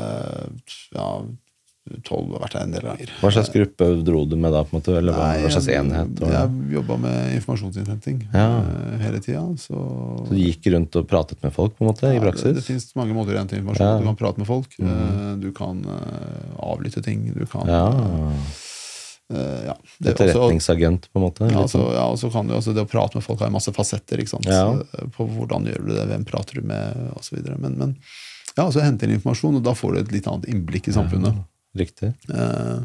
Ja, 0.98 1.08
12 1.84 2.32
har 2.32 2.40
vært 2.46 2.54
der 2.56 2.62
en 2.64 2.72
del 2.72 2.86
ganger. 2.88 3.10
Hva 3.20 3.32
slags 3.36 3.50
gruppe 3.52 3.88
dro 4.08 4.22
du 4.26 4.38
med 4.40 4.54
da? 4.56 4.62
på 4.64 4.72
en 4.72 4.80
måte? 4.80 4.94
Eller 4.98 5.18
Nei, 5.18 5.42
hva 5.44 5.50
slags 5.52 5.68
enhet? 5.68 6.22
Og... 6.24 6.32
Jeg 6.32 6.72
jobba 6.78 6.98
med 7.04 7.34
informasjonsinnhenting 7.36 8.22
Ja. 8.34 8.46
eh, 8.64 9.00
hele 9.04 9.20
tida. 9.20 9.42
Så, 9.60 9.76
Så 10.24 10.30
du 10.32 10.40
gikk 10.40 10.70
rundt 10.72 10.96
og 10.96 11.08
pratet 11.12 11.44
med 11.44 11.52
folk 11.54 11.76
på 11.78 11.84
en 11.84 11.92
måte, 11.92 12.08
Ja, 12.08 12.14
det, 12.20 12.24
praksis? 12.24 12.56
det 12.56 12.64
finnes 12.64 12.88
mange 12.96 13.14
måter 13.18 13.36
å 13.36 13.42
hente 13.44 13.58
informasjon. 13.60 13.84
Ja. 13.90 14.00
Du 14.00 14.06
kan 14.08 14.16
prate 14.24 14.38
med 14.40 14.48
folk. 14.48 14.78
mm. 14.80 15.42
Du 15.44 15.52
kan 15.52 15.84
eh, 15.84 16.56
avlytte 16.64 17.04
ting. 17.04 17.28
Du 17.36 17.46
kan 17.46 17.68
Ja. 17.68 17.84
eh, 19.34 19.66
ja. 19.68 19.76
Det, 20.00 20.14
Etterretningsagent, 20.16 21.10
på 21.12 21.20
en 21.20 21.26
måte? 21.28 21.44
ja, 21.44 21.50
litt 21.52 21.58
altså, 21.66 21.80
sånn. 21.84 21.94
ja, 21.96 22.06
og 22.12 22.18
så 22.20 22.32
kan 22.32 22.48
du, 22.48 22.54
altså, 22.56 22.74
det 22.76 22.84
å 22.86 22.90
prate 22.90 23.16
med 23.20 23.24
folk 23.26 23.40
har 23.40 23.50
jo 23.52 23.56
masse 23.60 23.74
fasetter. 23.76 24.20
ikke 24.24 24.30
sant? 24.38 24.48
Ja. 24.48 24.72
Eh, 24.74 25.08
På 25.16 25.28
hvordan 25.28 25.66
gjør 25.68 25.88
du 25.88 25.94
det, 25.96 26.08
hvem 26.12 26.26
prater 26.26 26.62
du 26.62 26.68
med, 26.68 27.10
osv. 27.18 27.40
Men, 27.60 27.78
men 27.78 27.96
ja, 28.56 28.68
altså 28.68 28.84
henter 28.84 29.10
informasjon, 29.10 29.56
og 29.58 29.64
da 29.66 29.74
får 29.74 29.94
du 29.96 30.00
et 30.04 30.12
litt 30.14 30.28
annet 30.30 30.46
innblikk 30.52 30.88
i 30.88 30.94
samfunnet. 30.94 31.34
Riktig. 31.78 32.12
Eh, 32.30 32.82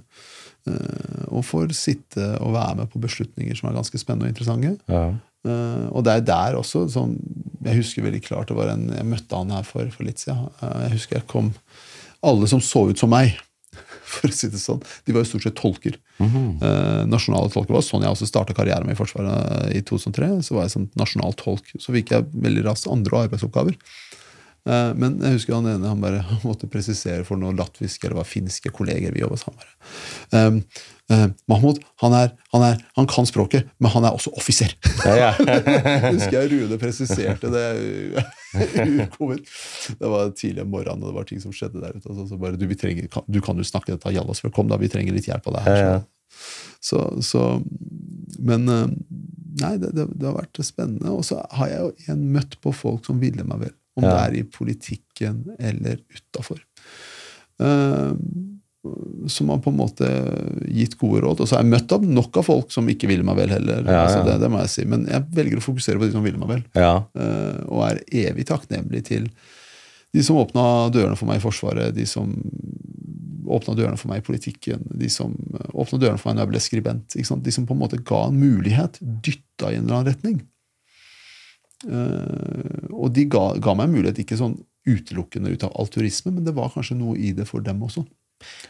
eh, 0.71 1.25
og 1.29 1.45
får 1.45 1.73
sitte 1.77 2.31
og 2.41 2.55
være 2.57 2.83
med 2.83 2.93
på 2.93 3.03
beslutninger 3.03 3.59
som 3.59 3.69
er 3.71 3.77
ganske 3.77 4.01
spennende 4.01 4.29
og 4.29 4.33
interessante. 4.33 4.77
Ja. 4.89 5.11
Eh, 5.47 5.85
og 5.93 6.07
det 6.07 6.17
er 6.17 6.25
der 6.27 6.59
også 6.59 6.89
sånn, 6.91 7.15
Jeg 7.63 7.79
husker 7.79 8.03
veldig 8.03 8.21
klart 8.25 8.51
det 8.51 8.57
var 8.59 8.73
en, 8.73 8.89
Jeg 8.91 9.07
møtte 9.07 9.39
han 9.39 9.53
her 9.55 9.67
for, 9.67 9.87
for 9.95 10.09
litt 10.09 10.23
siden. 10.23 10.49
Eh, 10.59 10.81
jeg 10.87 10.97
husker 10.97 11.21
jeg 11.21 11.29
kom 11.31 11.53
Alle 12.27 12.49
som 12.51 12.63
så 12.65 12.89
ut 12.89 12.99
som 12.99 13.13
meg, 13.13 13.37
for 14.15 14.27
å 14.27 14.35
si 14.35 14.51
det 14.51 14.59
sånn, 14.59 14.81
de 15.07 15.15
var 15.15 15.23
jo 15.23 15.31
stort 15.31 15.47
sett 15.47 15.59
tolker. 15.59 16.01
Eh, 16.19 17.03
nasjonale 17.07 17.53
tolker 17.55 17.77
var 17.77 17.85
sånn 17.87 18.03
jeg 18.03 18.17
også 18.17 18.27
starta 18.27 18.57
karrieren 18.57 18.89
min 18.89 18.97
i 18.97 18.99
Forsvaret 18.99 19.71
i 19.77 19.85
2003. 19.87 20.33
Så 20.43 20.57
var 20.57 20.67
jeg 20.67 20.75
sånn 20.75 20.89
nasjonal 20.99 21.37
tolk. 21.39 21.71
Så 21.79 21.95
fikk 21.95 22.11
jeg 22.17 22.27
veldig 22.35 22.65
raskt 22.67 22.91
andre 22.91 23.23
arbeidsoppgaver. 23.29 23.79
Eh, 24.69 24.91
Men 24.99 25.17
jeg 25.23 25.39
husker 25.39 25.57
han 25.57 25.69
ene 25.71 25.89
han 25.89 26.03
bare 26.03 26.23
måtte 26.49 26.69
presisere 26.71 27.25
for 27.27 27.41
noen 27.41 27.59
latviske 27.59 28.07
eller 28.07 28.21
var 28.21 28.29
finske 28.29 28.73
kolleger 28.75 29.15
vi 29.15 29.25
jobbet 29.25 29.43
sammen 29.43 29.65
med. 29.65 29.75
Um, 30.29 30.59
uh, 31.13 31.27
Mahmoud 31.49 31.81
han, 32.03 32.17
er, 32.19 32.35
han, 32.53 32.65
er, 32.67 32.83
han 32.99 33.09
kan 33.09 33.29
språket, 33.29 33.71
men 33.81 33.93
han 33.95 34.05
er 34.05 34.17
også 34.17 34.35
offiser. 34.37 34.75
Ja, 35.07 35.15
ja. 35.17 35.31
husker 36.13 36.43
jeg 36.43 36.53
Rune 36.53 36.81
presiserte 36.81 37.53
det. 37.55 37.67
Det 39.99 40.09
var 40.09 40.31
tidlig 40.37 40.63
om 40.65 40.71
morgenen, 40.73 41.03
og 41.03 41.11
det 41.11 41.17
var 41.19 41.27
ting 41.29 41.41
som 41.43 41.53
skjedde 41.53 41.83
der 41.83 41.93
ute. 41.97 42.09
Altså, 42.09 42.25
så 42.31 42.39
bare, 42.41 42.57
du, 42.57 42.65
vi 42.69 42.77
trenger, 42.79 43.09
kan, 43.13 43.25
du 43.29 43.43
kan 43.45 43.59
jo 43.61 43.67
snakke 43.67 43.93
dette 43.93 44.13
Jallasfjord, 44.15 44.55
kom 44.57 44.71
da, 44.71 44.79
vi 44.81 44.89
trenger 44.89 45.13
litt 45.13 45.29
hjelp 45.29 45.51
av 45.51 45.59
deg 45.59 45.67
her. 45.69 45.77
Ja, 45.77 45.91
ja. 45.99 46.39
Så, 46.81 47.03
så, 47.27 47.43
men 48.39 48.69
eh, 48.73 48.87
nei, 49.61 49.75
det, 49.83 49.93
det, 49.97 50.07
det 50.15 50.29
har 50.31 50.39
vært 50.39 50.61
spennende. 50.65 51.13
Og 51.13 51.27
så 51.29 51.43
har 51.59 51.73
jeg 51.73 51.83
jo 51.83 51.93
igjen 52.05 52.25
møtt 52.37 52.57
på 52.65 52.73
folk 52.73 53.09
som 53.09 53.21
ville 53.21 53.45
meg 53.49 53.67
vel. 53.67 53.75
Om 53.99 54.07
Ja. 54.07 54.15
det 54.15 54.21
er 54.23 54.39
i 54.39 54.47
politikken 54.55 55.43
eller 55.59 55.99
utafor. 56.15 56.63
Uh, 57.59 58.15
som 59.29 59.49
har 59.51 59.59
på 59.59 59.73
en 59.73 59.77
måte 59.77 60.07
gitt 60.71 60.95
gode 61.01 61.21
råd. 61.25 61.41
Og 61.43 61.49
så 61.51 61.57
har 61.59 61.65
jeg 61.65 61.73
møtt 61.75 61.93
opp 61.93 62.05
nok 62.07 62.37
av 62.41 62.47
folk 62.47 62.71
som 62.73 62.87
ikke 62.89 63.09
ville 63.11 63.27
meg 63.27 63.37
vel 63.37 63.51
heller. 63.53 63.83
Ja, 63.85 64.05
Altså, 64.07 64.21
ja. 64.23 64.25
det, 64.31 64.37
det 64.45 64.51
må 64.55 64.61
jeg 64.63 64.71
si. 64.73 64.85
Men 64.89 65.05
jeg 65.11 65.27
velger 65.35 65.61
å 65.61 65.65
fokusere 65.67 65.99
på 66.01 66.07
de 66.09 66.15
som 66.15 66.25
ville 66.25 66.39
meg 66.41 66.53
vel. 66.55 66.63
ja. 66.79 66.93
uh, 67.19 67.59
og 67.69 67.83
er 67.91 68.01
evig 68.31 68.47
takknemlig 68.49 69.03
til 69.11 69.27
de 70.15 70.23
som 70.25 70.39
åpna 70.41 70.89
dørene 70.95 71.19
for 71.21 71.29
meg 71.29 71.37
i 71.37 71.45
Forsvaret, 71.45 71.93
de 71.93 72.07
som 72.09 72.31
åpna 73.49 73.75
dørene 73.77 73.99
for 74.01 74.09
meg 74.13 74.23
i 74.23 74.25
politikken, 74.25 74.87
de 75.01 75.09
som 75.13 75.35
åpna 75.73 75.99
dørene 76.01 76.21
for 76.21 76.31
meg 76.31 76.39
når 76.39 76.45
jeg 76.47 76.53
ble 76.53 76.63
skribent. 76.65 77.17
De 77.45 77.53
som 77.53 77.67
på 77.69 77.75
en 77.77 77.83
måte 77.83 78.01
ga 78.09 78.23
en 78.29 78.39
mulighet, 78.41 78.97
dytta 79.03 79.73
i 79.73 79.77
en 79.77 79.85
eller 79.85 79.99
annen 79.99 80.09
retning. 80.13 80.39
Eh, 81.87 82.89
og 82.91 83.13
de 83.15 83.27
ga, 83.31 83.45
ga 83.63 83.75
meg 83.79 83.89
en 83.89 83.95
mulighet, 83.99 84.23
ikke 84.25 84.39
sånn 84.41 84.57
utelukkende 84.89 85.53
ut 85.53 85.67
av 85.67 85.75
alturisme, 85.79 86.33
men 86.33 86.47
det 86.47 86.55
var 86.57 86.73
kanskje 86.75 86.97
noe 86.99 87.19
i 87.21 87.35
det 87.37 87.45
for 87.49 87.61
dem 87.65 87.83
også. 87.85 88.07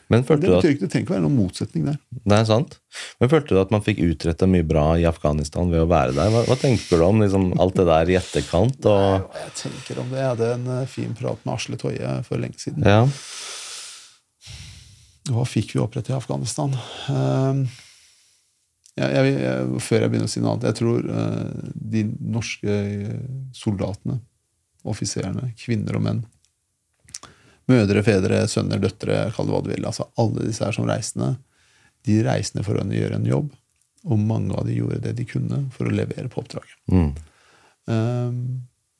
Men 0.08 0.22
Det 0.22 0.28
følte 0.30 0.46
du 0.48 0.52
at 0.56 0.62
betyr 0.62 0.72
ikke 0.74 0.80
det 0.86 0.88
trenger 0.92 1.04
ikke 1.04 1.12
være 1.14 1.22
noen 1.26 1.36
motsetning 1.42 1.82
der. 1.90 1.96
Det 2.24 2.36
er 2.38 2.46
sant. 2.48 2.78
Men 3.20 3.28
følte 3.28 3.52
du 3.52 3.58
at 3.60 3.72
man 3.74 3.82
fikk 3.84 3.98
utretta 4.00 4.48
mye 4.48 4.64
bra 4.64 4.84
i 4.96 5.04
Afghanistan 5.08 5.68
ved 5.68 5.82
å 5.84 5.90
være 5.90 6.14
der? 6.16 6.30
Hva, 6.32 6.40
hva 6.48 6.56
tenker 6.56 6.96
du 6.96 7.04
om 7.04 7.20
liksom, 7.20 7.50
alt 7.60 7.76
det 7.76 7.84
der 7.90 8.12
i 8.14 8.16
etterkant? 8.16 8.78
Og, 8.88 9.28
Hva 9.28 9.42
jeg 9.44 9.52
tenker 9.60 10.00
om 10.00 10.08
det? 10.08 10.22
Jeg 10.22 10.30
hadde 10.32 10.48
en 10.54 10.70
eh, 10.78 10.86
fin 10.88 11.12
prat 11.18 11.44
med 11.44 11.54
Asle 11.54 11.76
Toje 11.80 12.14
for 12.28 12.40
lenge 12.40 12.60
siden. 12.64 12.88
ja. 12.88 13.04
Hva 15.28 15.44
fikk 15.44 15.74
vi 15.76 15.80
opprettet 15.82 16.14
i 16.14 16.16
Afghanistan? 16.16 16.72
Ehm, 17.12 17.66
jeg, 18.98 19.34
jeg, 19.42 19.82
før 19.84 20.04
jeg 20.04 20.12
begynner 20.12 20.28
å 20.28 20.32
si 20.32 20.42
noe 20.42 20.54
annet 20.54 20.68
Jeg 20.70 20.78
tror 20.80 21.06
uh, 21.06 21.68
de 21.94 22.04
norske 22.18 22.78
soldatene, 23.56 24.18
offiserene, 24.88 25.52
kvinner 25.60 25.98
og 25.98 26.04
menn 26.06 26.24
Mødre, 27.68 28.00
fedre, 28.00 28.46
sønner, 28.48 28.80
døtre, 28.80 29.26
kall 29.36 29.48
det 29.48 29.52
hva 29.52 29.60
du 29.60 29.66
vil. 29.74 29.84
altså 29.84 30.06
Alle 30.16 30.46
disse 30.46 30.64
her 30.64 30.72
som 30.72 30.86
reisende. 30.88 31.34
De 32.08 32.14
reisende 32.24 32.64
for 32.64 32.80
å 32.80 32.84
gjøre 32.88 33.18
en 33.18 33.28
jobb, 33.28 33.50
og 34.08 34.22
mange 34.22 34.56
av 34.56 34.64
de 34.64 34.78
gjorde 34.78 35.02
det 35.04 35.12
de 35.18 35.26
kunne 35.28 35.58
for 35.74 35.84
å 35.84 35.92
levere 35.92 36.30
på 36.32 36.40
oppdraget. 36.40 36.78
Mm. 36.88 37.10
Um, 37.92 38.38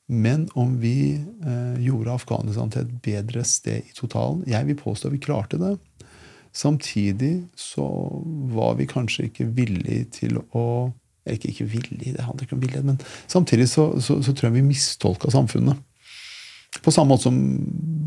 men 0.05 0.45
om 0.57 0.75
vi 0.81 1.17
uh, 1.17 1.81
gjorde 1.81 2.13
Afghanistan 2.13 2.69
til 2.73 2.85
et 2.85 2.93
bedre 3.05 3.43
sted 3.45 3.85
i 3.85 3.93
totalen 3.93 4.41
Jeg 4.49 4.65
vil 4.65 4.77
påstå 4.77 5.11
vi 5.13 5.21
klarte 5.21 5.59
det. 5.61 5.75
Samtidig 6.55 7.33
så 7.57 7.85
var 8.55 8.79
vi 8.79 8.87
kanskje 8.89 9.27
ikke 9.29 9.49
villige 9.57 10.09
til 10.21 10.41
å 10.53 10.65
Ikke, 11.29 11.51
ikke 11.51 11.65
villige, 11.69 12.15
det 12.15 12.23
handler 12.25 12.45
ikke 12.47 12.55
om 12.55 12.61
villighet, 12.63 12.85
men 12.87 12.95
samtidig 13.29 13.67
så, 13.69 13.83
så, 14.01 14.15
så 14.23 14.31
tror 14.33 14.47
jeg 14.47 14.55
vi 14.55 14.63
mistolka 14.65 15.29
samfunnet. 15.29 15.77
På 16.81 16.93
samme 16.95 17.11
måte 17.11 17.27
som 17.27 17.35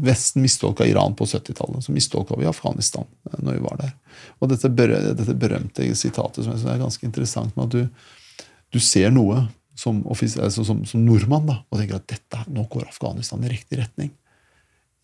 Vesten 0.02 0.42
mistolka 0.42 0.86
Iran 0.86 1.14
på 1.14 1.28
70-tallet, 1.28 1.84
så 1.84 1.92
mistolka 1.94 2.34
vi 2.40 2.48
Afghanistan 2.50 3.04
eh, 3.30 3.38
når 3.38 3.58
vi 3.58 3.62
var 3.62 3.78
der. 3.78 3.92
Og 4.40 4.50
dette, 4.50 4.72
dette 4.74 5.36
berømte 5.38 5.86
sitatet 5.94 6.48
som 6.48 6.56
er 6.56 6.80
ganske 6.80 7.06
interessant, 7.06 7.54
med 7.54 7.68
at 7.68 7.76
du, 7.76 8.48
du 8.74 8.80
ser 8.82 9.12
noe 9.14 9.44
som, 9.78 10.02
altså 10.08 10.64
som, 10.66 10.82
som 10.88 11.04
nordmann 11.06 11.46
da, 11.48 11.60
og 11.70 11.78
tenker 11.78 12.00
at 12.00 12.10
dette, 12.10 12.42
nå 12.50 12.66
går 12.72 12.88
Afghanistan 12.90 13.44
i 13.44 13.52
riktig 13.52 13.78
retning. 13.84 14.10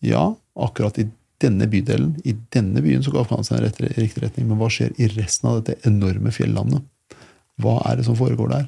Ja, 0.03 0.25
akkurat 0.55 0.99
i 0.99 1.07
denne 1.39 1.67
bydelen, 1.71 2.15
i 2.27 2.33
denne 2.53 2.81
byen, 2.83 3.03
så 3.03 3.11
går 3.13 3.25
Afghanistan 3.25 3.63
i 3.63 3.93
riktig 4.01 4.23
retning. 4.25 4.47
Men 4.49 4.59
hva 4.59 4.67
skjer 4.73 4.91
i 4.99 5.07
resten 5.13 5.49
av 5.49 5.61
dette 5.61 5.87
enorme 5.87 6.33
fjellandet? 6.35 6.83
Hva 7.59 7.77
er 7.89 7.99
det 7.99 8.05
som 8.07 8.17
foregår 8.19 8.51
der? 8.51 8.65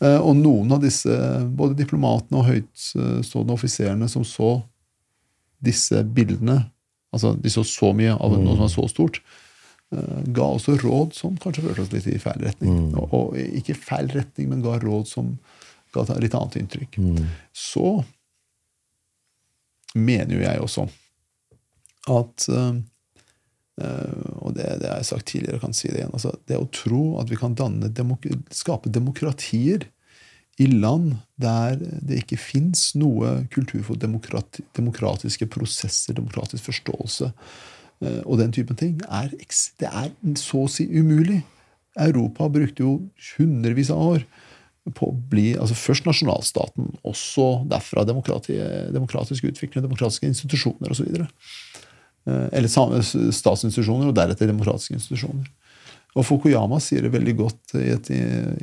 Eh, 0.00 0.18
Og 0.20 0.36
noen 0.36 0.72
av 0.72 0.82
disse, 0.82 1.10
både 1.56 1.78
diplomatene 1.78 2.38
og 2.40 2.48
høytstående 2.50 3.54
offiserene 3.54 4.08
som 4.12 4.24
så 4.26 4.62
disse 5.62 6.02
bildene, 6.04 6.60
altså 7.14 7.32
de 7.40 7.50
så 7.50 7.64
så 7.64 7.92
mye 7.96 8.12
av 8.14 8.34
noe 8.36 8.54
som 8.56 8.66
var 8.66 8.72
så 8.74 8.88
stort, 8.92 9.20
eh, 9.94 10.22
ga 10.36 10.42
også 10.58 10.76
råd 10.82 11.14
som 11.16 11.36
kanskje 11.42 11.64
førte 11.64 11.82
oss 11.86 11.92
litt 11.94 12.06
i 12.12 12.18
feil 12.22 12.42
retning. 12.44 12.94
Og, 12.94 13.14
og 13.14 13.38
ikke 13.40 13.74
feil 13.78 14.10
retning, 14.14 14.50
men 14.50 14.62
ga 14.62 14.76
råd 14.82 15.08
som 15.08 15.38
ga 15.94 16.04
litt 16.20 16.34
annet 16.36 16.58
inntrykk. 16.60 16.98
Så 17.56 18.04
mener 19.96 20.34
jo 20.36 20.42
jeg 20.44 20.60
også 20.60 20.86
at 22.10 22.46
eh, 22.52 22.78
eh, 23.82 24.24
Og 24.40 24.54
det, 24.56 24.68
det 24.82 24.90
har 24.90 25.02
jeg 25.02 25.10
sagt 25.10 25.28
tidligere, 25.32 25.58
og 25.58 25.66
kan 25.66 25.76
si 25.76 25.90
det 25.90 26.00
igjen. 26.00 26.14
Altså, 26.14 26.32
det 26.48 26.60
å 26.60 26.70
tro 26.72 27.02
at 27.20 27.30
vi 27.32 27.38
kan 27.40 27.56
danne 27.58 27.92
skape 28.54 28.92
demokratier 28.92 29.88
i 30.56 30.66
land 30.72 31.18
der 31.36 31.76
det 31.76 32.22
ikke 32.22 32.38
fins 32.40 32.94
noe 32.96 33.42
kultur 33.52 33.82
for 33.84 34.00
demokrati 34.00 34.64
demokratiske 34.76 35.48
prosesser, 35.52 36.16
demokratisk 36.16 36.70
forståelse 36.70 37.28
eh, 37.28 38.22
og 38.24 38.40
den 38.40 38.54
typen 38.56 38.78
ting, 38.80 38.96
er, 39.04 39.34
det 39.36 39.90
er 39.90 40.14
så 40.40 40.64
å 40.64 40.72
si 40.72 40.88
umulig. 40.88 41.42
Europa 41.96 42.48
brukte 42.52 42.84
jo 42.84 42.96
hundrevis 43.36 43.92
av 43.92 44.00
år 44.14 44.26
på 44.94 45.08
å 45.10 45.14
bli 45.30 45.50
altså 45.58 45.76
Først 45.76 46.06
nasjonalstaten, 46.06 46.92
også 47.06 47.66
derfra 47.70 48.04
demokratisk 48.06 49.48
utvikling, 49.50 49.82
demokratiske 49.82 50.28
institusjoner 50.30 50.92
osv. 50.94 51.24
Eh, 52.26 52.48
Eller 52.52 52.68
statsinstitusjoner, 52.68 54.08
og 54.10 54.16
deretter 54.18 54.50
demokratiske 54.50 54.94
institusjoner. 54.98 55.46
Og 56.16 56.24
Fukuyama 56.24 56.78
sier 56.80 57.04
det 57.04 57.12
veldig 57.12 57.34
godt 57.36 57.74
i 57.76 57.90
et 57.92 58.08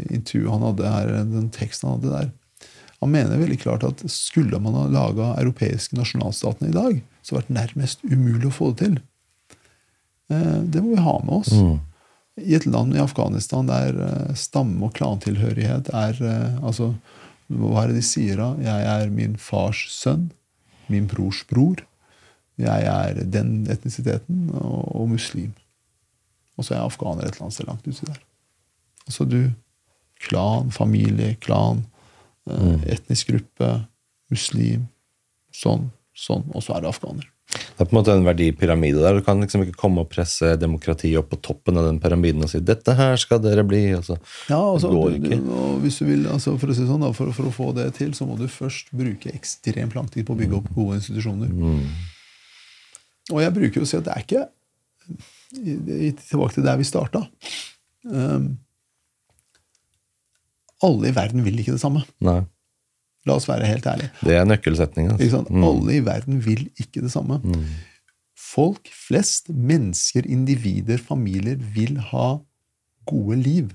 intervju 0.09 0.49
han 0.49 0.63
hadde 0.65 0.89
her, 0.89 1.11
den 1.29 1.51
teksten 1.53 1.89
han 1.89 1.99
hadde 1.99 2.13
der. 2.15 2.31
Han 3.03 3.11
mener 3.13 3.37
veldig 3.37 3.59
klart 3.61 3.83
at 3.85 4.01
skulle 4.09 4.57
man 4.63 4.73
ha 4.73 4.87
laga 4.89 5.35
europeiske 5.41 5.93
nasjonalstatene 5.99 6.71
i 6.71 6.73
dag, 6.73 7.01
så 7.21 7.35
hadde 7.35 7.43
det 7.45 7.53
vært 7.53 7.57
nærmest 7.59 8.05
umulig 8.09 8.49
å 8.49 8.55
få 8.57 8.71
det 8.73 8.79
til. 8.87 8.95
Eh, 10.33 10.61
Det 10.65 10.81
må 10.81 10.95
vi 10.95 11.01
ha 11.05 11.19
med 11.23 11.33
oss. 11.41 11.53
I 12.41 12.55
et 12.57 12.65
land 12.65 12.95
i 12.95 13.03
Afghanistan 13.03 13.67
der 13.69 13.93
eh, 14.01 14.33
stamme- 14.33 14.87
og 14.87 14.93
klantilhørighet 14.97 15.91
er 15.93 16.17
altså, 16.63 16.95
Hva 17.53 17.83
er 17.83 17.87
det 17.91 17.99
de 17.99 18.01
sier 18.07 18.37
da? 18.39 18.55
Jeg 18.57 18.85
er 19.03 19.09
min 19.13 19.35
fars 19.37 19.85
sønn. 19.93 20.31
Min 20.89 21.05
brors 21.07 21.43
bror. 21.45 21.83
Jeg 22.61 22.85
er 22.85 23.23
den 23.33 23.63
etnisiteten 23.71 24.49
og, 24.53 24.95
og 24.95 25.09
muslim. 25.15 25.53
Og 26.57 26.65
så 26.65 26.73
er 26.73 26.77
jeg 26.77 26.91
afghaner 26.91 27.25
et 27.25 27.33
eller 27.33 27.47
annet 27.47 27.57
sted 27.57 27.69
langt 27.69 27.87
uti 27.87 28.05
der. 28.05 28.19
Altså 29.07 29.25
du 29.27 29.39
Klan, 30.23 30.69
familie, 30.71 31.35
klan, 31.43 31.83
eh, 32.47 32.93
etnisk 32.95 33.33
gruppe, 33.33 33.73
muslim. 34.31 34.87
Sånn, 35.51 35.89
sånn. 36.15 36.45
Og 36.55 36.63
så 36.63 36.77
er 36.77 36.83
du 36.83 36.87
afghaner. 36.87 37.27
Det 37.53 37.83
er 37.83 37.89
på 37.89 37.93
en 37.93 37.99
måte 37.99 38.13
en 38.15 38.25
verdipyramide 38.25 39.01
der. 39.03 39.19
Du 39.19 39.25
kan 39.25 39.41
liksom 39.43 39.65
ikke 39.65 39.77
komme 39.77 40.01
og 40.01 40.09
presse 40.09 40.55
demokratiet 40.57 41.19
opp 41.19 41.29
på 41.33 41.41
toppen 41.43 41.77
av 41.77 41.85
den 41.89 41.99
pyramiden 42.01 42.45
og 42.45 42.49
si 42.49 42.61
'dette 42.63 42.95
her 42.97 43.17
skal 43.17 43.41
dere 43.43 43.65
bli'. 43.67 43.97
Altså. 43.97 44.17
Ja, 44.49 44.61
altså, 44.61 44.89
det 44.89 44.97
går 44.97 45.17
ikke. 45.19 45.41
og 45.51 45.79
hvis 45.83 45.99
du 45.99 46.05
vil, 46.05 46.25
altså 46.27 46.57
for, 46.57 46.71
å 46.71 46.73
si 46.73 46.87
sånn, 46.87 47.03
da, 47.03 47.11
for, 47.11 47.31
for 47.35 47.49
å 47.49 47.53
få 47.53 47.73
det 47.75 47.93
til, 47.99 48.13
så 48.13 48.25
må 48.25 48.37
du 48.39 48.47
først 48.47 48.89
bruke 48.95 49.29
ekstremt 49.35 49.93
lang 49.95 50.07
tid 50.07 50.25
på 50.25 50.33
å 50.33 50.39
bygge 50.39 50.55
opp 50.55 50.71
gode 50.73 51.01
institusjoner. 51.01 51.51
Og 53.31 53.39
jeg 53.43 53.55
bruker 53.55 53.79
jo 53.79 53.87
å 53.87 53.89
si 53.89 53.99
at 53.99 54.05
det 54.07 54.13
er 54.15 54.25
ikke 54.25 54.43
Tilbake 55.53 56.55
til 56.55 56.63
der 56.65 56.77
vi 56.79 56.85
starta. 56.87 57.19
Um, 58.07 58.55
alle 60.83 61.11
i 61.11 61.15
verden 61.15 61.43
vil 61.45 61.59
ikke 61.61 61.75
det 61.75 61.83
samme. 61.83 62.01
Nei. 62.23 62.39
La 63.27 63.37
oss 63.37 63.45
være 63.47 63.67
helt 63.69 63.85
ærlige. 63.87 64.09
Det 64.25 64.35
er 64.35 64.47
nøkkelsetningen. 64.47 65.13
Altså. 65.15 65.43
Mm. 65.47 65.67
Alle 65.67 65.97
i 65.99 66.01
verden 66.03 66.41
vil 66.43 66.65
ikke 66.81 67.03
det 67.05 67.11
samme. 67.13 67.37
Folk 68.39 68.89
flest, 68.91 69.51
mennesker, 69.53 70.25
individer, 70.25 70.99
familier, 70.99 71.61
vil 71.75 72.01
ha 72.11 72.27
gode 73.07 73.39
liv. 73.39 73.71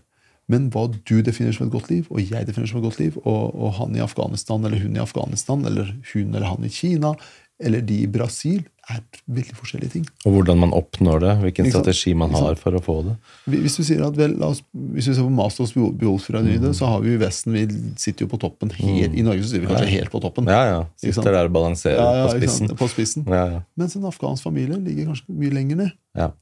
Men 0.48 0.70
hva 0.72 0.86
du 0.88 1.18
definerer 1.24 1.56
som 1.56 1.66
et 1.68 1.72
godt 1.72 1.90
liv, 1.92 2.06
og 2.08 2.20
jeg 2.24 2.48
definerer 2.48 2.70
som 2.70 2.80
et 2.80 2.88
godt 2.88 3.00
liv, 3.00 3.16
og, 3.22 3.52
og 3.52 3.74
han 3.80 3.96
i 3.96 4.04
Afghanistan 4.04 4.64
eller 4.64 4.80
hun 4.80 4.96
i 4.96 5.02
Afghanistan, 5.02 5.64
eller 5.68 5.92
hun 6.12 6.32
eller 6.32 6.48
han 6.48 6.64
i 6.64 6.72
Kina, 6.72 7.14
eller 7.58 7.82
de 7.82 8.02
i 8.04 8.10
Brasil, 8.10 8.62
er 8.88 9.02
veldig 9.28 9.56
forskjellige 9.58 9.92
ting. 9.92 10.04
Og 10.24 10.32
hvordan 10.32 10.60
man 10.62 10.70
oppnår 10.72 11.20
det. 11.20 11.32
Hvilken 11.42 11.66
strategi 11.68 12.14
man 12.16 12.32
har 12.32 12.56
for 12.60 12.78
å 12.78 12.80
få 12.80 12.96
det. 13.04 13.16
Hvis 13.50 13.76
du 13.76 13.82
sier 13.84 14.00
at 14.06 14.16
vel, 14.16 14.38
oss, 14.46 14.62
hvis 14.72 15.10
vi 15.10 15.16
ser 15.18 15.26
på 15.26 15.34
Maslows 15.34 15.74
mm. 15.76 16.70
så 16.76 16.88
har 16.88 17.02
vi 17.04 17.12
i 17.12 17.20
Vesten 17.20 17.52
Vi 17.56 17.66
sitter 18.00 18.24
jo 18.24 18.30
på 18.32 18.40
toppen. 18.40 18.72
Helt, 18.78 19.12
I 19.12 19.26
Norge 19.26 19.44
så 19.44 19.52
sitter 19.52 19.66
vi 19.66 19.72
kanskje 19.74 19.92
helt 19.92 20.14
på 20.14 20.22
toppen. 20.24 20.48
Ja, 20.48 20.62
ja. 20.70 20.80
Sitter 21.02 21.36
der 21.36 21.50
og 21.50 21.56
balanserer 21.58 22.00
Ja, 22.00 22.08
ja, 22.16 22.26
på 22.26 22.38
spissen. 22.38 22.74
På 22.80 22.88
spissen. 22.88 23.28
Ja, 23.28 23.44
ja. 23.58 23.62
Mens 23.76 23.98
en 23.98 24.08
afghansk 24.08 24.48
familie 24.48 24.80
ligger 24.80 25.12
kanskje 25.12 25.36
mye 25.36 25.56
lenger 25.60 25.82
ned. 25.84 25.96
ja. 26.18 26.32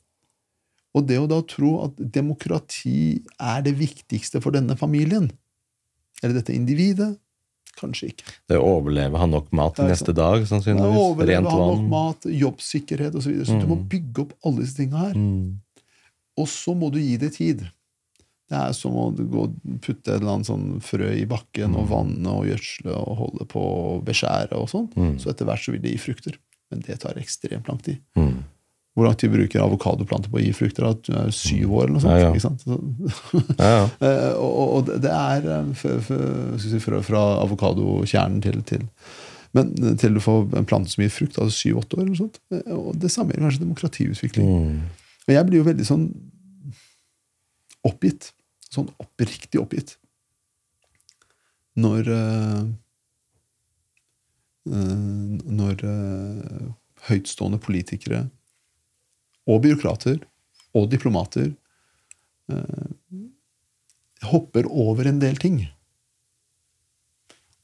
Og 0.96 1.04
det 1.04 1.18
å 1.20 1.26
da 1.28 1.42
tro 1.44 1.74
at 1.84 1.98
demokrati 1.98 3.20
er 3.36 3.58
det 3.66 3.74
viktigste 3.76 4.40
for 4.40 4.54
denne 4.56 4.78
familien, 4.80 5.26
eller 6.22 6.38
dette 6.38 6.54
individet, 6.56 7.10
kanskje 7.76 8.08
ikke. 8.12 8.24
Det 8.48 8.56
Overlever 8.58 8.74
overleve, 8.76 9.18
ha 9.22 9.26
nok 9.30 9.52
mat 9.52 9.76
til 9.78 9.84
neste 9.90 10.14
dag, 10.16 10.42
sannsynligvis. 10.48 10.96
å 10.98 11.06
overleve, 11.12 11.36
Rent 11.36 11.52
ha 11.52 11.58
nok 11.70 11.86
mat, 11.92 12.26
jobbsikkerhet 12.26 13.14
osv. 13.14 13.22
Så, 13.22 13.30
videre. 13.32 13.46
så 13.46 13.60
du 13.60 13.66
må 13.70 13.76
bygge 13.88 14.24
opp 14.26 14.32
alle 14.44 14.64
disse 14.64 14.76
tinga 14.80 14.96
her. 15.08 15.14
Mm. 15.14 15.60
Og 16.38 16.48
så 16.52 16.74
må 16.76 16.90
du 16.92 16.98
gi 17.00 17.16
det 17.16 17.32
tid. 17.36 17.64
Det 18.46 18.54
er 18.60 18.72
som 18.78 18.94
å 18.94 19.08
gå 19.10 19.46
putte 19.82 20.12
et 20.14 20.20
eller 20.20 20.36
annet 20.36 20.46
sånn 20.46 20.66
frø 20.84 21.08
i 21.18 21.24
bakken 21.26 21.72
Mm. 21.72 21.76
og 21.80 21.88
vanne 21.90 22.28
og 22.30 22.44
gjødsle 22.46 22.92
og 22.94 23.16
holde 23.18 23.46
på 23.50 23.58
å 23.60 24.02
beskjære 24.06 24.52
og 24.54 24.68
sånn. 24.70 24.86
Så 25.18 25.30
etter 25.32 25.44
hvert 25.48 25.64
så 25.64 25.72
vil 25.72 25.82
det 25.82 25.96
gi 25.96 25.98
frukter. 26.12 26.36
Men 26.70 26.80
det 26.86 27.00
tar 27.00 27.14
ekstremt 27.18 27.66
lang 27.68 27.78
tid. 27.82 27.98
Hvor 28.96 29.04
lang 29.04 29.16
tid 29.20 29.28
bruker 29.34 29.60
avokadoplanter 29.60 30.30
på 30.32 30.38
å 30.40 30.42
gi 30.42 30.54
frukter? 30.56 30.86
At 30.88 31.02
du 31.04 31.12
er 31.12 31.28
syv 31.36 31.74
år 31.76 31.82
eller 31.84 31.98
noe 31.98 32.00
sånt? 32.00 32.16
Ja, 32.16 32.22
ja. 32.22 32.30
Ikke 32.32 32.44
sant? 32.46 32.62
Så, 32.64 32.80
Ja. 33.60 33.82
Eh, 34.08 34.32
og, 34.40 34.54
og- 34.78 34.88
det- 35.02 35.12
er 35.12 35.44
eh, 35.52 35.70
f- 35.76 35.84
f- 36.00 36.08
skal 36.08 36.62
vi 36.62 36.70
si, 36.72 36.80
fra, 36.80 37.00
fra 37.04 37.24
avokadokjernen 37.42 38.40
til, 38.46 38.62
til 38.64 38.86
men 39.56 39.74
eh, 39.84 39.94
til 40.00 40.16
du 40.16 40.20
får 40.24 40.48
en 40.58 40.66
plante 40.68 40.90
som 40.94 41.04
gir 41.04 41.12
frukt, 41.12 41.36
altså 41.38 41.54
syv-åtte 41.58 41.96
år. 41.98 42.02
eller 42.06 42.14
noe 42.14 42.22
sånt. 42.24 42.40
Og 42.72 42.96
det 43.00 43.10
samme 43.12 43.32
gjelder 43.36 43.46
kanskje 43.50 43.64
demokratiutvikling. 43.66 44.48
Mm. 44.48 44.80
Og 45.28 45.34
jeg 45.36 45.46
blir 45.50 45.60
jo 45.60 45.68
veldig 45.68 45.86
sånn 45.88 46.08
oppgitt. 47.86 48.30
Sånn 48.72 48.88
oppriktig 49.00 49.60
oppgitt. 49.62 49.94
Når 51.76 52.08
eh, 52.16 52.64
Når 54.66 55.84
øh, 55.84 56.70
høytstående 57.10 57.60
politikere 57.62 58.24
og 59.46 59.62
byråkrater 59.64 60.20
og 60.76 60.90
diplomater 60.92 61.50
eh, 62.52 62.86
hopper 64.30 64.68
over 64.70 65.08
en 65.08 65.20
del 65.22 65.38
ting. 65.40 65.60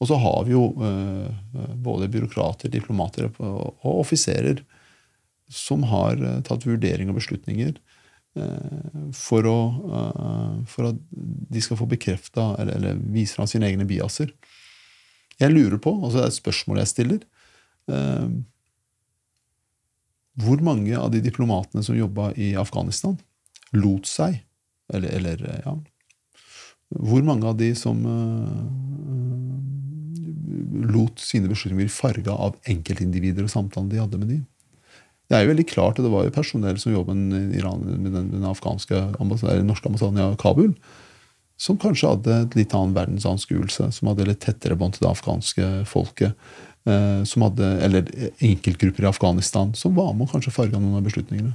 Og 0.03 0.11
så 0.11 0.19
har 0.19 0.45
vi 0.49 0.55
jo 0.55 0.69
eh, 0.83 1.67
både 1.85 2.11
byråkrater, 2.13 2.73
diplomater 2.73 3.29
og 3.39 3.91
offiserer 3.93 4.63
som 5.53 5.85
har 5.91 6.17
eh, 6.19 6.39
tatt 6.47 6.67
vurdering 6.69 7.13
og 7.13 7.21
beslutninger 7.21 7.77
for, 9.13 9.45
å, 9.45 9.57
for 10.65 10.87
at 10.89 11.01
de 11.53 11.61
skal 11.61 11.77
få 11.77 11.85
bekrefta 11.91 12.47
eller, 12.63 12.79
eller, 12.79 13.03
vise 13.13 13.37
fram 13.37 13.45
sine 13.51 13.69
egne 13.69 13.85
biaser. 13.85 14.31
Jeg 15.37 15.53
lurer 15.53 15.77
på, 15.77 15.93
altså 15.99 16.17
det 16.17 16.23
er 16.23 16.31
et 16.31 16.39
spørsmål 16.39 16.81
jeg 16.81 16.91
stiller 16.95 17.27
Hvor 20.41 20.63
mange 20.65 20.97
av 20.97 21.11
de 21.13 21.21
diplomatene 21.25 21.85
som 21.85 21.99
jobba 21.99 22.31
i 22.41 22.55
Afghanistan, 22.57 23.19
lot 23.77 24.09
seg 24.09 24.41
eller, 24.93 25.09
eller, 25.17 25.43
ja 25.65 25.73
Hvor 26.93 27.23
mange 27.25 27.49
av 27.49 27.57
de 27.57 27.71
som 27.77 28.01
lot 30.93 31.21
sine 31.23 31.49
beslutninger 31.49 31.85
bli 31.85 31.93
farga 31.93 32.35
av 32.35 32.57
enkeltindivider 32.69 33.47
og 33.47 33.53
samtalene 33.53 33.93
de 33.93 34.01
hadde 34.03 34.21
med 34.21 34.33
dem? 34.35 34.43
Det 35.29 35.39
er 35.39 35.47
jo 35.47 35.53
veldig 35.55 35.69
klart 35.71 35.97
at 35.97 36.05
det 36.05 36.13
var 36.13 36.27
jo 36.27 36.35
personell 36.35 36.77
som 36.81 36.93
jobbet 36.93 37.17
med 37.17 38.11
den, 38.13 38.27
den 38.35 38.45
afghanske 38.45 38.99
ambassaden, 39.23 39.65
norske 39.65 39.89
ambassaden 39.89 40.21
i 40.21 40.27
Kabul, 40.41 40.75
som 41.57 41.79
kanskje 41.81 42.11
hadde 42.11 42.37
et 42.43 42.57
litt 42.59 42.75
annen 42.77 42.93
verdensanskuelse, 42.97 43.89
som 43.97 44.11
hadde 44.11 44.27
litt 44.29 44.43
tettere 44.45 44.77
bånd 44.77 44.97
til 44.97 45.07
det 45.07 45.13
afghanske 45.13 45.71
folket. 45.89 46.37
Eh, 46.85 47.25
som 47.25 47.43
hadde, 47.47 47.67
eller 47.79 48.09
enkeltgrupper 48.43 49.05
i 49.05 49.07
Afghanistan 49.07 49.75
som 49.75 49.95
var 49.95 50.15
med 50.17 50.27
og 50.27 50.33
kanskje 50.35 50.51
farga 50.55 50.81
noen 50.81 50.99
av 50.99 51.05
beslutningene. 51.07 51.55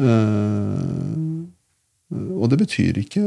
Eh, 0.00 1.16
og 2.40 2.46
det 2.50 2.58
betyr 2.62 3.02
ikke 3.02 3.22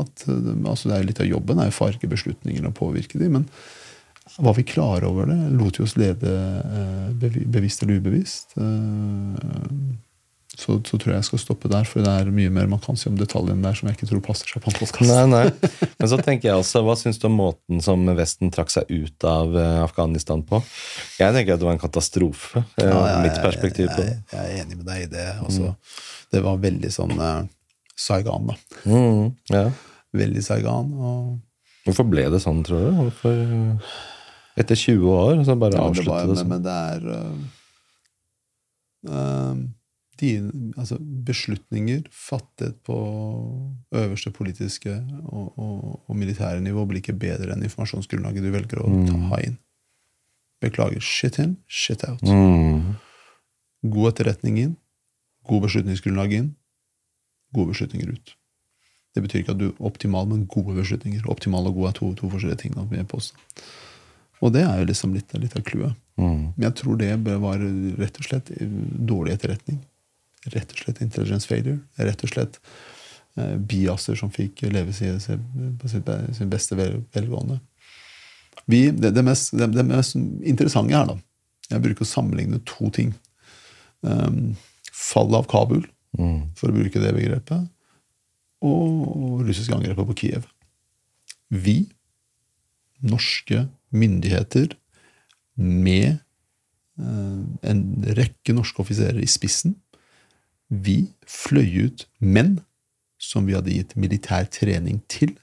at 0.00 0.24
altså 0.24 0.88
det 0.88 0.96
er 0.96 1.04
Litt 1.06 1.20
av 1.20 1.28
jobben 1.28 1.60
er 1.60 1.68
å 1.68 1.74
farge 1.74 2.08
beslutninger 2.10 2.64
og 2.64 2.78
påvirke 2.78 3.20
dem, 3.20 3.36
men 3.36 3.44
var 4.40 4.56
vi 4.56 4.64
klare 4.66 5.06
over 5.06 5.28
det? 5.28 5.36
Lot 5.52 5.76
vi 5.78 5.84
oss 5.84 5.98
lede 6.00 6.32
eh, 6.32 7.28
bevisst 7.44 7.84
eller 7.84 8.00
ubevisst? 8.00 8.56
Eh, 10.54 10.60
så, 10.60 10.80
så, 10.86 10.98
tror 10.98 11.12
jeg 11.12 11.18
jeg 11.18 11.28
skal 11.28 11.42
stoppe 11.42 11.70
der, 11.70 11.84
for 11.88 12.04
det 12.04 12.10
er 12.10 12.30
mye 12.34 12.50
mer 12.52 12.68
man 12.70 12.80
kan 12.82 12.96
si 12.96 13.08
om 13.08 13.16
detaljene 13.18 13.62
der 13.64 13.76
som 13.76 13.88
jeg 13.88 13.98
ikke 13.98 14.08
tror 14.10 14.22
passer 14.24 14.50
seg 14.50 14.62
på 14.64 14.70
en 14.70 14.78
podkast. 14.78 15.10
Nei, 15.10 15.24
nei. 15.30 15.70
Men 15.98 16.10
så 16.10 16.18
tenker 16.22 16.50
jeg 16.50 16.62
også, 16.62 16.84
hva 16.86 16.96
syns 16.98 17.20
du 17.20 17.28
om 17.28 17.38
måten 17.38 17.82
som 17.84 18.04
Vesten 18.14 18.52
trakk 18.54 18.72
seg 18.72 18.90
ut 18.90 19.26
av 19.28 19.56
eh, 19.58 19.80
Afghanistan 19.84 20.44
på? 20.46 20.62
Jeg 21.18 21.34
tenker 21.36 21.56
at 21.56 21.62
det 21.62 21.68
var 21.68 21.76
en 21.76 21.82
katastrofe. 21.82 22.64
Ja, 22.80 22.92
ja, 22.92 23.18
mitt 23.24 23.40
perspektiv 23.42 23.90
på 23.92 24.00
det. 24.02 24.12
Jeg, 24.14 24.22
jeg, 24.32 24.44
er 24.44 24.64
enig 24.64 24.80
med 24.80 24.88
deg 24.90 25.06
i 25.06 25.10
det. 25.12 25.28
Også, 25.44 25.72
mm. 25.74 26.00
Det 26.34 26.44
var 26.44 26.62
veldig 26.62 26.90
sånn 26.90 27.14
uh, 27.18 27.44
Saigan, 27.94 28.50
da. 28.50 28.56
Mm, 28.90 29.28
ja. 29.52 29.68
Veldig 30.14 30.42
Saigan. 30.42 30.90
Og... 30.98 31.36
Hvorfor 31.84 32.08
ble 32.08 32.26
det 32.32 32.42
sånn, 32.42 32.64
tror 32.66 32.88
du? 32.88 32.90
Hvorfor... 33.02 33.46
Etter 34.54 34.78
20 34.78 35.08
år, 35.10 35.40
så 35.42 35.56
bare 35.58 35.74
ja, 35.74 35.82
avslutte 35.82 36.14
det, 36.14 36.30
det 36.30 36.34
sånn. 36.38 36.50
Men 36.52 36.60
det 36.62 36.74
er 36.78 37.00
uh, 37.10 37.38
uh, 39.10 39.56
de, 40.20 40.30
altså, 40.76 40.98
Beslutninger 41.00 42.04
fattet 42.12 42.76
på 42.86 42.96
øverste 43.94 44.30
politiske 44.34 44.92
og, 45.24 45.58
og, 45.58 46.00
og, 46.06 46.16
militære 46.16 46.60
nivå 46.64 46.84
blir 46.88 47.02
ikke 47.02 47.16
bedre 47.18 47.54
enn 47.54 47.64
informasjonsgrunnlaget 47.66 48.44
du 48.44 48.50
velger 48.54 48.82
å 48.82 48.90
ta, 49.08 49.18
ha 49.32 49.40
inn. 49.46 49.58
Beklager. 50.64 51.02
Shit 51.04 51.40
in, 51.42 51.56
shit 51.68 52.04
out. 52.08 52.22
Mm. 52.22 52.94
God 53.94 54.12
etterretning 54.12 54.60
inn, 54.62 54.76
god 55.48 55.66
beslutningsgrunnlag 55.66 56.36
inn, 56.38 56.52
gode 57.54 57.74
beslutninger 57.74 58.14
ut. 58.14 58.36
Det 59.14 59.22
betyr 59.22 59.44
ikke 59.44 59.54
at 59.54 59.60
du 59.60 59.68
er 59.68 59.86
optimal, 59.86 60.26
men 60.30 60.46
gode 60.50 60.74
beslutninger. 60.78 61.26
Optimal 61.30 61.68
og 61.70 61.76
god 61.78 61.90
er 61.90 61.98
to, 62.00 62.10
to 62.18 62.30
forskjellige 62.32 62.64
ting. 62.64 62.74
Da, 62.74 63.04
og 64.42 64.52
det 64.52 64.64
er 64.66 64.80
jo 64.80 64.88
liksom 64.88 65.14
litt, 65.14 65.30
litt 65.38 65.54
av 65.56 65.62
clouet. 65.66 65.94
Mm. 66.18 66.54
Men 66.56 66.66
jeg 66.68 66.76
tror 66.80 66.98
det 67.00 67.10
var 67.42 67.62
rett 68.00 68.18
og 68.20 68.26
slett 68.26 68.50
dårlig 68.60 69.36
etterretning. 69.36 69.78
Rett 70.52 70.74
og 70.74 70.82
slett 70.82 71.00
intelligence 71.04 71.48
failure. 71.48 71.80
Rett 71.96 72.24
og 72.26 72.32
slett 72.32 72.58
eh, 73.38 73.54
biaser 73.56 74.18
som 74.18 74.32
fikk 74.34 74.64
leve 74.68 74.92
sin, 74.96 75.20
på 75.80 75.90
sin 75.90 76.52
beste 76.52 76.78
velgående. 76.78 77.60
Vi, 78.70 78.88
det, 78.90 79.10
det, 79.16 79.24
mest, 79.24 79.52
det, 79.56 79.68
det, 79.74 79.84
mest, 79.88 80.16
interessante 80.16 80.96
her, 80.96 81.08
da 81.10 81.18
Jeg 81.72 81.84
bruker 81.84 82.06
å 82.06 82.08
sammenligne 82.08 82.60
to 82.68 82.90
ting. 82.94 83.12
Um, 84.04 84.54
fallet 84.92 85.40
av 85.40 85.48
Kabul, 85.50 85.84
mm. 86.18 86.54
for 86.56 86.70
å 86.70 86.76
bruke 86.76 87.00
det 87.00 87.12
begrepet, 87.16 87.70
og 88.64 89.42
russiske 89.44 89.74
angrepet 89.76 90.08
på 90.08 90.16
Kiev. 90.20 90.46
Vi, 91.52 91.82
norske 93.04 93.66
myndigheter 93.94 94.72
med 95.60 96.08
eh, 96.14 97.42
en 97.70 97.82
rekke 98.16 98.54
norske 98.56 98.80
offiserer 98.82 99.20
i 99.20 99.28
spissen. 99.30 99.76
Vi 100.74 100.98
fløy 101.28 101.86
ut 101.86 102.06
menn 102.18 102.58
som 103.20 103.46
vi 103.46 103.54
hadde 103.56 103.72
gitt 103.72 103.94
militær 104.00 104.48
trening 104.52 105.00
til, 105.12 105.36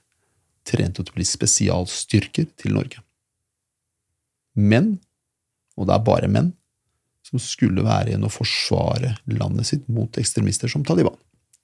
trente 0.68 1.02
til 1.02 1.14
å 1.14 1.16
bli 1.16 1.26
spesialstyrker 1.26 2.50
til 2.60 2.76
Norge. 2.76 3.02
Menn, 4.54 4.98
og 5.78 5.88
det 5.88 5.96
er 5.96 6.06
bare 6.06 6.30
menn, 6.30 6.52
som 7.26 7.40
skulle 7.40 7.84
være 7.86 8.12
igjen 8.12 8.26
og 8.26 8.34
forsvare 8.34 9.14
landet 9.30 9.70
sitt 9.70 9.86
mot 9.90 10.18
ekstremister 10.20 10.70
som 10.70 10.84
Taliban. 10.84 11.16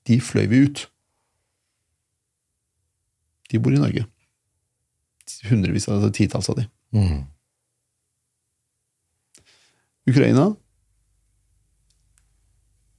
De 0.08 0.16
fløy 0.24 0.46
vi 0.48 0.62
ut. 0.64 0.84
De 3.52 3.60
bor 3.60 3.74
i 3.74 3.80
Norge. 3.80 4.06
Hundrevis, 5.48 5.88
av 5.92 6.08
titalls 6.16 6.48
av 6.48 6.56
de. 6.60 6.64
Mm. 6.96 7.26
Ukraina 10.08 10.48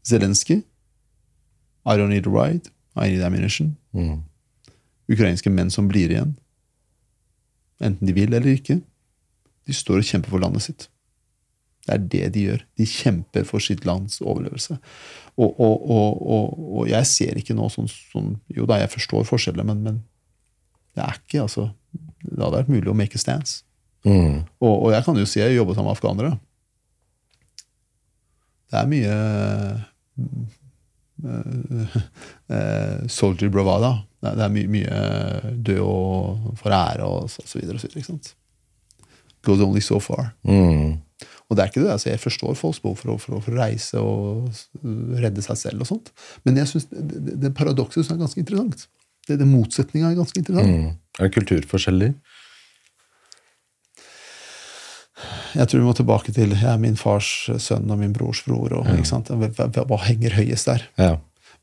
Zelenskyj 0.10 0.62
I 1.90 1.96
don't 1.98 2.10
need 2.10 2.28
a 2.28 2.30
ride. 2.30 2.70
I 2.96 3.10
need 3.10 3.24
ammunition. 3.24 3.78
Mm. 3.96 4.22
Ukrainske 5.10 5.50
menn 5.50 5.72
som 5.74 5.88
blir 5.90 6.12
igjen. 6.12 6.36
Enten 7.82 8.08
de 8.08 8.14
vil 8.14 8.34
eller 8.34 8.52
ikke. 8.52 8.82
De 9.66 9.76
står 9.76 10.02
og 10.02 10.10
kjemper 10.10 10.34
for 10.34 10.44
landet 10.44 10.66
sitt. 10.66 10.90
Det 11.88 11.96
er 11.96 12.04
det 12.14 12.34
de 12.36 12.44
gjør. 12.50 12.66
De 12.78 12.86
kjemper 12.86 13.48
for 13.48 13.64
sitt 13.64 13.86
lands 13.88 14.20
overlevelse. 14.22 14.78
Og, 15.40 15.56
og, 15.56 15.90
og, 15.90 16.60
og 16.82 16.90
jeg 16.92 17.08
ser 17.08 17.40
ikke 17.40 17.56
nå 17.58 17.70
sånn, 17.74 17.88
sånn, 17.88 18.36
Jo 18.54 18.68
da, 18.70 18.82
jeg 18.82 18.92
forstår 18.94 19.26
forskjellene, 19.30 19.66
men, 19.72 19.82
men, 19.86 20.02
det 20.98 21.06
er 21.06 21.20
ikke 21.22 21.46
altså 21.46 21.70
Det 22.26 22.42
hadde 22.42 22.58
vært 22.58 22.72
mulig 22.74 22.92
å 22.92 22.98
make 22.98 23.16
a 23.16 23.22
stance. 23.22 23.64
Mm. 24.04 24.44
Og, 24.60 24.74
og, 24.74 24.90
jeg 24.94 25.06
kan 25.06 25.18
jo 25.18 25.28
si 25.28 25.40
jeg 25.42 25.56
jobber 25.56 25.78
sammen 25.78 25.90
med 25.90 25.98
afghanere. 25.98 26.34
Det 28.70 28.78
er 28.78 28.92
mye 28.92 29.16
soldier 33.12 33.52
bravada. 33.52 33.98
Det 34.24 34.44
er, 34.44 34.52
mye, 34.52 34.70
mye 34.72 35.00
død 35.68 35.82
og 35.84 36.54
for 36.60 36.76
ære 36.76 37.08
og 37.08 37.30
så, 37.32 37.44
så 37.46 37.60
videre. 37.60 37.76
Og 37.76 37.84
så 37.84 37.88
videre 37.90 38.04
ikke 38.04 38.12
sant? 38.14 38.34
Goes 39.46 39.62
only 39.64 39.84
so 39.84 40.00
far. 40.04 40.34
Mm. 40.44 40.98
Og 41.50 41.58
det 41.58 41.64
er 41.64 41.72
ikke 41.72 41.82
det, 41.82 41.92
altså 41.92 42.10
Jeg 42.10 42.22
forstår 42.22 42.54
folks 42.54 42.80
behov 42.80 42.98
for, 43.00 43.18
for, 43.18 43.42
for, 43.42 43.56
å 43.56 43.60
reise 43.60 44.00
og 44.00 44.50
redde 45.24 45.44
seg 45.46 45.58
selv. 45.58 45.84
og 45.84 45.90
sånt. 45.90 46.12
Men 46.46 46.60
jeg 46.62 46.72
synes 46.72 46.90
det, 46.92 47.06
det, 47.10 47.38
det 47.42 47.54
paradokset 47.58 48.12
er 48.12 48.20
ganske 48.22 48.42
interessant. 48.44 48.86
Det, 49.28 49.40
det 49.40 49.48
Motsetninga 49.48 50.12
er 50.12 50.20
ganske 50.20 50.40
interessant. 50.42 50.70
Mm. 50.70 50.92
Er 51.20 51.28
det 51.28 51.36
kulturforskjeller? 51.36 52.14
Jeg 55.58 55.70
tror 55.70 55.82
vi 55.82 55.88
må 55.88 55.96
tilbake 55.98 56.34
til 56.36 56.54
jeg 56.54 56.70
er 56.72 56.82
min 56.82 56.98
fars 57.00 57.50
sønn 57.62 57.90
og 57.92 58.00
min 58.02 58.14
brors 58.16 58.44
bror. 58.46 58.76
Og, 58.80 58.88
ja. 58.88 59.84
hva, 59.90 60.00
henger 60.06 60.38
høyest 60.38 60.70
der? 60.70 60.86
Ja. 61.00 61.16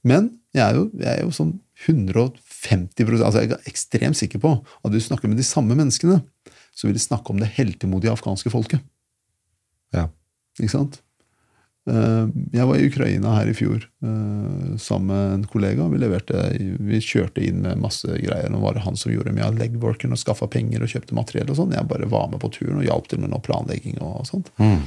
Men 0.06 0.34
jeg 0.56 0.64
er, 0.64 0.78
jo, 0.78 0.88
jeg 1.00 1.12
er 1.12 1.24
jo 1.24 1.32
sånn 1.34 1.56
150% 1.84 3.20
altså 3.20 3.42
Jeg 3.42 3.52
er 3.52 3.66
ekstremt 3.68 4.16
sikker 4.16 4.40
på 4.40 4.52
at 4.56 4.92
du 4.92 4.96
snakker 5.02 5.28
med 5.28 5.36
de 5.36 5.44
samme 5.44 5.76
menneskene, 5.76 6.22
så 6.72 6.88
vil 6.88 6.96
de 6.96 7.02
snakke 7.02 7.32
om 7.32 7.40
det 7.40 7.50
heltemodige 7.56 8.14
afghanske 8.14 8.52
folket. 8.52 8.80
Ja. 9.96 10.08
Ikke 10.56 10.72
sant? 10.72 11.00
Eh, 11.86 12.28
jeg 12.50 12.66
var 12.66 12.80
i 12.80 12.86
Ukraina 12.88 13.32
her 13.36 13.50
i 13.50 13.54
fjor 13.54 13.78
eh, 13.78 14.76
sammen 14.82 15.06
med 15.06 15.34
en 15.34 15.44
kollega. 15.50 15.86
Vi, 15.92 16.00
leverte, 16.02 16.46
vi 16.82 16.98
kjørte 17.02 17.44
inn 17.46 17.60
med 17.62 17.82
masse 17.82 18.10
greier. 18.10 18.48
Nå 18.50 18.58
var 18.64 18.74
det 18.74 18.86
han 18.86 18.98
som 18.98 19.12
gjorde 19.14 19.34
mye 19.36 19.46
av 19.46 19.58
legworken 19.60 20.16
og 20.16 20.20
skaffa 20.20 20.48
penger 20.50 20.82
og 20.82 20.90
kjøpte 20.90 21.18
materiell. 21.18 21.52
og 21.52 21.60
sånn. 21.60 21.76
Jeg 21.76 21.90
bare 21.90 22.10
var 22.10 22.26
med 22.32 22.42
på 22.42 22.50
turen 22.56 22.80
og 22.80 22.88
hjalp 22.88 23.06
til 23.10 23.22
med 23.22 23.30
noe 23.30 23.44
planlegging. 23.44 24.00
og 24.02 24.26
sånt. 24.26 24.50
Mm. 24.58 24.82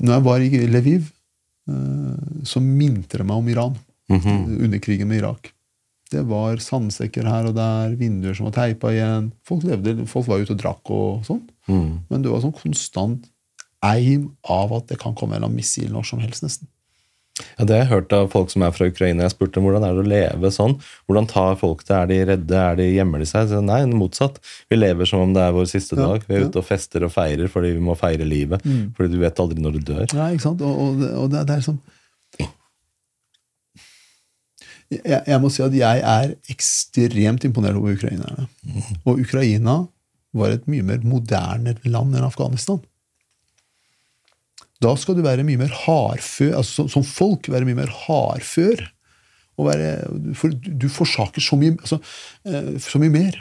Når 0.00 0.16
jeg 0.16 0.26
var 0.30 0.46
i 0.46 0.64
Lviv, 0.72 1.12
eh, 1.68 2.40
så 2.48 2.64
minte 2.64 3.20
det 3.20 3.28
meg 3.28 3.36
om 3.36 3.52
Iran 3.52 3.76
mm 4.08 4.20
-hmm. 4.20 4.64
under 4.64 4.78
krigen 4.78 5.08
med 5.08 5.18
Irak. 5.18 5.52
Det 6.10 6.22
var 6.22 6.56
sandsekker 6.56 7.26
her 7.26 7.46
og 7.46 7.54
der, 7.54 7.96
vinduer 7.96 8.34
som 8.34 8.46
var 8.46 8.52
teipa 8.52 8.92
igjen. 8.92 9.32
Folk, 9.44 9.64
levde, 9.64 10.06
folk 10.06 10.26
var 10.28 10.38
ute 10.38 10.52
og 10.52 10.58
drakk 10.58 10.90
og 10.90 11.24
sånn. 11.26 11.42
Mm. 11.68 11.98
Men 12.08 12.22
det 12.22 12.30
var 12.30 12.40
sånn 12.40 12.52
konstant 12.52 13.26
eim 13.90 14.30
av 14.50 14.72
at 14.80 14.88
det 14.92 14.98
kan 15.02 15.14
komme 15.18 15.36
en 15.38 15.52
missil 15.54 15.92
når 15.94 16.06
som 16.12 16.22
helst, 16.24 16.42
nesten. 16.46 16.68
Ja, 17.58 17.64
Det 17.68 17.74
har 17.76 17.82
jeg 17.82 17.90
hørt 17.90 18.12
av 18.16 18.30
folk 18.32 18.48
som 18.48 18.62
er 18.64 18.70
fra 18.72 18.86
Ukraina. 18.88 19.26
Jeg 19.26 19.34
spurte 19.34 19.60
hvordan 19.60 19.84
er 19.84 19.92
det 19.98 20.04
å 20.06 20.08
leve 20.08 20.48
sånn. 20.54 20.78
Hvordan 21.04 21.26
tar 21.28 21.58
folk 21.60 21.82
det? 21.84 21.92
Er 21.98 22.06
de 22.08 22.16
redde? 22.30 22.56
Er 22.56 22.78
de 22.78 22.86
Gjemmer 22.94 23.20
de 23.20 23.26
seg? 23.28 23.50
Så, 23.50 23.58
nei, 23.60 23.82
motsatt. 23.92 24.38
Vi 24.72 24.78
lever 24.78 25.04
som 25.10 25.20
om 25.26 25.34
det 25.36 25.42
er 25.44 25.52
vår 25.52 25.68
siste 25.68 25.98
Ja, 25.98 26.06
dag. 26.14 26.24
Vi 26.24 26.32
er 26.38 26.40
ja. 26.40 26.48
ute 26.48 26.62
og 26.62 26.64
fester 26.64 27.04
og 27.04 27.12
feirer 27.12 27.52
fordi 27.52 27.74
vi 27.76 27.82
må 27.84 27.92
feire 28.00 28.24
livet. 28.24 28.64
Fordi 28.96 29.12
du 29.12 29.20
vet 29.20 29.42
aldri 29.44 29.60
når 29.60 29.76
du 29.76 29.84
dør. 29.92 30.06
Nei, 30.16 30.30
ikke 30.38 30.46
sant? 30.48 30.64
Og, 30.64 30.80
og, 30.86 30.96
det- 31.02 31.12
og 31.20 31.28
det, 31.34 31.44
det 31.52 31.58
er 31.58 31.66
sånn 31.68 31.82
jeg, 34.86 35.22
jeg 35.26 35.40
må 35.42 35.48
si 35.50 35.64
at 35.64 35.74
jeg 35.74 36.02
er 36.06 36.34
ekstremt 36.52 37.44
imponert 37.48 37.74
over 37.78 37.96
ukrainerne. 37.96 38.46
Og 39.04 39.18
Ukraina 39.24 39.80
var 40.36 40.52
et 40.54 40.68
mye 40.70 40.84
mer 40.86 41.02
moderne 41.06 41.74
land 41.90 42.14
enn 42.14 42.26
Afghanistan. 42.26 42.78
Da 44.82 44.92
skal 45.00 45.16
du 45.16 45.24
være 45.24 45.46
mye 45.46 45.60
mer 45.60 45.72
hardfør, 45.72 46.58
altså 46.58 46.82
som, 46.82 46.90
som 46.92 47.04
folk 47.06 47.48
være 47.52 47.66
mye 47.68 47.78
mer 47.78 47.92
hardfør. 48.04 48.84
Og 49.56 49.70
være, 49.70 49.90
for 50.36 50.52
du, 50.52 50.88
forsaker 50.92 51.40
så 51.40 51.56
mye, 51.56 51.78
altså, 51.80 51.96
eh, 52.44 52.74
så 52.82 53.00
mye 53.00 53.12
mer. 53.14 53.38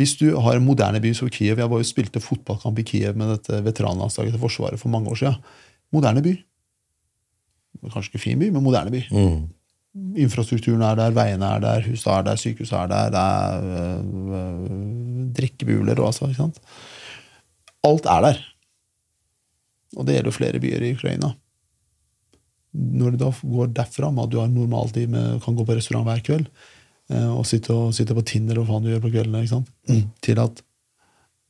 Hvis 0.00 0.16
du 0.18 0.32
har 0.40 0.58
en 0.58 0.64
moderne 0.66 1.02
by 1.04 1.12
som 1.14 1.28
Kiev 1.30 1.60
Jeg 1.60 1.68
var 1.68 1.78
jo 1.78 1.86
spilte 1.86 2.20
fotballkamp 2.22 2.78
i 2.80 2.84
Kiev 2.88 3.18
med 3.18 3.34
dette 3.36 3.60
veteranlandslaget 3.62 4.34
til 4.34 4.42
Forsvaret 4.42 4.80
for 4.80 4.90
mange 4.90 5.12
år 5.12 5.20
siden. 5.20 5.36
Moderne 5.94 6.24
by. 6.24 6.32
Kanskje 7.92 8.10
ikke 8.10 8.22
fin 8.24 8.40
by, 8.40 8.48
men 8.50 8.64
moderne 8.64 8.90
by. 8.90 9.02
Infrastrukturen 10.24 10.82
er 10.82 10.96
der, 10.96 11.12
veiene 11.12 11.44
er 11.54 11.60
der, 11.60 11.84
huset 11.84 12.08
er 12.08 12.22
der, 12.24 12.40
sykehuset 12.40 12.78
er 12.78 12.86
der, 12.88 13.10
det 13.12 13.20
er 13.20 13.60
øh, 14.38 15.34
drikkebuler 15.36 16.00
og 16.00 16.06
altså, 16.08 16.30
ikke 16.30 16.40
sant? 16.40 16.60
Alt 17.84 18.08
er 18.08 18.26
der. 18.26 18.40
Og 19.96 20.06
det 20.08 20.16
gjelder 20.16 20.34
flere 20.34 20.60
byer 20.62 20.84
i 20.86 20.92
Ukraina. 20.96 21.32
Når 22.72 23.12
du 23.12 23.20
da 23.20 23.30
går 23.30 23.72
derfra 23.76 24.08
med 24.10 24.26
at 24.26 24.32
du 24.32 24.38
har 24.40 24.48
normaltid 24.48 25.10
med, 25.12 25.40
kan 25.44 25.56
gå 25.56 25.66
på 25.68 25.76
restaurant 25.76 26.08
hver 26.08 26.22
kveld, 26.24 26.46
eh, 27.12 27.28
og 27.28 27.44
sitte, 27.48 27.74
og 27.74 27.92
sitte 27.96 28.16
på 28.16 28.24
Tinder 28.24 28.60
og 28.60 28.66
hva 28.66 28.78
faen 28.78 28.86
du 28.86 28.92
gjør 28.94 29.04
på 29.04 29.12
kveldene, 29.12 29.48
sant? 29.50 29.72
til 30.24 30.40
at 30.40 30.62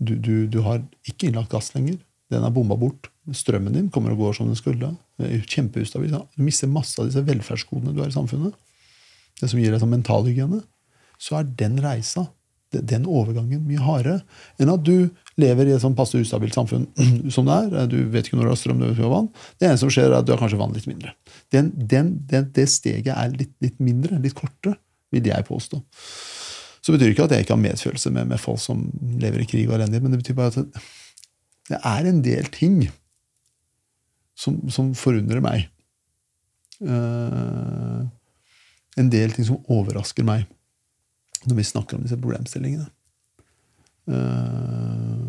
du, 0.02 0.16
du, 0.18 0.34
du 0.50 0.58
har 0.66 0.82
ikke 1.06 1.28
innlagt 1.28 1.52
gass 1.52 1.70
lenger. 1.76 2.00
Den 2.32 2.46
er 2.46 2.54
bomba 2.54 2.78
bort. 2.80 3.10
Strømmen 3.30 3.76
din 3.76 3.90
kommer 3.92 4.14
og 4.14 4.24
går 4.24 4.38
som 4.38 4.50
den 4.50 4.58
skulle. 4.58 4.94
Det 5.20 5.44
Kjempeustabil. 5.46 6.14
Du 6.34 6.42
mister 6.42 6.70
masse 6.70 6.98
av 6.98 7.06
disse 7.06 7.22
velferdsgodene 7.22 7.94
du 7.94 8.02
har 8.02 8.10
i 8.10 8.16
samfunnet. 8.16 8.56
Det 9.38 9.50
som 9.50 9.60
gir 9.60 9.70
deg 9.70 9.82
sånn 9.82 9.92
mentalhygiene. 9.92 10.62
Så 11.22 11.38
er 11.38 11.50
den 11.58 11.78
reisa, 11.84 12.26
den 12.72 13.04
overgangen, 13.06 13.66
mye 13.68 13.82
hardere 13.84 14.22
enn 14.58 14.72
at 14.72 14.82
du 14.86 15.12
lever 15.40 15.70
i 15.70 15.74
et 15.76 15.82
sånn 15.82 15.96
passe 15.96 16.20
ustabilt 16.20 16.56
samfunn 16.56 16.86
som 17.34 17.48
det 17.48 17.56
er. 17.56 17.88
Du 17.90 17.98
vet 18.12 18.28
ikke 18.28 18.38
når 18.38 18.48
du 18.48 18.52
har 18.52 18.60
strøm, 18.60 18.80
du 18.80 18.88
vet 18.88 18.98
ikke 18.98 19.12
vann. 19.12 19.30
Det 19.56 19.68
eneste 19.68 19.86
som 19.86 19.92
skjer, 19.94 20.10
er 20.10 20.18
at 20.20 20.28
du 20.28 20.34
har 20.34 20.40
kanskje 20.42 20.60
vann 20.60 20.74
litt 20.76 20.88
mindre. 20.90 21.14
Den, 21.54 21.72
den, 21.76 22.14
den, 22.30 22.48
det 22.56 22.68
steget 22.72 23.12
er 23.14 23.34
litt, 23.36 23.54
litt 23.64 23.78
mindre, 23.82 24.20
litt 24.22 24.36
kortere, 24.38 24.76
vil 25.12 25.28
jeg 25.28 25.48
påstå. 25.48 25.80
Så 26.82 26.94
betyr 26.94 27.12
ikke 27.12 27.28
at 27.28 27.36
jeg 27.36 27.44
ikke 27.44 27.54
har 27.54 27.62
medfølelse 27.62 28.10
med, 28.14 28.32
med 28.32 28.42
folk 28.42 28.60
som 28.60 28.88
lever 29.22 29.44
i 29.44 29.48
krig 29.48 29.68
og 29.68 29.76
elendighet, 29.76 30.02
men 30.02 30.16
det 30.16 30.22
betyr 30.24 30.38
bare 30.38 30.50
at 30.50 30.88
det 31.70 31.78
er 31.78 32.08
en 32.10 32.18
del 32.24 32.48
ting 32.52 32.80
som, 34.34 34.58
som 34.72 34.90
forundrer 34.98 35.42
meg. 35.44 35.68
Uh, 36.82 38.02
en 38.98 39.12
del 39.12 39.30
ting 39.32 39.46
som 39.46 39.62
overrasker 39.70 40.26
meg 40.26 40.48
når 41.46 41.58
vi 41.58 41.66
snakker 41.66 41.96
om 41.96 42.02
disse 42.04 42.18
problemstillingene. 42.18 42.88
Eh, 44.10 45.22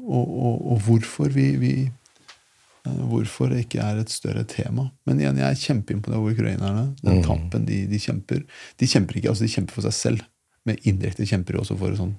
og, 0.00 0.26
og, 0.26 0.54
og 0.72 0.82
hvorfor 0.84 1.32
vi, 1.32 1.46
vi 1.60 1.72
eh, 1.86 3.02
Hvorfor 3.10 3.52
det 3.52 3.64
ikke 3.66 3.84
er 3.84 4.02
et 4.02 4.12
større 4.12 4.44
tema. 4.48 4.88
Men 5.08 5.22
igjen, 5.22 5.40
jeg 5.40 5.48
er 5.48 5.62
kjempeimponert 5.62 6.20
over 6.20 6.34
ukrainerne. 6.36 6.90
Den 7.04 7.22
kampen 7.26 7.68
de, 7.68 7.84
de 7.90 8.00
kjemper. 8.02 8.44
De 8.80 8.90
kjemper 8.90 9.20
ikke, 9.20 9.32
altså 9.32 9.46
de 9.46 9.54
kjemper 9.54 9.78
for 9.78 9.88
seg 9.88 9.96
selv, 9.96 10.26
men 10.68 10.80
indirekte 10.88 11.28
kjemper 11.28 11.56
de 11.56 11.62
også 11.64 11.78
for 11.80 11.96
sånn 11.98 12.16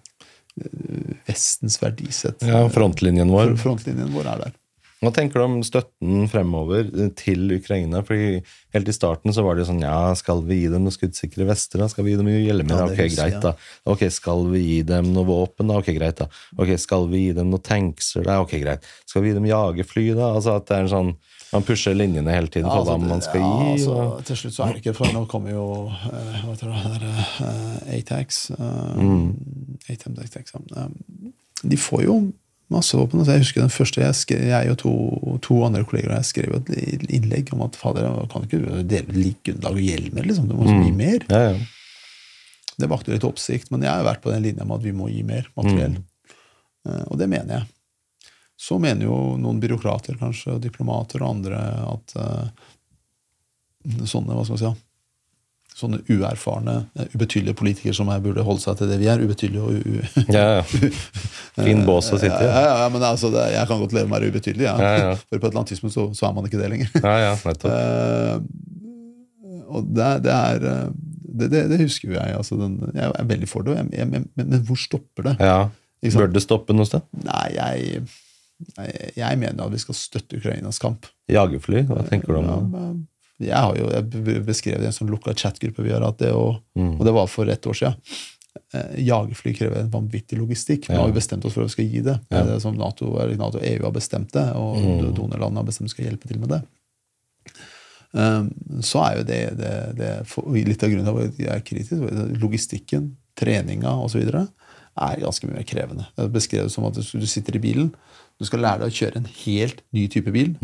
eh, 0.62 1.14
Vestens 1.30 1.78
verdisett. 1.82 2.48
Ja, 2.48 2.66
Frontlinjen 2.74 3.34
vår. 3.34 3.56
Frontlinjen 3.62 4.14
vår 4.16 4.34
er 4.36 4.46
der. 4.48 4.58
Hva 5.02 5.10
tenker 5.10 5.40
du 5.42 5.44
om 5.48 5.54
støtten 5.66 6.28
fremover 6.30 6.86
til 7.18 7.48
Ukraina? 7.56 8.04
Fordi 8.06 8.44
Helt 8.76 8.88
i 8.88 8.94
starten 8.94 9.34
så 9.34 9.42
var 9.44 9.56
det 9.58 9.64
jo 9.66 9.72
sånn 9.72 9.82
Ja, 9.82 10.14
skal 10.16 10.44
vi 10.46 10.60
gi 10.62 10.68
dem 10.70 10.86
noen 10.86 10.94
skuddsikre 10.94 11.48
vester? 11.50 11.82
da? 11.82 11.88
Skal 11.90 12.06
vi 12.06 12.14
gi 12.14 12.20
dem 12.20 12.28
noe 12.30 12.38
hjelmer? 12.44 12.84
Ja, 12.84 12.86
ok, 12.86 13.02
greit, 13.16 13.40
da. 13.42 13.56
Ok, 13.90 14.04
Skal 14.14 14.46
vi 14.54 14.62
gi 14.62 14.78
dem 14.88 15.10
noe 15.16 15.26
våpen? 15.26 15.68
da? 15.74 15.80
Ok, 15.82 15.90
greit, 15.98 16.22
da. 16.22 16.28
Ok, 16.62 16.76
Skal 16.80 17.08
vi 17.10 17.24
gi 17.26 17.34
dem 17.40 17.50
noe 17.50 17.60
tankser? 17.66 18.24
da? 18.30 18.38
Ok, 18.46 18.54
greit. 18.62 18.86
Skal 19.10 19.26
vi 19.26 19.32
gi 19.34 19.40
dem 19.40 19.50
jagerfly? 19.50 20.06
da? 20.16 20.30
Altså 20.38 20.54
at 20.62 20.70
det 20.70 20.78
er 20.78 20.86
en 20.86 20.94
sånn 20.94 21.12
Man 21.52 21.66
pusher 21.68 21.92
linjene 21.98 22.32
hele 22.32 22.48
tiden 22.48 22.70
Ja, 22.70 22.78
på 22.78 22.86
hva 22.86 22.94
altså, 22.96 23.10
man 23.10 23.22
skal 23.26 23.42
ja, 23.42 23.50
gi. 23.58 23.72
altså, 23.74 23.96
og... 24.00 24.22
til 24.30 24.38
slutt 24.40 24.54
så 24.56 24.64
er 24.64 24.78
det 24.78 24.84
ikke 24.86 24.94
For 25.02 25.12
nå 25.18 25.26
kommer 25.28 25.52
jo 25.52 25.66
eh, 25.92 26.38
Hva 26.46 26.54
tror 26.62 26.78
jeg, 26.78 27.10
uh, 27.42 27.98
Atax. 27.98 28.38
Uh, 28.54 28.94
Mm. 29.02 29.34
ATAX. 29.90 30.54
Um, 30.78 31.34
de 31.64 31.78
får 31.78 32.06
jo 32.06 32.16
masse 32.72 32.98
våpen. 32.98 33.20
Altså, 33.22 33.36
jeg 33.36 33.44
husker 33.46 33.62
den 33.66 33.74
første 33.74 34.02
jeg 34.02 34.16
skrev, 34.18 34.42
jeg 34.52 34.72
og 34.74 34.78
to, 34.82 34.94
to 35.46 35.60
andre 35.68 35.84
kolleger 35.88 36.14
jeg 36.16 36.30
skrev 36.30 36.56
et 36.60 36.72
innlegg 37.12 37.52
om 37.56 37.62
at 37.68 37.76
fader, 37.80 38.08
kan 38.32 38.48
ikke 38.48 38.84
dele 38.88 39.08
ut 39.12 39.20
likegrunnlag 39.20 39.78
og 39.78 39.86
hjelmer, 39.86 40.28
liksom. 40.30 40.48
Du 40.50 40.56
må 40.56 40.66
Mm. 40.70 40.84
gi 40.86 40.92
mer. 40.96 41.26
Ja, 41.30 41.42
ja. 41.52 41.60
Det 42.82 42.90
vakte 42.90 43.12
litt 43.14 43.28
oppsikt, 43.28 43.70
men 43.72 43.84
jeg 43.86 43.92
har 43.92 44.04
vært 44.08 44.22
på 44.24 44.32
den 44.34 44.42
linja 44.44 44.66
med 44.66 44.80
at 44.80 44.84
vi 44.88 44.92
må 44.96 45.10
gi 45.12 45.22
mer 45.28 45.46
materiell. 45.60 46.00
Mm. 46.00 46.06
Eh, 46.90 47.04
Og 47.12 47.18
det 47.20 47.28
mener 47.30 47.60
jeg. 47.60 47.68
Så 48.58 48.80
mener 48.80 49.06
jo 49.06 49.38
noen 49.38 49.60
byråkrater 49.62 50.18
kanskje, 50.18 50.54
og 50.56 50.62
diplomater 50.62 51.22
og 51.22 51.30
andre 51.36 51.60
at 51.92 52.14
uh, 52.16 52.48
sånne 54.06 54.36
hva 54.38 54.44
skal 54.46 54.58
man 54.58 54.62
si, 54.62 54.82
sånne 55.78 56.02
uerfarne, 56.12 56.76
eh, 57.00 57.14
ubetydelige 57.16 57.58
politikere 57.58 57.96
som 57.98 58.10
her 58.12 58.22
burde 58.24 58.44
holde 58.46 58.64
seg 58.64 58.78
til 58.80 58.92
det 58.92 59.00
vi 59.02 59.08
er. 59.12 59.22
ubetydelige 59.24 59.62
og 59.62 59.72
u... 59.72 60.02
ja, 60.34 60.46
ja. 60.60 60.64
Fin 61.66 61.86
bås 61.88 62.12
å 62.12 62.20
sitte 62.20 62.40
i. 62.42 62.48
ja, 62.50 62.64
ja, 62.68 62.76
ja, 62.84 62.90
men 62.94 63.04
altså, 63.08 63.32
det, 63.34 63.48
Jeg 63.56 63.70
kan 63.70 63.82
godt 63.84 63.96
leve 63.96 64.10
med 64.10 64.16
å 64.16 64.20
være 64.20 64.34
ubetydelig, 64.34 64.68
ja. 64.68 64.76
Ja, 64.80 64.92
ja. 65.00 65.14
for 65.30 65.38
på 65.38 65.46
et 65.46 65.48
eller 65.50 65.62
annet 65.64 65.74
tidspunkt 65.74 65.96
så, 65.96 66.08
så 66.18 66.28
er 66.30 66.36
man 66.38 66.50
ikke 66.50 66.62
det 66.62 66.72
lenger. 66.74 66.92
Ja, 67.08 67.16
ja, 67.26 67.34
nettopp. 67.46 67.72
Eh, 67.72 68.36
og 69.72 69.88
det, 69.96 70.10
det 70.26 70.34
er 70.36 70.66
eh, 70.68 70.88
det, 71.32 71.48
det, 71.54 71.62
det 71.72 71.78
husker 71.86 72.12
jo 72.12 72.18
jeg. 72.18 72.34
Altså 72.36 72.58
den, 72.60 72.74
jeg 72.92 73.08
er 73.08 73.30
veldig 73.30 73.48
for 73.50 73.68
det. 73.68 73.78
Jeg, 73.78 73.92
jeg, 74.02 74.10
men, 74.12 74.28
men 74.36 74.66
hvor 74.68 74.80
stopper 74.80 75.32
det? 75.32 75.38
Ja. 75.40 75.62
Bør 76.18 76.32
det 76.34 76.42
stoppe 76.44 76.74
noe 76.76 76.90
sted? 76.90 77.06
Nei, 77.24 77.46
jeg, 77.56 78.02
jeg, 79.16 79.38
mener 79.40 79.64
at 79.64 79.74
vi 79.74 79.80
skal 79.82 79.98
støtte 79.98 80.40
Ukrainas 80.42 80.82
kamp. 80.82 81.08
Jagerfly? 81.32 81.86
Hva 81.90 82.04
tenker 82.10 82.34
du 82.34 82.42
om 82.42 82.50
Ja, 82.50 82.58
det? 82.58 82.70
men 82.74 83.00
jeg 83.42 83.58
har 83.58 83.76
jo 83.76 83.90
jeg 83.92 84.10
be- 84.10 84.40
beskrev 84.46 84.78
det 84.78 84.84
i 84.84 84.92
en 84.92 84.96
sånn 84.96 85.10
lukka 85.12 85.34
chatgruppe 85.36 85.84
vi 85.84 85.92
har 85.92 86.02
hatt, 86.06 86.18
det, 86.20 86.32
og, 86.32 86.62
Mm. 86.78 87.00
og 87.00 87.06
det 87.06 87.14
var 87.14 87.28
for 87.28 87.50
ett 87.50 87.62
år 87.68 87.74
siden. 87.74 87.96
Eh, 88.74 89.04
Jagerfly 89.06 89.54
krever 89.56 89.80
en 89.82 89.90
vanvittig 89.92 90.38
logistikk. 90.40 90.88
Men 90.90 90.98
Ja. 90.98 91.02
har 91.04 91.10
jo 91.10 91.16
bestemt 91.20 91.46
oss 91.46 91.54
for 91.54 91.62
at 91.64 91.68
vi 91.70 91.72
skal 91.72 91.86
gi 91.86 92.02
det. 92.02 92.20
Ja. 92.32 92.44
Det 92.44 92.62
som 92.62 92.76
NATO, 92.78 93.18
eller 93.20 93.36
NATO 93.38 93.58
og 93.58 93.64
EU 93.66 93.84
har 93.84 93.92
bestemt 93.92 94.32
det, 94.32 94.46
og 94.56 94.78
Mm. 94.78 95.14
donorlandene 95.16 95.58
har 95.58 95.64
bestemt 95.64 95.88
at 95.90 95.96
vi 95.96 95.96
skal 95.96 96.06
hjelpe 96.06 96.28
til 96.28 96.40
med 96.40 96.50
det. 96.50 96.62
Um, 98.14 98.50
så 98.84 99.00
er 99.08 99.18
jo 99.18 99.24
det, 99.24 99.58
det, 99.58 99.96
det 99.96 100.28
for, 100.28 100.44
litt 100.52 100.84
av 100.84 100.90
grunnen 100.92 101.06
til 101.08 101.28
at 101.30 101.38
jeg 101.40 101.48
er 101.56 101.62
kritisk. 101.62 102.42
Logistikken, 102.42 103.14
treninga 103.40 103.94
osv. 104.04 104.26
er 104.28 105.22
ganske 105.24 105.48
mye 105.48 105.56
mer 105.62 105.64
krevende. 105.64 106.06
Det 106.18 106.26
er 106.26 106.34
beskrevet 106.34 106.72
som 106.72 106.84
at 106.90 106.94
du 107.00 107.26
sitter 107.26 107.56
i 107.56 107.60
bilen, 107.64 107.94
du 108.38 108.44
skal 108.46 108.60
lære 108.60 108.80
deg 108.84 108.92
å 108.92 108.98
kjøre 109.00 109.16
en 109.22 109.30
helt 109.46 109.82
ny 109.94 110.08
type 110.12 110.32
bil. 110.36 110.58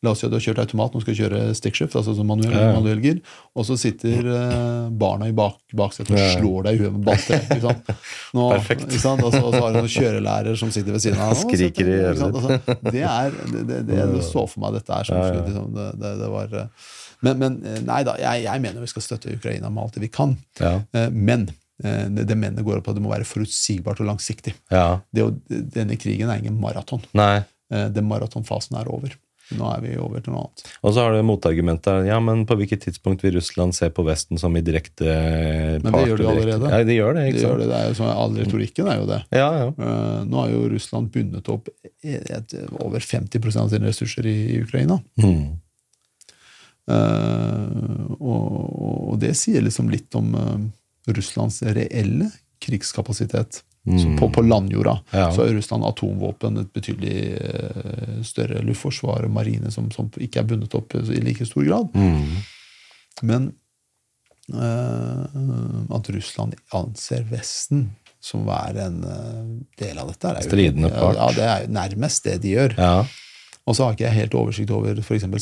La 0.00 0.14
oss 0.14 0.22
si 0.22 0.24
at 0.24 0.32
du 0.32 0.38
har 0.38 0.40
kjørt 0.40 0.60
automat, 0.62 0.94
nå 0.96 1.02
skal 1.02 1.12
du 1.12 1.18
kjøre 1.18 1.38
stickskift, 1.58 1.92
altså 1.98 2.14
som 2.16 2.28
manuell, 2.30 2.54
Ja, 2.56 2.70
ja. 2.70 2.76
manuell 2.78 3.02
gir, 3.04 3.18
og 3.52 3.66
så 3.68 3.74
sitter 3.76 4.24
eh, 4.32 4.86
barna 4.96 5.28
i 5.28 5.34
bak, 5.36 5.58
baksetet 5.76 6.14
og 6.16 6.30
slår 6.38 6.64
deg 6.70 6.78
i 6.78 6.80
huet 6.80 6.94
med 6.94 7.04
balltre. 7.04 7.36
Nå, 8.32 8.46
Perfekt. 8.54 8.86
Ikke 8.88 9.02
sant? 9.02 9.20
Og, 9.26 9.34
så, 9.34 9.42
og 9.44 9.52
så 9.52 9.60
har 9.60 9.74
du 9.76 9.80
noen 9.82 9.92
kjørelærer 9.92 10.56
som 10.56 10.72
sitter 10.72 10.96
ved 10.96 11.04
siden 11.04 11.20
av. 11.20 11.36
Skriker 11.36 11.84
i 11.92 11.98
øret? 11.98 12.24
Altså, 12.30 12.80
det 12.88 13.04
er 13.04 13.36
det, 13.44 13.62
det, 13.68 13.82
det, 13.92 14.00
det 14.14 14.24
så 14.24 14.46
for 14.48 14.64
meg 14.64 14.80
dette 14.80 14.96
er 15.02 15.10
som 15.10 15.20
Ja, 15.20 15.36
liksom, 15.36 15.70
det, 15.76 16.16
det, 16.24 16.32
var 16.32 16.58
eh, 16.64 16.90
men, 17.20 17.40
men 17.44 17.60
eh, 17.68 17.80
nei 17.92 18.02
da, 18.08 18.16
jeg, 18.24 18.48
jeg 18.48 18.64
mener 18.64 18.80
vi 18.88 18.92
skal 18.96 19.04
støtte 19.04 19.36
Ukraina 19.36 19.68
med 19.68 19.84
alt 19.84 20.00
det 20.00 20.06
vi 20.08 20.14
kan. 20.16 20.38
Men 21.12 21.50
det, 21.80 22.24
det 22.24 22.36
går 22.40 22.64
går 22.64 22.80
på 22.84 22.92
at 22.92 22.96
det 22.96 23.04
må 23.04 23.12
være 23.12 23.28
forutsigbart 23.28 24.00
og 24.00 24.08
langsiktig. 24.14 24.56
ja. 24.72 24.94
Det, 25.12 25.28
denne 25.76 26.00
krigen 26.00 26.32
er 26.32 26.40
ingen 26.40 26.56
maraton. 26.60 27.04
Den 27.68 28.08
maratonfasen 28.08 28.80
er 28.80 28.88
over. 28.88 29.12
Nå 29.58 29.66
er 29.72 29.80
vi 29.82 29.94
over 29.98 30.22
til 30.22 30.34
noe 30.34 30.44
annet. 30.46 30.64
Og 30.84 30.94
så 30.94 31.04
har 31.04 31.14
du 31.14 31.20
motargumentet 31.26 32.08
ja, 32.08 32.18
men 32.22 32.44
på 32.48 32.56
hvilket 32.60 32.84
tidspunkt 32.86 33.24
vil 33.24 33.34
Russland 33.38 33.74
se 33.76 33.88
på 33.94 34.04
Vesten 34.06 34.40
som 34.40 34.54
i 34.58 34.62
direkte 34.64 35.06
part? 35.06 35.86
Men 35.86 35.96
det 35.96 36.04
gjør 36.08 36.22
de 36.22 36.28
allerede. 36.32 36.70
Ja, 36.72 36.82
de 36.86 36.98
gjør 36.98 37.16
det, 37.16 37.24
Det 37.24 37.32
ikke 37.32 37.40
de 37.40 37.46
sant? 37.46 37.62
det, 37.62 37.70
det 37.70 37.78
er 37.80 37.88
jo 37.88 37.96
sånn, 38.00 38.12
All 38.24 38.36
retorikken 38.38 38.92
er 38.92 39.00
jo 39.00 39.08
det. 39.10 39.20
Ja, 39.34 39.48
ja. 39.62 39.70
Eh, 39.70 40.20
Nå 40.30 40.42
har 40.42 40.52
jo 40.52 40.62
Russland 40.74 41.10
bundet 41.14 41.50
opp 41.52 41.72
et, 42.02 42.54
over 42.78 43.02
50 43.10 43.50
av 43.60 43.72
sine 43.72 43.90
ressurser 43.90 44.28
i, 44.30 44.36
i 44.54 44.60
Ukraina. 44.62 45.00
Mm. 45.20 45.42
Uh, 46.90 48.16
og, 48.18 48.46
og 49.12 49.18
det 49.22 49.36
sier 49.38 49.62
liksom 49.62 49.90
litt 49.92 50.14
om 50.18 50.32
uh, 50.34 50.56
Russlands 51.14 51.60
reelle 51.62 52.30
krigskapasitet. 52.60 53.62
Så 53.86 54.10
på, 54.18 54.26
på 54.32 54.42
landjorda 54.44 54.92
Ja. 55.10 55.30
så 55.32 55.40
har 55.46 55.54
Russland 55.56 55.84
atomvåpen, 55.88 56.58
et 56.60 56.72
betydelig 56.76 57.40
uh, 57.40 58.18
større 58.28 58.60
luftforsvar 58.62 59.24
og 59.24 59.30
marine 59.32 59.70
som, 59.72 59.86
som 59.90 60.10
ikke 60.20 60.42
er 60.42 60.48
bundet 60.50 60.74
opp 60.76 60.94
i 61.00 61.20
like 61.24 61.46
stor 61.48 61.64
grad. 61.64 61.88
Mm. 61.96 62.36
Men 63.22 63.48
uh, 64.52 65.96
at 65.96 66.10
Russland 66.12 66.54
anser 66.76 67.24
Vesten 67.30 67.88
som 68.20 68.42
å 68.44 68.50
være 68.50 68.84
en 68.90 69.00
uh, 69.00 69.44
del 69.80 69.98
av 69.98 70.10
dette 70.12 70.28
er 70.28 70.42
jo- 70.42 70.50
Stridende 70.50 70.90
part. 70.92 71.16
Ja, 71.16 71.30
det 71.38 71.48
er 71.48 71.68
nærmest 71.72 72.24
det 72.28 72.36
de 72.44 72.54
gjør. 72.58 72.74
Ja. 72.76 72.94
Og 73.70 73.76
så 73.78 73.86
har 73.86 73.94
ikke 73.94 74.08
jeg 74.08 74.16
helt 74.16 74.34
oversikt 74.34 74.72
over 74.74 74.98
for 75.06 75.14
eksempel 75.14 75.38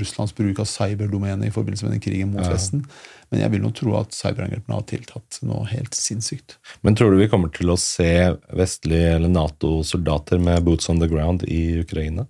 Russlands 0.00 0.32
bruk 0.38 0.62
av 0.62 0.68
cyberdomenet 0.70 1.50
i 1.50 1.52
forbindelse 1.52 1.84
med 1.84 1.98
den 1.98 2.04
krigen 2.04 2.30
mot 2.32 2.46
Vesten. 2.48 2.86
Men 3.32 3.42
jeg 3.44 3.52
vil 3.52 3.64
nå 3.64 3.72
tro 3.76 3.92
at 3.98 4.16
cyberangrepene 4.16 4.78
har 4.78 4.86
tiltatt 4.88 5.40
noe 5.44 5.66
helt 5.68 5.96
sinnssykt. 5.96 6.56
Men 6.80 6.96
tror 6.96 7.12
du 7.12 7.20
vi 7.20 7.28
kommer 7.32 7.52
til 7.52 7.72
å 7.72 7.76
se 7.80 8.08
vestlige 8.56 9.18
eller 9.18 9.32
Nato-soldater 9.32 10.40
med 10.40 10.64
boots 10.64 10.88
on 10.92 11.02
the 11.02 11.10
ground 11.12 11.44
i 11.44 11.82
Ukraina? 11.82 12.24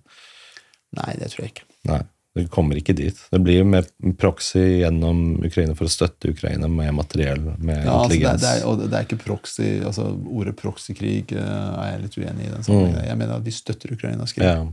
Nei, 0.99 1.13
det 1.21 1.31
tror 1.33 1.45
jeg 1.45 1.55
ikke. 1.55 1.69
Nei, 1.89 2.01
det 2.35 2.45
kommer 2.53 2.77
ikke 2.79 2.95
dit. 2.99 3.23
Det 3.31 3.39
blir 3.47 3.61
jo 3.61 3.71
med 3.71 3.87
proxy 4.19 4.83
gjennom 4.83 5.23
Ukraina 5.39 5.75
for 5.79 5.87
å 5.87 5.95
støtte 5.95 6.35
Ukraina 6.35 6.67
med 6.67 6.93
materiell, 6.99 7.47
med 7.63 7.79
Ja, 7.79 7.95
altså 8.03 8.13
det, 8.13 8.19
er, 8.19 8.35
intelligens. 8.35 8.43
det, 8.43 8.53
er, 8.59 8.67
og 8.69 8.85
det 8.85 8.99
er 8.99 9.07
ikke 9.07 9.23
proxy, 9.23 9.71
altså 9.87 10.11
Ordet 10.27 10.55
proxykrig 10.59 11.31
eh, 11.31 11.73
er 11.79 11.91
jeg 11.93 12.05
litt 12.05 12.17
uenig 12.21 12.47
i. 12.47 12.53
den 12.57 12.63
sammenhengen. 12.67 13.03
Jeg 13.07 13.19
mener 13.23 13.39
at 13.39 13.47
vi 13.47 13.55
støtter 13.63 13.95
Ukrainas 13.95 14.35
krig. 14.35 14.51
ja. 14.51 14.63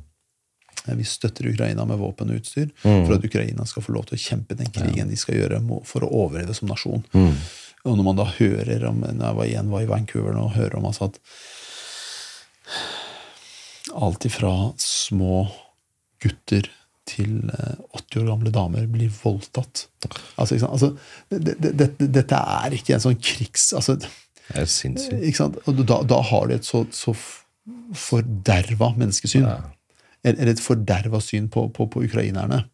Vi 0.87 1.05
støtter 1.05 1.49
Ukraina 1.51 1.85
med 1.85 2.01
våpen 2.01 2.31
og 2.33 2.41
utstyr 2.41 2.71
for 2.83 3.15
at 3.17 3.25
Ukraina 3.27 3.67
skal 3.69 3.85
få 3.85 3.93
lov 3.93 4.09
til 4.09 4.17
å 4.17 4.23
kjempe 4.23 4.57
den 4.59 4.71
krigen 4.73 5.11
de 5.13 5.19
skal 5.21 5.37
gjøre 5.37 5.61
for 5.89 6.07
å 6.07 6.13
overleve 6.25 6.57
som 6.57 6.71
nasjon. 6.71 7.05
Og 7.85 7.97
når 7.97 8.05
man 8.07 8.19
da 8.19 8.27
hører 8.29 8.85
om 8.89 9.01
når 9.05 9.25
jeg 9.25 9.37
var 9.39 9.49
igjen 9.49 9.73
var 9.73 9.85
i 9.85 9.91
Vancouver 9.91 10.37
nå, 10.37 10.49
og 10.49 10.57
hører 10.57 10.77
om 10.81 10.89
altså 10.89 11.09
at 11.11 11.21
alt 13.97 14.27
ifra 14.29 14.53
små 14.81 15.49
gutter 16.23 16.69
til 17.09 17.51
eh, 17.51 17.81
80 17.97 18.21
år 18.23 18.27
gamle 18.29 18.53
damer 18.55 18.87
blir 18.91 19.11
voldtatt. 19.23 19.87
Altså, 20.37 20.61
altså, 20.67 20.93
det, 21.33 21.57
det, 21.59 21.73
det, 21.81 22.09
dette 22.21 22.39
er 22.39 22.77
ikke 22.77 22.95
en 22.97 23.05
sånn 23.09 23.19
krigs... 23.19 23.71
Altså, 23.77 23.97
Det 24.51 24.63
er 24.63 24.71
sinnssykt. 24.71 25.41
da, 25.89 26.01
da 26.07 26.21
har 26.31 26.47
du 26.51 26.55
et 26.55 26.69
så, 26.69 26.85
så 26.95 27.17
forderva 27.97 28.93
menneskesyn. 29.01 29.49
Eller 29.49 29.80
eller 30.25 30.53
et 30.53 30.63
forderva 30.63 31.21
syn 31.25 31.49
på, 31.53 31.69
på, 31.75 31.87
på 31.91 32.05
ukrainerne. 32.07 32.65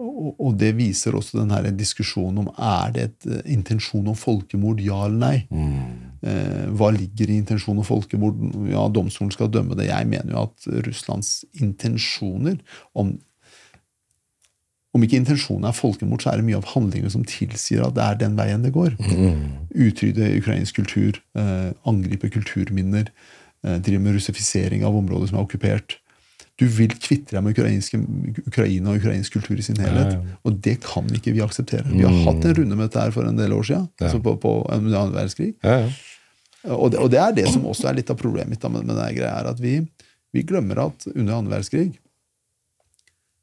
Og, 0.00 0.34
og 0.40 0.54
det 0.60 0.70
viser 0.78 1.16
også 1.16 1.42
denne 1.42 1.72
diskusjonen 1.76 2.42
om 2.42 2.50
er 2.56 2.92
det 2.94 3.02
et 3.08 3.26
eh, 3.28 3.40
intensjon 3.52 4.06
om 4.08 4.16
folkemord, 4.16 4.80
ja 4.80 5.02
eller 5.06 5.20
nei. 5.20 5.36
Eh, 6.24 6.68
hva 6.76 6.90
ligger 6.96 7.28
i 7.28 7.40
intensjon 7.40 7.80
om 7.80 7.86
folkemord? 7.86 8.38
Ja, 8.70 8.86
domstolen 8.92 9.32
skal 9.34 9.52
dømme 9.52 9.76
det. 9.76 9.90
Jeg 9.90 10.08
mener 10.08 10.32
jo 10.36 10.46
at 10.46 10.70
Russlands 10.86 11.40
intensjoner 11.60 12.60
om 12.94 13.18
om 14.90 15.04
ikke 15.06 15.20
intensjonen 15.20 15.68
er 15.68 15.76
folkemord, 15.76 16.22
så 16.22 16.32
er 16.32 16.40
det 16.40 16.48
mye 16.48 16.58
av 16.58 16.66
handlingene 16.72 17.12
som 17.14 17.22
tilsier 17.28 17.84
at 17.86 17.94
det 17.94 18.02
er 18.02 18.16
den 18.24 18.34
veien 18.38 18.64
det 18.64 18.72
går. 18.74 18.96
Utrydde 19.70 20.32
ukrainsk 20.40 20.80
kultur, 20.80 21.20
eh, 21.38 21.70
angripe 21.86 22.30
kulturminner, 22.34 23.12
eh, 23.62 23.78
drive 23.78 24.02
med 24.02 24.18
russifisering 24.18 24.82
av 24.82 24.96
områder 24.98 25.30
som 25.30 25.38
er 25.38 25.46
okkupert. 25.46 25.99
Du 26.60 26.66
vil 26.68 26.92
kvitte 27.00 27.32
deg 27.32 27.44
med 27.44 27.56
Ukraina 28.44 28.92
og 28.92 29.00
ukrainsk 29.00 29.38
kultur 29.38 29.56
i 29.56 29.64
sin 29.64 29.78
helhet. 29.80 30.18
Og 30.44 30.58
det 30.60 30.76
kan 30.84 31.06
ikke 31.16 31.32
vi 31.32 31.40
akseptere. 31.44 31.88
Vi 31.88 32.04
har 32.04 32.18
hatt 32.26 32.44
en 32.44 32.56
runde 32.58 32.76
med 32.76 32.90
dette 32.90 33.00
her 33.06 33.14
for 33.14 33.28
en 33.28 33.38
del 33.38 33.54
år 33.56 33.64
siden, 33.70 33.86
altså 33.96 34.20
på, 34.24 34.34
på 34.42 34.52
annen 34.74 35.14
verdenskrig. 35.16 35.54
Ja, 35.64 35.86
ja. 35.86 35.90
Og 36.76 36.90
det, 36.92 36.98
og 37.00 37.08
det 37.08 37.16
er 37.16 37.32
det 37.32 37.46
som 37.48 37.64
også 37.64 37.88
er 37.88 37.96
litt 37.96 38.10
av 38.12 38.18
problemet 38.20 38.52
mitt 38.52 38.64
med, 38.68 38.84
med 38.84 38.92
denne 38.92 39.14
greia, 39.16 39.38
er 39.40 39.48
at 39.48 39.60
vi, 39.62 39.78
vi 40.36 40.42
glemmer 40.44 40.82
at 40.82 41.06
under 41.14 41.38
annen 41.38 41.48
verdenskrig 41.48 41.94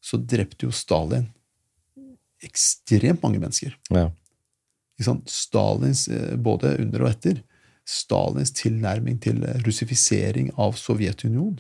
så 0.06 0.20
drepte 0.22 0.68
jo 0.68 0.76
Stalin 0.76 1.26
ekstremt 2.46 3.24
mange 3.26 3.42
mennesker. 3.42 3.74
ja. 3.90 4.12
Stalins, 5.30 6.08
eh, 6.10 6.36
både 6.38 6.76
under 6.82 7.04
og 7.04 7.12
etter, 7.12 7.42
Stalins 7.88 8.54
tilnærming 8.58 9.20
til 9.22 9.44
russifisering 9.66 10.50
av 10.58 10.78
Sovjetunionen 10.78 11.60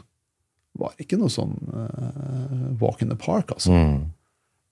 var 0.79 0.93
ikke 1.01 1.17
noe 1.19 1.31
sånn 1.33 1.55
uh, 1.73 2.69
walk 2.81 3.01
in 3.03 3.09
the 3.13 3.17
park, 3.19 3.51
altså. 3.55 3.73
Mm. 3.73 4.05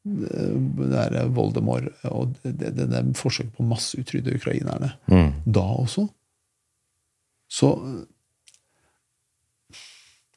Det 0.05 0.89
der 0.91 1.15
eh, 1.17 1.29
Voldemort 1.33 1.87
og 2.11 2.35
det, 2.43 2.51
det, 2.61 2.73
det, 2.77 2.85
det 2.91 2.99
forsøket 3.17 3.55
på 3.57 3.65
masseutrydde 3.65 4.35
ukrainerne 4.37 4.91
Mm. 5.09 5.31
da 5.49 5.63
også. 5.81 6.05
Så 7.49 7.71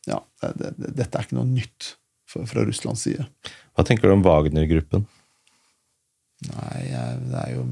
Ja, 0.08 0.22
det, 0.40 0.52
det, 0.56 0.70
det, 0.78 0.94
dette 0.96 1.18
er 1.20 1.26
ikke 1.26 1.36
noe 1.36 1.50
nytt 1.50 1.90
fra, 2.28 2.46
fra 2.48 2.64
Russlands 2.64 3.02
side. 3.04 3.26
Hva 3.76 3.84
tenker 3.84 4.08
du 4.08 4.14
om 4.16 4.24
Wagner-gruppen? 4.24 5.04
Nei, 6.48 6.82
det 7.28 7.38
er 7.42 7.54
jo 7.56 7.64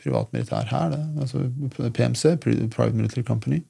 privatmilitær 0.00 0.68
her, 0.70 0.92
det. 0.94 1.02
Altså 1.20 1.42
PMC, 1.90 2.36
Private 2.40 2.94
Military 2.96 3.24
Company. 3.26 3.60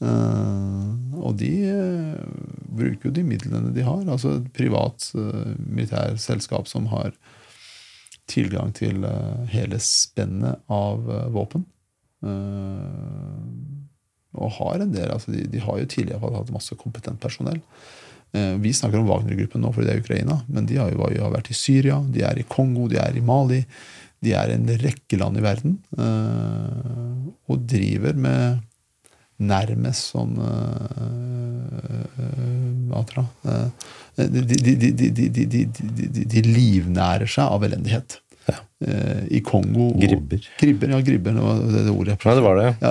Eh, 0.00 1.20
og 1.20 1.36
de 1.40 1.50
eh, 1.68 2.22
bruker 2.70 3.10
jo 3.10 3.16
de 3.16 3.26
midlene 3.26 3.74
de 3.76 3.84
har. 3.84 4.06
Altså 4.08 4.38
et 4.38 4.48
privat 4.56 5.10
uh, 5.18 5.52
militærselskap 5.66 6.68
som 6.70 6.88
har 6.94 7.12
tilgang 8.30 8.72
til 8.76 9.04
eh, 9.06 9.46
hele 9.54 9.80
spennet 9.82 10.60
av 10.70 11.08
eh, 11.10 11.26
våpen. 11.34 11.64
Eh, 12.22 13.38
og 14.40 14.52
har 14.60 14.84
en 14.84 14.92
del, 14.94 15.10
altså 15.10 15.34
de, 15.34 15.42
de 15.50 15.62
har 15.64 15.80
jo 15.80 15.88
tidligere 15.90 16.30
hatt 16.36 16.52
masse 16.54 16.76
kompetent 16.78 17.20
personell. 17.22 17.58
Eh, 18.30 18.54
Vi 18.62 18.72
snakker 18.76 19.00
om 19.00 19.08
Wagner-gruppen 19.10 19.64
nå 19.64 19.72
fordi 19.74 19.88
det 19.88 19.96
er 19.96 20.04
Ukraina, 20.04 20.40
men 20.46 20.68
de 20.70 20.78
har 20.78 20.92
jo 20.94 21.32
vært 21.34 21.50
i 21.50 21.58
Syria, 21.58 21.98
de 22.06 22.22
er 22.26 22.38
i 22.38 22.46
Kongo, 22.46 22.86
de 22.90 23.00
er 23.02 23.18
i 23.18 23.24
Mali. 23.24 23.64
De 24.20 24.34
er 24.36 24.52
en 24.52 24.68
rekke 24.68 25.16
land 25.16 25.40
i 25.40 25.44
verden 25.44 25.78
eh, 25.96 27.28
og 27.50 27.62
driver 27.64 28.18
med 28.20 28.60
nærmest 29.40 30.10
sånn 30.12 30.36
Hva 32.90 33.00
tror 33.08 33.24
jeg? 33.24 33.30
de, 34.20 36.42
livnærer 36.44 37.24
seg 37.30 37.44
av 37.46 37.62
elendighet. 37.64 38.20
I 39.30 39.40
Kongo 39.46 39.92
Gribber. 40.00 40.40
Gribber, 40.58 40.88
ja, 40.90 41.00
gribber, 41.04 41.32
det 41.36 41.42
var 41.44 41.54
det, 41.60 41.90
ordet 41.92 42.10
jeg 42.14 42.18
prøvde. 42.22 42.30
Ja, 42.30 42.34
det 42.34 42.44
var 42.46 42.54
det. 42.58 42.70
ja. 42.80 42.90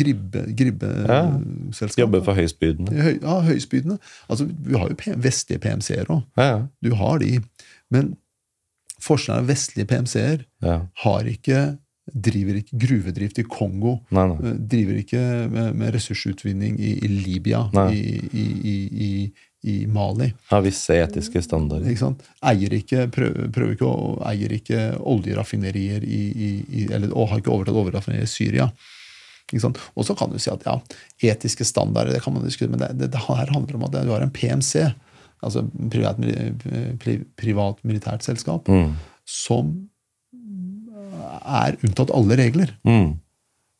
gribbe, 0.00 0.40
gribbeselskap. 0.58 2.02
Jobbe 2.02 2.18
for 2.26 2.34
høystbydende. 2.36 2.90
ja, 3.22 3.34
høystbydende. 3.46 3.96
Altså, 4.28 4.44
vi 4.66 4.74
har 4.76 4.86
jo 4.92 4.96
vestlige 5.24 5.60
PMC-er 5.64 6.06
òg. 6.12 6.20
Du 6.84 6.90
har 7.00 7.16
de. 7.22 7.30
Men 7.94 8.04
forskjellen 9.02 9.42
av 9.46 9.50
vestlige 9.54 9.86
PMC-er 9.88 10.38
har 11.04 11.22
ikke 11.32 11.58
driver 12.14 12.56
ikke 12.60 12.78
gruvedrift 12.84 13.38
i 13.38 13.44
Kongo. 13.48 13.98
Nei, 14.14 14.24
nei. 14.30 14.38
eh, 14.50 14.56
Driver 14.74 14.98
ikke 15.02 15.20
med, 15.52 15.74
med 15.80 15.94
ressursutvinning 15.94 16.78
i, 16.80 16.94
i 17.04 17.08
Libya, 17.08 17.64
i, 17.92 18.02
i, 18.32 19.32
i, 19.68 19.74
Mali. 19.90 20.30
Har 20.52 20.62
visse 20.64 20.94
etiske 21.02 21.42
standarder. 21.42 21.88
Ikke 21.90 22.04
sant? 22.04 22.22
Eier 22.46 22.72
ikke, 22.78 23.08
prøver, 23.14 23.48
prøver 23.52 23.74
ikke 23.74 23.88
å, 23.88 24.12
eier 24.30 24.54
ikke 24.54 24.84
oljeraffinerier 25.02 26.04
i, 26.06 26.86
eller, 26.92 27.10
og 27.12 27.28
har 27.32 27.42
ikke 27.42 27.52
overtatt 27.56 27.80
oljeraffinerier 27.82 28.28
i 28.28 28.30
Syria. 28.30 28.68
Og 29.96 30.04
så 30.04 30.14
kan 30.18 30.28
du 30.30 30.38
si 30.38 30.50
at 30.52 30.64
ja, 30.68 30.74
etiske 31.32 31.64
standarder 31.64 32.12
det 32.12 32.22
kan 32.24 32.34
man 32.36 32.44
diskutere, 32.44 32.70
men 32.74 32.82
det, 32.84 32.90
det, 33.00 33.10
det 33.14 33.22
her 33.26 33.48
handler 33.54 33.78
om 33.78 33.86
at 33.88 33.94
du 34.04 34.10
har 34.12 34.24
en 34.26 34.32
PMC, 34.34 34.82
altså 35.40 35.62
privat, 35.90 36.18
pri- 37.00 37.22
privat 37.40 37.80
militært 37.88 38.26
selskap, 38.26 38.68
Mm. 38.68 38.92
som 39.24 39.70
er 41.48 41.78
unntatt 41.86 42.12
alle 42.14 42.36
regler. 42.40 42.74
Mm. 42.88 43.16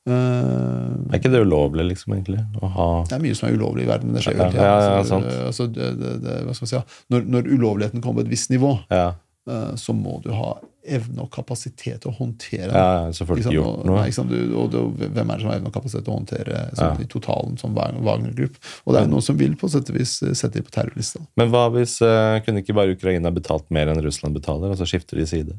Uh, 0.08 1.04
Er 1.12 1.18
ikke 1.18 1.30
det 1.34 1.42
ulovlig, 1.44 1.84
liksom, 1.90 2.14
egentlig? 2.16 2.40
Det 2.56 3.16
er 3.16 3.20
mye 3.20 3.36
som 3.36 3.48
er 3.50 3.56
ulovlig 3.58 3.84
i 3.84 3.90
verden, 3.90 4.14
det 4.16 4.22
skjer 4.24 4.38
jo 4.38 4.40
Ja, 4.40 4.46
hele 4.48 5.02
tiden. 5.04 5.26
ja, 5.28 5.34
ja, 5.36 5.46
Altså, 5.50 5.66
det, 5.68 5.88
det, 6.00 6.12
det, 6.24 6.36
hva 6.46 6.54
skal 6.56 6.64
man 6.64 6.70
si, 6.72 7.00
når, 7.12 7.26
når 7.34 7.50
ulovligheten 7.52 8.00
kommer 8.04 8.22
på 8.22 8.26
et 8.28 8.32
visst 8.32 8.48
nivå, 8.54 8.70
Ja, 8.94 9.10
uh, 9.50 9.74
så 9.76 9.92
må 9.96 10.16
du 10.24 10.30
ha 10.32 10.54
evne 10.88 11.20
og 11.26 11.28
kapasitet 11.34 12.00
til 12.00 12.08
å 12.08 12.14
håndtere 12.16 12.72
ja 12.72 13.12
sant? 13.12 13.28
gjort 13.52 13.84
noe. 13.84 14.06
Og? 14.08 14.30
Du, 14.30 14.36
og 14.56 14.70
det, 14.72 15.10
hvem 15.12 15.28
er 15.28 15.36
det 15.36 15.42
som 15.44 15.50
har 15.52 15.58
evne 15.58 15.68
og 15.68 15.74
kapasitet 15.76 16.06
til 16.06 16.14
å 16.14 16.16
håndtere 16.22 16.62
sånn, 16.78 17.02
i 17.04 17.08
totalen 17.12 17.58
som 17.60 17.74
Wag- 17.76 17.98
Wagner-grupp? 18.06 18.56
Og 18.86 18.94
det 18.94 19.02
er 19.02 19.04
jo 19.04 19.12
noen 19.12 19.26
som 19.26 19.36
vil 19.36 19.58
på 19.60 19.68
sett 19.68 19.90
og 19.92 19.98
vis 19.98 20.14
eh, 20.24 20.32
sette 20.32 20.56
dem 20.56 20.64
på 20.64 20.72
terrorlista. 20.72 21.20
Men 21.36 21.52
hva 21.52 21.66
hvis 21.76 21.98
uh, 22.00 22.38
kunne 22.46 22.64
ikke 22.64 22.72
bare 22.78 22.96
Ukraina 22.96 23.28
betalt 23.34 23.68
mer 23.74 23.92
enn 23.92 24.00
Russland 24.00 24.32
betaler, 24.40 24.72
og 24.72 24.80
så 24.80 24.88
skifter 24.88 25.20
de 25.20 25.28
side? 25.28 25.58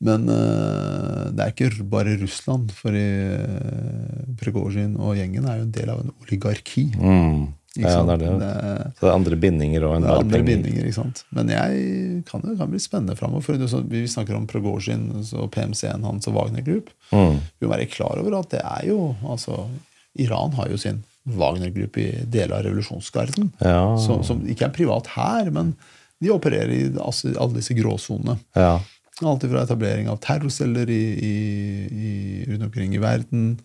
Men 0.00 0.22
uh, 0.32 1.28
det 1.36 1.44
er 1.44 1.52
ikke 1.52 1.84
bare 1.92 2.16
Russland, 2.22 2.70
for 2.72 2.94
uh, 2.96 4.36
Prigozjin 4.40 4.94
og 4.96 5.16
gjengen 5.18 5.48
er 5.48 5.60
jo 5.60 5.66
en 5.66 5.74
del 5.74 5.90
av 5.92 6.04
en 6.04 6.14
oligarki. 6.24 6.86
Mm. 6.96 7.48
Ja, 7.78 8.00
det 8.02 8.14
er 8.16 8.22
det. 8.24 8.30
Det, 8.40 8.54
Så 8.98 9.04
det 9.04 9.10
er 9.10 9.14
andre 9.14 9.36
bindinger 9.38 9.84
og 9.86 9.92
en 9.94 10.02
det 10.02 10.08
er 10.10 10.22
andre 10.24 10.38
penger. 10.40 10.46
bindinger, 10.48 10.86
ikke 10.88 10.96
sant. 10.96 11.20
Men 11.36 11.52
jeg 11.52 12.24
kan 12.26 12.42
det 12.42 12.56
kan 12.58 12.72
bli 12.72 12.80
spennende 12.82 13.14
framover. 13.18 13.54
Er 13.54 13.70
sånn- 13.70 13.86
vi 13.92 14.00
snakker 14.10 14.34
om 14.34 14.48
Prigozjin 14.50 15.04
og 15.38 15.52
PMC-en 15.54 16.02
hans 16.08 16.26
og 16.26 16.34
Wagner 16.34 16.64
Group. 16.66 16.90
Mm. 17.12 17.38
Vi 17.60 17.68
må 17.68 17.70
være 17.76 17.86
klar 17.92 18.18
over 18.18 18.40
at 18.40 18.50
det 18.56 18.64
er 18.64 18.88
jo 18.88 19.14
altså, 19.22 19.68
Iran 20.18 20.56
har 20.58 20.68
jo 20.72 20.80
sin 20.82 21.04
Wagner-gruppe 21.30 22.00
i 22.00 22.24
deler 22.24 22.56
av 22.56 22.64
revolusjonsgarden. 22.64 23.52
Ja. 23.60 23.96
Som, 24.00 24.24
som 24.24 24.40
ikke 24.48 24.66
er 24.66 24.74
privat 24.74 25.12
her, 25.14 25.50
men 25.54 25.74
de 26.20 26.32
opererer 26.32 26.72
i 26.74 26.82
altså, 26.98 27.30
alle 27.36 27.60
disse 27.60 27.76
gråsonene. 27.76 28.38
ja. 28.56 28.78
Alt 29.26 29.44
fra 29.50 29.62
etablering 29.66 30.08
av 30.08 30.16
terrorceller 30.24 30.88
i, 30.90 31.02
i, 31.20 31.34
i, 31.90 32.12
rundt 32.48 32.62
omkring 32.70 32.94
i 32.96 33.02
verden, 33.02 33.58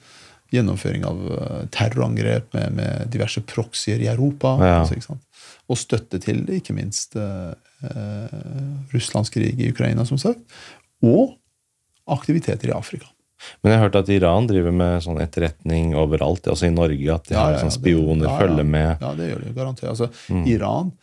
gjennomføring 0.51 1.05
av 1.07 1.21
eh, 1.31 1.61
terrorangrep 1.73 2.53
med, 2.53 2.73
med 2.77 3.07
diverse 3.13 3.41
proxyer 3.47 4.03
i 4.03 4.07
Europa, 4.11 4.57
Ja. 4.61 4.81
altså, 4.83 5.17
og 5.67 5.79
støtte 5.81 6.19
til 6.21 6.43
ikke 6.59 6.75
minst 6.77 7.15
eh, 7.17 7.53
eh, 7.87 8.35
Russlands 8.93 9.31
krig 9.33 9.59
i 9.63 9.71
Ukraina, 9.71 10.05
som 10.05 10.19
sagt, 10.21 10.43
og 11.03 11.37
aktiviteter 12.11 12.69
i 12.69 12.75
Afrika. 12.75 13.07
Men 13.61 13.71
jeg 13.73 13.79
har 13.79 13.87
hørt 13.89 13.97
at 13.99 14.09
Iran 14.13 14.47
driver 14.47 14.71
med 14.73 15.01
sånn 15.03 15.17
etterretning 15.21 15.91
overalt, 15.99 16.45
også 16.49 16.69
i 16.69 16.73
Norge. 16.73 17.09
At 17.17 17.25
de 17.27 17.35
Ja, 17.35 17.41
har 17.41 17.51
ja, 17.51 17.57
ja, 17.57 17.63
sånn 17.65 17.73
spioner, 17.75 18.25
ja, 18.27 18.31
ja. 18.31 18.37
følger 18.39 18.63
med. 18.69 19.01
Ja, 19.03 19.09
det 19.17 19.27
gjør 19.31 19.41
de 19.43 19.51
garantert. 19.57 19.89
Altså, 19.91 20.07
Iran 20.49 20.93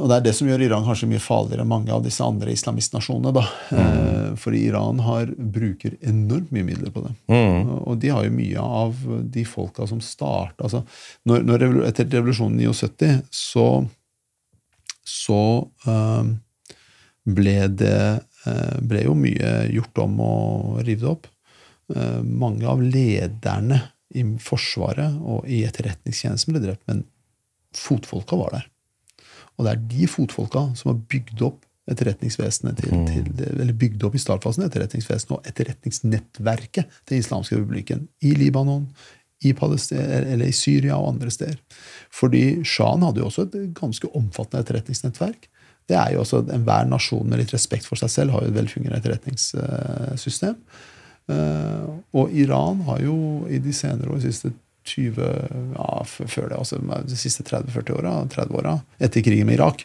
Og 0.00 0.08
det 0.10 0.16
er 0.16 0.24
det 0.24 0.34
som 0.36 0.48
gjør 0.48 0.64
Iran 0.64 0.86
kanskje 0.86 1.08
mye 1.10 1.22
farligere 1.22 1.64
enn 1.64 1.70
mange 1.70 1.92
av 1.94 2.02
disse 2.04 2.24
andre 2.24 2.54
islamistnasjonene. 2.54 3.32
da. 3.36 3.44
Mm. 3.70 4.36
fordi 4.40 4.58
Iran 4.66 5.00
har, 5.04 5.30
bruker 5.36 5.96
enormt 6.00 6.50
mye 6.54 6.64
midler 6.64 6.92
på 6.94 7.02
det. 7.04 7.14
Mm. 7.28 7.70
Og 7.84 7.98
de 8.00 8.12
har 8.14 8.24
jo 8.24 8.34
mye 8.34 8.66
av 8.82 9.00
de 9.34 9.44
folka 9.44 9.86
som 9.86 10.00
starta 10.00 10.64
altså, 10.68 10.84
når, 11.28 11.42
når, 11.46 11.66
Etter 11.88 12.08
revolusjonen 12.10 12.60
i 12.60 12.68
79 12.70 13.10
så, 13.34 13.66
så 15.06 15.42
eh, 15.86 16.32
ble 17.36 17.56
det 17.80 18.00
eh, 18.46 18.76
ble 18.80 19.04
jo 19.06 19.16
mye 19.18 19.54
gjort 19.74 20.02
om 20.04 20.18
å 20.24 20.34
rive 20.80 21.04
det 21.04 21.10
opp. 21.10 21.30
Eh, 21.94 22.20
mange 22.22 22.68
av 22.70 22.82
lederne 22.82 23.82
i 24.14 24.24
Forsvaret 24.42 25.18
og 25.22 25.46
i 25.50 25.62
etterretningstjenesten 25.66 26.54
ble 26.54 26.64
drept, 26.64 26.86
men 26.90 27.04
fotfolka 27.76 28.38
var 28.38 28.56
der. 28.56 28.68
Og 29.60 29.66
det 29.66 29.74
er 29.74 29.82
de 29.92 30.08
fotfolka 30.08 30.70
som 30.78 30.94
har 30.94 31.02
bygd 31.12 31.44
opp 31.44 31.66
etterretningsvesenet 31.90 32.80
til, 32.80 32.92
til 33.08 33.46
eller 33.50 33.76
bygd 33.76 34.04
opp 34.06 34.14
i 34.16 34.22
startfasen 34.22 34.64
etterretningsvesenet 34.64 35.32
og 35.36 35.48
etterretningsnettverket 35.50 37.00
til 37.08 37.20
islamske 37.20 37.58
republikken 37.58 38.06
i 38.24 38.32
Libanon, 38.38 38.86
i 39.44 39.54
eller 39.56 40.44
i 40.46 40.52
Syria 40.52 40.98
og 41.00 41.14
andre 41.14 41.30
steder. 41.32 41.56
Fordi 42.12 42.62
Shahen 42.64 43.02
hadde 43.06 43.22
jo 43.22 43.28
også 43.30 43.46
et 43.48 43.56
ganske 43.76 44.08
omfattende 44.16 44.60
etterretningsnettverk. 44.64 45.48
Det 45.88 45.96
er 45.96 46.12
jo 46.14 46.20
også 46.20 46.44
Enhver 46.52 46.86
nasjon 46.86 47.28
med 47.28 47.40
litt 47.40 47.54
respekt 47.54 47.88
for 47.88 47.98
seg 47.98 48.12
selv 48.12 48.36
har 48.36 48.44
jo 48.44 48.52
et 48.52 48.58
velfungerende 48.58 49.00
etterretningssystem. 49.00 50.58
Eh, 51.32 51.86
og 52.12 52.36
Iran 52.36 52.84
har 52.88 53.00
jo 53.02 53.16
i 53.48 53.58
de 53.62 53.72
senere 53.74 54.12
år, 54.12 54.20
de 54.20 54.28
siste 54.28 54.52
20, 54.88 55.28
ja, 55.76 55.90
før 56.08 56.48
det, 56.50 56.56
altså 56.58 56.80
de 56.80 57.18
siste 57.18 57.44
30-40 57.46 57.98
åra, 57.98 58.14
30 58.32 58.58
åra, 58.60 58.74
etter 58.98 59.24
krigen 59.24 59.48
med 59.48 59.58
Irak, 59.58 59.84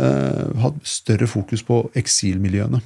eh, 0.00 0.44
hatt 0.62 0.80
større 0.86 1.28
fokus 1.30 1.64
på 1.66 1.82
eksilmiljøene. 1.98 2.82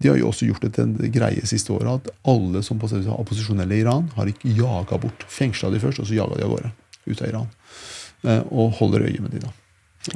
De 0.00 0.08
har 0.08 0.16
jo 0.16 0.30
også 0.30 0.48
gjort 0.48 0.64
det 0.64 0.72
til 0.76 0.88
en 0.88 1.12
greie 1.12 1.46
siste 1.48 1.72
året 1.74 2.00
at 2.00 2.12
alle 2.30 2.62
som 2.66 2.80
er 2.80 3.10
opposisjonelle 3.12 3.76
i 3.76 3.82
Iran, 3.84 4.08
har 4.16 4.30
ikke 4.30 4.54
jaga 4.56 4.98
bort. 4.98 5.26
Fengsla 5.28 5.70
de 5.70 5.82
først, 5.82 6.00
og 6.00 6.08
så 6.08 6.16
jaga 6.16 6.38
de 6.38 6.46
av 6.46 6.54
gårde. 6.54 6.72
Ut 7.06 7.20
av 7.20 7.28
Iran. 7.28 7.50
Eh, 8.24 8.42
og 8.50 8.78
holder 8.80 9.08
øye 9.10 9.20
med 9.20 9.34
de 9.36 9.44
da. 9.44 9.52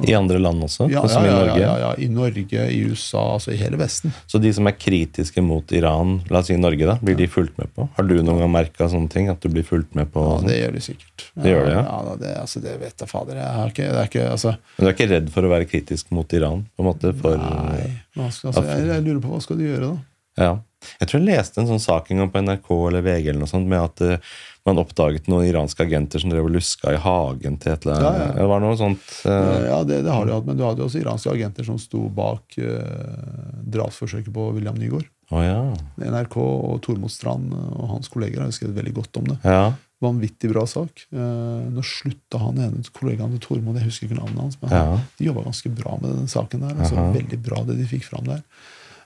I 0.01 0.15
andre 0.17 0.39
land 0.41 0.63
også, 0.65 0.87
Ja, 0.89 1.03
sånn 1.05 1.27
ja, 1.27 1.29
ja, 1.29 1.35
i 1.35 1.45
Norge. 1.45 1.61
ja, 1.61 1.73
ja, 1.83 1.89
I 2.01 2.07
Norge, 2.09 2.63
i 2.73 2.79
USA, 2.89 3.21
altså 3.35 3.51
i 3.53 3.57
hele 3.59 3.77
Vesten. 3.77 4.13
Så 4.25 4.41
de 4.41 4.49
som 4.53 4.65
er 4.65 4.73
kritiske 4.73 5.43
mot 5.45 5.71
Iran, 5.77 6.15
la 6.33 6.41
oss 6.41 6.49
si 6.49 6.57
Norge, 6.57 6.87
da, 6.89 6.95
blir 7.05 7.17
de 7.19 7.27
fulgt 7.29 7.59
med 7.61 7.69
på? 7.75 7.85
Har 7.97 8.07
du 8.09 8.15
noen 8.17 8.41
gang 8.41 8.51
merka 8.55 8.89
sånne 8.89 9.11
ting? 9.13 9.29
At 9.29 9.45
du 9.45 9.51
blir 9.53 9.67
fulgt 9.67 9.93
med 9.97 10.09
på? 10.13 10.23
Ja, 10.25 10.39
sånn? 10.41 10.49
det 10.49 10.57
gjør 10.57 10.73
de 10.73 10.83
sikkert. 10.87 11.27
Det 11.35 11.53
gjør 11.53 11.69
de, 11.69 11.75
ja. 11.77 11.83
ja 11.85 12.17
det, 12.23 12.33
altså, 12.41 12.63
det 12.65 12.75
vet 12.81 13.05
jeg 13.05 13.11
fader. 13.13 13.41
Jeg 13.43 13.59
har 13.59 13.75
ikke, 13.75 13.91
det 13.91 14.01
er 14.01 14.11
ikke 14.11 14.27
altså, 14.31 14.55
Men 14.57 14.81
du 14.81 14.89
er 14.89 14.97
ikke 14.97 15.11
redd 15.13 15.31
for 15.37 15.45
å 15.45 15.53
være 15.53 15.69
kritisk 15.69 16.11
mot 16.17 16.37
Iran? 16.39 16.65
på 16.75 16.81
en 16.83 16.89
måte? 16.89 17.13
For, 17.21 17.37
Nei. 17.45 17.85
Skal, 18.33 18.49
altså, 18.49 18.65
jeg, 18.71 18.89
jeg 18.89 19.05
lurer 19.05 19.21
på 19.21 19.35
hva 19.35 19.43
skal 19.45 19.61
du 19.61 19.67
gjøre, 19.67 19.91
da? 19.93 20.15
Ja. 20.41 20.55
Jeg 20.99 21.09
tror 21.09 21.21
jeg 21.21 21.29
leste 21.29 21.61
en 21.61 21.69
sånn 21.69 21.81
sak 21.81 22.11
en 22.11 22.21
gang 22.21 22.31
på 22.33 22.41
NRK 22.43 22.67
eller 22.89 23.05
VG 23.05 23.29
eller 23.31 23.41
noe 23.41 23.49
sånt, 23.49 23.69
med 23.69 23.81
at 23.81 24.03
eh, 24.05 24.33
man 24.65 24.81
oppdaget 24.81 25.27
noen 25.29 25.45
iranske 25.45 25.83
agenter 25.85 26.21
som 26.21 26.31
drev 26.33 26.47
og 26.47 26.55
luska 26.55 26.95
i 26.95 26.99
hagen 27.01 27.57
til 27.61 27.73
et 27.75 27.85
eller 27.85 27.99
annet. 27.99 28.19
Ja, 28.19 28.25
ja. 28.25 28.35
Det 28.39 28.45
var 28.49 28.63
noe 28.63 28.77
sånt. 28.79 29.03
Uh... 29.21 29.65
Ja, 29.69 29.79
det, 29.85 29.99
det 30.07 30.13
har 30.15 30.25
de 30.25 30.33
hatt, 30.33 30.47
men 30.49 30.57
du 30.57 30.63
hadde 30.65 30.81
jo 30.81 30.87
også 30.89 31.01
iranske 31.03 31.33
agenter 31.35 31.67
som 31.67 31.77
sto 31.81 32.07
bak 32.09 32.57
uh, 32.57 33.59
drapsforsøket 33.75 34.33
på 34.33 34.47
William 34.55 34.79
Nygaard. 34.81 35.05
Oh, 35.33 35.41
ja. 35.41 35.59
NRK 36.01 36.37
og 36.41 36.79
Tormod 36.85 37.13
Strand 37.13 37.53
og 37.53 37.87
hans 37.93 38.09
kolleger 38.13 38.41
har 38.43 38.53
skrevet 38.53 38.77
veldig 38.81 38.95
godt 39.01 39.21
om 39.21 39.33
det. 39.33 39.41
ja. 39.45 39.65
Vanvittig 40.03 40.49
bra 40.51 40.65
sak. 40.67 41.05
Uh, 41.15 41.69
nå 41.71 41.81
slutta 41.87 42.41
han 42.41 42.57
ene 42.59 42.81
kollegaen 42.93 43.31
til 43.37 43.45
Tormod, 43.45 43.77
jeg 43.79 43.87
husker 43.87 44.09
ikke 44.09 44.17
navnet 44.17 44.41
hans, 44.43 44.57
men 44.61 44.73
Ja. 44.75 44.97
de 45.17 45.29
jobba 45.29 45.45
ganske 45.45 45.71
bra 45.77 45.93
med 46.01 46.11
den 46.19 46.27
saken 46.29 46.65
der. 46.65 46.73
Altså, 46.75 47.05
veldig 47.15 47.39
bra 47.45 47.61
det 47.69 47.77
de 47.79 47.87
fikk 47.89 48.03
fram 48.09 48.27
der. 48.27 48.41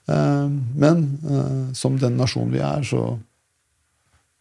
Men 0.09 1.03
som 1.77 1.99
den 2.01 2.17
nasjonen 2.17 2.55
vi 2.55 2.63
er, 2.65 2.81
så 2.89 3.03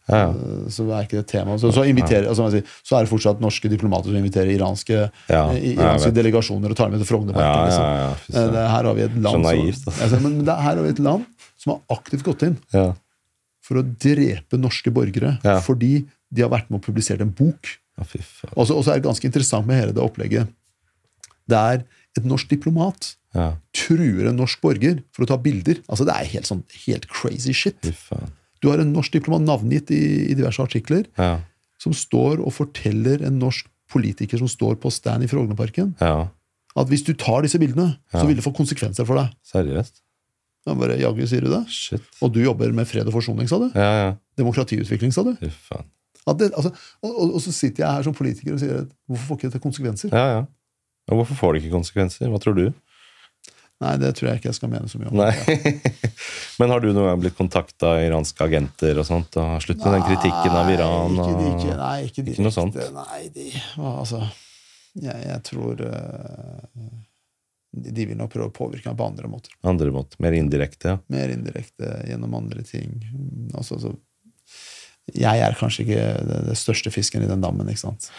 ja. 0.09 0.19
ja. 0.19 0.29
Eh, 0.29 0.69
så 0.73 0.85
er 0.89 1.05
ikke 1.05 1.17
det 1.17 1.23
et 1.23 1.31
tema. 1.31 1.57
Så, 1.61 1.71
så, 1.75 1.83
inviterer, 1.89 2.29
altså, 2.31 2.49
så 2.85 2.97
er 2.97 3.05
det 3.05 3.11
fortsatt 3.11 3.43
norske 3.43 3.71
diplomater 3.71 4.11
som 4.11 4.19
inviterer 4.19 4.51
iranske, 4.53 5.01
Ja, 5.29 5.43
eh, 5.53 5.73
iranske 5.73 6.11
delegasjoner 6.15 6.73
og 6.73 6.79
tar 6.79 6.91
med 6.93 7.03
til 7.03 7.09
Frognerparken. 7.09 7.69
Liksom. 8.29 8.57
her 8.59 8.89
har 8.89 8.97
vi 8.97 9.05
et 9.05 9.19
land 9.19 9.37
Så 9.37 9.43
naivt, 9.45 9.83
som, 9.83 9.99
altså. 10.05 10.21
men 10.25 10.39
det, 10.47 10.55
her 10.67 10.73
har 10.73 10.81
vi 10.85 10.95
et 10.95 11.03
land 11.09 11.27
som 11.59 11.75
har 11.75 11.99
aktivt 11.99 12.25
gått 12.27 12.47
inn 12.47 12.57
ja. 12.75 12.87
for 13.65 13.81
å 13.81 13.85
drepe 13.85 14.59
norske 14.59 14.93
borgere 14.95 15.37
fordi 15.65 15.93
de 16.29 16.45
har 16.45 16.51
vært 16.53 16.69
med 16.69 16.79
og 16.79 16.85
publisert 16.85 17.23
en 17.25 17.31
bok. 17.33 17.75
Og 17.99 18.67
så 18.69 18.79
er 18.79 18.99
det 18.99 19.07
ganske 19.09 19.25
interessant 19.27 19.67
med 19.67 19.79
hele 19.81 19.95
det 19.95 20.03
opplegget. 20.03 20.51
Det 21.49 21.57
er 21.57 21.81
et 22.17 22.27
norsk 22.27 22.49
diplomat 22.51 23.15
truer 23.75 24.29
en 24.29 24.39
norsk 24.39 24.61
borger 24.63 25.03
for 25.13 25.25
å 25.25 25.29
ta 25.29 25.37
bilder. 25.41 25.81
Altså 25.87 26.07
Det 26.07 26.15
er 26.15 26.33
helt 26.33 26.49
sånn 26.49 26.63
helt 26.85 27.07
crazy 27.11 27.53
shit. 27.53 27.77
fy 27.83 27.93
faen. 27.93 28.35
Du 28.59 28.69
har 28.71 28.81
en 28.81 28.91
norsk 28.91 29.13
diplomat 29.15 29.45
navngitt 29.45 29.91
i, 29.95 30.03
i 30.31 30.35
diverse 30.37 30.63
artikler. 30.63 31.05
Ja, 31.19 31.37
som 31.79 31.95
står 31.95 32.41
og 32.43 32.53
forteller 32.55 33.23
en 33.27 33.39
norsk 33.41 33.69
politiker 33.89 34.41
som 34.41 34.49
står 34.51 34.77
på 34.83 34.91
stand 34.93 35.25
i 35.25 35.29
Frognerparken, 35.31 35.95
ja. 36.01 36.27
at 36.77 36.91
hvis 36.91 37.05
du 37.07 37.15
tar 37.17 37.45
disse 37.45 37.59
bildene, 37.61 37.95
så 38.11 38.25
vil 38.27 38.37
det 38.37 38.45
få 38.45 38.53
konsekvenser 38.55 39.07
for 39.07 39.17
deg. 39.17 39.31
Seriøst? 39.49 40.03
Han 40.67 40.77
bare, 40.77 40.99
jaggu 40.99 41.23
sier 41.25 41.45
du 41.47 41.49
det? 41.49 41.63
Shit. 41.73 42.03
Og 42.21 42.33
du 42.35 42.41
jobber 42.43 42.73
med 42.75 42.85
fred 42.85 43.07
og 43.09 43.15
forsoning, 43.15 43.47
sa 43.49 43.57
du? 43.61 43.69
Ja, 43.71 43.89
ja. 43.95 44.11
Demokratiutvikling, 44.37 45.13
sa 45.15 45.23
du? 45.25 45.31
At 45.39 46.37
det, 46.37 46.51
altså, 46.51 46.69
og, 46.99 47.09
og, 47.09 47.33
og 47.39 47.41
så 47.41 47.53
sitter 47.55 47.85
jeg 47.85 47.95
her 47.95 48.05
som 48.05 48.13
politiker 48.13 48.53
og 48.53 48.61
sier 48.61 48.83
at 48.83 48.91
hvorfor 49.09 49.31
får 49.31 49.39
ikke 49.39 49.49
dette 49.49 49.63
konsekvenser? 49.63 50.13
Ja, 50.13 50.25
ja. 50.35 50.43
Og 51.09 51.21
hvorfor 51.21 51.39
får 51.39 51.55
det 51.55 51.63
ikke 51.63 51.77
konsekvenser? 51.79 52.29
Hva 52.29 52.37
tror 52.43 52.59
du? 52.59 52.67
Nei, 53.79 53.93
det 53.95 54.11
tror 54.17 54.27
jeg 54.27 54.41
ikke 54.41 54.49
jeg 54.49 54.57
skal 54.57 54.71
mene 54.73 54.89
så 54.91 54.99
mye 54.99 55.07
om. 55.07 55.21
Nei. 55.21 55.59
Men 56.59 56.73
har 56.73 56.83
du 56.83 56.89
noen 56.89 57.05
gang 57.07 57.21
blitt 57.21 57.37
kontakta 57.37 57.93
av 57.93 58.03
iranske 58.03 58.43
agenter 58.43 58.99
og 58.99 59.07
sånt? 59.07 59.37
Og 59.39 59.61
slutt 59.63 59.79
med 59.85 59.95
den 59.95 60.03
kritikken 60.03 60.57
av 60.59 60.71
Iran? 60.73 61.15
Ikke, 61.15 61.29
Og... 61.31 61.45
ikke, 61.53 61.77
nei, 61.79 61.93
ikke, 62.09 62.25
Ikke 62.33 62.47
noe 62.47 62.55
sånt? 62.55 62.79
Nei, 62.97 63.21
de, 63.35 63.45
altså, 63.79 64.19
jeg, 64.99 65.15
jeg 65.29 65.45
tror 65.47 65.85
uh, 65.87 66.97
de 67.71 67.95
de 67.95 68.09
vil 68.09 68.19
nok 68.19 68.33
prøve 68.33 68.49
å 68.49 68.55
påvirke 68.55 68.89
meg 68.89 68.99
på 68.99 69.07
andre 69.07 69.31
måter. 69.31 69.55
Andre 69.71 69.93
måter. 69.95 70.19
Mer 70.23 70.35
indirekte, 70.35 70.95
ja. 70.95 70.99
mer 71.13 71.31
indirekte 71.31 71.93
gjennom 72.09 72.35
andre 72.39 72.65
ting. 72.67 72.97
Altså, 73.53 73.79
så, 73.79 73.93
jeg 75.15 75.41
er 75.45 75.55
kanskje 75.57 75.85
ikke 75.85 76.05
det, 76.27 76.39
det 76.49 76.57
største 76.59 76.91
fisken 76.93 77.23
i 77.23 77.29
den 77.29 77.43
dammen. 77.43 77.69
ikke 77.69 77.85
sant? 77.85 78.09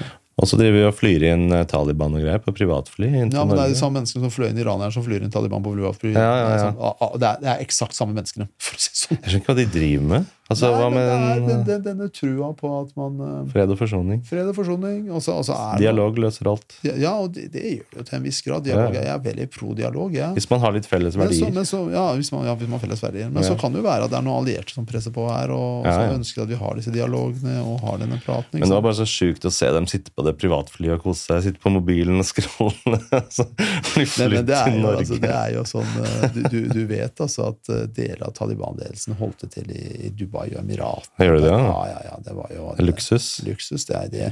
Og 0.40 0.48
så 0.48 0.56
driver 0.56 0.78
vi 0.78 0.84
og 0.88 0.94
flyr 0.96 1.24
inn 1.34 1.46
eh, 1.52 1.66
Taliban 1.68 2.14
og 2.16 2.22
greier 2.24 2.40
på 2.40 2.54
privatfly 2.56 3.10
Ja, 3.10 3.20
men 3.20 3.30
Det 3.34 3.38
er 3.40 3.48
Norge. 3.50 3.68
de 3.74 3.78
samme 3.80 3.98
menneskene 4.00 4.24
som 4.24 4.32
fløy 4.32 4.48
inn 4.48 4.60
iranerne 4.62 4.92
som 4.94 5.04
flyr 5.04 5.26
inn 5.26 5.32
Taliban 5.34 5.64
på 5.66 5.74
privatfly. 5.76 6.14
Ja, 6.16 6.20
ja, 6.24 6.36
ja. 6.40 6.44
Det 6.48 6.54
er 6.54 6.62
sånn, 6.64 7.20
Det, 7.20 7.30
er, 7.32 7.48
er 7.54 7.64
eksakt 7.66 7.96
samme 7.98 8.16
menneskene, 8.16 8.48
for 8.56 8.78
å 8.78 8.84
si 8.86 8.94
sånn. 9.02 9.18
Jeg 9.20 9.34
skjønner 9.34 9.42
ikke 9.44 9.52
hva 9.52 9.58
de 9.60 9.66
driver 9.76 10.06
med. 10.14 10.30
Altså, 10.50 10.66
Nei, 10.66 10.78
hva 10.80 10.86
med 10.90 11.06
er 11.06 11.42
den, 11.46 11.60
den, 11.62 11.82
denne 11.84 12.06
trua 12.10 12.48
på 12.58 12.68
at 12.80 12.88
man 12.98 13.20
eh, 13.22 13.34
fred 13.52 13.70
og 13.70 13.78
forsoning? 13.78 14.22
Fred 14.26 14.48
og 14.50 14.56
forsoning. 14.56 15.04
Og 15.14 15.22
så, 15.22 15.36
og 15.38 15.44
så 15.46 15.54
er 15.54 15.76
det- 15.76 15.84
Dialog 15.84 16.16
løser 16.18 16.48
alt. 16.50 16.74
Ja, 16.82 17.12
og 17.22 17.36
det, 17.36 17.44
det 17.54 17.62
gjør 17.76 18.00
jo 18.00 18.06
til 18.08 18.16
en 18.18 18.24
viss 18.26 18.40
grad. 18.42 18.64
Dialog, 18.66 18.96
Ja. 18.96 19.04
Jeg 19.04 19.12
er 19.14 19.20
veldig 19.28 19.46
pro 19.54 19.74
dialog. 19.78 20.16
Ja. 20.16 20.32
Hvis 20.34 20.48
man 20.50 20.58
har 20.64 20.74
litt 20.74 20.88
felles 20.90 21.14
Men 21.20 21.30
så, 21.30 21.50
men 21.54 21.68
så, 21.70 21.84
ja, 21.94 22.02
hvis 22.18 22.32
man, 22.34 22.48
ja, 22.48 22.56
hvis 22.58 22.66
man 22.66 22.80
har 22.80 22.82
felles 22.82 23.02
verdier. 23.04 23.30
Men 23.30 23.46
så 23.46 23.54
kan 23.60 23.70
det 23.70 23.78
jo 23.78 23.86
være 23.86 24.08
at 24.08 24.10
det 24.10 24.18
er 24.18 24.26
noen 24.26 24.40
allierte 24.42 24.74
som 24.74 24.88
presser 24.90 25.14
på 25.14 25.28
her, 25.30 25.54
og 25.54 25.86
Ja, 25.86 25.94
som 25.94 26.16
ønsker 26.18 26.42
at 26.42 26.50
vi 26.50 26.58
har 26.58 26.74
disse 26.80 26.90
dialogene 26.98 27.54
og 27.62 27.78
har 27.86 28.02
denne 28.02 28.18
praten. 28.24 28.58
Men 28.58 28.66
det 28.66 28.74
var 28.74 28.82
bare 28.88 28.98
så 28.98 29.06
sjukt 29.06 29.46
å 29.46 29.54
se 29.54 29.70
dem 29.70 29.86
sitte 29.86 30.10
på 30.10 30.26
det 30.26 30.34
privatflyet 30.42 30.96
og 30.98 31.06
kose 31.06 31.28
seg. 31.30 31.44
Sitte 31.46 31.62
på 31.62 31.70
mobilen 31.76 32.18
og 32.18 32.26
scrolle. 32.26 32.98
Altså, 33.20 33.44
er 33.54 34.04
til 34.10 34.80
Norge. 34.80 34.98
altså, 35.04 35.16
det 35.22 35.30
er 35.30 35.50
jo 35.54 35.62
sånn 35.68 35.90
eh, 36.02 36.24
du, 36.34 36.40
du, 36.50 36.58
du 36.72 36.80
vet 36.90 37.20
altså 37.22 37.50
at 37.52 37.70
deler 37.94 38.22
av 38.26 38.32
Taliban-ledelsen 38.34 39.14
holdt 39.20 39.44
det 39.44 39.50
til 39.54 39.70
i, 39.74 39.82
i 40.08 40.10
Dubai 40.16 40.39
og 40.40 40.62
Emiratene. 40.62 41.26
Gjør 41.26 41.36
de 41.36 41.42
det, 41.44 41.50
ja? 41.52 41.74
Ja, 41.90 41.98
ja, 42.08 42.16
det 42.24 42.34
var 42.36 42.54
jo 42.54 42.70
Luksus. 42.84 43.26
luksus. 43.46 43.84
Det 43.86 43.96
er 43.96 44.08
det. 44.12 44.30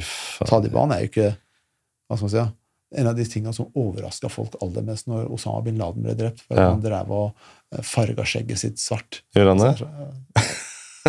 Taliban 0.48 0.92
er 0.92 1.04
jo 1.04 1.10
ikke 1.12 1.28
hva 2.08 2.16
skal 2.16 2.24
man 2.28 2.32
si, 2.32 2.46
en 2.98 3.06
av 3.10 3.16
de 3.18 3.24
tingene 3.28 3.52
som 3.52 3.66
overraska 3.76 4.30
folk 4.32 4.54
aller 4.64 4.82
mest 4.86 5.06
når 5.10 5.26
Osama 5.34 5.60
bin 5.66 5.76
Laden 5.76 6.02
ble 6.06 6.14
drept. 6.16 6.40
For 6.48 6.56
Ja. 6.56 6.70
Han 6.70 6.80
drev 6.80 7.10
og 7.12 7.34
eh, 7.76 7.82
farga 7.84 8.24
skjegget 8.24 8.58
sitt 8.62 8.78
svart. 8.80 9.20
Gjør 9.36 9.50
han 9.52 9.58
det? 9.60 10.46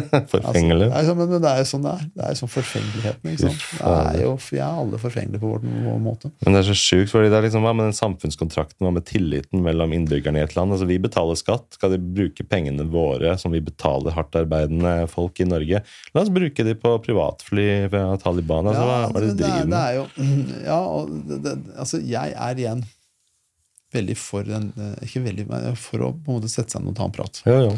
Forfengelig. 0.34 0.88
Altså, 0.90 1.02
jo 1.04 1.10
sånn, 1.12 1.20
men, 1.22 1.44
det 1.44 1.52
er 1.52 1.62
jo 1.62 1.68
sånn 1.70 1.86
det 1.86 1.94
er. 1.94 2.04
Det 2.16 2.26
er 2.26 2.34
jo 2.34 2.40
sånn 2.40 2.52
forfengeligheten. 2.54 3.32
ikke 3.32 3.42
sant? 3.44 3.66
Det 3.80 3.94
er 4.00 4.20
jo, 4.24 4.34
vi 4.46 4.60
er 4.60 4.82
alle 4.84 5.00
forfengelige 5.02 5.44
på 5.44 5.54
vår, 5.54 6.00
måte. 6.04 6.32
Men 6.46 6.56
det 6.58 6.62
er 6.62 6.68
så 6.70 6.78
sjukt, 6.80 7.12
fordi 7.14 7.32
det 7.32 7.40
er 7.40 7.48
liksom, 7.48 7.66
hva 7.66 7.74
med 7.78 7.90
den 7.90 7.98
samfunnskontrakten, 7.98 8.86
hva 8.86 8.94
med 8.96 9.08
tilliten 9.10 9.64
mellom 9.66 9.96
innbyggerne 9.98 10.42
i 10.42 10.46
et 10.46 10.56
land? 10.58 10.76
Altså, 10.76 10.90
Vi 10.90 11.00
betaler 11.02 11.40
skatt. 11.40 11.68
Skal 11.78 11.96
de 11.96 12.02
bruke 12.20 12.46
pengene 12.50 12.88
våre, 12.90 13.36
som 13.42 13.56
vi 13.56 13.64
betaler 13.64 14.16
hardt 14.18 14.38
arbeidende 14.40 14.96
folk 15.12 15.40
i 15.44 15.50
Norge? 15.50 15.84
La 16.14 16.24
oss 16.24 16.32
bruke 16.34 16.66
de 16.66 16.78
på 16.80 16.96
privatfly 17.06 17.68
fra 17.92 18.06
Taliban. 18.22 18.70
Altså, 18.70 18.86
ja, 18.86 19.02
hva 19.10 19.20
er 19.20 19.28
det 19.28 19.34
de 19.34 19.44
det, 19.44 19.50
er, 19.50 19.60
driver 19.60 19.68
det 19.68 19.76
med? 19.76 20.00
jo 20.00 20.08
Ja, 20.70 20.80
og 20.80 21.14
det, 21.30 21.42
det, 21.46 21.58
altså, 21.80 22.02
jeg 22.04 22.34
er 22.36 22.64
igjen 22.64 22.86
veldig 23.94 24.18
for 24.20 24.46
den 24.46 24.70
eh, 24.78 25.06
Ikke 25.08 25.24
veldig, 25.26 25.48
men 25.50 25.80
for 25.80 26.06
å 26.06 26.12
på 26.14 26.34
en 26.34 26.40
måte 26.40 26.52
sette 26.52 26.76
seg 26.76 26.84
ned 26.84 26.94
og 26.94 27.00
ta 27.00 27.08
en 27.10 27.16
prat. 27.16 27.42
Ja, 27.48 27.58
jo. 27.66 27.74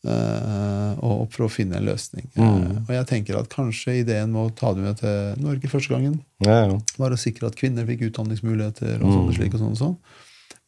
Eh, 0.00 0.92
og 1.04 1.26
for 1.34 1.44
å 1.44 1.50
finne 1.52 1.76
en 1.76 1.84
løsning. 1.84 2.24
Mm. 2.32 2.44
Eh, 2.46 2.76
og 2.86 2.92
jeg 2.94 3.06
tenker 3.10 3.36
at 3.36 3.50
kanskje 3.52 3.98
ideen 4.00 4.30
med 4.32 4.46
å 4.46 4.54
ta 4.56 4.70
det 4.72 4.80
med 4.86 4.96
til 4.96 5.42
Norge 5.44 5.68
første 5.68 5.92
gangen 5.92 6.14
Ja, 6.40 6.54
ja. 6.70 6.78
var 6.96 7.12
å 7.12 7.18
sikre 7.20 7.50
at 7.50 7.56
kvinner 7.60 7.84
fikk 7.84 8.06
utdanningsmuligheter 8.08 8.94
og 8.96 9.04
Mm. 9.04 9.12
sånn 9.12 9.28
og 9.28 9.34
slik 9.36 9.54
og 9.54 9.60
sånn. 9.60 9.74
og 9.76 9.82
sånn. 9.82 9.96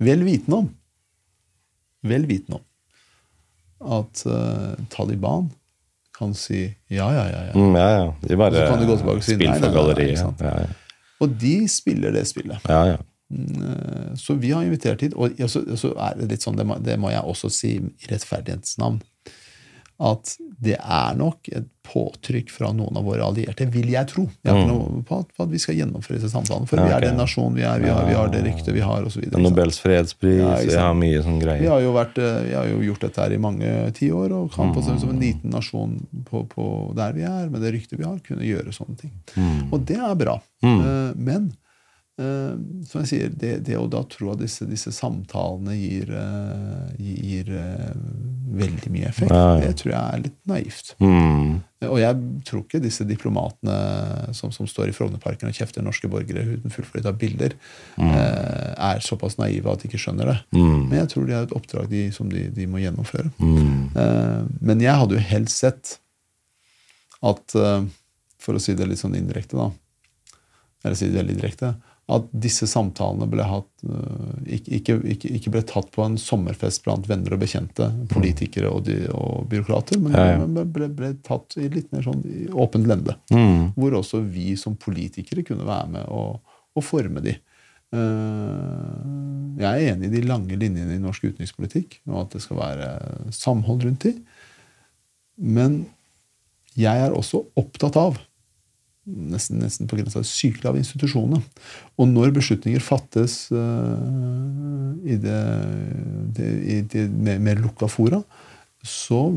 Vel 0.04 0.24
vitende 0.26 0.58
om 0.58 0.68
Vel 2.04 2.26
vitende 2.26 2.60
om 2.60 2.68
at 4.02 4.22
uh, 4.26 4.74
Taliban 4.90 5.48
kan 6.14 6.34
si 6.34 6.60
ja, 6.92 7.08
ja, 7.10 7.24
ja. 7.32 7.40
ja. 7.48 7.54
Mm, 7.56 7.74
ja, 7.74 7.88
ja. 7.96 8.14
De 8.20 8.36
bare 8.36 8.54
Så 8.54 8.66
kan 8.68 8.80
du 8.82 8.86
gå 8.86 8.96
tilbake 9.00 9.16
og 9.16 9.24
si 9.26 9.36
nei, 9.36 9.58
nei, 9.58 9.70
nei, 10.12 10.52
nei. 10.60 10.68
Og 11.24 11.32
de 11.40 11.54
spiller 11.72 12.12
det 12.14 12.26
spillet. 12.28 12.60
ja, 12.68 12.84
ja. 12.92 12.98
Eh, 13.32 14.12
Så 14.20 14.34
vi 14.38 14.50
har 14.52 14.62
invitert 14.62 15.00
hit, 15.00 15.14
og 15.16 15.32
så, 15.48 15.62
så 15.80 15.94
er 15.96 16.18
det 16.20 16.28
litt 16.34 16.42
sånn, 16.44 16.56
det 16.58 16.66
må, 16.68 16.76
det 16.84 16.98
må 17.00 17.10
jeg 17.10 17.22
også 17.24 17.48
si 17.50 17.70
i 17.80 18.10
rettferdighetens 18.10 18.76
navn, 18.78 19.00
at 20.02 20.36
det 20.62 20.76
er 20.78 21.14
nok 21.18 21.48
et 21.50 21.68
påtrykk 21.82 22.50
fra 22.54 22.68
noen 22.72 22.96
av 22.96 23.04
våre 23.04 23.24
allierte, 23.26 23.66
vil 23.74 23.88
jeg 23.90 24.06
tro, 24.12 24.22
jeg 24.46 24.54
har 24.54 24.68
noe 24.68 25.00
på 25.06 25.16
at, 25.18 25.32
vi 25.50 25.58
skal 25.58 25.74
gjennomføre 25.80 26.20
disse 26.20 26.30
samtalene. 26.30 26.68
For 26.70 26.78
ja, 26.78 26.84
okay. 26.86 26.92
vi 26.92 26.96
er 26.96 27.06
den 27.08 27.18
nasjonen 27.18 27.56
vi 27.58 27.64
er, 27.66 27.82
vi 27.82 27.90
har, 27.90 28.04
vi 28.06 28.14
har 28.14 28.30
det 28.30 28.42
ryktet 28.46 28.70
vi 28.76 28.84
har, 28.86 29.02
osv. 29.08 29.24
Nobels 29.34 29.80
fredspris, 29.82 30.38
Ja, 30.38 30.60
vi 30.62 30.78
har 30.78 30.94
mye 30.98 31.24
sånn 31.26 31.40
Vi 31.40 31.44
greier. 31.44 31.66
har 31.74 31.82
jo, 31.82 31.90
vært, 31.96 32.20
eh, 32.22 32.38
vi 32.46 32.54
har 32.54 32.70
jo 32.70 32.78
gjort 32.86 33.06
dette 33.08 33.24
her 33.24 33.34
i 33.34 33.40
mange 33.42 33.72
tiår, 33.98 34.36
og 34.38 34.52
kan 34.54 34.70
på, 34.74 34.84
Mm. 34.86 35.00
som 35.02 35.10
en 35.10 35.20
liten 35.20 35.50
nasjon 35.50 35.98
på, 36.30 36.44
på 36.54 36.68
der 36.96 37.12
vi 37.18 37.26
er, 37.26 37.50
med 37.50 37.60
det 37.60 37.74
ryktet 37.74 37.98
vi 37.98 38.06
har, 38.06 38.22
kunne 38.22 38.46
gjøre 38.46 38.72
sånne 38.72 38.96
ting. 39.02 39.12
Mm. 39.34 39.72
Og 39.72 39.84
det 39.84 39.98
er 39.98 40.14
bra. 40.14 40.38
Mm. 40.62 40.80
Men 41.18 41.52
eh, 42.20 42.54
som 42.88 43.02
jeg 43.02 43.08
sier, 43.08 43.32
det, 43.32 43.52
det 43.66 43.78
å 43.78 43.88
da 43.90 44.02
tro 44.10 44.32
at 44.34 44.40
disse, 44.42 44.66
disse 44.68 44.92
samtalene 44.94 45.74
gir, 45.78 46.10
uh, 46.12 46.88
gir 47.00 47.48
uh, 47.54 47.92
veldig 48.52 48.92
mye 48.92 49.08
effekt, 49.08 49.32
ja. 49.32 49.60
det 49.62 49.74
tror 49.80 49.92
jeg 49.94 50.00
er 50.02 50.24
litt 50.26 50.38
naivt. 50.50 50.92
Mm. 51.00 51.62
Og 51.88 51.98
jeg 51.98 52.42
tror 52.46 52.60
ikke 52.62 52.82
disse 52.82 53.06
diplomatene 53.08 54.34
som, 54.36 54.52
som 54.54 54.68
står 54.70 54.92
i 54.92 54.94
Frognerparken 54.94 55.50
og 55.50 55.56
kjefter 55.56 55.82
norske 55.82 56.10
borgere 56.10 56.44
uten 56.52 56.74
fullført 56.74 57.08
av 57.10 57.16
bilder, 57.18 57.56
eh, 57.98 58.68
er 58.76 59.02
såpass 59.02 59.34
naive 59.40 59.72
at 59.72 59.82
de 59.82 59.90
ikke 59.90 59.98
skjønner 60.04 60.30
det. 60.30 60.36
Mm. 60.54 60.84
Men 60.84 60.94
jeg 61.00 61.10
tror 61.14 61.26
de 61.26 61.34
har 61.34 61.48
et 61.48 61.56
oppdrag 61.58 61.88
de, 61.90 62.04
som 62.14 62.30
de, 62.30 62.44
de 62.54 62.68
må 62.70 62.84
gjennomføre. 62.84 63.32
Mm. 63.42 64.52
Men 64.62 64.84
jeg 64.84 64.94
hadde 65.00 65.18
jo 65.18 65.24
helst 65.32 65.64
sett 65.64 65.96
at, 67.26 67.56
for 68.42 68.58
å 68.58 68.62
si 68.62 68.76
det 68.78 68.86
litt 68.86 69.02
sånn 69.02 69.18
indirekte, 69.18 69.58
da, 69.58 69.72
eller 70.84 70.98
si 70.98 71.10
det 71.10 71.18
veldig 71.18 71.38
direkte, 71.40 71.74
at 72.10 72.24
disse 72.34 72.66
samtalene 72.66 73.28
ble 73.30 73.44
hatt 73.46 73.84
eh, 73.86 74.56
ikke, 74.58 74.96
ikke, 75.14 75.28
ikke, 75.38 75.52
ble 75.54 75.62
tatt 75.68 75.92
på 75.94 76.02
en 76.04 76.16
sommerfest 76.18 76.82
blant 76.84 77.06
venner 77.08 77.36
og 77.36 77.42
bekjente, 77.44 77.86
politikere 78.10 78.72
og, 78.74 78.82
de, 78.88 78.96
og 79.14 79.46
byråkrater, 79.52 80.00
men 80.02 80.16
Ja, 80.16 80.24
ja. 80.34 80.64
ble, 80.64 80.88
ble 80.92 81.12
tatt 81.24 81.56
i 81.62 81.68
litt 81.72 81.92
mer 81.94 82.02
sånn 82.04 82.24
i 82.26 82.48
åpent 82.50 82.90
lende. 82.90 83.14
Mm. 83.30 83.70
Hvor 83.78 83.96
også 84.00 84.20
vi 84.26 84.56
som 84.60 84.74
politikere 84.76 85.46
kunne 85.46 85.68
være 85.68 85.88
med 85.94 86.10
og, 86.10 86.42
og 86.74 86.84
forme 86.84 87.22
de. 87.24 87.36
Eh, 87.94 89.62
Jeg 89.62 89.70
er 89.70 89.94
enig 89.94 90.10
i 90.10 90.14
de 90.16 90.24
lange 90.26 90.56
linjene 90.58 90.96
i 90.96 91.02
norsk 91.02 91.28
utenrikspolitikk, 91.30 92.00
og 92.10 92.24
at 92.24 92.36
det 92.36 92.42
skal 92.44 92.60
være 92.60 92.90
samhold 93.36 93.86
rundt 93.86 94.08
de. 94.08 94.14
Men 95.38 95.84
jeg 96.78 97.06
er 97.06 97.14
også 97.14 97.44
opptatt 97.60 97.96
av 98.00 98.18
nesten, 99.06 99.58
nesten 99.62 99.88
på 99.90 99.98
grensa 99.98 100.22
sykelig 100.26 100.68
av 100.70 100.78
institusjonene. 100.78 101.42
Og 101.98 102.08
når 102.10 102.32
beslutninger 102.36 102.82
fattes 102.84 103.48
uh, 103.50 104.94
i 105.02 105.18
det, 105.20 105.42
det, 106.36 106.48
i 106.62 106.80
det 106.94 107.06
mer, 107.10 107.40
mer 107.42 107.62
lukka 107.62 107.90
fora, 107.90 108.22
så 108.82 109.28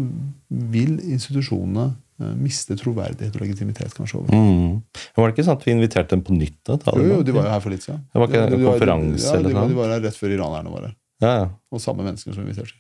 vil 0.50 0.96
institusjonene 1.06 1.84
eh, 1.92 2.32
miste 2.42 2.74
troverdighet 2.80 3.36
og 3.38 3.44
legitimitet 3.44 3.94
kanskje 3.94 4.24
over. 4.24 4.34
Mm. 4.34 4.80
Var 5.14 5.28
det 5.28 5.36
ikke 5.36 5.46
sånn 5.46 5.60
at 5.60 5.68
vi 5.68 5.76
inviterte 5.76 6.16
dem 6.16 6.24
på 6.26 6.34
nytt? 6.34 6.58
da? 6.66 6.80
Jo, 6.98 7.04
jo, 7.12 7.20
de 7.28 7.36
var 7.36 7.46
jo 7.46 7.52
her 7.54 7.62
for 7.62 7.76
litt 7.76 7.86
siden. 7.86 8.02
Det 8.10 8.24
var 8.24 8.32
ikke 8.32 8.42
en 8.42 8.56
De- 8.56 8.58
de 8.58 8.70
konferanse 8.72 9.28
ja, 9.36 9.44
de, 9.44 9.54
sånn? 9.54 9.70
De 9.70 9.78
var 9.78 9.94
her 9.94 10.02
rett 10.08 10.18
før 10.18 10.34
iranerne 10.34 10.74
var 10.74 10.88
her. 10.90 10.98
Ja, 11.22 11.36
ja. 11.44 11.46
Og 11.70 11.84
samme 11.84 12.08
mennesker 12.08 12.34
som 12.34 12.42
inviterte. 12.42 12.74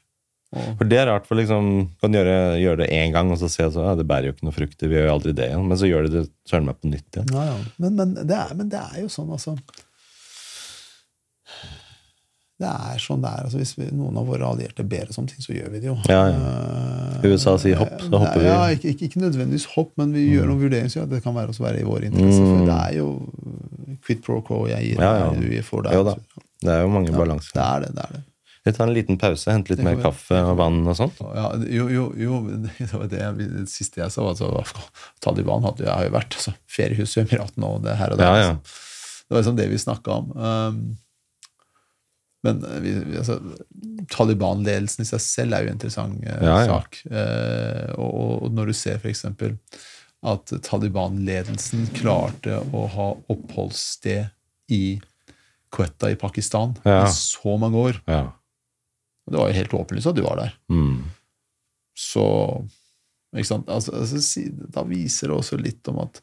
For 0.79 0.87
det 0.91 0.97
er 1.01 1.07
rart, 1.11 1.25
for 1.27 1.35
liksom 1.39 1.71
kan 2.01 2.13
gjøre, 2.15 2.35
gjøre 2.61 2.77
det 2.83 2.89
én 2.95 3.11
gang, 3.15 3.31
og 3.33 3.37
så 3.41 3.49
se 3.51 3.65
at 3.67 3.75
ja, 3.75 3.95
det 3.99 4.05
bærer 4.07 4.29
jo 4.29 4.35
ikke 4.35 4.47
noe 4.47 4.55
frukter. 4.55 4.87
Vi 4.91 4.95
gjør 4.99 5.09
jo 5.09 5.15
aldri 5.17 5.33
det 5.35 5.49
igjen. 5.51 5.65
Men 5.67 5.77
så 5.81 5.89
gjør 5.89 6.07
de 6.07 6.13
det 6.19 6.25
søren 6.49 6.65
meg 6.69 6.77
på 6.81 6.91
nytt 6.93 7.09
igjen. 7.19 7.33
ja, 7.35 7.43
ja. 7.51 7.57
Men, 7.83 7.95
men, 7.99 8.13
det 8.21 8.37
er, 8.39 8.53
men 8.55 8.69
det 8.71 8.79
er 8.81 9.01
jo 9.03 9.09
sånn, 9.11 9.31
altså 9.35 9.55
Det 12.55 12.69
er 12.71 12.99
sånn 13.03 13.19
det 13.23 13.31
er. 13.35 13.41
Altså, 13.49 13.59
hvis 13.59 13.73
vi, 13.75 13.89
noen 13.91 14.15
av 14.21 14.29
våre 14.31 14.47
allierte 14.47 14.83
ber 14.87 15.09
oss 15.11 15.17
om 15.19 15.25
ting, 15.27 15.41
så 15.43 15.51
gjør 15.51 15.73
vi 15.73 15.81
det 15.83 15.89
jo. 15.89 15.95
Ja, 16.07 16.21
ja. 16.31 16.53
USA 17.25 17.57
sier 17.59 17.75
hopp, 17.81 17.97
så 17.99 18.15
hopper 18.21 18.39
vi. 18.39 18.45
Ja, 18.47 18.61
ikke, 18.71 18.93
ikke, 18.93 19.09
ikke 19.09 19.23
nødvendigvis 19.25 19.65
hopp, 19.73 19.91
men 19.99 20.13
vi 20.15 20.23
gjør 20.29 20.47
noen 20.53 20.61
vurderinger. 20.63 20.93
Så 20.93 21.01
ja, 21.01 21.05
det 21.11 21.19
kan 21.25 21.35
være 21.35 21.51
også 21.51 21.65
være 21.65 21.81
i 21.83 21.87
vår 21.87 22.07
interesse. 22.07 22.39
For 22.39 22.61
Mm. 22.61 22.69
det 22.69 22.77
er 22.77 22.93
jo 23.01 23.09
quid 24.07 24.21
pro 24.23 24.39
quo. 24.45 24.61
Jeg 24.71 24.87
gir 24.93 25.03
Ja, 25.03 25.11
ja. 25.25 25.27
du 25.35 25.49
får 25.67 25.83
deg. 25.89 25.97
Jo 25.99 26.05
da. 26.07 26.15
Det 26.63 26.71
er 26.77 26.81
jo 26.85 26.93
mange 26.95 27.11
balanser. 27.11 27.51
det 27.59 27.65
er 27.65 27.83
det. 27.83 27.91
det 27.99 28.05
er 28.07 28.15
det. 28.15 28.23
Vi 28.65 28.73
tar 28.73 28.87
en 28.87 28.95
liten 28.95 29.17
pause, 29.21 29.51
henter 29.53 29.75
litt 29.75 29.83
mer 29.85 29.99
kaffe 30.01 30.39
og 30.41 30.55
vann 30.57 30.79
og 30.89 30.95
sånt. 30.97 31.19
Ja, 31.37 31.51
jo, 31.69 31.85
jo, 31.93 32.05
jo, 32.17 32.39
det 32.65 32.89
var 32.91 33.07
det, 33.11 33.23
det 33.37 33.65
siste 33.69 34.01
jeg 34.01 34.09
sa, 34.13 34.23
var 34.25 34.33
at 34.33 34.41
altså, 34.41 34.85
Taliban 35.21 35.61
hadde, 35.67 35.85
jeg 35.85 35.93
har 35.93 36.07
jo 36.07 36.13
vært 36.15 36.37
altså, 36.39 36.53
feriehus 36.65 37.13
i 37.17 37.21
Emiratene 37.21 37.69
og 37.69 37.83
det 37.85 37.93
her 37.99 38.15
og 38.15 38.21
der. 38.21 38.25
Ja, 38.25 38.39
ja. 38.41 38.53
liksom. 38.55 38.81
Det 39.25 39.33
var 39.35 39.41
liksom 39.43 39.57
det 39.59 39.67
vi 39.71 39.77
snakka 39.81 40.15
om. 40.19 40.31
Um, 40.37 40.79
men 42.45 42.59
vi, 42.81 42.91
vi, 43.09 43.17
altså, 43.17 43.39
Taliban-ledelsen 44.13 45.01
i 45.05 45.09
seg 45.09 45.21
selv 45.23 45.55
er 45.57 45.65
jo 45.65 45.71
en 45.71 45.77
interessant 45.79 46.25
uh, 46.25 46.43
Ja, 46.45 46.57
sak. 46.69 46.99
Uh, 47.09 47.89
og, 47.97 48.11
og- 48.45 48.51
når 48.53 48.69
du 48.69 48.75
ser 48.77 48.97
f.eks. 49.01 49.23
at 50.25 50.53
Taliban-ledelsen 50.67 51.87
klarte 51.97 52.59
å 52.73 52.85
ha 52.93 53.07
oppholdssted 53.33 54.73
i 54.73 54.83
Quetta 55.75 56.09
i 56.13 56.17
Pakistan 56.17 56.73
i 56.85 56.97
så 57.13 57.57
mange 57.61 57.81
år 57.89 57.97
Ja. 58.07 58.23
Det 59.25 59.37
var 59.37 59.49
jo 59.49 59.57
helt 59.57 59.73
åpenlyst 59.73 60.07
at 60.11 60.15
du 60.17 60.21
var 60.25 60.37
der. 60.37 60.55
Mm. 60.69 61.03
Så 61.97 62.25
ikke 63.35 63.47
sant? 63.49 63.69
Altså, 63.71 63.91
altså, 63.97 64.43
da 64.71 64.83
viser 64.87 65.31
det 65.31 65.37
også 65.37 65.57
litt 65.59 65.87
om 65.91 65.97
at 66.05 66.21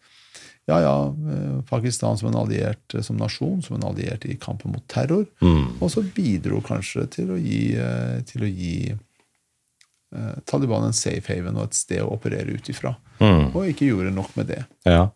ja, 0.70 0.76
ja, 0.78 0.92
eh, 1.10 1.56
Pakistan 1.66 2.14
som 2.16 2.28
en 2.30 2.36
alliert 2.38 2.94
eh, 2.94 3.02
som 3.02 3.16
nasjon, 3.18 3.58
som 3.66 3.74
en 3.76 3.88
alliert 3.88 4.22
i 4.30 4.36
kampen 4.38 4.70
mot 4.72 4.84
terror, 4.88 5.26
Mm. 5.42 5.80
også 5.82 6.04
bidro 6.14 6.60
kanskje 6.62 7.08
til 7.10 7.32
å 7.34 7.38
gi, 7.42 7.74
eh, 7.74 8.20
til 8.28 8.46
å 8.46 8.50
gi 8.52 8.76
eh, 8.92 10.36
Taliban 10.46 10.84
en 10.86 10.92
safe 10.94 11.26
haven 11.34 11.56
og 11.58 11.64
et 11.70 11.74
sted 11.74 12.02
å 12.04 12.12
operere 12.14 12.54
ut 12.54 12.68
ifra. 12.70 12.94
Mm. 13.18 13.50
Og 13.56 13.66
ikke 13.72 13.88
gjorde 13.90 14.14
nok 14.14 14.36
med 14.38 14.46
det. 14.52 14.62
Ja. 14.86 15.08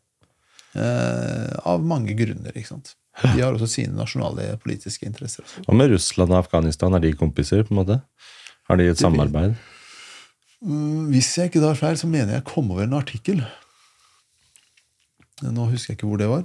Eh, 0.74 1.52
av 1.64 1.84
mange 1.84 2.16
grunner. 2.18 2.50
ikke 2.56 2.72
sant? 2.74 2.96
De 3.22 3.40
har 3.40 3.54
også 3.56 3.66
sine 3.70 3.96
nasjonale 3.96 4.58
politiske 4.62 5.06
interesser. 5.08 5.44
også. 5.46 5.62
Hva 5.66 5.76
med 5.78 5.90
Russland 5.94 6.34
og 6.34 6.38
Afghanistan? 6.44 6.94
Er 6.94 7.00
de 7.04 7.12
kompiser? 7.16 7.62
på 7.64 7.72
en 7.74 7.80
måte? 7.80 8.00
Har 8.68 8.76
de 8.76 8.88
et 8.90 8.98
samarbeid? 9.00 9.54
Mm, 10.60 11.06
Hvis 11.12 11.30
jeg 11.38 11.50
ikke 11.50 11.62
tar 11.62 11.78
feil, 11.78 11.96
så 11.96 12.06
mener 12.10 12.34
jeg 12.34 12.42
jeg 12.42 12.48
kom 12.52 12.70
over 12.74 12.82
en 12.84 12.92
artikkel. 12.98 13.40
Nå 15.44 15.66
husker 15.70 15.92
jeg 15.92 15.98
ikke 15.98 16.08
hvor 16.10 16.20
det 16.20 16.28
var. 16.32 16.44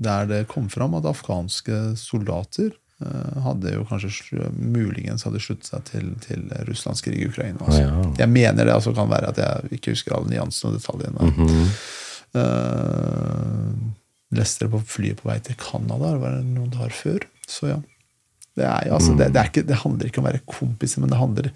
Der 0.00 0.26
det 0.30 0.46
kom 0.48 0.68
fram 0.72 0.94
at 0.98 1.04
afghanske 1.06 1.96
soldater 2.00 2.70
eh, 3.04 3.36
hadde 3.44 3.74
jo 3.74 3.84
kanskje 3.88 4.48
muligens 4.56 5.26
hadde 5.26 5.40
sluttet 5.42 5.68
seg 5.70 5.84
til, 5.90 6.10
til 6.24 6.46
Russlands 6.68 7.02
krig 7.04 7.20
i 7.20 7.28
Ukraina. 7.28 7.60
Altså. 7.66 7.82
Ja. 7.84 8.04
Jeg 8.24 8.32
mener 8.32 8.64
det 8.64 8.74
altså 8.74 8.94
kan 8.96 9.10
være 9.10 9.30
at 9.34 9.38
jeg 9.42 9.78
ikke 9.78 9.94
husker 9.96 10.16
alle 10.16 10.32
nyansene 10.32 10.72
og 10.72 10.78
detaljene. 10.80 11.32
Mhm. 11.34 11.72
Eh, 12.40 13.96
leste 14.36 14.66
det 14.66 14.72
på 14.74 14.82
flyet 14.86 15.20
på 15.20 15.30
vei 15.30 15.38
til 15.44 15.58
Canada, 15.60 16.12
det 16.14 16.22
var 16.22 16.36
det 16.36 16.44
noen 16.46 16.72
dager 16.74 16.94
før. 16.94 17.26
Så 17.50 17.70
ja. 17.72 17.80
Det, 18.58 18.66
er, 18.66 18.90
altså, 18.92 19.14
det, 19.16 19.30
det, 19.32 19.40
er 19.40 19.48
ikke, 19.48 19.62
det 19.68 19.78
handler 19.82 20.08
ikke 20.10 20.20
om 20.20 20.26
å 20.26 20.30
være 20.30 20.42
kompiser, 20.50 21.02
men 21.02 21.12
det 21.12 21.20
handler, 21.20 21.50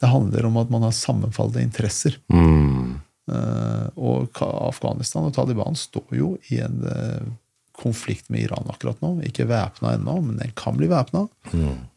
det 0.00 0.10
handler 0.12 0.46
om 0.46 0.58
at 0.60 0.72
man 0.72 0.84
har 0.86 0.92
sammenfallende 0.94 1.64
interesser. 1.64 2.18
Mm. 2.32 3.00
Uh, 3.24 3.86
og 3.96 4.42
Afghanistan 4.44 5.24
og 5.24 5.32
Taliban 5.34 5.78
står 5.78 6.18
jo 6.18 6.34
i 6.52 6.60
en, 6.62 6.82
uh, 6.84 7.32
konflikt 7.74 8.28
med 8.30 8.44
Iran 8.44 8.68
akkurat 8.70 9.00
nå. 9.02 9.16
Ikke 9.26 9.48
væpna 9.50 9.96
ennå, 9.96 10.18
men 10.28 10.38
den 10.38 10.52
kan 10.56 10.76
bli 10.78 10.86
væpna. 10.90 11.24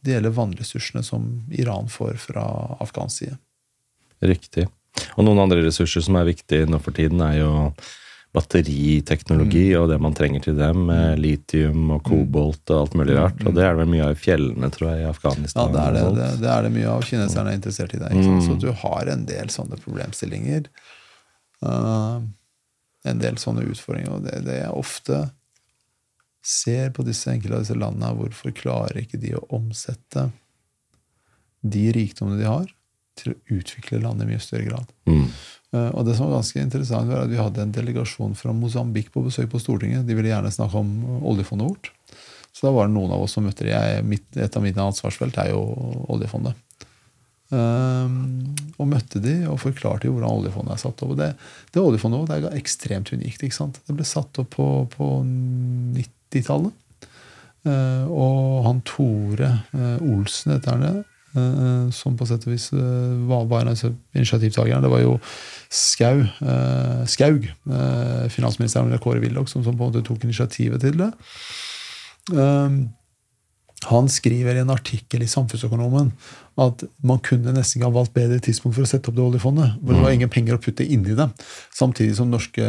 Det 0.02 0.16
gjelder 0.16 0.34
vannressursene 0.34 1.04
som 1.06 1.28
Iran 1.54 1.92
får 1.92 2.18
fra 2.24 2.48
afghansk 2.82 3.22
side. 3.22 3.38
Riktig. 4.26 4.66
Og 5.16 5.28
noen 5.28 5.44
andre 5.44 5.62
ressurser 5.68 6.02
som 6.02 6.18
er 6.18 6.32
viktige 6.32 6.66
nå 6.70 6.80
for 6.82 6.98
tiden, 6.98 7.22
er 7.22 7.44
jo 7.44 7.52
batteriteknologi 8.38 9.66
Mm. 9.74 9.82
og 9.82 9.90
det 9.92 10.00
man 10.06 10.16
trenger 10.18 10.46
til 10.46 10.56
dem, 10.60 10.88
litium 11.20 11.92
og 11.98 12.04
kobolt 12.08 12.70
og 12.72 12.84
alt 12.86 12.98
mulig 13.00 13.18
rart. 13.18 13.42
Og 13.44 13.56
det 13.58 13.66
er 13.66 13.74
det 13.74 13.82
vel 13.82 13.92
mye 13.96 14.06
av 14.08 14.16
i 14.16 14.22
fjellene, 14.22 14.70
tror 14.74 14.92
jeg, 14.92 15.04
i 15.04 15.10
Afghanistan. 15.10 15.74
Ja, 15.74 15.74
det 15.74 15.84
er 15.84 16.14
det, 16.16 16.30
det, 16.44 16.52
er 16.54 16.68
det 16.68 16.74
mye 16.78 16.92
av. 16.94 17.06
Kineserne 17.10 17.52
er 17.52 17.60
interessert 17.60 17.98
i 17.98 18.02
det. 18.04 18.14
Sant? 18.14 18.46
Så 18.46 18.58
du 18.62 18.70
har 18.84 19.12
en 19.14 19.26
del 19.30 19.52
sånne 19.54 19.80
problemstillinger. 19.82 20.70
Uh, 21.66 22.22
en 23.08 23.22
del 23.22 23.40
sånne 23.42 23.66
utfordringer. 23.68 24.14
Og 24.18 24.26
det, 24.28 24.42
det 24.48 24.62
jeg 24.62 24.74
ofte 24.78 25.24
ser 26.48 26.92
på 26.96 27.04
disse 27.08 27.32
enkelte 27.32 27.58
av 27.58 27.66
disse 27.66 27.78
landene, 27.78 28.14
hvorfor 28.16 28.54
klarer 28.56 29.02
ikke 29.02 29.20
de 29.22 29.34
å 29.36 29.46
omsette 29.58 30.30
de 31.68 31.88
rikdommene 31.96 32.40
de 32.40 32.48
har, 32.48 32.70
til 33.20 33.34
å 33.34 33.38
utvikle 33.58 34.02
landet 34.04 34.28
i 34.28 34.32
mye 34.32 34.44
større 34.44 34.68
grad. 34.70 34.92
Mm. 35.10 35.28
Uh, 35.76 35.90
og 35.90 36.06
det 36.08 36.16
som 36.16 36.28
var 36.28 36.40
ganske 36.40 36.64
interessant, 36.64 37.12
var 37.12 37.26
at 37.26 37.32
vi 37.32 37.42
hadde 37.42 37.64
en 37.64 37.76
delegasjon 37.76 38.38
fra 38.40 38.56
Mosambik 38.56 39.12
på 39.14 39.26
besøk 39.26 39.50
på 39.52 39.62
Stortinget. 39.62 40.08
De 40.08 40.16
ville 40.18 40.32
gjerne 40.32 40.54
snakke 40.54 40.80
om 40.80 41.24
oljefondet 41.28 41.72
vårt. 41.72 41.92
Så 42.56 42.66
da 42.66 42.74
var 42.74 42.88
det 42.88 42.96
noen 42.96 43.12
av 43.14 43.22
oss 43.22 43.36
som 43.38 43.46
møtte 43.46 43.68
dem. 43.68 44.16
Et 44.42 44.56
av 44.58 44.64
mine 44.64 44.88
ansvarsfelt 44.90 45.38
er 45.44 45.52
jo 45.52 45.62
oljefondet. 46.10 46.58
Um, 47.48 48.56
og 48.76 48.90
møtte 48.92 49.22
de 49.24 49.38
og 49.48 49.62
forklarte 49.62 50.10
hvordan 50.12 50.42
oljefondet 50.42 50.74
er 50.74 50.82
satt 50.82 51.04
opp. 51.06 51.14
Og 51.14 51.20
det, 51.20 51.30
det 51.72 51.84
oljefondet 51.84 52.24
vårt 52.24 52.34
er 52.36 52.58
ekstremt 52.58 53.12
unikt. 53.14 53.44
ikke 53.44 53.56
sant? 53.56 53.80
Det 53.88 53.96
ble 53.96 54.08
satt 54.08 54.42
opp 54.42 54.50
på, 54.58 54.68
på 54.96 55.12
90-tallet. 55.22 56.84
Uh, 57.68 58.08
og 58.08 58.66
han 58.68 58.82
Tore 58.88 59.52
uh, 59.76 59.98
Olsen, 60.08 60.54
heter 60.56 60.76
han 60.76 60.86
det, 60.86 61.06
som 61.94 62.18
på 62.18 62.28
sett 62.30 62.46
og 62.48 62.54
vis 62.54 62.70
uh, 62.76 63.16
var, 63.30 63.46
var 63.50 63.64
en 63.64 63.74
av 63.74 63.84
initiativtakerne. 64.18 64.84
Det 64.84 64.92
var 64.92 65.04
jo 65.04 65.16
Skau, 65.70 66.24
uh, 66.42 67.02
Skaug, 67.10 67.50
finansministeren 68.34 68.90
under 68.90 69.02
Kåre 69.04 69.24
Willoch, 69.24 69.50
som, 69.52 69.66
som 69.66 69.78
på 69.78 69.88
en 69.88 69.92
måte 69.92 70.06
tok 70.08 70.24
initiativet 70.28 70.84
til 70.84 71.00
det. 71.02 71.12
Um, 72.34 72.88
han 73.86 74.10
skriver 74.10 74.58
i 74.58 74.64
en 74.64 74.74
artikkel 74.74 75.22
i 75.22 75.30
Samfunnsøkonomen 75.30 76.10
at 76.58 76.82
man 77.06 77.20
kunne 77.22 77.54
nesten 77.54 77.78
ikke 77.78 77.90
ha 77.92 77.94
valgt 77.94 78.16
bedre 78.16 78.40
tidspunkt 78.42 78.74
for 78.74 78.88
å 78.88 78.90
sette 78.90 79.12
opp 79.12 79.18
det 79.18 79.22
oljefondet. 79.22 79.76
hvor 79.78 79.94
Det 79.94 80.02
var 80.02 80.16
ingen 80.16 80.32
penger 80.34 80.58
å 80.58 80.62
putte 80.62 80.82
inni 80.82 81.14
det. 81.14 81.28
Samtidig 81.78 82.16
som 82.18 82.32
norske 82.34 82.66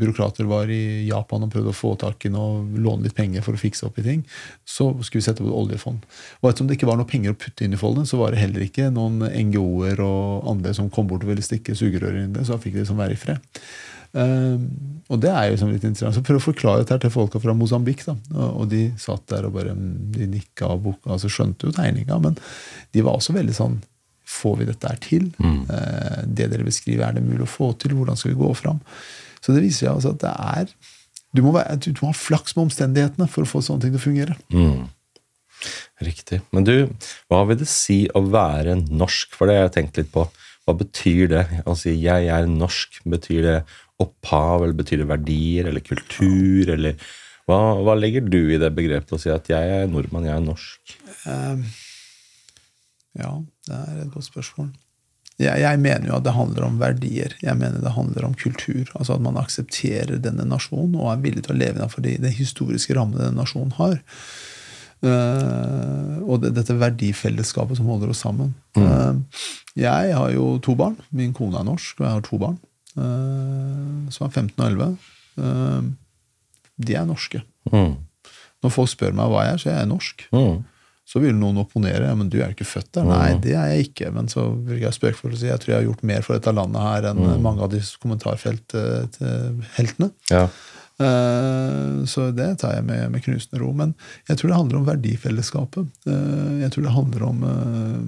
byråkrater 0.00 0.48
var 0.48 0.72
i 0.72 1.04
Japan 1.10 1.44
og 1.44 1.52
prøvde 1.52 1.74
å 1.74 1.76
få 1.76 1.92
tak 2.00 2.24
i 2.24 2.32
noe, 2.32 2.64
låne 2.80 3.04
litt 3.04 3.18
penger 3.18 3.44
for 3.44 3.52
å 3.52 3.60
fikse 3.60 3.84
opp 3.84 4.00
i 4.00 4.06
ting, 4.06 4.24
så 4.64 4.88
skulle 5.02 5.20
vi 5.20 5.26
sette 5.28 5.44
opp 5.44 5.52
et 5.52 5.60
oljefond. 5.60 6.08
Og 6.40 6.48
ettersom 6.48 6.70
det 6.70 6.80
ikke 6.80 6.88
var 6.88 6.96
noe 6.96 7.12
penger 7.12 7.36
å 7.36 7.40
putte 7.44 7.68
inn 7.68 7.76
i 7.76 7.80
fondet, 7.80 8.08
så 8.08 8.22
var 8.22 8.32
det 8.32 8.40
heller 8.40 8.64
ikke 8.64 8.88
noen 8.88 9.20
NGO-er 9.28 10.00
og 10.00 10.48
andre 10.56 10.72
som 10.72 10.88
kom 10.88 11.12
bort 11.12 11.28
og 11.28 11.34
ville 11.34 11.44
stikke 11.44 11.76
sugerøret 11.76 12.24
inn 12.24 12.32
i 12.32 12.38
det, 12.38 12.48
så 12.48 12.56
da 12.56 12.64
fikk 12.64 12.78
de 12.78 12.86
liksom 12.86 13.04
være 13.04 13.18
i 13.18 13.20
fred. 13.20 13.60
Um, 14.12 14.66
og 15.08 15.20
det 15.22 15.30
er 15.32 15.46
jo 15.46 15.54
liksom 15.54 15.72
litt 15.72 15.86
interessant. 15.88 16.18
Så 16.18 16.24
prøv 16.26 16.40
å 16.40 16.44
forklare 16.44 16.82
dette 16.82 16.98
til 17.04 17.14
folka 17.14 17.40
fra 17.42 17.54
Mosambik. 17.56 18.04
da, 18.04 18.16
og, 18.50 18.66
de 18.72 18.84
satt 19.00 19.24
der 19.32 19.48
og 19.48 19.56
bare 19.56 19.76
mm, 19.76 20.12
de 20.16 20.28
nikka 20.34 20.68
og 20.74 20.84
boka, 20.88 21.14
altså 21.16 21.30
skjønte 21.32 21.68
jo 21.68 21.76
tegninga, 21.76 22.18
men 22.22 22.36
de 22.92 23.04
var 23.04 23.18
også 23.18 23.36
veldig 23.38 23.56
sånn 23.56 23.80
Får 24.32 24.54
vi 24.56 24.64
dette 24.64 24.88
her 24.88 25.00
til? 25.02 25.24
Mm. 25.44 25.66
det 26.24 26.46
dere 26.48 26.64
beskriver, 26.64 27.02
er 27.04 27.18
det 27.18 27.24
mulig 27.26 27.42
å 27.44 27.50
få 27.50 27.66
til? 27.76 27.92
Hvordan 27.98 28.16
skal 28.16 28.30
vi 28.30 28.38
gå 28.38 28.46
fram? 28.56 28.78
Så 29.44 29.52
det 29.52 29.60
viser 29.60 29.82
seg 29.82 29.90
altså 29.90 30.12
at 30.14 30.22
det 30.22 30.30
er 30.32 30.70
du 31.32 31.42
må, 31.44 31.52
være, 31.56 31.76
du 31.84 32.00
må 32.00 32.10
ha 32.10 32.16
flaks 32.16 32.54
med 32.56 32.66
omstendighetene 32.66 33.28
for 33.28 33.44
å 33.44 33.50
få 33.50 33.62
sånne 33.64 33.84
ting 33.84 33.94
til 33.94 34.00
å 34.00 34.04
fungere. 34.04 34.36
Mm. 34.52 34.88
Riktig. 36.02 36.40
Men 36.52 36.66
du, 36.66 36.74
hva 37.30 37.42
vil 37.48 37.60
det 37.62 37.68
si 37.70 38.04
å 38.12 38.24
være 38.26 38.76
norsk? 38.88 39.32
For 39.36 39.48
det 39.48 39.58
har 39.58 39.68
jeg 39.68 39.76
tenkt 39.78 40.00
litt 40.00 40.10
på. 40.14 40.26
Hva 40.66 40.74
betyr 40.78 41.30
det? 41.32 41.44
Å 41.66 41.74
si 41.78 41.94
'jeg 41.96 42.28
er 42.30 42.46
norsk', 42.46 43.00
betyr 43.08 43.42
det 43.42 43.56
opphav, 44.02 44.62
eller 44.62 44.76
betyr 44.78 45.02
det 45.02 45.10
verdier, 45.10 45.70
eller 45.70 45.84
kultur, 45.84 46.70
eller 46.74 46.98
hva, 47.50 47.58
hva 47.82 47.96
legger 47.98 48.26
du 48.30 48.40
i 48.54 48.60
det 48.60 48.70
begrepet 48.76 49.16
å 49.16 49.20
si 49.20 49.32
at 49.32 49.48
'jeg 49.50 49.74
er 49.80 49.90
nordmann, 49.90 50.28
jeg 50.28 50.36
er 50.36 50.46
norsk'? 50.46 50.94
Um, 51.26 51.64
ja, 53.18 53.32
det 53.66 53.78
er 53.78 54.00
et 54.04 54.14
godt 54.14 54.30
spørsmål. 54.30 54.70
Jeg, 55.40 55.62
jeg 55.64 55.80
mener 55.80 56.08
jo 56.08 56.16
at 56.18 56.24
det 56.26 56.36
handler 56.36 56.66
om 56.66 56.78
verdier. 56.80 57.34
Jeg 57.42 57.58
mener 57.58 57.82
det 57.82 57.94
handler 57.96 58.28
om 58.28 58.34
kultur. 58.38 58.88
Altså 58.94 59.16
at 59.16 59.24
man 59.24 59.40
aksepterer 59.40 60.20
denne 60.22 60.46
nasjonen 60.48 60.94
og 61.00 61.10
er 61.10 61.22
villig 61.24 61.46
til 61.46 61.56
å 61.56 61.58
leve 61.58 61.80
innenfor 61.80 62.04
de, 62.04 62.16
de 62.22 62.32
historiske 62.36 62.94
rammene 62.96 63.24
denne 63.24 63.42
nasjonen 63.42 63.74
har. 63.78 63.98
Uh, 65.02 66.20
og 66.22 66.44
det, 66.44 66.52
dette 66.54 66.76
verdifellesskapet 66.78 67.80
som 67.80 67.88
holder 67.90 68.12
oss 68.12 68.22
sammen. 68.22 68.52
Uh, 68.78 69.18
jeg 69.78 70.12
har 70.14 70.30
jo 70.36 70.60
to 70.62 70.76
barn. 70.78 71.00
Min 71.10 71.34
kone 71.34 71.58
er 71.58 71.66
norsk, 71.66 71.98
og 71.98 72.06
jeg 72.06 72.18
har 72.18 72.28
to 72.28 72.38
barn. 72.38 72.60
Uh, 72.96 74.08
som 74.12 74.26
er 74.26 74.34
15 74.34 74.58
og 74.58 74.66
11. 74.66 74.96
de 76.82 76.92
er 76.98 77.06
norske. 77.08 77.40
Mm. 77.72 77.94
Når 78.62 78.70
folk 78.74 78.90
spør 78.92 79.12
meg 79.16 79.30
hva 79.32 79.40
jeg 79.46 79.54
er, 79.54 79.60
så 79.62 79.68
er 79.70 79.76
jeg 79.80 79.90
norsk. 79.90 80.16
Mm. 80.34 80.56
Så 81.12 81.20
vil 81.20 81.34
noen 81.36 81.58
opponere. 81.60 82.06
Ja, 82.08 82.14
men 82.16 82.28
du 82.30 82.36
er 82.38 82.46
jo 82.50 82.54
ikke 82.56 82.68
født 82.68 82.90
der. 82.96 83.04
Nei, 83.08 83.30
det 83.42 83.54
er 83.58 83.66
jeg 83.74 83.80
ikke. 83.88 84.06
Men 84.14 84.24
så 84.32 84.40
vil 84.68 84.80
jeg 84.84 84.96
spøkefullt 84.96 85.36
å 85.36 85.40
si 85.40 85.50
jeg 85.50 85.60
tror 85.62 85.72
jeg 85.72 85.80
har 85.80 85.88
gjort 85.88 86.08
mer 86.08 86.22
for 86.24 86.32
dette 86.38 86.54
landet 86.54 86.80
her 86.86 87.02
enn 87.10 87.20
mange 87.42 87.62
av 87.66 87.70
de 87.72 87.80
kommentarfeltheltene. 88.04 90.08
Ja. 90.30 90.44
Uh, 91.02 92.04
så 92.06 92.20
det 92.36 92.60
tar 92.62 92.72
jeg 92.76 92.84
med, 92.86 93.00
med 93.12 93.20
knusende 93.24 93.58
ro. 93.62 93.70
Men 93.76 93.90
jeg 94.30 94.36
tror 94.38 94.48
det 94.52 94.60
handler 94.60 94.76
om 94.78 94.88
verdifellesskapet. 94.88 95.84
Uh, 96.06 96.52
jeg 96.62 96.70
tror 96.74 96.82
det 96.86 96.96
handler 96.96 97.20
om 97.28 97.38
uh, 97.48 98.00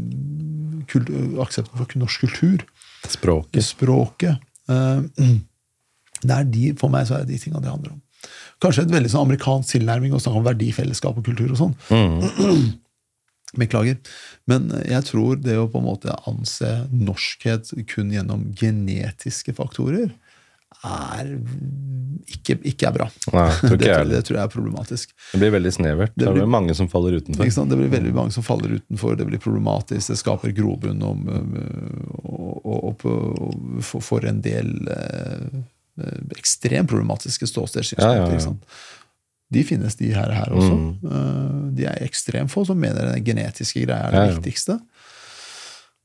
aksepten 1.44 1.74
for 1.74 1.84
norsk 2.00 2.18
kultur. 2.28 2.58
Språket. 3.10 3.62
Språket. 3.66 4.34
det 6.28 6.38
er 6.38 6.48
de, 6.50 6.64
for 6.80 6.92
meg 6.92 7.08
så 7.08 7.18
er 7.18 7.26
det 7.26 7.34
de 7.34 7.42
tingene 7.42 7.64
det 7.64 7.72
handler 7.72 7.96
om. 7.96 8.00
Kanskje 8.62 8.86
et 8.86 8.94
veldig 8.94 9.10
sånn 9.12 9.26
amerikansk 9.26 9.74
tilnærming 9.74 10.14
å 10.16 10.22
snakke 10.22 10.40
om 10.40 10.46
verdifellesskap 10.46 11.20
og 11.20 11.26
kultur 11.26 11.52
og 11.52 11.60
sånn. 11.60 11.76
Beklager. 13.60 14.00
Men 14.50 14.70
jeg 14.82 15.06
tror 15.06 15.38
det 15.38 15.58
å 15.60 15.68
på 15.70 15.78
en 15.78 15.86
måte 15.86 16.14
anse 16.26 16.70
norskhet 16.90 17.70
kun 17.90 18.10
gjennom 18.14 18.48
genetiske 18.58 19.54
faktorer 19.54 20.08
er 20.84 21.30
ikke, 22.34 22.56
ikke 22.70 22.88
er 22.88 22.94
bra. 22.94 23.06
Nei, 23.34 23.48
tror 23.60 23.76
det, 23.80 23.88
tror, 23.90 24.08
det 24.10 24.20
tror 24.28 24.38
jeg 24.38 24.44
er 24.48 24.52
problematisk. 24.52 25.12
Det 25.32 25.40
blir 25.42 25.52
veldig 25.56 25.72
snevert. 25.76 26.14
Det, 26.16 26.28
blir- 26.30 26.44
er 26.46 26.50
mange 26.54 26.76
som 26.76 26.88
faller 26.92 27.18
utenfor. 27.20 27.44
Det 27.44 27.78
blir 27.80 27.92
veldig 27.92 28.14
mange 28.16 28.34
som 28.36 28.46
faller 28.46 28.76
utenfor, 28.78 29.16
det 29.20 29.28
blir 29.28 29.42
problematisk, 29.42 30.12
det 30.12 30.18
skaper 30.20 30.54
grobunn 30.56 31.04
for, 33.84 34.00
for 34.04 34.26
en 34.28 34.40
del 34.44 34.74
eh, 34.88 35.62
ekstremt 36.38 36.90
problematiske 36.90 37.48
ståstedssynspunkter. 37.50 38.34
Ja, 38.34 38.40
ja, 38.40 38.50
ja. 38.50 38.56
De 39.54 39.62
finnes, 39.62 39.94
de 40.00 40.08
her, 40.14 40.32
her 40.34 40.50
også. 40.56 40.74
Mm. 40.74 40.94
Eh, 41.04 41.58
de 41.78 41.86
er 41.90 42.00
ekstremt 42.06 42.50
få 42.52 42.64
som 42.66 42.80
mener 42.80 43.12
den 43.12 43.24
genetiske 43.26 43.84
greia 43.84 44.08
er 44.08 44.16
det 44.16 44.38
viktigste. 44.38 44.80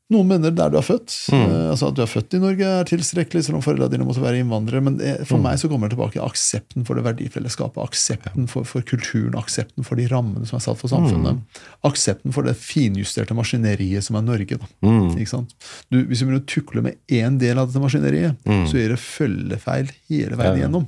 Noen 0.09 0.25
mener 0.25 0.49
der 0.57 0.71
du 0.73 0.77
er 0.79 0.81
født. 0.81 1.13
Mm. 1.29 1.41
eh, 1.43 1.65
altså 1.69 1.89
At 1.91 1.95
du 1.95 2.01
er 2.01 2.07
født 2.09 2.33
i 2.33 2.39
Norge, 2.41 2.65
er 2.65 2.87
tilstrekkelig, 2.89 3.43
selv 3.45 3.59
om 3.59 3.61
foreldrene 3.61 3.91
dine 3.93 4.07
måtte 4.07 4.23
være 4.23 4.39
innvandrere. 4.41 4.81
Men 4.81 4.95
Mm. 4.97 5.25
for 5.29 5.37
meg 5.37 5.59
så 5.61 5.69
kommer 5.69 5.87
det 5.87 5.97
tilbake 5.97 6.23
aksepten 6.25 6.83
for 6.87 6.95
det 6.97 7.03
verdifellesskapet. 7.05 7.77
Aksepten 7.83 8.47
for, 8.49 8.63
for 8.65 8.81
kulturen, 8.81 9.35
aksepten 9.37 9.85
for 9.85 9.95
de 10.01 10.07
rammene 10.09 10.47
som 10.49 10.57
er 10.57 10.65
satt 10.65 10.79
for 10.81 10.89
samfunnet. 10.89 11.37
Mm. 11.37 11.63
Aksepten 11.85 12.33
for 12.33 12.41
det 12.43 12.55
finjusterte 12.57 13.37
maskineriet 13.37 14.03
som 14.03 14.17
er 14.17 14.25
Norge. 14.25 14.57
Mm. 14.81 15.13
Ikke 15.17 15.29
sant? 15.35 15.53
Du, 15.91 16.01
hvis 16.09 16.19
du 16.19 16.25
begynner 16.25 16.41
å 16.41 16.49
tukle 16.49 16.81
med 16.81 16.97
én 17.07 17.37
del 17.37 17.59
av 17.61 17.69
dette 17.69 17.79
maskineriet, 17.83 18.41
så 18.65 18.81
gjør 18.81 18.95
det 18.95 19.03
følgefeil 19.05 19.91
hele 20.09 20.35
veien 20.35 20.49
Mm. 20.49 20.57
Igjennom. 20.63 20.87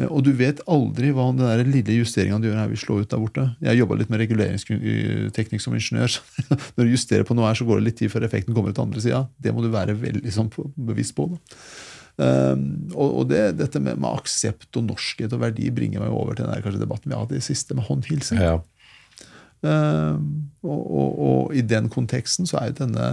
Eh, 0.00 0.08
Og 0.08 0.24
du 0.26 0.32
vet 0.36 0.62
aldri 0.70 1.12
hva 1.12 1.28
den 1.30 1.42
der 1.44 1.64
lille 1.68 1.98
justeringa 2.00 2.40
du 2.40 2.48
gjør 2.48 2.60
her, 2.62 2.72
vil 2.72 2.80
slå 2.80 2.98
ut 3.02 3.10
der 3.12 3.22
borte. 3.22 3.46
Jeg 3.64 3.80
jobba 3.80 3.98
litt 4.00 4.12
med 4.12 4.22
reguleringsteknikk 4.24 5.64
som 5.64 5.76
ingeniør. 5.76 6.12
så 6.16 6.58
Når 6.76 6.84
du 6.84 6.94
justerer 6.94 7.28
på 7.28 7.36
noe 7.36 7.48
her, 7.50 7.58
så 7.58 7.68
går 7.68 7.80
det 7.80 7.88
litt 7.90 8.00
tid 8.02 8.12
før 8.12 8.28
effekten 8.28 8.56
kommer 8.56 8.72
ut 8.74 8.82
andre 8.82 9.04
sida. 9.04 9.24
Det 9.42 9.54
må 9.54 9.64
du 9.64 9.72
være 9.72 9.98
veldig 9.98 10.34
sånn 10.34 10.52
bevisst 10.76 11.16
på. 11.18 11.28
Da. 11.34 11.62
Um, 12.22 12.64
og 12.92 13.22
og 13.22 13.30
det, 13.30 13.40
dette 13.56 13.80
med, 13.80 13.96
med 13.96 14.20
aksept 14.20 14.76
og 14.76 14.84
norskhet 14.84 15.32
og 15.32 15.40
verdi 15.46 15.70
bringer 15.72 16.02
meg 16.02 16.12
over 16.12 16.36
til 16.36 16.44
den 16.44 16.52
der, 16.52 16.64
kanskje, 16.64 16.82
debatten 16.82 17.08
vi 17.08 17.16
har 17.16 17.24
hatt 17.24 17.32
i 17.32 17.40
det 17.40 17.46
siste, 17.46 17.76
med 17.76 17.88
håndhilsing. 17.88 18.42
Ja. 18.42 18.58
Um, 19.62 20.50
og, 20.66 20.80
og, 20.82 21.20
og 21.28 21.54
i 21.56 21.62
den 21.64 21.88
konteksten 21.92 22.48
så 22.50 22.58
er 22.60 22.72
jo 22.72 22.80
denne 22.82 23.06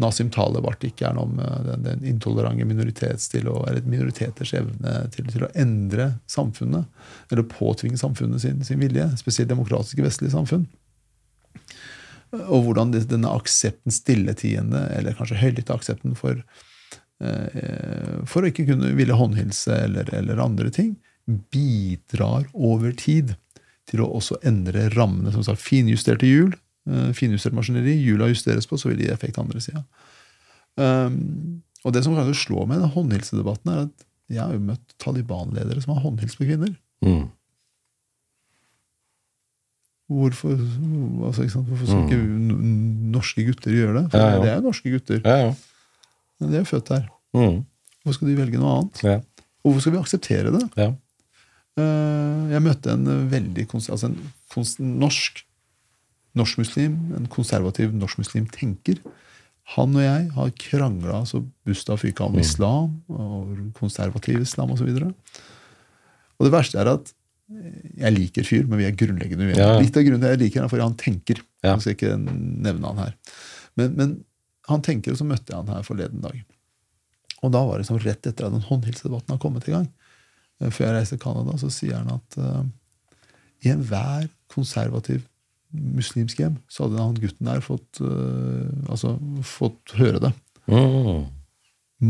Nasim 0.00 0.30
Taleb-artikkelen 0.34 1.18
om 1.22 1.38
uh, 1.38 1.58
den, 1.66 1.84
den 1.86 2.04
intolerante 2.08 2.66
minoritets 2.66 3.28
til 3.30 3.48
å, 3.50 3.60
eller 3.68 3.86
minoriteters 3.86 4.54
evne 4.58 4.94
til, 5.14 5.28
til 5.30 5.46
å 5.46 5.50
endre 5.54 6.14
samfunnet, 6.30 6.88
eller 7.30 7.46
påtvinge 7.50 8.00
samfunnet 8.00 8.42
sin, 8.42 8.64
sin 8.66 8.82
vilje, 8.82 9.06
spesielt 9.20 9.52
demokratiske 9.52 10.02
vestlige 10.02 10.34
samfunn. 10.34 10.66
Og 12.34 12.66
hvordan 12.66 12.94
denne 12.94 13.30
aksepten, 13.30 13.94
stilletiende, 13.94 14.88
eller 14.96 15.14
kanskje 15.14 15.38
høylytte 15.38 15.74
aksepten 15.76 16.16
for, 16.18 16.40
eh, 17.22 18.18
for 18.26 18.42
å 18.42 18.50
ikke 18.50 18.66
kunne 18.72 18.94
ville 18.98 19.14
håndhilse 19.18 19.76
eller, 19.86 20.10
eller 20.14 20.42
andre 20.42 20.72
ting, 20.74 20.96
bidrar 21.54 22.48
over 22.52 22.92
tid 22.98 23.36
til 23.90 24.02
å 24.04 24.10
også 24.18 24.40
endre 24.46 24.88
rammene. 24.96 25.32
Som 25.34 25.44
sagt, 25.46 25.62
finjusterte 25.62 26.28
hjul, 26.28 26.56
finjustert 27.16 27.54
maskineri, 27.56 27.94
hjula 28.04 28.26
justeres 28.28 28.66
på, 28.68 28.76
så 28.80 28.88
vil 28.90 28.98
det 29.00 29.06
gi 29.08 29.12
effekt 29.14 29.38
andre 29.40 29.60
sida. 29.64 29.84
Um, 30.76 31.62
og 31.84 31.92
det 31.94 32.02
som 32.04 32.14
kanskje 32.16 32.34
slår 32.46 32.66
meg 32.68 32.78
i 32.78 32.82
den 32.84 32.92
håndhilsedebatten, 32.96 33.70
er 33.72 33.84
at 33.86 34.04
jeg 34.32 34.40
har 34.42 34.52
jo 34.56 34.60
møtt 34.70 34.94
Taliban-ledere 34.98 35.82
som 35.84 35.94
har 35.94 36.02
håndhilst 36.04 36.38
på 36.40 36.46
kvinner. 36.48 36.72
Mm. 37.04 37.26
Hvorfor, 40.14 40.52
altså, 41.26 41.42
ikke 41.44 41.54
sant? 41.54 41.68
Hvorfor 41.70 41.86
skal 41.88 42.02
ikke 42.04 42.18
n- 42.20 43.12
norske 43.14 43.44
gutter 43.46 43.72
gjøre 43.72 43.94
det? 44.02 44.04
For 44.12 44.18
Ja, 44.20 44.26
ja. 44.34 44.40
Det 44.42 44.50
er 44.50 44.58
jo 44.58 44.66
norske 44.66 44.90
gutter. 44.92 45.20
Ja. 45.24 45.54
Men 46.40 46.50
de 46.52 46.58
er 46.60 46.66
født 46.68 46.88
her. 46.92 47.06
Mm. 47.34 47.62
Hvorfor 48.04 48.18
skal 48.18 48.28
de 48.28 48.36
velge 48.42 48.60
noe 48.60 48.74
annet? 48.80 49.00
ja. 49.06 49.16
Og 49.64 49.72
hvorfor 49.72 49.80
skal 49.86 49.94
vi 49.94 50.02
akseptere 50.02 50.50
det? 50.52 50.64
ja. 50.76 50.90
Eh, 51.80 52.50
Jeg 52.52 52.62
møtte 52.62 52.92
en 52.92 53.06
eh, 53.08 53.22
veldig 53.32 53.64
altså 53.72 54.06
en 54.12 54.98
norsk 55.00 55.40
norskmuslim, 56.38 56.96
en 57.18 57.28
konservativ 57.30 57.92
norskmuslim 57.94 58.46
tenker. 58.52 59.00
Han 59.74 59.96
og 59.96 60.04
jeg 60.04 60.28
har 60.34 60.54
krangla 60.60 61.22
så 61.28 61.40
busta 61.64 61.96
fyka 61.96 62.26
om 62.26 62.36
islam 62.40 62.98
og 63.08 63.52
konservativ 63.78 64.42
islam 64.44 64.74
osv. 64.74 64.90
Og, 64.90 65.38
og 66.36 66.48
det 66.48 66.52
verste 66.52 66.80
er 66.82 66.90
at 66.92 67.12
eh, 67.54 67.78
jeg 68.02 68.16
liker 68.18 68.48
fyr, 68.48 68.68
men 68.68 68.82
vi 68.82 68.88
er 68.88 68.98
grunnleggende 68.98 69.48
uenige. 69.48 69.62
Ja. 69.62 69.78
Litt 69.80 69.96
av 69.96 70.04
grunnen 70.08 70.34
jeg 70.34 70.42
liker 70.42 70.64
han, 70.64 70.72
fordi 70.72 70.84
han 70.84 70.98
tenker. 71.00 71.40
Ja. 71.64 71.74
Jeg 71.74 71.86
skal 71.86 71.96
ikke 71.96 72.16
nevne 72.20 72.90
han 72.90 73.04
her. 73.06 73.16
Men, 73.80 73.96
men 73.96 74.16
han 74.68 74.84
tenker, 74.84 75.14
og 75.14 75.20
så 75.20 75.28
møtte 75.28 75.54
jeg 75.54 75.62
han 75.62 75.72
her 75.72 75.86
forleden 75.86 76.24
dag. 76.24 76.42
Og 77.44 77.52
da 77.52 77.60
var 77.68 77.80
det 77.80 77.88
som 77.88 78.00
rett 78.00 78.26
etter 78.26 78.48
at 78.48 78.54
den 78.54 78.64
håndhilsedebatten 78.64 79.36
har 79.36 79.40
kommet 79.40 79.68
i 79.68 79.76
gang. 79.76 79.88
Eh, 80.60 80.70
Før 80.70 80.90
jeg 80.90 80.98
reiste 80.98 81.16
til 81.16 81.24
Canada, 81.24 81.56
så 81.60 81.72
sier 81.72 82.00
han 82.00 82.12
at 82.18 82.38
uh, 82.40 82.64
i 83.64 83.72
enhver 83.72 84.28
konservativ 84.52 85.24
muslimsk 85.74 86.40
hjem 86.40 86.58
så 86.70 86.86
hadde 86.86 87.02
han 87.02 87.16
gutten 87.20 87.48
der 87.50 87.64
fått, 87.64 88.00
uh, 88.02 88.68
altså, 88.88 89.16
fått 89.46 89.96
høre 89.98 90.22
det. 90.22 90.32
Mm. 90.70 91.26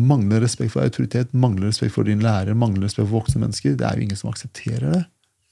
Mangler 0.09 0.43
respekt 0.45 0.75
for 0.75 0.85
autoritet, 0.85 1.33
mangler 1.37 1.71
respekt 1.71 1.95
for 1.97 2.09
din 2.09 2.23
lærer, 2.25 2.57
mangler 2.59 2.89
respekt 2.89 3.07
for 3.07 3.21
voksne 3.21 3.45
mennesker. 3.45 3.77
Det 3.79 3.87
er 3.89 3.99
jo 3.99 4.07
ingen 4.07 4.21
som 4.21 4.33
aksepterer 4.33 4.95
det 4.97 5.03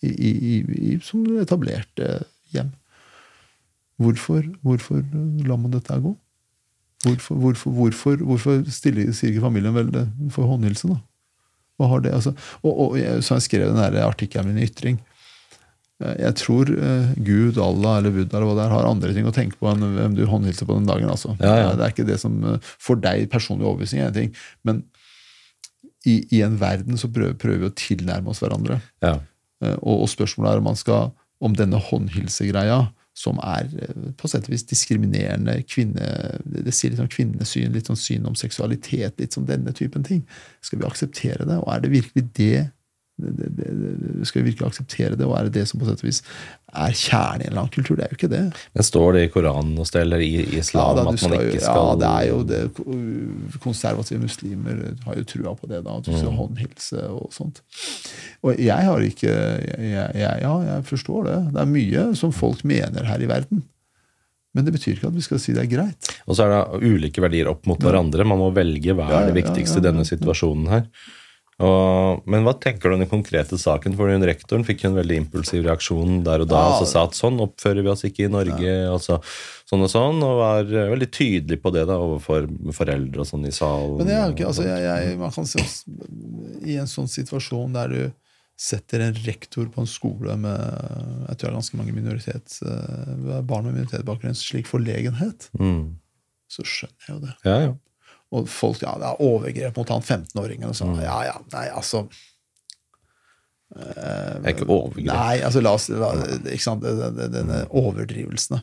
i, 0.03 0.11
i, 0.11 0.33
i, 0.33 0.57
i, 0.93 0.97
som 1.05 1.25
etablerte 1.41 2.23
hjem. 2.55 2.73
Hvorfor, 4.03 4.43
hvorfor 4.65 5.03
lar 5.47 5.61
man 5.61 5.75
dette 5.75 6.01
gå? 6.03 6.17
Hvorfor, 7.03 7.39
hvorfor, 7.39 7.75
hvorfor, 7.77 8.21
hvorfor 8.27 8.61
stiller, 8.71 9.11
sier 9.15 9.33
ikke 9.33 9.47
familien 9.47 9.75
vel 9.75 9.91
det 9.95 10.05
for 10.35 10.47
håndhilsen, 10.51 10.95
da? 10.95 11.03
Hva 11.81 11.89
har 11.91 12.03
det, 12.05 12.13
altså? 12.15 12.35
Og, 12.63 12.73
og 12.85 12.99
så 13.25 13.39
jeg 13.39 13.47
skrev 13.47 13.73
den 13.73 14.03
artikkelen 14.05 14.53
min 14.53 14.63
i 14.63 14.69
Ytring. 14.69 15.01
Eh, 16.03 16.15
Jeg 16.27 16.35
tror 16.43 16.71
eh, 16.75 17.13
Gud, 17.23 17.59
Allah 17.63 17.99
eller 18.01 18.15
Buddha 18.15 18.39
eller 18.39 18.49
hva 18.51 18.57
det 18.59 18.65
er, 18.67 18.75
har 18.77 18.89
andre 18.91 19.13
ting 19.17 19.29
å 19.29 19.35
tenke 19.35 19.59
på 19.61 19.71
enn 19.71 19.85
hvem 19.97 20.17
du 20.19 20.25
håndhilser 20.29 20.69
på 20.69 20.77
den 20.79 20.89
dagen. 20.91 21.11
altså. 21.13 21.37
Ja, 21.41 21.57
ja. 21.63 21.75
Det 21.79 21.87
er 21.87 21.95
ikke 21.95 22.09
det 22.09 22.19
som 22.23 22.39
eh, 22.55 22.73
For 22.83 23.01
deg 23.01 23.29
personlig 23.33 23.69
overbevisning 23.69 24.03
er 24.05 24.11
en 24.11 24.19
ting, 24.19 24.33
men 24.67 24.83
i, 26.05 26.17
i 26.35 26.41
en 26.43 26.57
verden 26.59 26.99
så 26.99 27.07
prøver, 27.15 27.37
prøver 27.39 27.61
vi 27.63 27.69
å 27.71 27.77
tilnærme 27.79 28.33
oss 28.33 28.41
hverandre. 28.43 28.81
Ja. 29.05 29.21
Og, 29.63 30.01
og 30.03 30.09
spørsmålet 30.11 30.57
er 30.57 30.63
om 30.63 30.67
man 30.67 30.79
skal 30.81 31.13
om 31.43 31.55
denne 31.59 31.79
håndhilsegreia, 31.79 32.81
som 33.15 33.39
er 33.45 33.69
på 34.19 34.27
sett 34.31 34.47
og 34.49 34.55
vis 34.55 34.65
diskriminerende 34.67 35.59
kvinne, 35.69 36.07
Det 36.43 36.73
sier 36.75 36.95
litt 36.95 37.03
om 37.05 37.11
kvinnesyn, 37.13 37.71
litt 37.75 37.91
sånn 37.91 37.99
syn 38.01 38.27
om 38.27 38.35
seksualitet, 38.39 39.19
litt 39.21 39.37
sånn 39.37 39.47
denne 39.47 39.75
typen 39.77 40.03
ting. 40.07 40.23
Skal 40.65 40.81
vi 40.81 40.89
akseptere 40.89 41.45
det? 41.47 41.59
Og 41.61 41.69
er 41.75 41.83
det 41.85 41.93
virkelig 41.93 42.25
det? 42.39 42.55
Det, 43.21 43.49
det, 43.57 43.73
det 44.19 44.27
skal 44.27 44.41
vi 44.43 44.51
virkelig 44.51 44.71
akseptere 44.71 45.17
det, 45.19 45.27
og 45.29 45.35
er 45.37 45.49
det 45.49 45.53
det 45.61 45.67
som 45.69 45.79
på 45.79 45.87
sett 45.87 46.01
og 46.01 46.09
vis 46.09 46.23
er 46.73 46.95
kjernen 46.97 47.43
i 47.43 47.47
en 47.47 47.51
eller 47.53 47.61
annen 47.63 47.75
kultur? 47.75 47.99
Det 47.99 48.07
er 48.07 48.15
jo 48.15 48.19
ikke 48.19 48.31
det. 48.33 48.41
Men 48.73 48.87
står 48.89 49.09
det 49.17 49.25
i 49.27 49.31
Koranen 49.35 49.83
og 49.83 49.89
sted, 49.91 50.07
eller 50.07 50.25
i 50.25 50.31
islam 50.59 50.97
da, 50.97 51.05
at 51.05 51.25
man 51.27 51.37
jo- 51.37 51.43
ikke 51.51 51.61
skal 51.61 51.91
ja, 51.91 51.99
det 52.01 52.13
er 52.13 52.29
jo 52.31 52.39
det. 52.49 52.63
Konservative 53.63 54.23
muslimer 54.23 54.81
har 55.05 55.21
jo 55.21 55.27
trua 55.35 55.55
på 55.59 55.69
det, 55.71 55.83
da, 55.85 55.99
at 56.01 56.09
du 56.09 56.13
skal 56.17 56.33
håndhilse 56.39 57.05
og 57.13 57.29
sånt. 57.37 57.61
Og 58.43 58.57
jeg 58.59 58.89
har 58.89 59.05
ikke 59.07 59.29
jeg, 59.29 59.93
jeg, 59.93 60.41
Ja, 60.43 60.55
jeg 60.71 60.89
forstår 60.89 61.29
det. 61.29 61.39
Det 61.53 61.61
er 61.63 61.71
mye 61.77 62.07
som 62.19 62.33
folk 62.35 62.65
mener 62.65 63.05
her 63.07 63.23
i 63.23 63.29
verden. 63.31 63.63
Men 64.53 64.67
det 64.67 64.75
betyr 64.75 64.99
ikke 64.99 65.09
at 65.09 65.17
vi 65.17 65.25
skal 65.25 65.41
si 65.41 65.55
det 65.57 65.63
er 65.65 65.71
greit. 65.71 66.11
Og 66.29 66.37
så 66.37 66.45
er 66.45 66.53
det 66.53 66.85
ulike 66.85 67.23
verdier 67.25 67.49
opp 67.49 67.65
mot 67.69 67.81
hverandre. 67.81 68.25
Man 68.29 68.41
må 68.41 68.51
velge 68.53 68.93
hva 68.97 69.07
er 69.09 69.31
det 69.31 69.33
ja, 69.33 69.37
ja, 69.37 69.37
viktigste 69.39 69.79
ja, 69.81 69.85
i 69.85 69.87
denne 69.87 70.05
situasjonen 70.09 70.69
her. 70.73 70.89
Og, 71.61 72.23
men 72.33 72.47
hva 72.47 72.55
tenker 72.57 72.89
du 72.89 72.97
om 72.97 73.03
den 73.03 73.11
konkrete 73.11 73.59
saken? 73.61 73.95
For 73.99 74.11
hun 74.11 74.25
rektoren 74.27 74.65
fikk 74.67 74.83
jo 74.83 74.93
en 74.93 74.99
veldig 74.99 75.19
impulsiv 75.21 75.67
reaksjon 75.67 76.23
der 76.27 76.43
og 76.45 76.49
da. 76.51 76.63
Ja. 76.63 76.71
og 76.73 76.81
så 76.81 76.89
sa 76.89 77.05
at 77.07 77.19
sånn 77.19 77.43
oppfører 77.45 77.85
vi 77.85 77.93
oss 77.93 78.07
ikke 78.09 78.25
i 78.27 78.33
Norge. 78.33 78.73
Altså, 78.89 79.21
sånn 79.69 79.85
og 79.85 79.93
sånn, 79.93 80.25
og 80.25 80.41
var 80.41 80.73
veldig 80.95 81.11
tydelig 81.13 81.61
på 81.63 81.75
det 81.75 81.85
da 81.91 82.01
overfor 82.03 82.49
foreldre 82.75 83.23
og 83.23 83.29
sånn 83.29 83.47
i 83.47 83.55
salen. 83.55 84.01
Men 84.01 84.15
jeg, 84.15 84.35
ikke, 84.35 84.49
altså, 84.49 84.67
jeg, 84.67 84.89
jeg, 84.89 85.21
man 85.21 85.37
kan 85.37 85.47
også, 85.47 86.03
I 86.65 86.81
en 86.83 86.91
sånn 86.91 87.13
situasjon 87.13 87.79
der 87.79 87.95
du 87.95 88.03
setter 88.63 89.03
en 89.03 89.17
rektor 89.25 89.69
på 89.73 89.83
en 89.83 89.91
skole 89.91 90.35
med 90.39 90.59
jeg 90.63 91.39
tror 91.39 91.47
det 91.47 91.49
er 91.51 91.57
ganske 91.57 91.79
mange 91.81 91.95
minoritet, 91.97 92.59
eh, 92.67 93.41
barn 93.49 93.67
med 93.67 93.79
minoritetsbakgrunn, 93.79 94.37
slik 94.39 94.69
forlegenhet, 94.71 95.49
mm. 95.59 95.97
så 96.53 96.67
skjønner 96.67 97.09
jeg 97.09 97.17
jo 97.17 97.23
det. 97.25 97.33
Ja, 97.49 97.57
ja. 97.65 97.73
Og 98.33 98.49
folk, 98.49 98.81
ja, 98.83 98.95
det 98.97 99.05
er 99.11 99.21
overgrep 99.21 99.77
mot 99.77 99.89
han 99.93 100.01
15-åringen. 100.03 100.71
Og 100.71 100.75
sånn. 100.79 100.95
Ja, 101.03 101.19
ja, 101.29 101.35
nei, 101.53 101.67
altså 101.69 102.07
Det 103.73 104.43
er 104.45 104.51
ikke 104.53 104.67
overgrep. 104.69 105.07
Nei, 105.09 105.39
altså 105.47 105.63
la 105.65 105.73
oss 105.79 105.87
la, 105.89 106.11
ikke 106.53 106.61
sant? 106.65 106.83
det- 106.85 107.31
Denne 107.33 107.63
overdrivelsene 107.71 108.61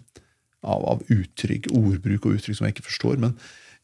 av, 0.63 0.83
av 0.85 1.01
uttrykk, 1.09 1.71
ordbruk 1.73 2.25
og 2.27 2.35
uttrykk 2.37 2.57
som 2.59 2.67
jeg 2.67 2.75
ikke 2.75 2.85
forstår. 2.89 3.17
Men 3.23 3.33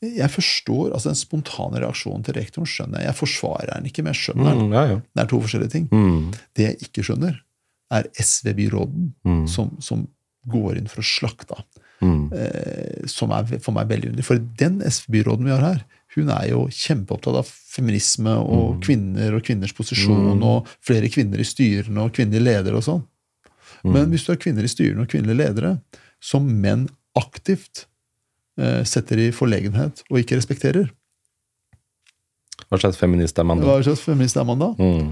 jeg 0.05 0.29
forstår 0.29 0.91
altså 0.93 1.09
den 1.09 1.15
spontane 1.21 1.81
reaksjonen 1.81 2.23
til 2.27 2.33
rektoren. 2.37 2.67
skjønner 2.69 2.99
Jeg 3.01 3.07
Jeg 3.13 3.15
forsvarer 3.21 3.73
den 3.73 3.85
ikke, 3.89 4.03
men 4.03 4.13
jeg 4.13 4.21
skjønner 4.21 4.51
den. 4.51 4.67
Mm, 4.69 4.73
ja, 4.73 4.83
ja. 4.91 4.95
Det 5.15 5.23
er 5.23 5.31
to 5.31 5.39
forskjellige 5.41 5.71
ting. 5.71 5.87
Mm. 5.91 6.31
Det 6.53 6.65
jeg 6.69 6.77
ikke 6.89 7.03
skjønner, 7.09 7.39
er 7.91 8.03
SV-byråden 8.19 9.13
Mm. 9.25 9.47
som, 9.47 9.77
som 9.79 10.07
går 10.47 10.77
inn 10.77 10.87
for 10.87 11.01
å 11.01 11.05
slakte. 11.05 11.57
Mm. 12.03 12.27
Eh, 12.35 13.05
som 13.07 13.31
er 13.31 13.47
for 13.63 13.75
meg 13.75 13.87
veldig 13.91 14.11
underlig. 14.11 14.25
For 14.27 14.41
den 14.59 14.81
SV-byråden 14.83 15.47
vi 15.47 15.53
har 15.53 15.63
her, 15.63 15.83
hun 16.15 16.29
er 16.31 16.49
jo 16.49 16.65
kjempeopptatt 16.71 17.39
av 17.41 17.47
feminisme 17.49 18.33
og 18.39 18.77
kvinner 18.83 19.35
og 19.35 19.43
kvinners 19.43 19.73
posisjon 19.75 20.43
og 20.47 20.69
flere 20.85 21.09
kvinner 21.11 21.41
i 21.43 21.47
styrene 21.47 22.05
og 22.05 22.13
kvinnelige 22.15 22.45
ledere 22.45 22.79
og 22.79 22.85
sånn. 22.85 23.03
Men 23.85 24.09
hvis 24.09 24.23
du 24.25 24.31
har 24.31 24.39
kvinner 24.41 24.65
i 24.65 24.71
styrene 24.71 25.03
og 25.03 25.11
kvinnelige 25.11 25.41
ledere 25.43 25.73
som 26.23 26.47
menn 26.47 26.87
aktivt 27.19 27.85
eh, 28.57 28.81
setter 28.87 29.21
i 29.27 29.31
forlegenhet 29.35 30.05
og 30.09 30.21
ikke 30.21 30.39
respekterer, 30.39 30.91
Hva 32.71 32.79
slags 32.81 32.97
feminist 32.97 33.37
er 33.37 33.45
man 33.45 33.59
da? 33.61 33.67
hva 33.67 33.83
slags 33.83 34.01
feminist 34.07 34.39
er 34.39 34.47
man 34.47 34.63
da? 34.63 34.71
Mm. 34.79 35.11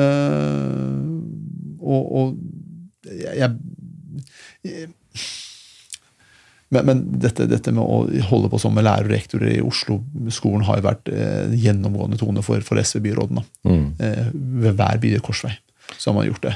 Eh, 0.00 1.02
og, 1.82 2.02
og 2.20 3.10
jeg, 3.10 3.50
jeg 4.64 4.88
men, 6.74 6.86
men 6.88 7.02
dette, 7.22 7.46
dette 7.46 7.70
med 7.72 7.82
å 7.84 8.00
holde 8.30 8.48
på 8.50 8.58
sånn 8.58 8.74
med 8.74 8.84
lærere 8.88 9.06
og 9.06 9.12
rektorer 9.14 9.52
i 9.54 9.62
Oslo-skolen 9.62 10.64
har 10.66 10.80
jo 10.80 10.86
vært 10.88 11.10
eh, 11.12 11.52
gjennomgående 11.62 12.18
tone 12.18 12.42
for, 12.42 12.60
for 12.66 12.80
SV-byråden. 12.82 13.38
da. 13.38 13.44
Mm. 13.70 13.86
Eh, 14.02 14.26
ved 14.64 14.74
hver 14.80 14.98
bydel-korsvei 15.04 15.54
så 15.96 16.10
har 16.10 16.16
man 16.18 16.26
gjort 16.26 16.42
det. 16.48 16.54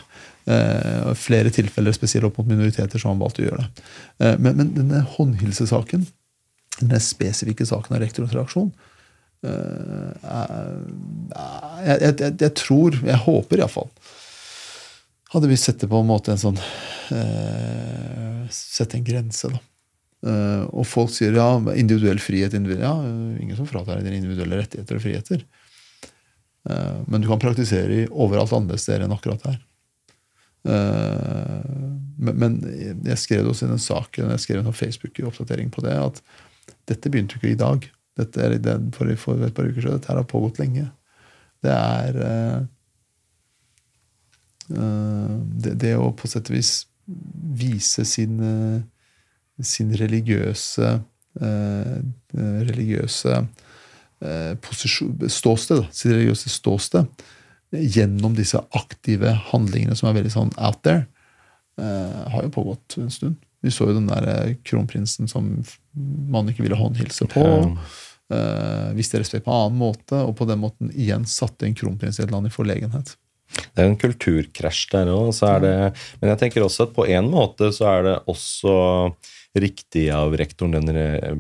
Eh, 0.51 1.11
flere 1.15 1.53
tilfeller, 1.55 1.95
spesielt 1.95 2.27
opp 2.27 2.41
mot 2.41 2.49
minoriteter, 2.51 2.99
så 2.99 3.07
har 3.07 3.15
man 3.15 3.23
valgt 3.23 3.39
å 3.39 3.45
gjøre 3.47 3.63
det. 3.63 3.85
Eh, 4.27 4.35
men, 4.43 4.57
men 4.59 4.73
denne 4.75 5.05
håndhilsesaken, 5.15 6.03
denne 6.81 6.99
spesifikke 7.05 7.67
saken 7.69 7.95
av 7.95 8.03
rektorens 8.03 8.35
reaksjon 8.35 8.73
eh, 9.47 10.11
er- 10.27 10.51
er- 10.51 11.87
jeg, 11.87 12.01
jeg, 12.03 12.15
jeg, 12.25 12.35
jeg 12.43 12.55
tror, 12.59 12.99
jeg 13.07 13.23
håper 13.29 13.63
iallfall 13.63 13.89
Hadde 15.31 15.47
vi 15.47 15.57
sett 15.63 15.79
det 15.79 15.87
på 15.93 16.01
en 16.03 16.09
måte 16.11 16.33
en 16.35 16.41
sånn 16.43 16.57
eh, 17.15 18.47
Sette 18.51 18.99
en 18.99 19.05
grense, 19.07 19.51
da. 19.53 19.61
Eh, 20.21 20.65
og 20.77 20.85
folk 20.85 21.13
sier 21.15 21.33
ja, 21.33 21.49
individuell 21.81 22.21
frihet 22.21 22.53
individuell, 22.57 22.85
Ja, 22.85 23.41
ingen 23.41 23.57
som 23.57 23.69
fratar 23.69 23.99
deg 23.99 24.09
dine 24.09 24.21
individuelle 24.21 24.61
rettigheter 24.61 24.99
og 24.99 25.05
friheter. 25.05 25.45
Eh, 26.69 26.99
men 27.07 27.23
du 27.23 27.29
kan 27.31 27.41
praktisere 27.41 28.05
overalt 28.11 28.53
andre 28.57 28.79
steder 28.81 29.07
enn 29.07 29.17
akkurat 29.17 29.47
her. 29.49 29.57
Eh, 30.69 31.71
men, 32.21 32.61
jeg 33.07 33.23
skrev 33.23 33.49
også 33.49 33.67
i 33.67 33.73
den 33.73 33.81
saken, 33.81 34.35
jeg 34.35 34.45
skrev 34.45 34.61
en 34.61 34.77
Facebook-oppdatering 34.77 35.73
på 35.73 35.87
det, 35.87 35.97
at 35.97 36.21
dette 36.91 37.09
begynte 37.09 37.39
jo 37.39 37.41
ikke 37.41 37.55
i 37.55 37.63
dag. 37.63 37.89
Dette 38.21 38.45
er 38.45 38.59
for, 38.93 39.09
for 39.17 39.41
et 39.47 39.57
par 39.57 39.65
uker 39.65 39.81
siden. 39.81 39.97
Dette 39.97 40.13
her 40.13 40.21
har 40.21 40.29
pågått 40.29 40.61
lenge. 40.61 40.91
Det 41.65 41.73
er 41.73 42.19
det, 44.71 45.73
det 45.81 45.97
å 45.99 46.13
på 46.15 46.29
sett 46.31 46.51
og 46.51 46.57
vis 46.57 46.75
vise 47.11 48.05
sin, 48.07 48.37
sin 49.67 49.93
religiøse 49.97 51.01
eh, 51.41 51.99
religiøse 52.71 53.37
eh, 54.25 54.71
ståsted, 55.29 55.87
sitt 55.93 56.13
religiøse 56.13 56.53
ståsted, 56.53 57.27
gjennom 57.71 58.35
disse 58.35 58.59
aktive 58.77 59.33
handlingene 59.53 59.97
som 59.99 60.11
er 60.11 60.19
veldig 60.19 60.35
sånn 60.35 60.53
out 60.59 60.83
there, 60.87 61.07
eh, 61.81 62.21
har 62.35 62.47
jo 62.47 62.55
pågått 62.57 62.99
en 62.99 63.13
stund. 63.15 63.39
Vi 63.61 63.73
så 63.73 63.91
jo 63.91 63.99
den 63.99 64.09
der 64.11 64.27
eh, 64.33 64.55
kronprinsen 64.67 65.29
som 65.31 65.53
man 66.33 66.49
ikke 66.51 66.65
ville 66.65 66.79
håndhilse 66.81 67.29
på. 67.31 67.45
eh, 68.31 68.93
viste 68.97 69.21
respekt 69.21 69.45
på 69.47 69.53
en 69.53 69.67
annen 69.67 69.81
måte, 69.81 70.23
og 70.25 70.37
på 70.39 70.47
den 70.49 70.63
måten 70.63 70.93
igjen 70.95 71.27
satte 71.29 71.67
en 71.67 71.77
kronprins 71.77 72.21
i 72.21 72.25
et 72.25 72.33
land 72.33 72.49
i 72.49 72.55
forlegenhet. 72.55 73.17
Det 73.75 73.83
er 73.83 73.89
en 73.91 73.99
kulturkrasj 73.99 74.85
der 74.93 75.11
òg. 75.11 75.33
Men 76.21 76.33
jeg 76.33 76.39
tenker 76.39 76.63
også 76.63 76.87
at 76.87 76.95
på 76.95 77.07
en 77.11 77.31
måte 77.33 77.73
så 77.75 77.89
er 77.91 78.07
det 78.07 78.17
også 78.31 78.75
riktig 79.59 80.05
av 80.15 80.37
rektoren 80.39 80.73
den 80.77 80.93
re- 80.95 81.35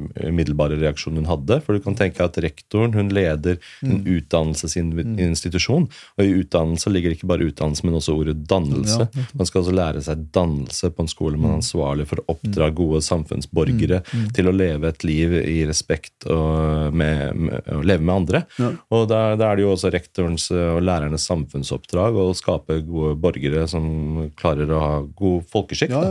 reaksjonen 0.81 1.21
hun 1.23 1.29
hadde. 1.31 1.61
For 1.63 1.75
du 1.77 1.81
kan 1.85 1.95
tenke 1.99 2.25
at 2.25 2.39
rektoren 2.43 2.93
hun 2.97 3.09
leder 3.15 3.59
en 3.87 4.01
utdannelsesinstitusjon. 4.07 5.87
Og 6.19 6.25
i 6.25 6.33
utdannelse 6.43 6.91
ligger 6.93 7.15
ikke 7.15 7.29
bare 7.31 7.47
utdannelse, 7.51 7.85
men 7.87 7.95
også 7.99 8.17
ordet 8.19 8.37
dannelse. 8.51 9.07
Ja. 9.15 9.27
Man 9.39 9.47
skal 9.49 9.63
altså 9.63 9.75
lære 9.77 10.03
seg 10.05 10.25
dannelse 10.35 10.91
på 10.95 11.05
en 11.05 11.11
skole 11.13 11.39
man 11.41 11.53
er 11.55 11.61
ansvarlig 11.61 12.07
for 12.11 12.23
å 12.23 12.27
oppdra 12.35 12.71
gode 12.75 13.03
samfunnsborgere 13.07 14.03
til 14.37 14.51
å 14.51 14.55
leve 14.55 14.91
et 14.91 15.05
liv 15.07 15.35
i 15.41 15.61
respekt 15.69 16.27
og 16.31 16.95
med, 16.97 17.37
med, 17.37 17.71
å 17.77 17.83
leve 17.87 18.03
med 18.07 18.15
andre. 18.15 18.43
Ja. 18.61 18.73
Og 18.95 19.07
da, 19.11 19.23
da 19.41 19.51
er 19.53 19.61
det 19.61 19.67
jo 19.67 19.73
også 19.75 19.93
rektorens 19.95 20.49
og 20.55 20.81
lærernes 20.87 21.27
samfunnsoppdrag 21.31 22.19
å 22.21 22.29
skape 22.37 22.81
gode 22.87 23.15
borgere 23.23 23.67
som 23.71 24.31
klarer 24.39 24.71
å 24.75 24.83
ha 24.83 24.93
god 25.19 25.47
folkeskikk. 25.53 25.95
Ja, 25.95 26.07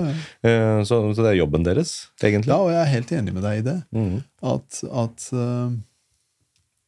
Eh, 0.46 0.82
Så, 0.88 0.96
så 1.16 1.24
det 1.24 1.32
er 1.34 1.38
jobben 1.40 1.64
deres, 1.66 1.89
egentlig. 2.24 2.52
Ja, 2.52 2.58
og 2.64 2.72
jeg 2.74 2.82
er 2.84 2.92
helt 2.94 3.12
enig 3.18 3.34
med 3.36 3.44
deg 3.46 3.60
i 3.62 3.66
det. 3.70 3.78
Mm. 3.96 4.18
At, 4.54 4.80
at 5.04 5.28
eh, 5.34 5.70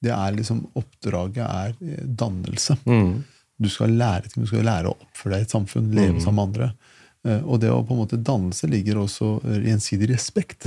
det 0.01 0.13
er 0.15 0.31
liksom 0.37 0.63
Oppdraget 0.81 1.43
er 1.45 1.75
eh, 1.81 2.05
dannelse. 2.23 2.77
Mm. 2.89 3.23
Du 3.61 3.69
skal 3.69 3.93
lære 3.93 4.29
ting, 4.31 4.41
du 4.43 4.49
skal 4.49 4.65
lære 4.65 4.89
å 4.89 4.97
oppføre 4.97 5.35
deg 5.35 5.43
i 5.43 5.47
et 5.49 5.53
samfunn, 5.57 5.91
leve 5.93 6.15
Mm. 6.17 6.23
sammen 6.23 6.39
med 6.39 6.47
andre. 6.49 6.71
Eh, 7.27 7.43
Og 7.45 7.59
det 7.61 7.69
å 7.69 7.83
på 7.85 7.93
en 7.93 8.01
måte 8.01 8.17
dannelse 8.17 8.69
ligger 8.71 8.97
også 9.03 9.35
i 9.45 9.59
gjensidig 9.69 10.09
respekt. 10.15 10.65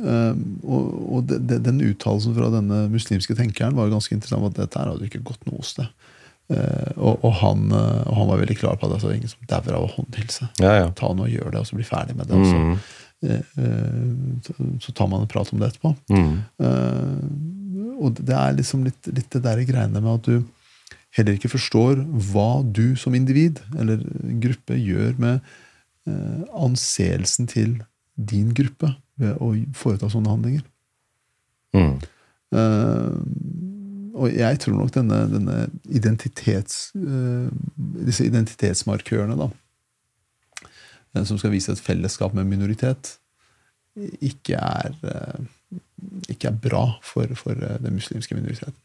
Eh, 0.00 0.34
og 0.64 0.86
og 1.10 1.24
de, 1.26 1.38
de, 1.42 1.58
den 1.66 1.80
uttalelsen 1.82 2.34
fra 2.36 2.48
denne 2.54 2.84
muslimske 2.92 3.34
tenkeren 3.38 3.74
var 3.76 3.88
jo 3.88 3.96
ganske 3.96 4.14
interessant. 4.14 4.46
at 4.52 4.58
dette 4.62 4.78
her 4.78 4.90
hadde 4.92 5.06
ikke 5.10 5.22
gått 5.26 5.46
noe 5.50 5.62
sted. 5.66 5.88
Eh, 6.50 6.92
og, 6.98 7.20
og, 7.24 7.32
han, 7.44 7.66
eh, 7.70 8.00
og 8.10 8.16
han 8.18 8.28
var 8.32 8.40
veldig 8.42 8.56
klar 8.58 8.78
på 8.80 8.88
at 8.90 9.02
var 9.04 9.12
ingen 9.14 9.30
som 9.30 9.44
dauer 9.46 9.76
av 9.78 9.84
å 9.86 9.92
håndhilse. 9.94 10.48
Ja, 10.58 10.72
ja. 10.80 10.88
Ta 10.98 11.12
noe 11.14 11.28
og 11.28 11.34
gjør 11.34 11.52
det, 11.54 11.60
og 11.62 11.68
så 11.68 11.76
bli 11.78 11.86
ferdig 11.86 12.16
med 12.18 12.26
det. 12.26 12.40
Mm. 12.40 12.50
så, 12.50 13.30
eh, 13.30 13.44
så- 14.46 14.80
så 14.82 14.94
tar 14.98 15.06
man 15.12 15.20
en 15.22 15.28
prat 15.30 15.52
om 15.52 15.60
det 15.60 15.68
etterpå. 15.72 15.92
Eh, 16.10 18.00
og 18.00 18.14
det 18.18 18.34
er 18.34 18.56
liksom 18.56 18.82
litt, 18.84 19.06
litt 19.14 19.30
det 19.30 19.42
der 19.44 19.62
greiene 19.68 20.00
med 20.02 20.14
at 20.14 20.22
du 20.22 20.44
heller 21.16 21.34
ikke 21.36 21.50
forstår 21.52 22.02
hva 22.32 22.62
du 22.72 22.96
som 22.96 23.14
individ 23.14 23.60
eller 23.78 23.98
gruppe 24.40 24.74
gjør 24.78 25.18
med 25.18 25.40
anseelsen 26.54 27.46
til 27.50 27.76
din 28.16 28.52
gruppe 28.56 28.94
ved 29.20 29.36
å 29.38 29.52
foreta 29.76 30.08
sånne 30.10 30.30
handlinger. 30.32 30.62
Mm. 31.76 32.00
Eh, 32.52 33.16
og 34.20 34.34
jeg 34.36 34.60
tror 34.60 34.76
nok 34.76 34.92
denne, 34.94 35.22
denne 35.32 35.56
identitets, 35.88 36.90
eh, 36.98 37.48
disse 38.04 38.26
identitetsmarkørene, 38.28 39.38
da, 39.40 39.48
den 41.16 41.26
som 41.26 41.40
skal 41.40 41.54
vise 41.54 41.72
et 41.72 41.82
fellesskap 41.82 42.36
med 42.36 42.48
minoritet, 42.50 43.16
ikke 44.20 44.60
er, 44.60 44.94
eh, 45.08 45.80
ikke 46.30 46.52
er 46.52 46.60
bra 46.68 46.84
for, 47.02 47.32
for 47.38 47.56
eh, 47.56 47.80
den 47.82 47.96
muslimske 47.96 48.36
minoriteten. 48.36 48.76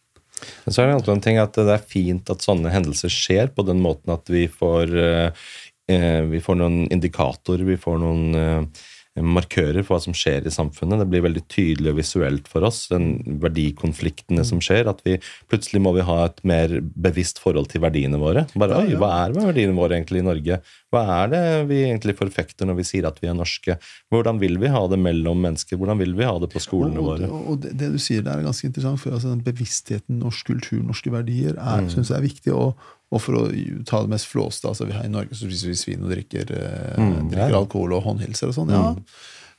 Men 0.66 0.74
Så 0.74 0.82
er 0.82 0.92
det 0.92 1.14
en 1.14 1.24
ting 1.24 1.38
at 1.40 1.56
det 1.56 1.72
er 1.72 1.86
fint 1.88 2.30
at 2.32 2.44
sånne 2.44 2.74
hendelser 2.74 3.12
skjer 3.14 3.54
på 3.56 3.64
den 3.68 3.80
måten 3.84 4.14
at 4.16 4.28
vi 4.32 4.46
får, 4.52 4.96
eh, 5.00 5.46
eh, 5.92 6.22
vi 6.32 6.42
får 6.44 6.60
noen 6.60 6.86
indikatorer, 6.92 7.64
vi 7.68 7.80
får 7.80 8.02
noen 8.02 8.40
eh, 8.40 8.86
markører 9.16 9.84
for 9.86 9.96
hva 9.96 10.02
som 10.04 10.16
skjer 10.18 10.44
i 10.48 10.52
samfunnet. 10.52 11.00
Det 11.00 11.08
blir 11.12 11.24
veldig 11.24 11.44
tydelig 11.52 11.94
og 11.94 12.00
visuelt 12.02 12.50
for 12.52 12.66
oss, 12.68 12.82
den 12.92 13.20
verdikonfliktene 13.44 14.44
som 14.48 14.60
skjer. 14.64 14.90
At 14.92 15.00
vi 15.06 15.18
plutselig 15.52 15.82
må 15.84 15.94
vi 15.96 16.04
ha 16.08 16.18
et 16.26 16.42
mer 16.48 16.74
bevisst 16.84 17.40
forhold 17.44 17.70
til 17.72 17.84
verdiene 17.86 18.20
våre. 18.22 18.46
Bare, 18.56 18.76
Ja, 18.76 18.82
oi. 18.84 18.98
Hva 19.00 19.12
er 19.26 19.36
verdiene 19.38 19.78
våre 19.78 19.96
egentlig 20.00 20.20
i 20.20 20.28
Norge? 20.28 20.60
Hva 20.92 21.04
er 21.24 21.32
det 21.32 21.44
vi 21.72 21.82
egentlig 21.86 22.18
forfekter 22.20 22.68
når 22.68 22.80
vi 22.82 22.88
sier 22.92 23.08
at 23.08 23.22
vi 23.24 23.30
er 23.32 23.38
norske? 23.38 23.78
Hvordan 24.12 24.40
vil 24.42 24.60
vi 24.62 24.68
ha 24.74 24.84
det 24.92 25.00
mellom 25.00 25.40
mennesker? 25.48 25.80
Hvordan 25.80 26.00
vil 26.04 26.14
vi 26.18 26.28
ha 26.28 26.36
det 26.44 26.52
på 26.52 26.60
skolene 26.64 27.00
og, 27.00 27.08
våre? 27.14 27.30
og, 27.32 27.62
det, 27.64 27.74
det 27.80 27.94
du 27.96 28.00
sier 28.02 28.22
der, 28.26 28.40
er 28.42 28.50
ganske 28.50 28.68
interessant. 28.68 29.00
for 29.00 29.16
altså, 29.16 29.32
den 29.32 29.44
Bevisstheten, 29.46 30.20
norsk 30.20 30.52
kultur, 30.52 30.84
norske 30.84 31.12
verdier, 31.14 31.56
er, 31.56 31.82
Mm. 31.86 31.90
synes 31.92 32.10
jeg 32.10 32.18
er 32.18 32.24
viktig. 32.28 32.54
Og, 32.56 32.76
og 33.16 33.22
for 33.24 33.38
å 33.40 33.46
ta 33.88 34.02
det 34.04 34.12
mest 34.12 34.28
flåste 34.28 34.68
altså, 34.68 34.86
vi 34.90 34.96
har 34.98 35.06
I 35.08 35.12
Norge 35.14 35.32
så 35.38 35.48
spiser 35.48 35.72
vi 35.72 35.78
svin 35.80 36.04
og 36.04 36.12
drikker, 36.12 36.52
eh, 36.52 37.00
Mm, 37.00 37.30
drikker 37.32 37.56
alkohol 37.62 37.94
og 37.96 38.04
håndhilser 38.10 38.52
og 38.52 38.56
sånn. 38.58 38.74
Ja, 38.76 38.92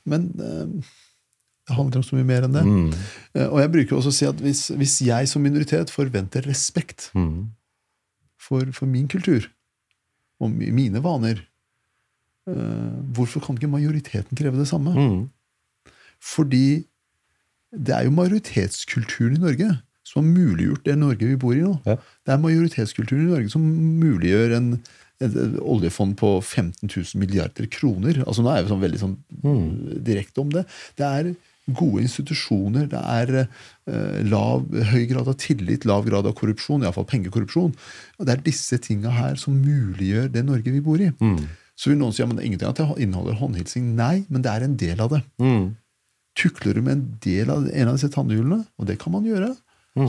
men 0.05 0.27
eh, 0.37 0.93
det 1.67 1.75
handler 1.75 1.99
om 1.99 2.05
så 2.07 2.15
mye 2.15 2.27
mer 2.29 2.45
enn 2.47 2.53
det. 2.55 2.63
Mm. 2.63 2.91
Eh, 3.35 3.47
og 3.49 3.57
jeg 3.63 3.71
bruker 3.73 3.97
også 3.97 4.13
å 4.13 4.17
si 4.19 4.27
at 4.29 4.39
hvis, 4.45 4.61
hvis 4.77 4.99
jeg 5.07 5.27
som 5.31 5.41
minoritet 5.43 5.89
forventer 5.91 6.45
respekt 6.47 7.09
Mm. 7.17 7.49
for, 8.37 8.69
for 8.71 8.85
min 8.87 9.07
kultur 9.11 9.49
og 10.39 10.53
mine 10.53 11.01
vaner, 11.01 11.41
hvorfor 12.47 13.41
kan 13.43 13.57
ikke 13.57 13.67
majoriteten 13.67 14.37
kreve 14.37 14.55
det 14.61 14.67
samme? 14.69 14.93
Mm. 14.95 15.25
Fordi 16.23 16.85
det 17.75 17.91
er 17.95 18.05
jo 18.07 18.13
majoritetskulturen 18.15 19.35
i 19.35 19.41
Norge 19.43 19.67
som 20.07 20.23
har 20.23 20.29
muliggjort 20.29 20.85
det 20.87 20.95
Norge 20.99 21.27
vi 21.33 21.39
bor 21.39 21.57
i 21.57 21.65
nå. 21.65 21.73
Ja. 21.87 21.97
Det 21.97 22.33
er 22.33 22.39
majoritetskulturen 22.43 23.25
i 23.25 23.33
Norge 23.33 23.51
som 23.51 23.65
muliggjør 24.01 24.55
en, 24.57 24.71
et, 25.19 25.27
et 25.33 25.59
oljefond 25.59 26.15
på 26.21 26.31
15 26.39 26.87
000 26.87 27.19
milliarder 27.19 27.67
kroner. 27.73 28.23
Altså 28.23 28.45
Nå 28.45 28.53
er 28.53 28.61
jeg 28.61 28.71
sånn 28.71 28.85
veldig 28.85 29.03
sånn 29.03 29.19
direkte 30.07 30.43
om 30.45 30.55
det. 30.55 30.65
Det 30.99 31.11
er 31.19 31.31
gode 31.75 32.03
institusjoner, 32.05 32.87
det 32.87 32.99
er 32.99 33.33
eh, 33.43 34.19
lav, 34.27 34.63
høy 34.91 35.03
grad 35.09 35.27
av 35.27 35.35
tillit, 35.41 35.83
lav 35.87 36.05
grad 36.07 36.27
av 36.29 36.35
korrupsjon, 36.37 36.85
iallfall 36.85 37.07
pengekorrupsjon. 37.09 37.73
Og 38.17 38.27
Det 38.27 38.33
er 38.33 38.45
disse 38.45 38.79
tinga 38.83 39.11
her 39.17 39.35
som 39.41 39.57
muliggjør 39.59 40.31
det 40.31 40.45
Norge 40.47 40.71
vi 40.71 40.83
bor 40.83 41.01
i. 41.03 41.11
Så 41.77 41.91
vil 41.91 41.99
noen 41.99 42.15
si 42.15 42.23
ja, 42.23 42.29
men 42.29 42.39
det 42.39 42.45
er 42.45 42.49
ingenting 42.49 42.71
at 42.71 42.79
det 42.79 43.03
inneholder 43.03 43.37
håndhilsing. 43.37 43.91
Nei, 43.99 44.23
men 44.31 44.45
det 44.45 44.53
er 44.53 44.65
en 44.65 44.79
del 44.79 45.03
av 45.03 45.11
det. 45.13 45.21
Mm. 45.43 45.75
Tukler 46.37 46.77
du 46.77 46.81
med 46.85 46.95
en 46.95 47.05
del 47.21 47.51
av 47.53 47.67
en 47.67 47.91
av 47.91 47.99
disse 47.99 48.13
tannhjulene, 48.13 48.63
og 48.77 48.87
det 48.89 48.97
kan 49.01 49.13
man 49.13 49.27
gjøre, 49.27 49.51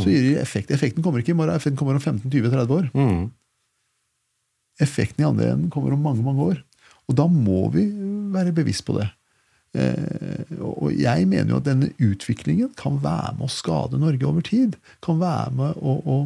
så 0.03 0.13
gir 0.13 0.25
de 0.27 0.33
effekt. 0.43 0.73
Effekten 0.75 1.05
kommer 1.05 1.23
ikke 1.23 1.35
i 1.35 1.39
morgen, 1.39 1.57
effekten 1.57 1.79
kommer 1.81 1.99
om 1.99 2.03
15-20-30 2.05 2.75
år. 2.77 2.89
Mm. 2.95 3.29
Effekten 4.85 5.25
i 5.25 5.29
andre 5.29 5.53
enden 5.55 5.71
kommer 5.75 5.95
om 5.97 6.03
mange 6.05 6.25
mange 6.27 6.51
år. 6.53 6.61
Og 7.09 7.17
da 7.17 7.25
må 7.31 7.69
vi 7.75 7.87
være 8.35 8.53
bevisst 8.57 8.85
på 8.87 8.99
det. 8.99 9.09
Eh, 9.77 10.55
og 10.65 10.93
jeg 10.97 11.27
mener 11.29 11.53
jo 11.53 11.59
at 11.61 11.67
denne 11.67 11.91
utviklingen 12.01 12.71
kan 12.79 13.01
være 13.05 13.35
med 13.39 13.49
å 13.49 13.53
skade 13.53 14.01
Norge 14.01 14.29
over 14.29 14.45
tid. 14.45 14.79
Kan 15.05 15.21
være 15.21 15.53
med 15.57 15.81
å, 15.81 15.97
å, 15.99 16.19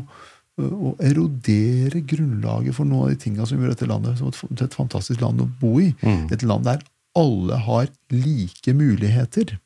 å 0.63 0.95
erodere 1.03 2.03
grunnlaget 2.07 2.77
for 2.77 2.89
noen 2.89 3.09
av 3.09 3.15
de 3.15 3.21
tinga 3.25 3.47
som 3.49 3.63
gjør 3.63 3.75
dette 3.75 3.91
landet 3.91 4.21
som 4.21 4.33
et, 4.33 4.67
et 4.67 4.79
fantastisk 4.79 5.23
land 5.23 5.43
å 5.43 5.51
bo 5.63 5.77
i. 5.83 5.93
Et 6.35 6.47
land 6.47 6.67
der 6.69 6.83
alle 7.19 7.59
har 7.67 7.91
like 8.11 8.75
muligheter. 8.75 9.59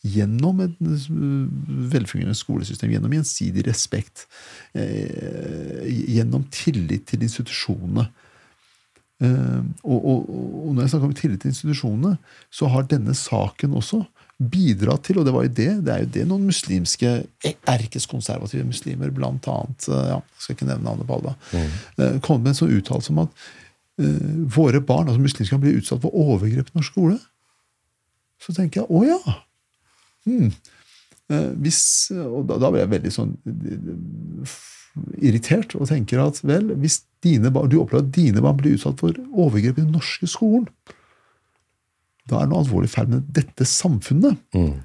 Gjennom 0.00 0.62
et 0.64 0.78
eh, 0.80 1.08
velfungerende 1.92 2.38
skolesystem, 2.38 2.94
gjennom 2.94 3.12
gjensidig 3.18 3.66
respekt, 3.66 4.24
eh, 4.72 5.84
gjennom 6.08 6.46
tillit 6.54 7.04
til 7.10 7.26
institusjonene. 7.26 8.06
Eh, 9.20 9.60
og, 9.84 9.98
og, 9.98 10.30
og 10.30 10.70
når 10.72 10.86
jeg 10.86 10.94
snakker 10.94 11.10
om 11.10 11.18
tillit 11.18 11.44
til 11.44 11.52
institusjonene, 11.52 12.14
så 12.48 12.70
har 12.72 12.88
denne 12.88 13.12
saken 13.16 13.76
også 13.76 14.00
bidratt 14.40 15.04
til, 15.04 15.20
og 15.20 15.26
det 15.28 15.34
var 15.36 15.44
jo 15.44 15.52
det, 15.52 15.68
det 15.84 15.92
er 15.92 16.04
jo 16.06 16.12
det 16.14 16.24
noen 16.30 16.46
muslimske, 16.48 17.12
erkeskonservative 17.68 18.64
muslimer, 18.64 19.12
blant 19.12 19.48
annet, 19.52 19.88
eh, 19.90 20.06
ja, 20.14 20.16
skal 20.40 20.56
ikke 20.56 20.70
nevne 20.70 20.86
navnet 20.88 21.10
på 21.10 21.18
alle, 21.18 21.34
mm. 21.52 22.22
kom 22.24 22.40
med 22.40 22.54
en 22.54 22.60
sånn 22.62 22.72
uttalelse 22.78 23.12
om 23.12 23.20
at 23.26 23.44
uh, 24.00 24.32
våre 24.56 24.80
barn, 24.80 25.10
altså 25.10 25.20
muslimske, 25.20 25.52
kan 25.52 25.60
bli 25.60 25.76
utsatt 25.76 26.00
for 26.00 26.16
overgrep 26.16 26.72
i 26.72 26.78
norsk 26.78 26.94
skole. 26.94 27.20
Så 28.40 28.56
tenker 28.56 28.80
jeg, 28.80 28.88
å 28.88 29.04
ja! 29.04 29.36
Hmm. 30.28 30.50
Eh, 31.30 31.50
hvis, 31.62 31.82
og 32.16 32.44
da, 32.50 32.58
da 32.62 32.70
ble 32.72 32.82
jeg 32.82 32.92
veldig 32.94 33.12
sånn 33.14 33.36
irritert 35.22 35.76
og 35.78 35.86
tenker 35.90 36.22
at 36.22 36.40
vel, 36.42 36.72
hvis 36.82 37.02
dine 37.22 37.52
du 37.52 37.76
opplever 37.78 38.02
at 38.02 38.12
dine 38.14 38.42
barn 38.42 38.58
blir 38.58 38.74
utsatt 38.76 39.00
for 39.02 39.14
overgrep 39.30 39.78
i 39.78 39.84
den 39.84 39.94
norske 39.94 40.26
skolen, 40.30 40.66
da 42.30 42.40
er 42.40 42.46
det 42.46 42.52
noe 42.52 42.64
alvorlig 42.64 42.90
feil 42.92 43.08
med 43.10 43.30
dette 43.34 43.66
samfunnet. 43.66 44.38
Mm. 44.54 44.82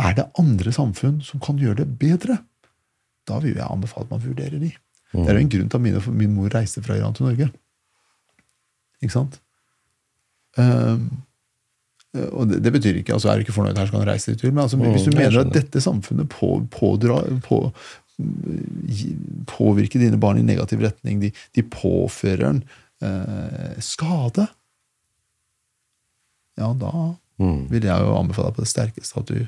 Er 0.00 0.14
det 0.16 0.30
andre 0.40 0.72
samfunn 0.72 1.18
som 1.24 1.42
kan 1.42 1.58
gjøre 1.60 1.82
det 1.82 1.88
bedre? 2.00 2.38
Da 3.28 3.40
vil 3.42 3.56
jeg 3.56 3.66
anbefale 3.66 4.06
at 4.06 4.14
man 4.14 4.22
vurderer 4.24 4.60
de. 4.62 4.70
Det 5.10 5.26
er 5.26 5.36
jo 5.36 5.42
en 5.42 5.50
grunn 5.50 5.70
til 5.70 5.80
at 5.80 5.84
mine, 5.84 6.02
min 6.14 6.36
mor 6.36 6.52
reiste 6.54 6.82
fra 6.84 6.96
Iran 6.96 7.16
til 7.16 7.26
Norge. 7.26 7.48
Ikke 9.02 9.14
sant? 9.16 9.40
Ehm, 10.60 11.08
og 12.32 12.48
det, 12.50 12.58
det 12.64 12.72
betyr 12.74 12.96
ikke 13.00 13.12
altså 13.14 13.28
Er 13.30 13.38
du 13.38 13.44
ikke 13.44 13.54
fornøyd 13.54 13.78
her, 13.78 13.86
så 13.86 13.94
kan 13.94 14.02
du 14.02 14.08
reise 14.10 14.32
dit 14.32 14.40
du. 14.42 14.48
Men 14.50 14.64
altså, 14.64 14.76
hvis 14.82 15.04
du 15.06 15.12
mener 15.16 15.40
at 15.44 15.52
dette 15.54 15.80
samfunnet 15.84 16.28
på, 16.32 16.48
pådra, 16.74 17.20
på, 17.46 17.60
påvirker 19.50 20.02
dine 20.02 20.18
barn 20.20 20.38
i 20.40 20.42
negativ 20.46 20.82
retning. 20.84 21.20
De, 21.22 21.30
de 21.56 21.62
påfører 21.62 22.46
en 22.50 22.62
eh, 23.02 23.78
skade. 23.84 24.48
Ja, 26.60 26.72
da 26.76 27.16
Mm. 27.40 27.70
vil 27.70 27.86
jeg 27.88 28.02
jo 28.04 28.10
anbefale 28.18 28.50
deg 28.50 28.56
på 28.58 28.60
det 28.66 28.68
sterkeste 28.68 29.16
at 29.22 29.30
du 29.32 29.46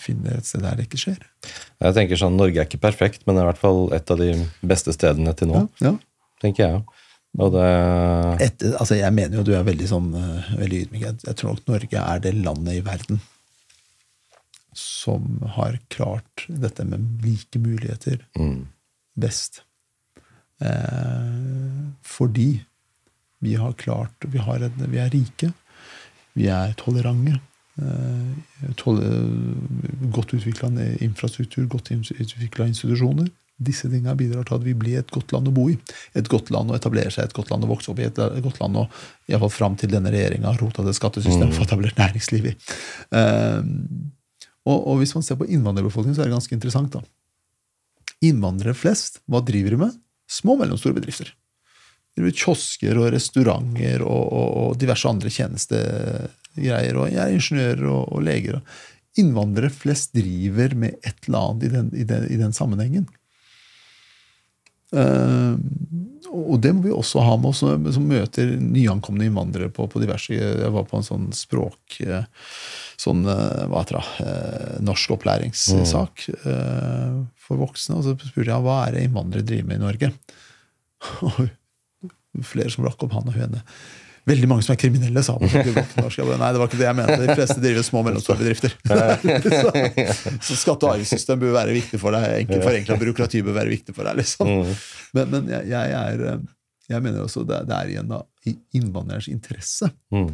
finner 0.00 0.38
et 0.38 0.46
sted 0.48 0.62
der 0.64 0.78
det 0.78 0.86
ikke 0.86 1.00
skjer. 1.02 1.18
Jeg 1.84 1.96
tenker 1.98 2.16
sånn, 2.16 2.38
Norge 2.40 2.62
er 2.62 2.64
ikke 2.64 2.80
perfekt, 2.80 3.26
men 3.26 3.36
det 3.36 3.42
er 3.42 3.44
i 3.44 3.50
hvert 3.50 3.60
fall 3.60 3.80
et 3.92 4.12
av 4.14 4.16
de 4.22 4.28
beste 4.64 4.94
stedene 4.96 5.34
til 5.36 5.50
nå. 5.50 5.66
Ja, 5.82 5.90
ja. 5.90 5.92
tenker 6.40 6.64
jeg. 6.64 6.80
Det 7.32 7.68
Etter, 8.44 8.74
altså 8.76 8.98
jeg 8.98 9.14
mener 9.16 9.38
jo 9.38 9.44
du 9.46 9.54
er 9.56 9.64
veldig 9.64 9.86
sånn 9.88 10.10
eh, 10.18 10.50
veldig 10.60 10.80
ydmyk. 10.86 11.04
Jeg, 11.06 11.36
tror 11.38 11.54
nok 11.54 11.70
Norge 11.70 12.02
er 12.02 12.24
det 12.24 12.34
landet 12.36 12.80
i 12.80 12.84
verden 12.84 13.22
som 14.76 15.40
har 15.56 15.76
klart 15.92 16.46
dette 16.48 16.84
med 16.88 17.24
like 17.24 17.60
muligheter 17.60 18.22
mm, 18.36 18.66
best. 19.20 19.62
Eh, 20.64 21.88
fordi 22.04 22.50
vi 23.42 23.56
har 23.58 23.72
klart 23.74 24.24
Vi, 24.30 24.38
har 24.38 24.62
en, 24.62 24.84
vi 24.88 25.00
er 25.02 25.10
rike. 25.12 25.50
Vi 26.38 26.46
er 26.52 26.76
tolerante. 26.80 27.40
Eh, 27.80 28.70
tol 28.76 29.00
godt 30.12 30.36
utvikla 30.36 30.70
infrastruktur, 31.00 31.66
godt 31.66 31.90
utvikla 31.92 32.68
institusjoner. 32.70 33.32
Disse 33.62 33.90
tingene 33.90 34.16
bidrar 34.18 34.46
til 34.48 34.58
at 34.58 34.64
vi 34.66 34.74
blir 34.78 35.00
et 35.00 35.12
godt 35.12 35.34
land 35.34 35.50
å 35.50 35.54
bo 35.54 35.68
i. 35.72 35.76
Et 36.18 36.28
godt 36.30 36.50
land 36.54 36.72
å 36.72 36.78
etablere 36.78 37.12
seg 37.14 37.28
et 37.28 37.36
godt 37.36 37.52
land 37.52 37.66
å 37.66 37.70
vokse 37.70 37.92
opp 37.92 38.02
i. 38.02 38.08
Et 38.08 38.42
godt 38.44 38.60
land 38.62 38.80
å, 38.82 38.86
i 39.28 39.34
hvert 39.34 39.44
fall 39.46 39.54
fram 39.54 39.78
til 39.80 39.92
denne 39.92 40.12
regjeringa 40.14 40.50
har 40.50 40.60
rota 40.62 40.84
det 40.86 40.96
skattesystemet 40.98 41.56
for 41.56 41.66
etablert 41.68 42.00
næringsliv 42.00 42.50
i. 42.52 42.54
Eh, 43.18 43.60
og, 44.62 44.78
og 44.78 45.00
hvis 45.00 45.14
man 45.16 45.26
ser 45.26 45.38
på 45.40 45.48
innvandrerbefolkningen, 45.50 46.16
så 46.16 46.24
er 46.24 46.30
det 46.30 46.36
ganske 46.36 46.56
interessant. 46.56 46.94
da. 46.94 47.02
Innvandrere 48.22 48.74
flest, 48.78 49.18
hva 49.26 49.42
driver 49.42 49.74
de 49.74 49.80
med? 49.86 49.96
Små 50.30 50.54
og 50.56 50.62
mellomstore 50.62 50.96
bedrifter. 50.96 51.32
De 52.12 52.20
driver 52.20 52.36
kiosker 52.36 53.00
og 53.00 53.10
restauranter 53.14 54.04
og, 54.04 54.24
og, 54.28 54.48
og 54.62 54.80
diverse 54.80 55.08
andre 55.08 55.32
tjenestegreier. 55.32 56.98
Og 57.00 57.08
er 57.08 57.34
ingeniører 57.34 57.86
og, 57.88 58.02
og 58.12 58.24
leger. 58.26 58.60
Innvandrere 59.20 59.72
flest 59.72 60.14
driver 60.16 60.76
med 60.78 61.00
et 61.02 61.26
eller 61.26 61.48
annet 61.48 61.66
i 61.66 61.72
den, 61.72 61.90
i 61.96 62.06
den, 62.08 62.28
i 62.32 62.38
den 62.40 62.54
sammenhengen. 62.56 63.08
Eh, 64.92 65.54
og 66.32 66.60
det 66.64 66.72
må 66.72 66.86
vi 66.86 66.92
også 66.94 67.22
ha 67.24 67.36
med 67.40 67.50
oss 67.50 67.62
som 67.62 68.08
møter 68.08 68.54
nyankomne 68.56 69.26
innvandrere 69.28 69.68
på, 69.72 69.84
på 69.90 70.00
diverse 70.00 70.36
Jeg 70.36 70.72
var 70.72 70.86
på 70.88 70.98
en 70.98 71.06
sånn 71.06 71.26
språk 71.36 71.98
eh, 72.04 72.24
sånn, 73.00 73.24
eh, 73.28 73.64
hva 73.68 73.82
heter 73.82 73.98
det, 73.98 74.28
norsk 74.80 74.88
norskopplæringssak 74.88 76.26
mm. 76.44 77.18
for 77.40 77.60
voksne. 77.60 77.98
Og 77.98 78.06
så 78.06 78.16
spurte 78.16 78.48
jeg 78.48 78.64
hva 78.64 78.78
er 78.86 78.96
det 78.96 79.08
innvandrere 79.08 79.48
driver 79.48 79.68
med 79.68 79.80
i 79.80 79.84
Norge. 79.86 80.12
Og 82.32 82.46
flere 82.48 82.72
som 82.72 82.86
rakk 82.86 83.02
opp 83.04 83.12
hånda. 83.16 83.34
Hun 83.34 83.48
ene 83.50 83.66
Veldig 84.28 84.46
mange 84.46 84.62
som 84.62 84.76
er 84.76 84.78
kriminelle, 84.78 85.22
sa 85.26 85.34
han. 85.34 85.48
Nei, 86.38 86.50
det 86.54 86.60
var 86.60 86.68
ikke 86.68 86.78
det 86.78 86.86
jeg 86.86 86.94
mente. 86.94 87.16
De 87.24 87.34
fleste 87.34 87.56
driver 87.62 87.86
små 87.86 88.02
og 88.02 88.06
mellomstore 88.06 88.38
bedrifter. 88.38 88.76
så, 88.86 89.72
så 90.46 90.58
skatte- 90.60 90.86
og 90.86 90.92
avgiftssystem 90.94 91.40
bør 91.42 91.56
være 91.56 91.74
viktig 91.74 91.98
for 91.98 92.14
deg. 92.14 92.28
Enkelt 92.44 92.62
forenkla 92.68 92.98
byråkrati 93.00 93.42
bør 93.42 93.56
være 93.58 93.72
viktig 93.72 93.96
for 93.96 94.06
deg. 94.06 94.20
liksom. 94.22 94.52
Men, 95.18 95.32
men 95.34 95.50
jeg, 95.50 95.66
jeg, 95.72 95.96
er, 95.98 96.22
eh, 96.36 96.44
jeg 96.94 97.02
mener 97.08 97.26
også 97.26 97.42
det, 97.48 97.64
det 97.66 97.80
er 97.80 97.90
igjen 97.96 98.14
da 98.14 98.22
i 98.46 98.54
innvandrerens 98.78 99.28
interesse 99.30 99.90
mm, 100.14 100.30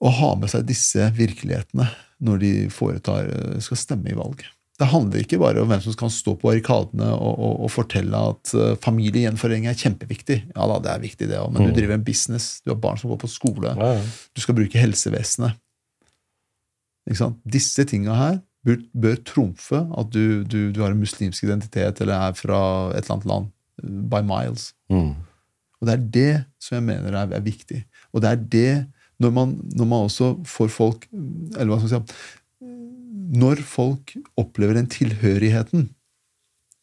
å 0.00 0.14
ha 0.20 0.30
med 0.38 0.50
seg 0.50 0.64
disse 0.70 1.10
virkelighetene 1.18 1.86
når 2.26 2.40
de 2.42 2.52
foretar, 2.74 3.26
eh, 3.26 3.58
skal 3.64 3.78
stemme 3.80 4.12
i 4.12 4.16
valg. 4.18 4.46
Det 4.80 4.86
handler 4.88 5.20
ikke 5.20 5.36
bare 5.42 5.60
om 5.60 5.68
hvem 5.68 5.80
som 5.84 5.94
kan 6.00 6.12
stå 6.12 6.32
på 6.40 6.48
barrikadene 6.48 7.10
og, 7.12 7.34
og, 7.36 7.56
og 7.66 7.70
fortelle 7.74 8.16
at 8.30 8.52
uh, 8.56 8.70
familiegjenforening 8.80 9.66
er 9.68 9.76
kjempeviktig. 9.76 10.38
Ja 10.54 10.68
da, 10.70 10.78
det 10.80 10.92
er 10.94 11.02
viktig, 11.02 11.28
det 11.28 11.36
òg, 11.40 11.50
men 11.52 11.68
du 11.68 11.74
driver 11.76 11.98
en 11.98 12.06
business, 12.06 12.46
du 12.64 12.72
har 12.72 12.78
barn 12.80 12.96
som 13.00 13.12
går 13.12 13.20
på 13.20 13.28
skole, 13.28 13.74
ja, 13.76 13.90
ja. 13.98 14.06
du 14.32 14.40
skal 14.40 14.56
bruke 14.56 14.80
helsevesenet. 14.80 15.58
Ikke 17.10 17.20
sant? 17.20 17.40
Disse 17.44 17.84
tinga 17.90 18.16
her 18.16 18.38
bør, 18.66 18.80
bør 19.04 19.20
trumfe 19.28 19.82
at 20.00 20.10
du, 20.14 20.44
du, 20.48 20.58
du 20.72 20.80
har 20.84 20.94
en 20.94 21.00
muslimsk 21.02 21.44
identitet 21.44 22.00
eller 22.00 22.16
er 22.30 22.38
fra 22.38 22.62
et 22.94 23.02
eller 23.04 23.18
annet 23.18 23.30
land. 23.34 23.52
uh, 23.84 24.00
By 24.16 24.24
miles. 24.24 24.70
Mm, 24.92 25.12
Og 25.80 25.88
det 25.88 25.92
er 25.98 26.08
det 26.16 26.32
som 26.60 26.76
jeg 26.78 26.88
mener 26.88 27.20
er, 27.20 27.36
er 27.36 27.44
viktig. 27.44 27.84
Og 28.12 28.24
det 28.24 28.32
er 28.32 28.42
det 28.56 28.72
når 29.20 29.32
man, 29.36 29.56
når 29.76 29.84
man 29.84 30.06
også 30.08 30.30
får 30.48 30.68
folk 30.72 31.02
Eller 31.12 31.68
hva 31.68 31.76
skal 31.82 31.90
jeg 31.90 32.04
si 32.08 32.28
Når 33.30 33.62
folk 33.66 34.16
opplever 34.40 34.78
den 34.78 34.90
tilhørigheten, 34.90 35.90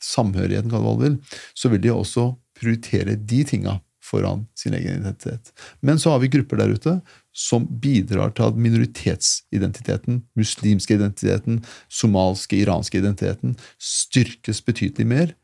samhørigheten, 0.03 0.71
kall 0.71 0.83
det 0.83 0.87
hva 0.87 0.95
du 0.95 1.03
vil, 1.03 1.19
så 1.57 1.71
vil 1.73 1.83
de 1.83 1.93
også 1.93 2.29
prioritere 2.57 3.17
de 3.17 3.43
tinga 3.47 3.79
foran 4.07 4.45
sin 4.55 4.75
egen 4.77 5.01
identitet. 5.01 5.51
Men 5.83 5.99
så 5.99 6.13
har 6.13 6.21
vi 6.23 6.31
grupper 6.31 6.61
der 6.61 6.71
ute 6.71 6.93
som 7.35 7.65
bidrar 7.67 8.31
til 8.37 8.47
at 8.47 8.59
minoritetsidentiteten, 8.59 10.21
muslimske 10.39 10.95
identiteten, 10.95 11.59
somalske, 11.91 12.61
iranske 12.61 13.01
identiteten 13.01 13.57
styrkes 13.83 14.63
betydelig 14.63 15.09
mer 15.09 15.35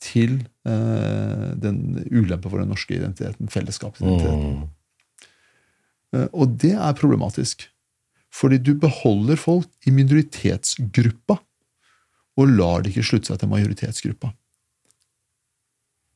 til 0.00 0.38
eh, 0.64 1.48
den 1.60 2.04
ulempe 2.08 2.48
for 2.48 2.62
den 2.62 2.70
norske 2.72 2.94
identiteten, 2.96 3.50
fellesskapsidentiteten. 3.52 4.60
mm, 4.60 4.68
Eh, 6.14 6.26
og 6.34 6.56
det 6.60 6.74
er 6.74 6.96
problematisk. 6.98 7.68
Fordi 8.34 8.60
du 8.62 8.74
beholder 8.78 9.38
folk 9.40 9.68
i 9.86 9.92
minoritetsgruppa, 9.94 11.38
og 12.38 12.54
lar 12.54 12.84
det 12.84 12.92
ikke 12.92 13.08
slutte 13.08 13.32
seg 13.32 13.40
til 13.42 13.50
majoritetsgruppa. 13.50 14.30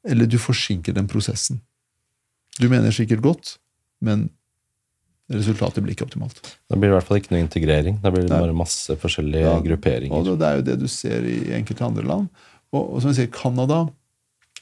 Eller 0.08 0.28
du 0.30 0.38
forsinker 0.40 0.94
den 0.96 1.08
prosessen. 1.10 1.60
Du 2.60 2.68
mener 2.70 2.94
sikkert 2.94 3.24
godt, 3.24 3.56
men 4.04 4.28
resultatet 5.32 5.82
blir 5.82 5.96
ikke 5.96 6.06
optimalt. 6.06 6.38
Da 6.68 6.76
blir 6.76 6.90
det 6.90 6.94
i 6.94 6.96
hvert 6.98 7.08
fall 7.08 7.20
ikke 7.20 7.34
noe 7.34 7.42
integrering. 7.42 7.98
Da 8.04 8.12
blir 8.12 8.26
det 8.26 8.32
bare 8.32 8.56
masse 8.56 8.94
forskjellige 9.00 9.48
Ja, 9.48 9.58
grupperinger. 9.64 10.16
Og 10.16 10.28
det, 10.28 10.38
det 10.40 10.48
er 10.48 10.60
jo 10.60 10.66
det 10.68 10.78
du 10.84 10.88
ser 10.92 11.26
i 11.28 11.38
enkelte 11.56 11.86
andre 11.88 12.06
land. 12.06 12.30
Og, 12.74 12.82
og 12.82 13.02
som 13.02 13.10
jeg 13.10 13.22
sier, 13.22 13.32
Canada, 13.34 13.84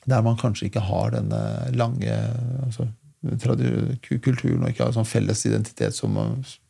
der 0.08 0.24
man 0.24 0.38
kanskje 0.40 0.70
ikke 0.70 0.84
har 0.86 1.12
denne 1.14 1.42
lange 1.76 2.16
altså, 2.64 2.88
kulturen 3.22 4.62
og 4.62 4.70
ikke 4.70 4.86
har 4.86 4.94
sånn 4.96 5.08
felles 5.08 5.44
identitet 5.46 5.94
som, 5.98 6.16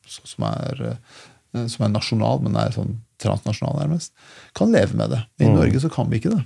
som, 0.07 0.47
er, 0.49 0.83
eh, 0.93 1.67
som 1.67 1.87
er 1.87 1.93
nasjonal, 1.93 2.43
men 2.45 2.57
er 2.57 2.75
sånn 2.75 2.99
transnasjonal 3.23 3.79
nærmest, 3.85 4.13
kan 4.59 4.73
leve 4.75 4.99
med 4.99 5.15
det. 5.15 5.23
I 5.41 5.47
Mm. 5.49 5.55
Norge 5.55 5.81
så 5.81 5.91
kan 5.93 6.11
vi 6.11 6.19
ikke 6.19 6.35
det. 6.35 6.45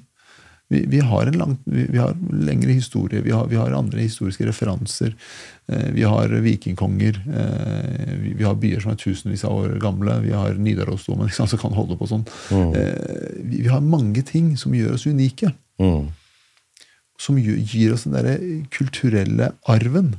Vi, 0.68 0.80
vi, 0.90 0.98
har 0.98 1.26
en 1.26 1.38
lang, 1.38 1.58
vi, 1.64 1.84
vi 1.94 1.98
har 1.98 2.16
lengre 2.32 2.74
historie, 2.74 3.22
vi 3.22 3.30
har, 3.30 3.46
vi 3.46 3.56
har 3.56 3.70
andre 3.70 4.00
historiske 4.02 4.46
referanser. 4.48 5.14
Eh, 5.70 5.90
vi 5.94 6.02
har 6.02 6.28
vikingkonger. 6.28 7.20
Eh, 7.22 8.14
vi, 8.34 8.42
har 8.42 8.58
byer 8.58 8.82
som 8.82 8.90
er 8.90 8.98
tusenvis 8.98 9.44
av 9.46 9.54
år 9.54 9.76
gamle. 9.82 10.18
Vi 10.24 10.34
har 10.34 10.58
Nidarosdomen 10.58 11.30
som 11.36 11.46
kan 11.46 11.76
holde 11.76 11.96
på 11.96 12.10
sånn. 12.10 12.26
Mm. 12.50 12.74
Eh, 12.74 13.42
vi, 13.46 13.66
har 13.70 13.80
mange 13.80 14.26
ting 14.26 14.56
som 14.58 14.74
gjør 14.74 14.98
oss 14.98 15.06
unike. 15.06 15.52
Mm, 15.78 16.08
Som 17.20 17.38
gir 17.38 17.94
oss 17.94 18.04
den 18.04 18.16
derre 18.16 18.36
kulturelle 18.74 19.52
arven. 19.70 20.16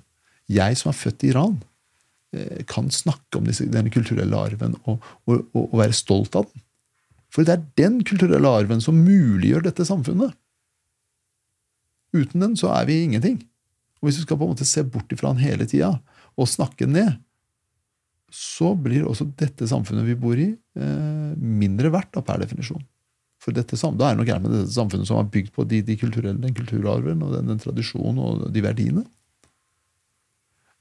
Jeg 0.47 0.77
som 0.80 0.93
er 0.93 0.97
født 0.97 1.26
i 1.27 1.34
Iran, 1.34 1.59
eh, 1.59 1.77
kan 2.68 2.90
snakke 2.91 3.40
om 3.40 3.45
disse, 3.48 3.66
denne 3.72 3.91
kulturelle 3.94 4.36
arven 4.36 4.74
og, 4.84 5.04
og, 5.30 5.45
og, 5.56 5.78
være 5.80 5.95
stolt 5.95 6.36
av 6.36 6.49
den. 6.49 6.64
For 7.32 7.48
det 7.48 7.54
er 7.54 7.64
den 7.80 8.02
kulturelle 8.08 8.52
arven 8.52 8.84
som 8.84 8.99
muliggjør 8.99 9.68
dette 9.68 9.86
samfunnet. 9.88 10.36
Uten 12.16 12.44
den 12.44 12.58
så 12.60 12.72
er 12.76 12.88
vi 12.90 13.02
ingenting. 13.06 13.40
Og 14.02 14.10
hvis 14.10 14.20
vi 14.20 14.28
skal 14.28 14.40
på 14.40 14.48
en 14.48 14.54
måte 14.54 14.68
se 14.68 14.84
bort 14.86 15.12
ifra 15.14 15.34
den 15.34 15.44
hele 15.44 15.68
tida 15.70 15.95
og 16.38 16.52
snakke 16.52 16.88
ned, 16.90 17.18
så 18.34 18.74
blir 18.76 19.08
også 19.08 19.30
dette 19.40 19.68
samfunnet 19.70 20.06
vi 20.08 20.18
bor 20.20 20.38
i, 20.40 20.52
eh, 20.52 21.34
mindre 21.40 21.91
verdt 21.94 22.14
da, 22.18 22.22
per 22.22 22.41
definisjon. 22.44 22.84
For 23.40 23.56
dette, 23.56 23.78
Da 23.78 24.10
er 24.10 24.16
det 24.16 24.18
noe 24.18 24.28
gærent 24.28 24.44
med 24.44 24.52
dette 24.52 24.74
samfunnet 24.74 25.08
som 25.08 25.20
er 25.20 25.32
bygd 25.32 25.54
på 25.54 25.64
de, 25.68 25.82
de 25.82 25.95
kulturelle, 25.95 26.41
den 26.41 26.54
kulturarven 26.54 27.22
og 27.24 27.34
den, 27.34 27.48
den 27.48 27.60
tradisjonen 27.60 28.20
og 28.20 28.54
de 28.54 28.62
verdiene. 28.62 29.06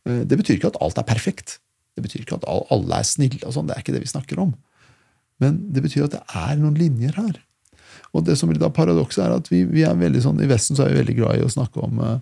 Eh, 0.06 0.22
Det 0.24 0.38
betyr 0.38 0.58
ikke 0.58 0.72
at 0.72 0.80
alt 0.80 0.98
er 0.98 1.08
perfekt. 1.08 1.58
Det 1.96 2.04
betyr 2.04 2.22
ikke 2.22 2.38
at 2.38 2.46
alle 2.46 3.00
er 3.00 3.08
snille. 3.08 3.42
og 3.44 3.52
sånn, 3.52 3.66
Det 3.66 3.76
er 3.76 3.82
ikke 3.82 3.96
det 3.96 4.04
vi 4.04 4.14
snakker 4.14 4.38
om. 4.38 4.54
Men 5.40 5.72
det 5.72 5.82
betyr 5.82 6.06
at 6.06 6.16
det 6.16 6.22
er 6.34 6.56
noen 6.56 6.78
linjer 6.78 7.16
her. 7.16 7.42
Og 8.14 8.24
det 8.24 8.38
som 8.38 8.48
blir 8.48 8.60
da 8.60 8.70
paradokset 8.72 9.24
er 9.24 9.34
at 9.36 9.48
vi, 9.50 9.64
vi 9.64 9.82
er 9.84 9.96
veldig 9.96 10.22
sånn, 10.22 10.40
I 10.40 10.48
Vesten 10.48 10.76
så 10.76 10.86
er 10.86 10.94
vi 10.94 11.00
veldig 11.02 11.16
glad 11.16 11.36
i 11.36 11.44
å 11.44 11.52
snakke 11.52 11.82
om 11.84 12.00
eh, 12.00 12.18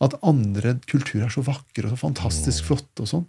at 0.00 0.14
andre 0.22 0.78
kulturer 0.86 1.26
er 1.26 1.34
så 1.34 1.42
vakre 1.42 1.86
og 1.86 1.94
så 1.94 2.00
fantastisk 2.00 2.64
flotte. 2.64 3.02
og 3.02 3.10
sånn. 3.10 3.26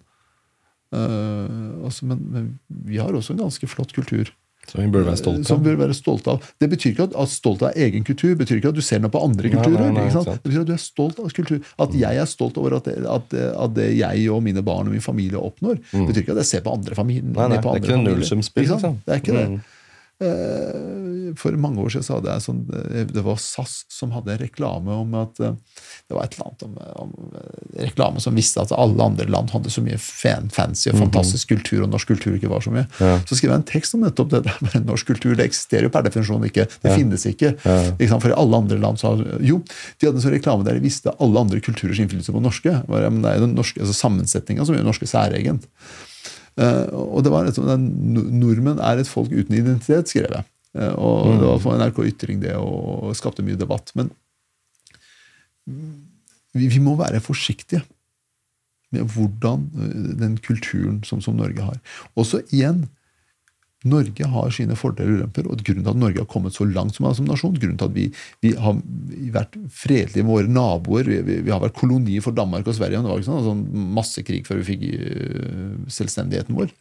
Uh, 0.90 1.86
altså, 1.86 2.08
men, 2.10 2.22
men 2.34 2.46
vi 2.68 2.98
har 2.98 3.14
også 3.14 3.36
en 3.36 3.44
ganske 3.44 3.68
flott 3.70 3.92
kultur 3.94 4.32
som 4.70 4.82
vi 4.82 4.88
burde 4.92 5.10
være 5.10 5.20
stolte 5.22 5.50
som 5.50 5.62
vi 5.64 5.70
bør 5.70 5.80
være 5.84 5.98
stolt 5.98 6.30
av. 6.32 6.46
Det 6.62 6.70
betyr 6.72 6.94
ikke 6.94 7.08
at, 7.10 7.16
at 7.24 7.34
stolt 7.34 7.66
av 7.66 7.78
egen 7.88 8.06
kultur 8.08 8.36
betyr 8.40 8.62
ikke 8.62 8.74
at 8.74 8.80
du 8.80 8.84
ser 8.86 9.02
noe 9.04 9.14
på 9.14 9.24
andre 9.26 9.52
kulturer. 9.54 9.90
nei, 9.90 10.06
nei, 10.06 10.12
sant. 10.14 10.30
Det 10.30 10.52
betyr 10.52 10.64
at 10.64 10.70
du 10.70 10.76
er 10.76 10.84
stolt 10.84 11.20
av 11.24 11.34
kultur. 11.36 11.64
At 11.82 11.98
jeg 11.98 12.22
er 12.24 12.30
stolt 12.30 12.60
over 12.62 12.78
at 12.80 12.88
at, 12.90 13.34
at 13.34 13.76
det 13.76 13.90
jeg 13.98 14.30
og 14.34 14.44
mine 14.46 14.64
barn 14.66 14.90
og 14.90 14.96
min 14.96 15.04
familie 15.04 15.42
oppnår, 15.42 15.82
betyr 15.94 16.24
ikke 16.24 16.38
at 16.38 16.44
jeg 16.44 16.52
ser 16.54 16.64
på 16.66 16.74
andre 16.78 16.98
familier. 16.98 17.28
Mm. 17.28 17.36
Nei, 17.36 17.50
nei, 17.56 17.60
på 17.64 17.74
andre 17.74 17.82
det 17.82 17.90
er 17.90 17.90
ikke 17.90 17.98
familier. 17.98 18.24
nullsumspill, 18.24 18.72
liksom. 18.74 18.98
Det 19.06 19.16
er 19.16 19.24
ikke 19.24 19.38
det. 19.38 19.46
Mm. 19.50 19.60
Eh, 20.20 21.34
for 21.40 21.56
mange 21.56 21.80
år 21.80 21.94
siden 21.94 22.04
så 22.04 22.18
hadde 22.18 22.34
jeg 22.34 22.44
sånn 22.44 22.58
eh, 22.76 23.06
Det 23.08 23.22
var 23.24 23.38
SAS 23.40 23.86
som 23.88 24.12
hadde 24.12 24.36
reklame 24.42 24.92
om 25.00 25.14
at 25.16 25.40
eh, 25.40 25.54
Det 26.10 26.18
var 26.18 26.26
et 26.26 26.34
eller 26.36 26.50
annet 26.50 26.66
om, 26.66 26.74
om 27.06 27.14
reklame 27.80 28.20
som 28.20 28.36
visste 28.36 28.60
at 28.66 28.74
alle 28.76 29.06
andre 29.06 29.28
land 29.32 29.54
hadde 29.54 29.72
så 29.72 29.80
mye 29.86 29.96
fan, 30.02 30.50
fancy 30.52 30.90
og 30.92 30.98
Mhm. 30.98 31.04
fantastisk 31.06 31.54
kultur, 31.54 31.84
og 31.86 31.92
norsk 31.94 32.10
kultur 32.12 32.36
ikke 32.36 32.50
var 32.52 32.60
så 32.66 32.74
mye. 32.74 32.84
Så 33.30 33.38
skrev 33.38 33.54
jeg 33.54 33.60
en 33.62 33.68
tekst 33.70 33.96
om 33.96 34.02
nettopp 34.04 34.32
det. 34.34 34.42
der 34.50 34.58
med 34.66 34.88
norsk 34.90 35.08
kultur 35.08 35.38
det 35.38 35.46
eksisterer 35.48 35.88
jo 35.88 35.94
per 35.94 36.04
definisjon 36.04 36.44
ikke. 36.50 36.66
Det 36.84 36.96
finnes 36.98 37.24
ikke. 37.30 37.54
ikke 37.56 38.10
sant? 38.10 38.22
For 38.26 38.34
i 38.34 38.38
alle 38.42 38.58
andre 38.60 38.80
land 38.82 39.00
så 39.00 39.14
Jo, 39.46 39.62
de 40.00 40.08
hadde 40.10 40.18
en 40.20 40.26
sånn 40.26 40.36
reklame 40.36 40.66
der 40.68 40.74
de 40.80 40.84
visste 40.84 41.14
alle 41.20 41.40
andre 41.40 41.62
kulturers 41.64 42.00
innflytelse 42.02 42.34
på 42.36 42.42
norske. 42.44 42.74
Men 42.90 43.22
Det 43.22 43.32
er 43.32 43.40
jo 43.40 43.46
den 43.48 43.56
norske, 43.56 43.80
altså 43.80 43.96
sammensetninga 43.96 44.66
som 44.66 44.76
gjør 44.76 44.84
norske 44.90 45.08
særegent. 45.08 45.70
Eh, 46.60 46.88
og 46.92 47.24
det 47.24 47.32
var 47.34 47.48
liksom, 47.48 47.70
Nordmenn 48.40 48.82
er 48.84 49.00
et 49.00 49.10
folk 49.10 49.32
uten 49.32 49.56
identitet, 49.56 50.12
skrev 50.12 50.34
jeg. 50.36 50.48
Eh, 50.78 50.94
og 50.96 51.40
det 51.40 51.48
var 51.48 51.62
på 51.64 51.76
NRK 51.80 52.02
Ytring 52.12 52.42
det, 52.44 52.56
og 52.60 53.16
skapte 53.18 53.46
mye 53.46 53.60
debatt. 53.60 53.94
Men 53.98 54.12
vi, 55.66 56.68
vi 56.68 56.84
må 56.84 56.98
være 57.00 57.24
forsiktige 57.24 57.84
med 58.96 59.06
hvordan 59.14 59.68
eh, 59.78 60.14
den 60.20 60.38
kulturen 60.44 61.02
som, 61.08 61.22
som 61.24 61.38
Norge 61.40 61.66
har. 61.66 61.80
Også 62.20 62.44
igjen 62.50 62.88
Norge 63.88 64.28
har 64.28 64.50
sine 64.52 64.76
fordeler 64.76 65.14
og 65.14 65.20
ulemper, 65.22 65.46
og 65.48 65.62
grunnen 65.64 65.86
til 65.86 65.94
at 65.94 66.00
Norge 66.02 66.20
har 66.20 66.28
kommet 66.28 66.52
så 66.52 66.66
langt 66.68 66.98
som, 66.98 67.06
som 67.16 67.26
nasjon, 67.30 67.54
grunnen 67.56 67.78
til 67.80 67.88
at 67.88 67.94
vi, 67.96 68.08
vi 68.44 68.52
har 68.60 68.76
vært 69.38 69.56
fredelige 69.72 70.26
med 70.26 70.34
våre 70.34 70.52
naboer, 70.52 71.08
vi, 71.08 71.22
vi, 71.24 71.38
vi 71.48 71.54
har 71.54 71.62
vært 71.64 71.78
koloni 71.80 72.18
for 72.26 72.36
Danmark 72.36 72.68
og 72.68 72.76
Sverige, 72.76 73.00
det 73.00 73.08
var 73.14 73.22
ikke 73.22 73.30
sånn, 73.30 73.46
sånn 73.48 73.64
masse 73.96 74.24
krig 74.28 74.44
før 74.50 74.60
vi 74.60 74.68
fikk 74.74 74.84
uh, 75.00 75.78
selvstendigheten 75.96 76.58
vår. 76.60 76.74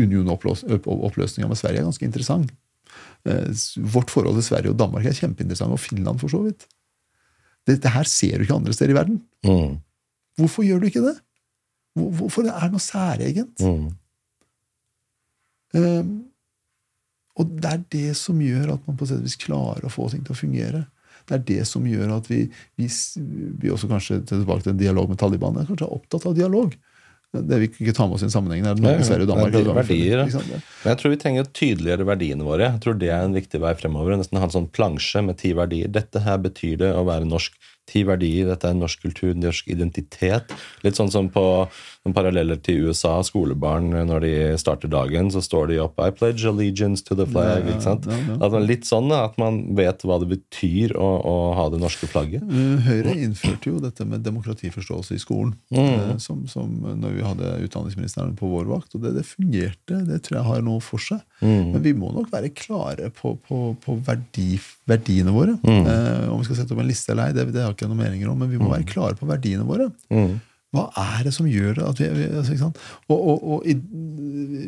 Unionoppløsninga 0.00 1.50
med 1.50 1.58
Sverige 1.60 1.82
er 1.82 1.88
ganske 1.90 2.06
interessant. 2.08 2.50
Uh, 3.28 3.52
vårt 3.92 4.08
forhold 4.14 4.38
til 4.40 4.46
Sverige 4.48 4.72
og 4.72 4.80
Danmark 4.80 5.04
er 5.10 5.16
kjempeinteressant, 5.20 5.74
og 5.76 5.82
Finland 5.84 6.22
for 6.22 6.32
så 6.32 6.40
vidt. 6.46 6.64
Dette 7.68 7.92
her 7.92 8.08
ser 8.08 8.38
du 8.40 8.46
ikke 8.46 8.56
andre 8.56 8.72
steder 8.72 8.94
i 8.94 8.98
verden. 9.02 9.20
Mm. 9.44 9.76
Hvorfor 10.40 10.64
gjør 10.64 10.80
du 10.80 10.88
ikke 10.88 11.04
det? 11.04 11.18
Hvor- 11.98 12.12
Hvorfor 12.22 12.46
det 12.46 12.54
er 12.56 12.70
noe 12.72 12.80
særegent? 12.80 13.60
Mm. 13.60 13.88
Um, 15.76 16.12
og 17.38 17.56
det 17.62 17.70
er 17.70 17.82
det 17.94 18.14
som 18.18 18.38
gjør 18.42 18.74
at 18.74 18.86
man 18.88 18.98
på 18.98 19.08
sett 19.08 19.22
og 19.22 19.28
vis 19.28 19.38
klarer 19.40 19.86
å 19.86 19.92
få 19.92 20.08
ting 20.12 20.24
til 20.26 20.34
å 20.34 20.38
fungere. 20.38 20.84
Det 21.28 21.36
er 21.36 21.46
det 21.50 21.64
som 21.68 21.86
gjør 21.86 22.16
at 22.16 22.28
vi, 22.30 22.44
vi, 22.80 22.88
vi 23.62 23.72
også 23.72 23.90
kanskje 23.90 24.22
tilbake 24.28 24.64
til 24.64 24.74
en 24.74 24.80
dialog 24.80 25.10
med 25.10 25.20
Taliban 25.20 25.58
er 25.60 25.68
kanskje 25.68 25.90
opptatt 25.98 26.26
av 26.30 26.36
dialog. 26.38 26.74
Det 27.28 27.58
vi 27.60 27.66
ikke 27.68 27.92
tar 27.92 28.06
med 28.08 28.16
oss 28.16 28.22
i 28.24 28.28
en 28.30 28.32
sammenheng. 28.32 28.62
Det 28.64 28.70
er 28.70 28.78
Norge. 28.80 29.04
Sverige 29.04 29.26
og 29.26 29.30
Danmark. 29.34 29.52
Det 29.52 29.60
er 29.60 29.76
verdier, 29.76 30.22
ja. 30.24 30.44
Men 30.48 30.88
jeg 30.88 31.00
tror 31.00 31.12
vi 31.12 31.18
trenger 31.20 31.44
å 31.44 31.50
tydeliggjøre 31.60 32.06
verdiene 32.08 32.46
våre. 32.46 32.70
Jeg 32.70 32.82
tror 32.84 32.96
Det 33.02 33.10
er 33.12 33.26
en 33.26 33.36
viktig 33.36 33.60
vei 33.60 33.74
fremover. 33.76 34.16
Nesten 34.16 34.40
ha 34.40 34.48
en 34.48 34.54
sånn 34.54 34.70
plansje 34.72 35.20
med 35.26 35.36
ti 35.42 35.52
verdier. 35.56 35.92
Dette 35.92 36.22
her 36.24 36.40
betyr 36.40 36.78
det 36.80 36.94
å 36.96 37.04
være 37.08 37.28
norsk. 37.28 37.52
Ti 37.88 38.02
verdier, 38.04 38.50
dette 38.50 38.68
er 38.68 38.76
norsk 38.76 39.00
kultur, 39.06 39.32
norsk 39.38 39.70
identitet. 39.72 40.52
Litt 40.84 40.98
sånn 40.98 41.08
som 41.12 41.30
på 41.32 41.42
noen 42.04 42.14
paralleller 42.16 42.58
til 42.60 42.88
USA. 42.88 43.14
Skolebarn, 43.24 43.90
når 44.08 44.20
de 44.26 44.32
starter 44.60 44.90
dagen, 44.92 45.30
så 45.32 45.40
står 45.44 45.70
de 45.72 45.78
opp 45.82 45.96
I 46.04 46.10
pledge 46.12 46.44
allegiance 46.48 47.02
to 47.04 47.16
the 47.16 47.24
flag. 47.28 47.64
Ja, 47.64 47.72
ikke 47.72 47.86
sant? 47.86 48.08
ja, 48.08 48.18
ja. 48.28 48.36
At 48.44 48.52
man, 48.54 48.66
litt 48.68 48.84
sånn 48.88 49.08
at 49.16 49.38
man 49.40 49.62
vet 49.78 50.04
hva 50.04 50.18
det 50.20 50.28
betyr 50.34 50.92
å, 51.00 51.08
å 51.24 51.34
ha 51.56 51.66
det 51.72 51.80
norske 51.82 52.08
flagget. 52.12 52.44
Uh, 52.44 52.76
Høyre 52.84 53.16
innførte 53.16 53.72
jo 53.72 53.80
dette 53.82 54.04
med 54.08 54.24
demokratiforståelse 54.28 55.16
i 55.16 55.22
skolen, 55.24 55.56
Mm. 55.72 56.18
som, 56.20 56.42
som 56.50 56.68
når 56.98 57.12
vi 57.16 57.22
hadde 57.24 57.50
utdanningsministeren 57.66 58.34
på 58.38 58.48
vår 58.50 58.68
vakt. 58.70 58.94
Og 58.96 59.02
det, 59.04 59.14
det 59.16 59.24
fungerte. 59.28 60.00
Det 60.08 60.20
tror 60.26 60.38
jeg 60.40 60.46
har 60.48 60.62
noe 60.66 60.80
for 60.84 61.00
seg. 61.02 61.20
Men 61.40 61.80
vi 61.84 61.92
må 61.96 62.10
nok 62.14 62.30
være 62.32 62.50
klare 62.56 63.08
på, 63.14 63.36
på, 63.46 63.60
på 63.84 63.96
verdi, 64.06 64.56
verdiene 64.88 65.34
våre. 65.34 65.56
Uh, 65.62 66.28
om 66.32 66.40
vi 66.40 66.48
skal 66.48 66.62
sette 66.62 66.74
opp 66.74 66.82
en 66.82 66.90
liste 66.90 67.14
eller 67.14 67.30
ei, 67.30 67.36
det, 67.36 67.48
det 67.54 67.64
har 67.64 67.72
jeg 67.72 67.78
ikke 67.78 67.90
noen 67.90 68.04
meninger 68.06 68.30
om, 68.32 68.38
men 68.40 68.52
vi 68.52 68.60
må 68.60 68.70
være 68.72 68.88
klare 68.88 69.18
på 69.18 69.28
verdiene 69.28 69.66
våre. 69.68 69.90
Hva 70.68 70.82
er 71.00 71.22
det 71.24 71.30
som 71.32 71.46
gjør 71.48 71.78
at 71.88 71.96
vi, 71.96 72.08
altså? 72.36 72.66
Og, 73.08 73.16
og, 73.16 73.44
og 73.54 73.68
i, 73.68 73.72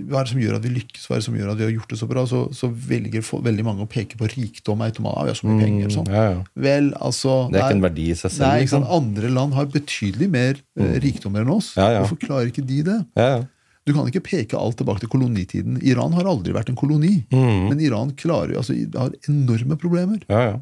Hva 0.09 0.23
er 0.23 0.25
det 0.25 0.33
som 0.33 0.41
gjør 0.41 0.57
at 0.57 0.65
vi 0.65 0.73
lykkes, 0.79 1.03
hva 1.05 1.19
er 1.19 1.21
det 1.21 1.27
som 1.27 1.37
gjør 1.37 1.51
at 1.53 1.61
vi 1.61 1.67
har 1.67 1.75
gjort 1.75 1.93
det 1.93 1.99
så 2.01 2.09
bra? 2.09 2.23
Så, 2.29 2.41
så 2.57 2.71
velger 2.73 3.25
for, 3.27 3.45
veldig 3.45 3.67
mange 3.67 3.85
å 3.85 3.91
peke 3.91 4.17
på 4.17 4.31
rikdom 4.33 4.81
automatisk. 4.87 5.21
Vi 5.21 5.35
har 5.35 5.41
så 5.43 5.51
mye 5.51 5.67
penger. 5.67 5.93
Sånn. 5.93 6.09
Ja, 6.09 6.25
ja. 6.31 6.41
Vel, 6.65 6.89
altså 6.97 7.37
Det 7.53 7.61
er 7.61 7.67
ikke 7.67 7.77
en 7.77 7.85
verdi 7.85 8.07
i 8.09 8.17
seg 8.17 8.33
selv. 8.33 8.47
Nei, 8.47 8.65
liksom. 8.65 8.89
Andre 8.97 9.33
land 9.37 9.57
har 9.59 9.69
betydelig 9.77 10.31
mer 10.33 10.63
mm. 10.81 10.95
rikdommer 11.05 11.45
enn 11.45 11.53
oss. 11.59 11.75
Ja, 11.77 11.91
ja. 11.99 12.05
Hvorfor 12.07 12.23
klarer 12.25 12.49
ikke 12.49 12.65
de 12.65 12.81
det? 12.89 13.01
Ja, 13.21 13.29
ja. 13.37 13.43
Du 13.89 13.95
kan 13.97 14.09
ikke 14.11 14.23
peke 14.25 14.59
alt 14.59 14.77
tilbake 14.81 15.03
til 15.05 15.11
kolonitiden. 15.13 15.79
Iran 15.87 16.13
har 16.17 16.29
aldri 16.29 16.53
vært 16.55 16.69
en 16.73 16.79
koloni. 16.79 17.23
Mm. 17.33 17.71
Men 17.71 17.81
Iran 17.83 18.13
klarer 18.19 18.59
altså, 18.61 18.77
har 18.97 19.15
enorme 19.31 19.79
problemer. 19.81 20.25
ja, 20.29 20.43
ja. 20.53 20.59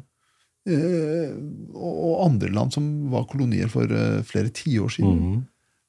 Eh, 0.69 1.31
og, 1.73 1.93
og 2.03 2.15
andre 2.25 2.49
land 2.53 2.73
som 2.75 2.83
var 3.09 3.23
kolonier 3.29 3.69
for 3.71 3.89
eh, 3.89 4.19
flere 4.27 4.51
tiår 4.53 4.91
siden. 4.97 5.15
Mm. 5.17 5.37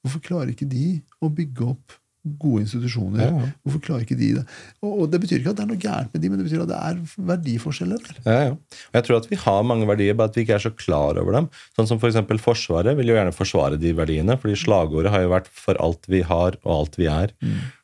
Hvorfor 0.01 0.23
klarer 0.25 0.53
ikke 0.55 0.69
de 0.71 1.01
å 1.21 1.29
bygge 1.35 1.67
opp 1.75 1.97
gode 2.41 2.65
institusjoner? 2.67 3.23
Ja, 3.23 3.31
ja. 3.33 3.49
Hvorfor 3.65 3.83
klarer 3.85 4.05
ikke 4.05 4.19
de 4.19 4.31
det? 4.39 4.45
Og, 4.83 4.93
og 4.93 5.11
Det 5.13 5.21
betyr 5.23 5.41
ikke 5.41 5.55
at 5.55 5.61
det 5.61 5.65
er 5.65 5.71
noe 5.71 5.81
gærent 5.81 6.13
med 6.13 6.23
de, 6.23 6.31
men 6.31 6.41
det 6.41 6.47
betyr 6.49 6.65
at 6.65 6.71
det 6.71 6.81
er 6.81 7.01
verdiforskjeller 7.33 8.03
der. 8.07 8.21
Ja, 8.27 8.39
ja. 8.51 8.55
Og 8.91 8.99
jeg 8.99 9.07
tror 9.07 9.21
at 9.21 9.29
vi 9.31 9.41
har 9.41 9.67
mange 9.67 9.89
verdier, 9.89 10.17
bare 10.19 10.33
at 10.33 10.39
vi 10.39 10.45
ikke 10.45 10.59
er 10.59 10.65
så 10.67 10.75
klar 10.75 11.21
over 11.21 11.39
dem. 11.39 11.51
Sånn 11.79 11.89
som 11.91 12.01
for 12.03 12.13
eksempel 12.13 12.41
Forsvaret 12.43 12.97
vil 12.99 13.13
jo 13.13 13.17
gjerne 13.17 13.37
forsvare 13.37 13.81
de 13.81 13.95
verdiene, 13.97 14.37
fordi 14.41 14.59
slagordet 14.61 15.13
har 15.15 15.25
jo 15.25 15.35
vært 15.35 15.49
'for 15.49 15.81
alt 15.81 16.09
vi 16.09 16.23
har 16.23 16.59
og 16.65 16.73
alt 16.79 17.01
vi 17.01 17.09
er'. 17.09 17.33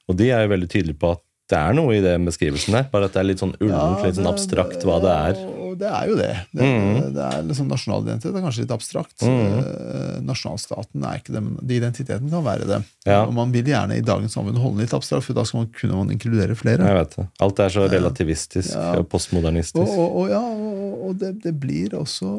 Og 0.07 0.17
de 0.17 0.31
er 0.31 0.45
jo 0.45 0.53
veldig 0.55 0.69
tydelige 0.71 1.01
på 1.03 1.17
at 1.17 1.23
det 1.47 1.59
er 1.59 1.77
noe 1.79 1.95
i 1.95 2.01
den 2.03 2.25
beskrivelsen 2.27 2.75
der, 2.75 2.89
bare 2.91 3.07
at 3.07 3.15
det 3.15 3.21
er 3.23 3.29
litt 3.29 3.43
sånn 3.43 3.53
ullent, 3.63 4.03
litt 4.03 4.17
sånn 4.19 4.27
abstrakt 4.31 4.83
hva 4.87 4.97
det 5.05 5.13
er. 5.15 5.45
Det 5.77 5.89
er 5.93 6.09
jo 6.09 6.15
det. 6.17 6.31
Det, 6.57 6.67
det 7.13 7.25
er 7.27 7.43
liksom 7.45 7.67
Nasjonal 7.69 8.07
identitet 8.07 8.33
det 8.33 8.41
er 8.41 8.45
kanskje 8.47 8.63
litt 8.65 8.73
abstrakt. 8.73 9.21
Mm. 9.21 10.25
nasjonalstaten 10.25 11.05
er 11.05 11.21
ikke 11.21 11.35
det, 11.35 11.43
men 11.45 11.73
identiteten 11.77 12.33
kan 12.33 12.45
være 12.47 12.69
det. 12.71 12.81
Ja. 13.05 13.21
Og 13.27 13.35
man 13.37 13.53
vil 13.55 13.69
gjerne 13.69 13.99
i 13.99 14.05
dagens 14.05 14.33
samfunn 14.37 14.57
holde 14.57 14.81
den 14.81 14.87
litt 14.87 14.97
abstrakt, 14.97 15.27
for 15.29 15.37
da 15.37 15.45
skal 15.47 15.63
man 15.63 15.73
kunne 15.77 15.99
man 16.01 16.15
inkludere 16.15 16.57
flere. 16.59 16.87
Jeg 16.89 17.01
vet 17.03 17.17
det. 17.19 17.27
Alt 17.45 17.63
er 17.67 17.75
så 17.77 17.89
relativistisk 17.93 18.73
Ja. 18.73 18.87
og 18.99 19.09
postmodernistisk. 19.13 19.85
Og, 19.85 19.99
og, 20.01 20.17
og, 20.23 20.31
ja, 20.33 20.41
og, 20.41 20.95
og 21.11 21.19
det, 21.21 21.35
det 21.45 21.53
blir 21.61 21.95
også 22.01 22.39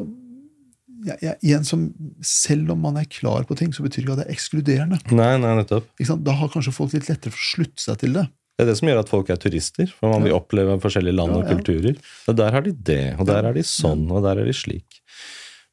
ja, 1.06 1.14
ja, 1.22 1.34
igjen 1.46 1.64
som, 1.66 1.84
Selv 2.24 2.72
om 2.74 2.80
man 2.82 2.98
er 2.98 3.06
klar 3.10 3.46
på 3.46 3.54
ting, 3.58 3.70
så 3.74 3.84
betyr 3.84 4.02
ikke 4.02 4.16
at 4.16 4.22
det 4.24 4.26
er 4.26 4.34
ekskluderende. 4.34 4.98
Nei, 5.14 5.36
nei, 5.40 5.54
nettopp. 5.60 5.86
Da 6.26 6.34
har 6.40 6.50
kanskje 6.52 6.74
folk 6.74 6.94
litt 6.96 7.08
lettere 7.10 7.34
for 7.34 7.38
å 7.38 7.50
slutte 7.52 7.84
seg 7.84 8.00
til 8.02 8.18
det. 8.18 8.26
Det 8.58 8.64
er 8.64 8.70
det 8.72 8.76
som 8.80 8.88
gjør 8.90 8.98
at 9.04 9.10
folk 9.12 9.28
er 9.30 9.38
turister, 9.38 9.86
for 9.94 10.10
man 10.10 10.24
vil 10.26 10.34
oppleve 10.34 10.74
forskjellige 10.82 11.14
land 11.14 11.36
og 11.38 11.44
kulturer. 11.46 11.94
Og 12.28 12.34
der 12.40 12.50
har 12.56 12.64
de 12.66 12.72
det, 12.74 13.14
og 13.20 13.28
der 13.28 13.46
er 13.46 13.54
de 13.54 13.62
sånn, 13.62 14.08
og 14.10 14.24
der 14.26 14.40
er 14.42 14.48
de 14.50 14.54
slik. 14.58 14.98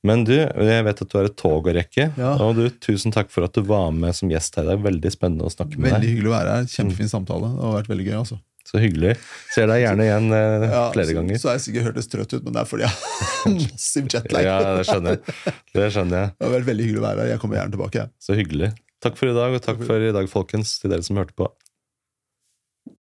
Men 0.05 0.21
du, 0.27 0.35
jeg 0.37 0.83
vet 0.85 0.99
at 1.01 1.09
du 1.09 1.15
har 1.17 1.25
et 1.31 1.33
tog 1.39 1.65
å 1.65 1.73
rekke, 1.73 2.11
Ja. 2.13 2.35
og 2.45 2.59
du, 2.59 2.67
tusen 2.69 3.09
takk 3.15 3.31
for 3.33 3.47
at 3.47 3.57
du 3.57 3.63
var 3.65 3.89
med 3.89 4.13
som 4.13 4.29
gjest 4.29 4.59
her. 4.59 4.67
Det 4.69 4.75
er 4.77 4.83
veldig 4.85 5.11
spennende 5.15 5.47
å 5.47 5.49
snakke 5.49 5.79
med 5.81 5.89
Veldig 5.95 6.03
deg. 6.05 6.11
hyggelig 6.13 6.29
å 6.29 6.35
være 6.35 6.51
her. 6.59 6.67
Kjempefin 6.75 7.09
samtale. 7.09 7.49
Det 7.55 7.65
har 7.65 7.73
vært 7.79 7.89
veldig 7.89 8.05
gøy. 8.11 8.17
altså. 8.21 8.37
Så 8.69 8.79
hyggelig. 8.81 9.15
Ser 9.53 9.67
deg 9.69 9.81
gjerne 9.81 10.05
igjen 10.05 10.29
eh, 10.33 10.67
Ja, 10.77 10.83
flere 10.93 11.09
så, 11.09 11.17
ganger. 11.17 11.41
Så 11.41 11.49
har 11.49 11.57
jeg 11.57 11.65
sikkert 11.65 11.87
hørtes 11.89 12.07
trøtt 12.13 12.37
ut, 12.37 12.43
men 12.45 12.53
det 12.53 12.61
er 12.61 12.69
fordi 12.69 12.85
jeg 12.85 12.93
har 12.93 13.57
massiv 13.57 14.07
jetlag. 14.13 14.45
Ja, 14.45 14.55
det 14.77 14.85
skjønner 14.91 15.17
jeg. 15.17 15.35
Det 15.73 15.89
skjønner 15.97 16.21
jeg. 16.21 16.31
Det 16.37 16.45
har 16.47 16.53
vært 16.59 16.69
veldig 16.69 16.85
hyggelig 16.91 17.01
å 17.01 17.05
være 17.09 17.19
her. 17.25 17.33
Jeg 17.33 17.41
kommer 17.41 17.59
gjerne 17.63 17.75
tilbake. 17.79 18.03
jeg. 18.05 18.13
Så 18.29 18.37
hyggelig. 18.37 18.71
Takk 19.05 19.17
for 19.19 19.29
i 19.33 19.35
dag, 19.41 19.57
og 19.57 19.61
takk 19.65 19.81
for 19.89 20.05
i 20.05 20.13
dag, 20.21 20.29
folkens, 20.29 20.77
til 20.81 20.93
dere 20.93 21.05
som 21.05 21.17
hørte 21.17 21.33
på. 21.37 21.49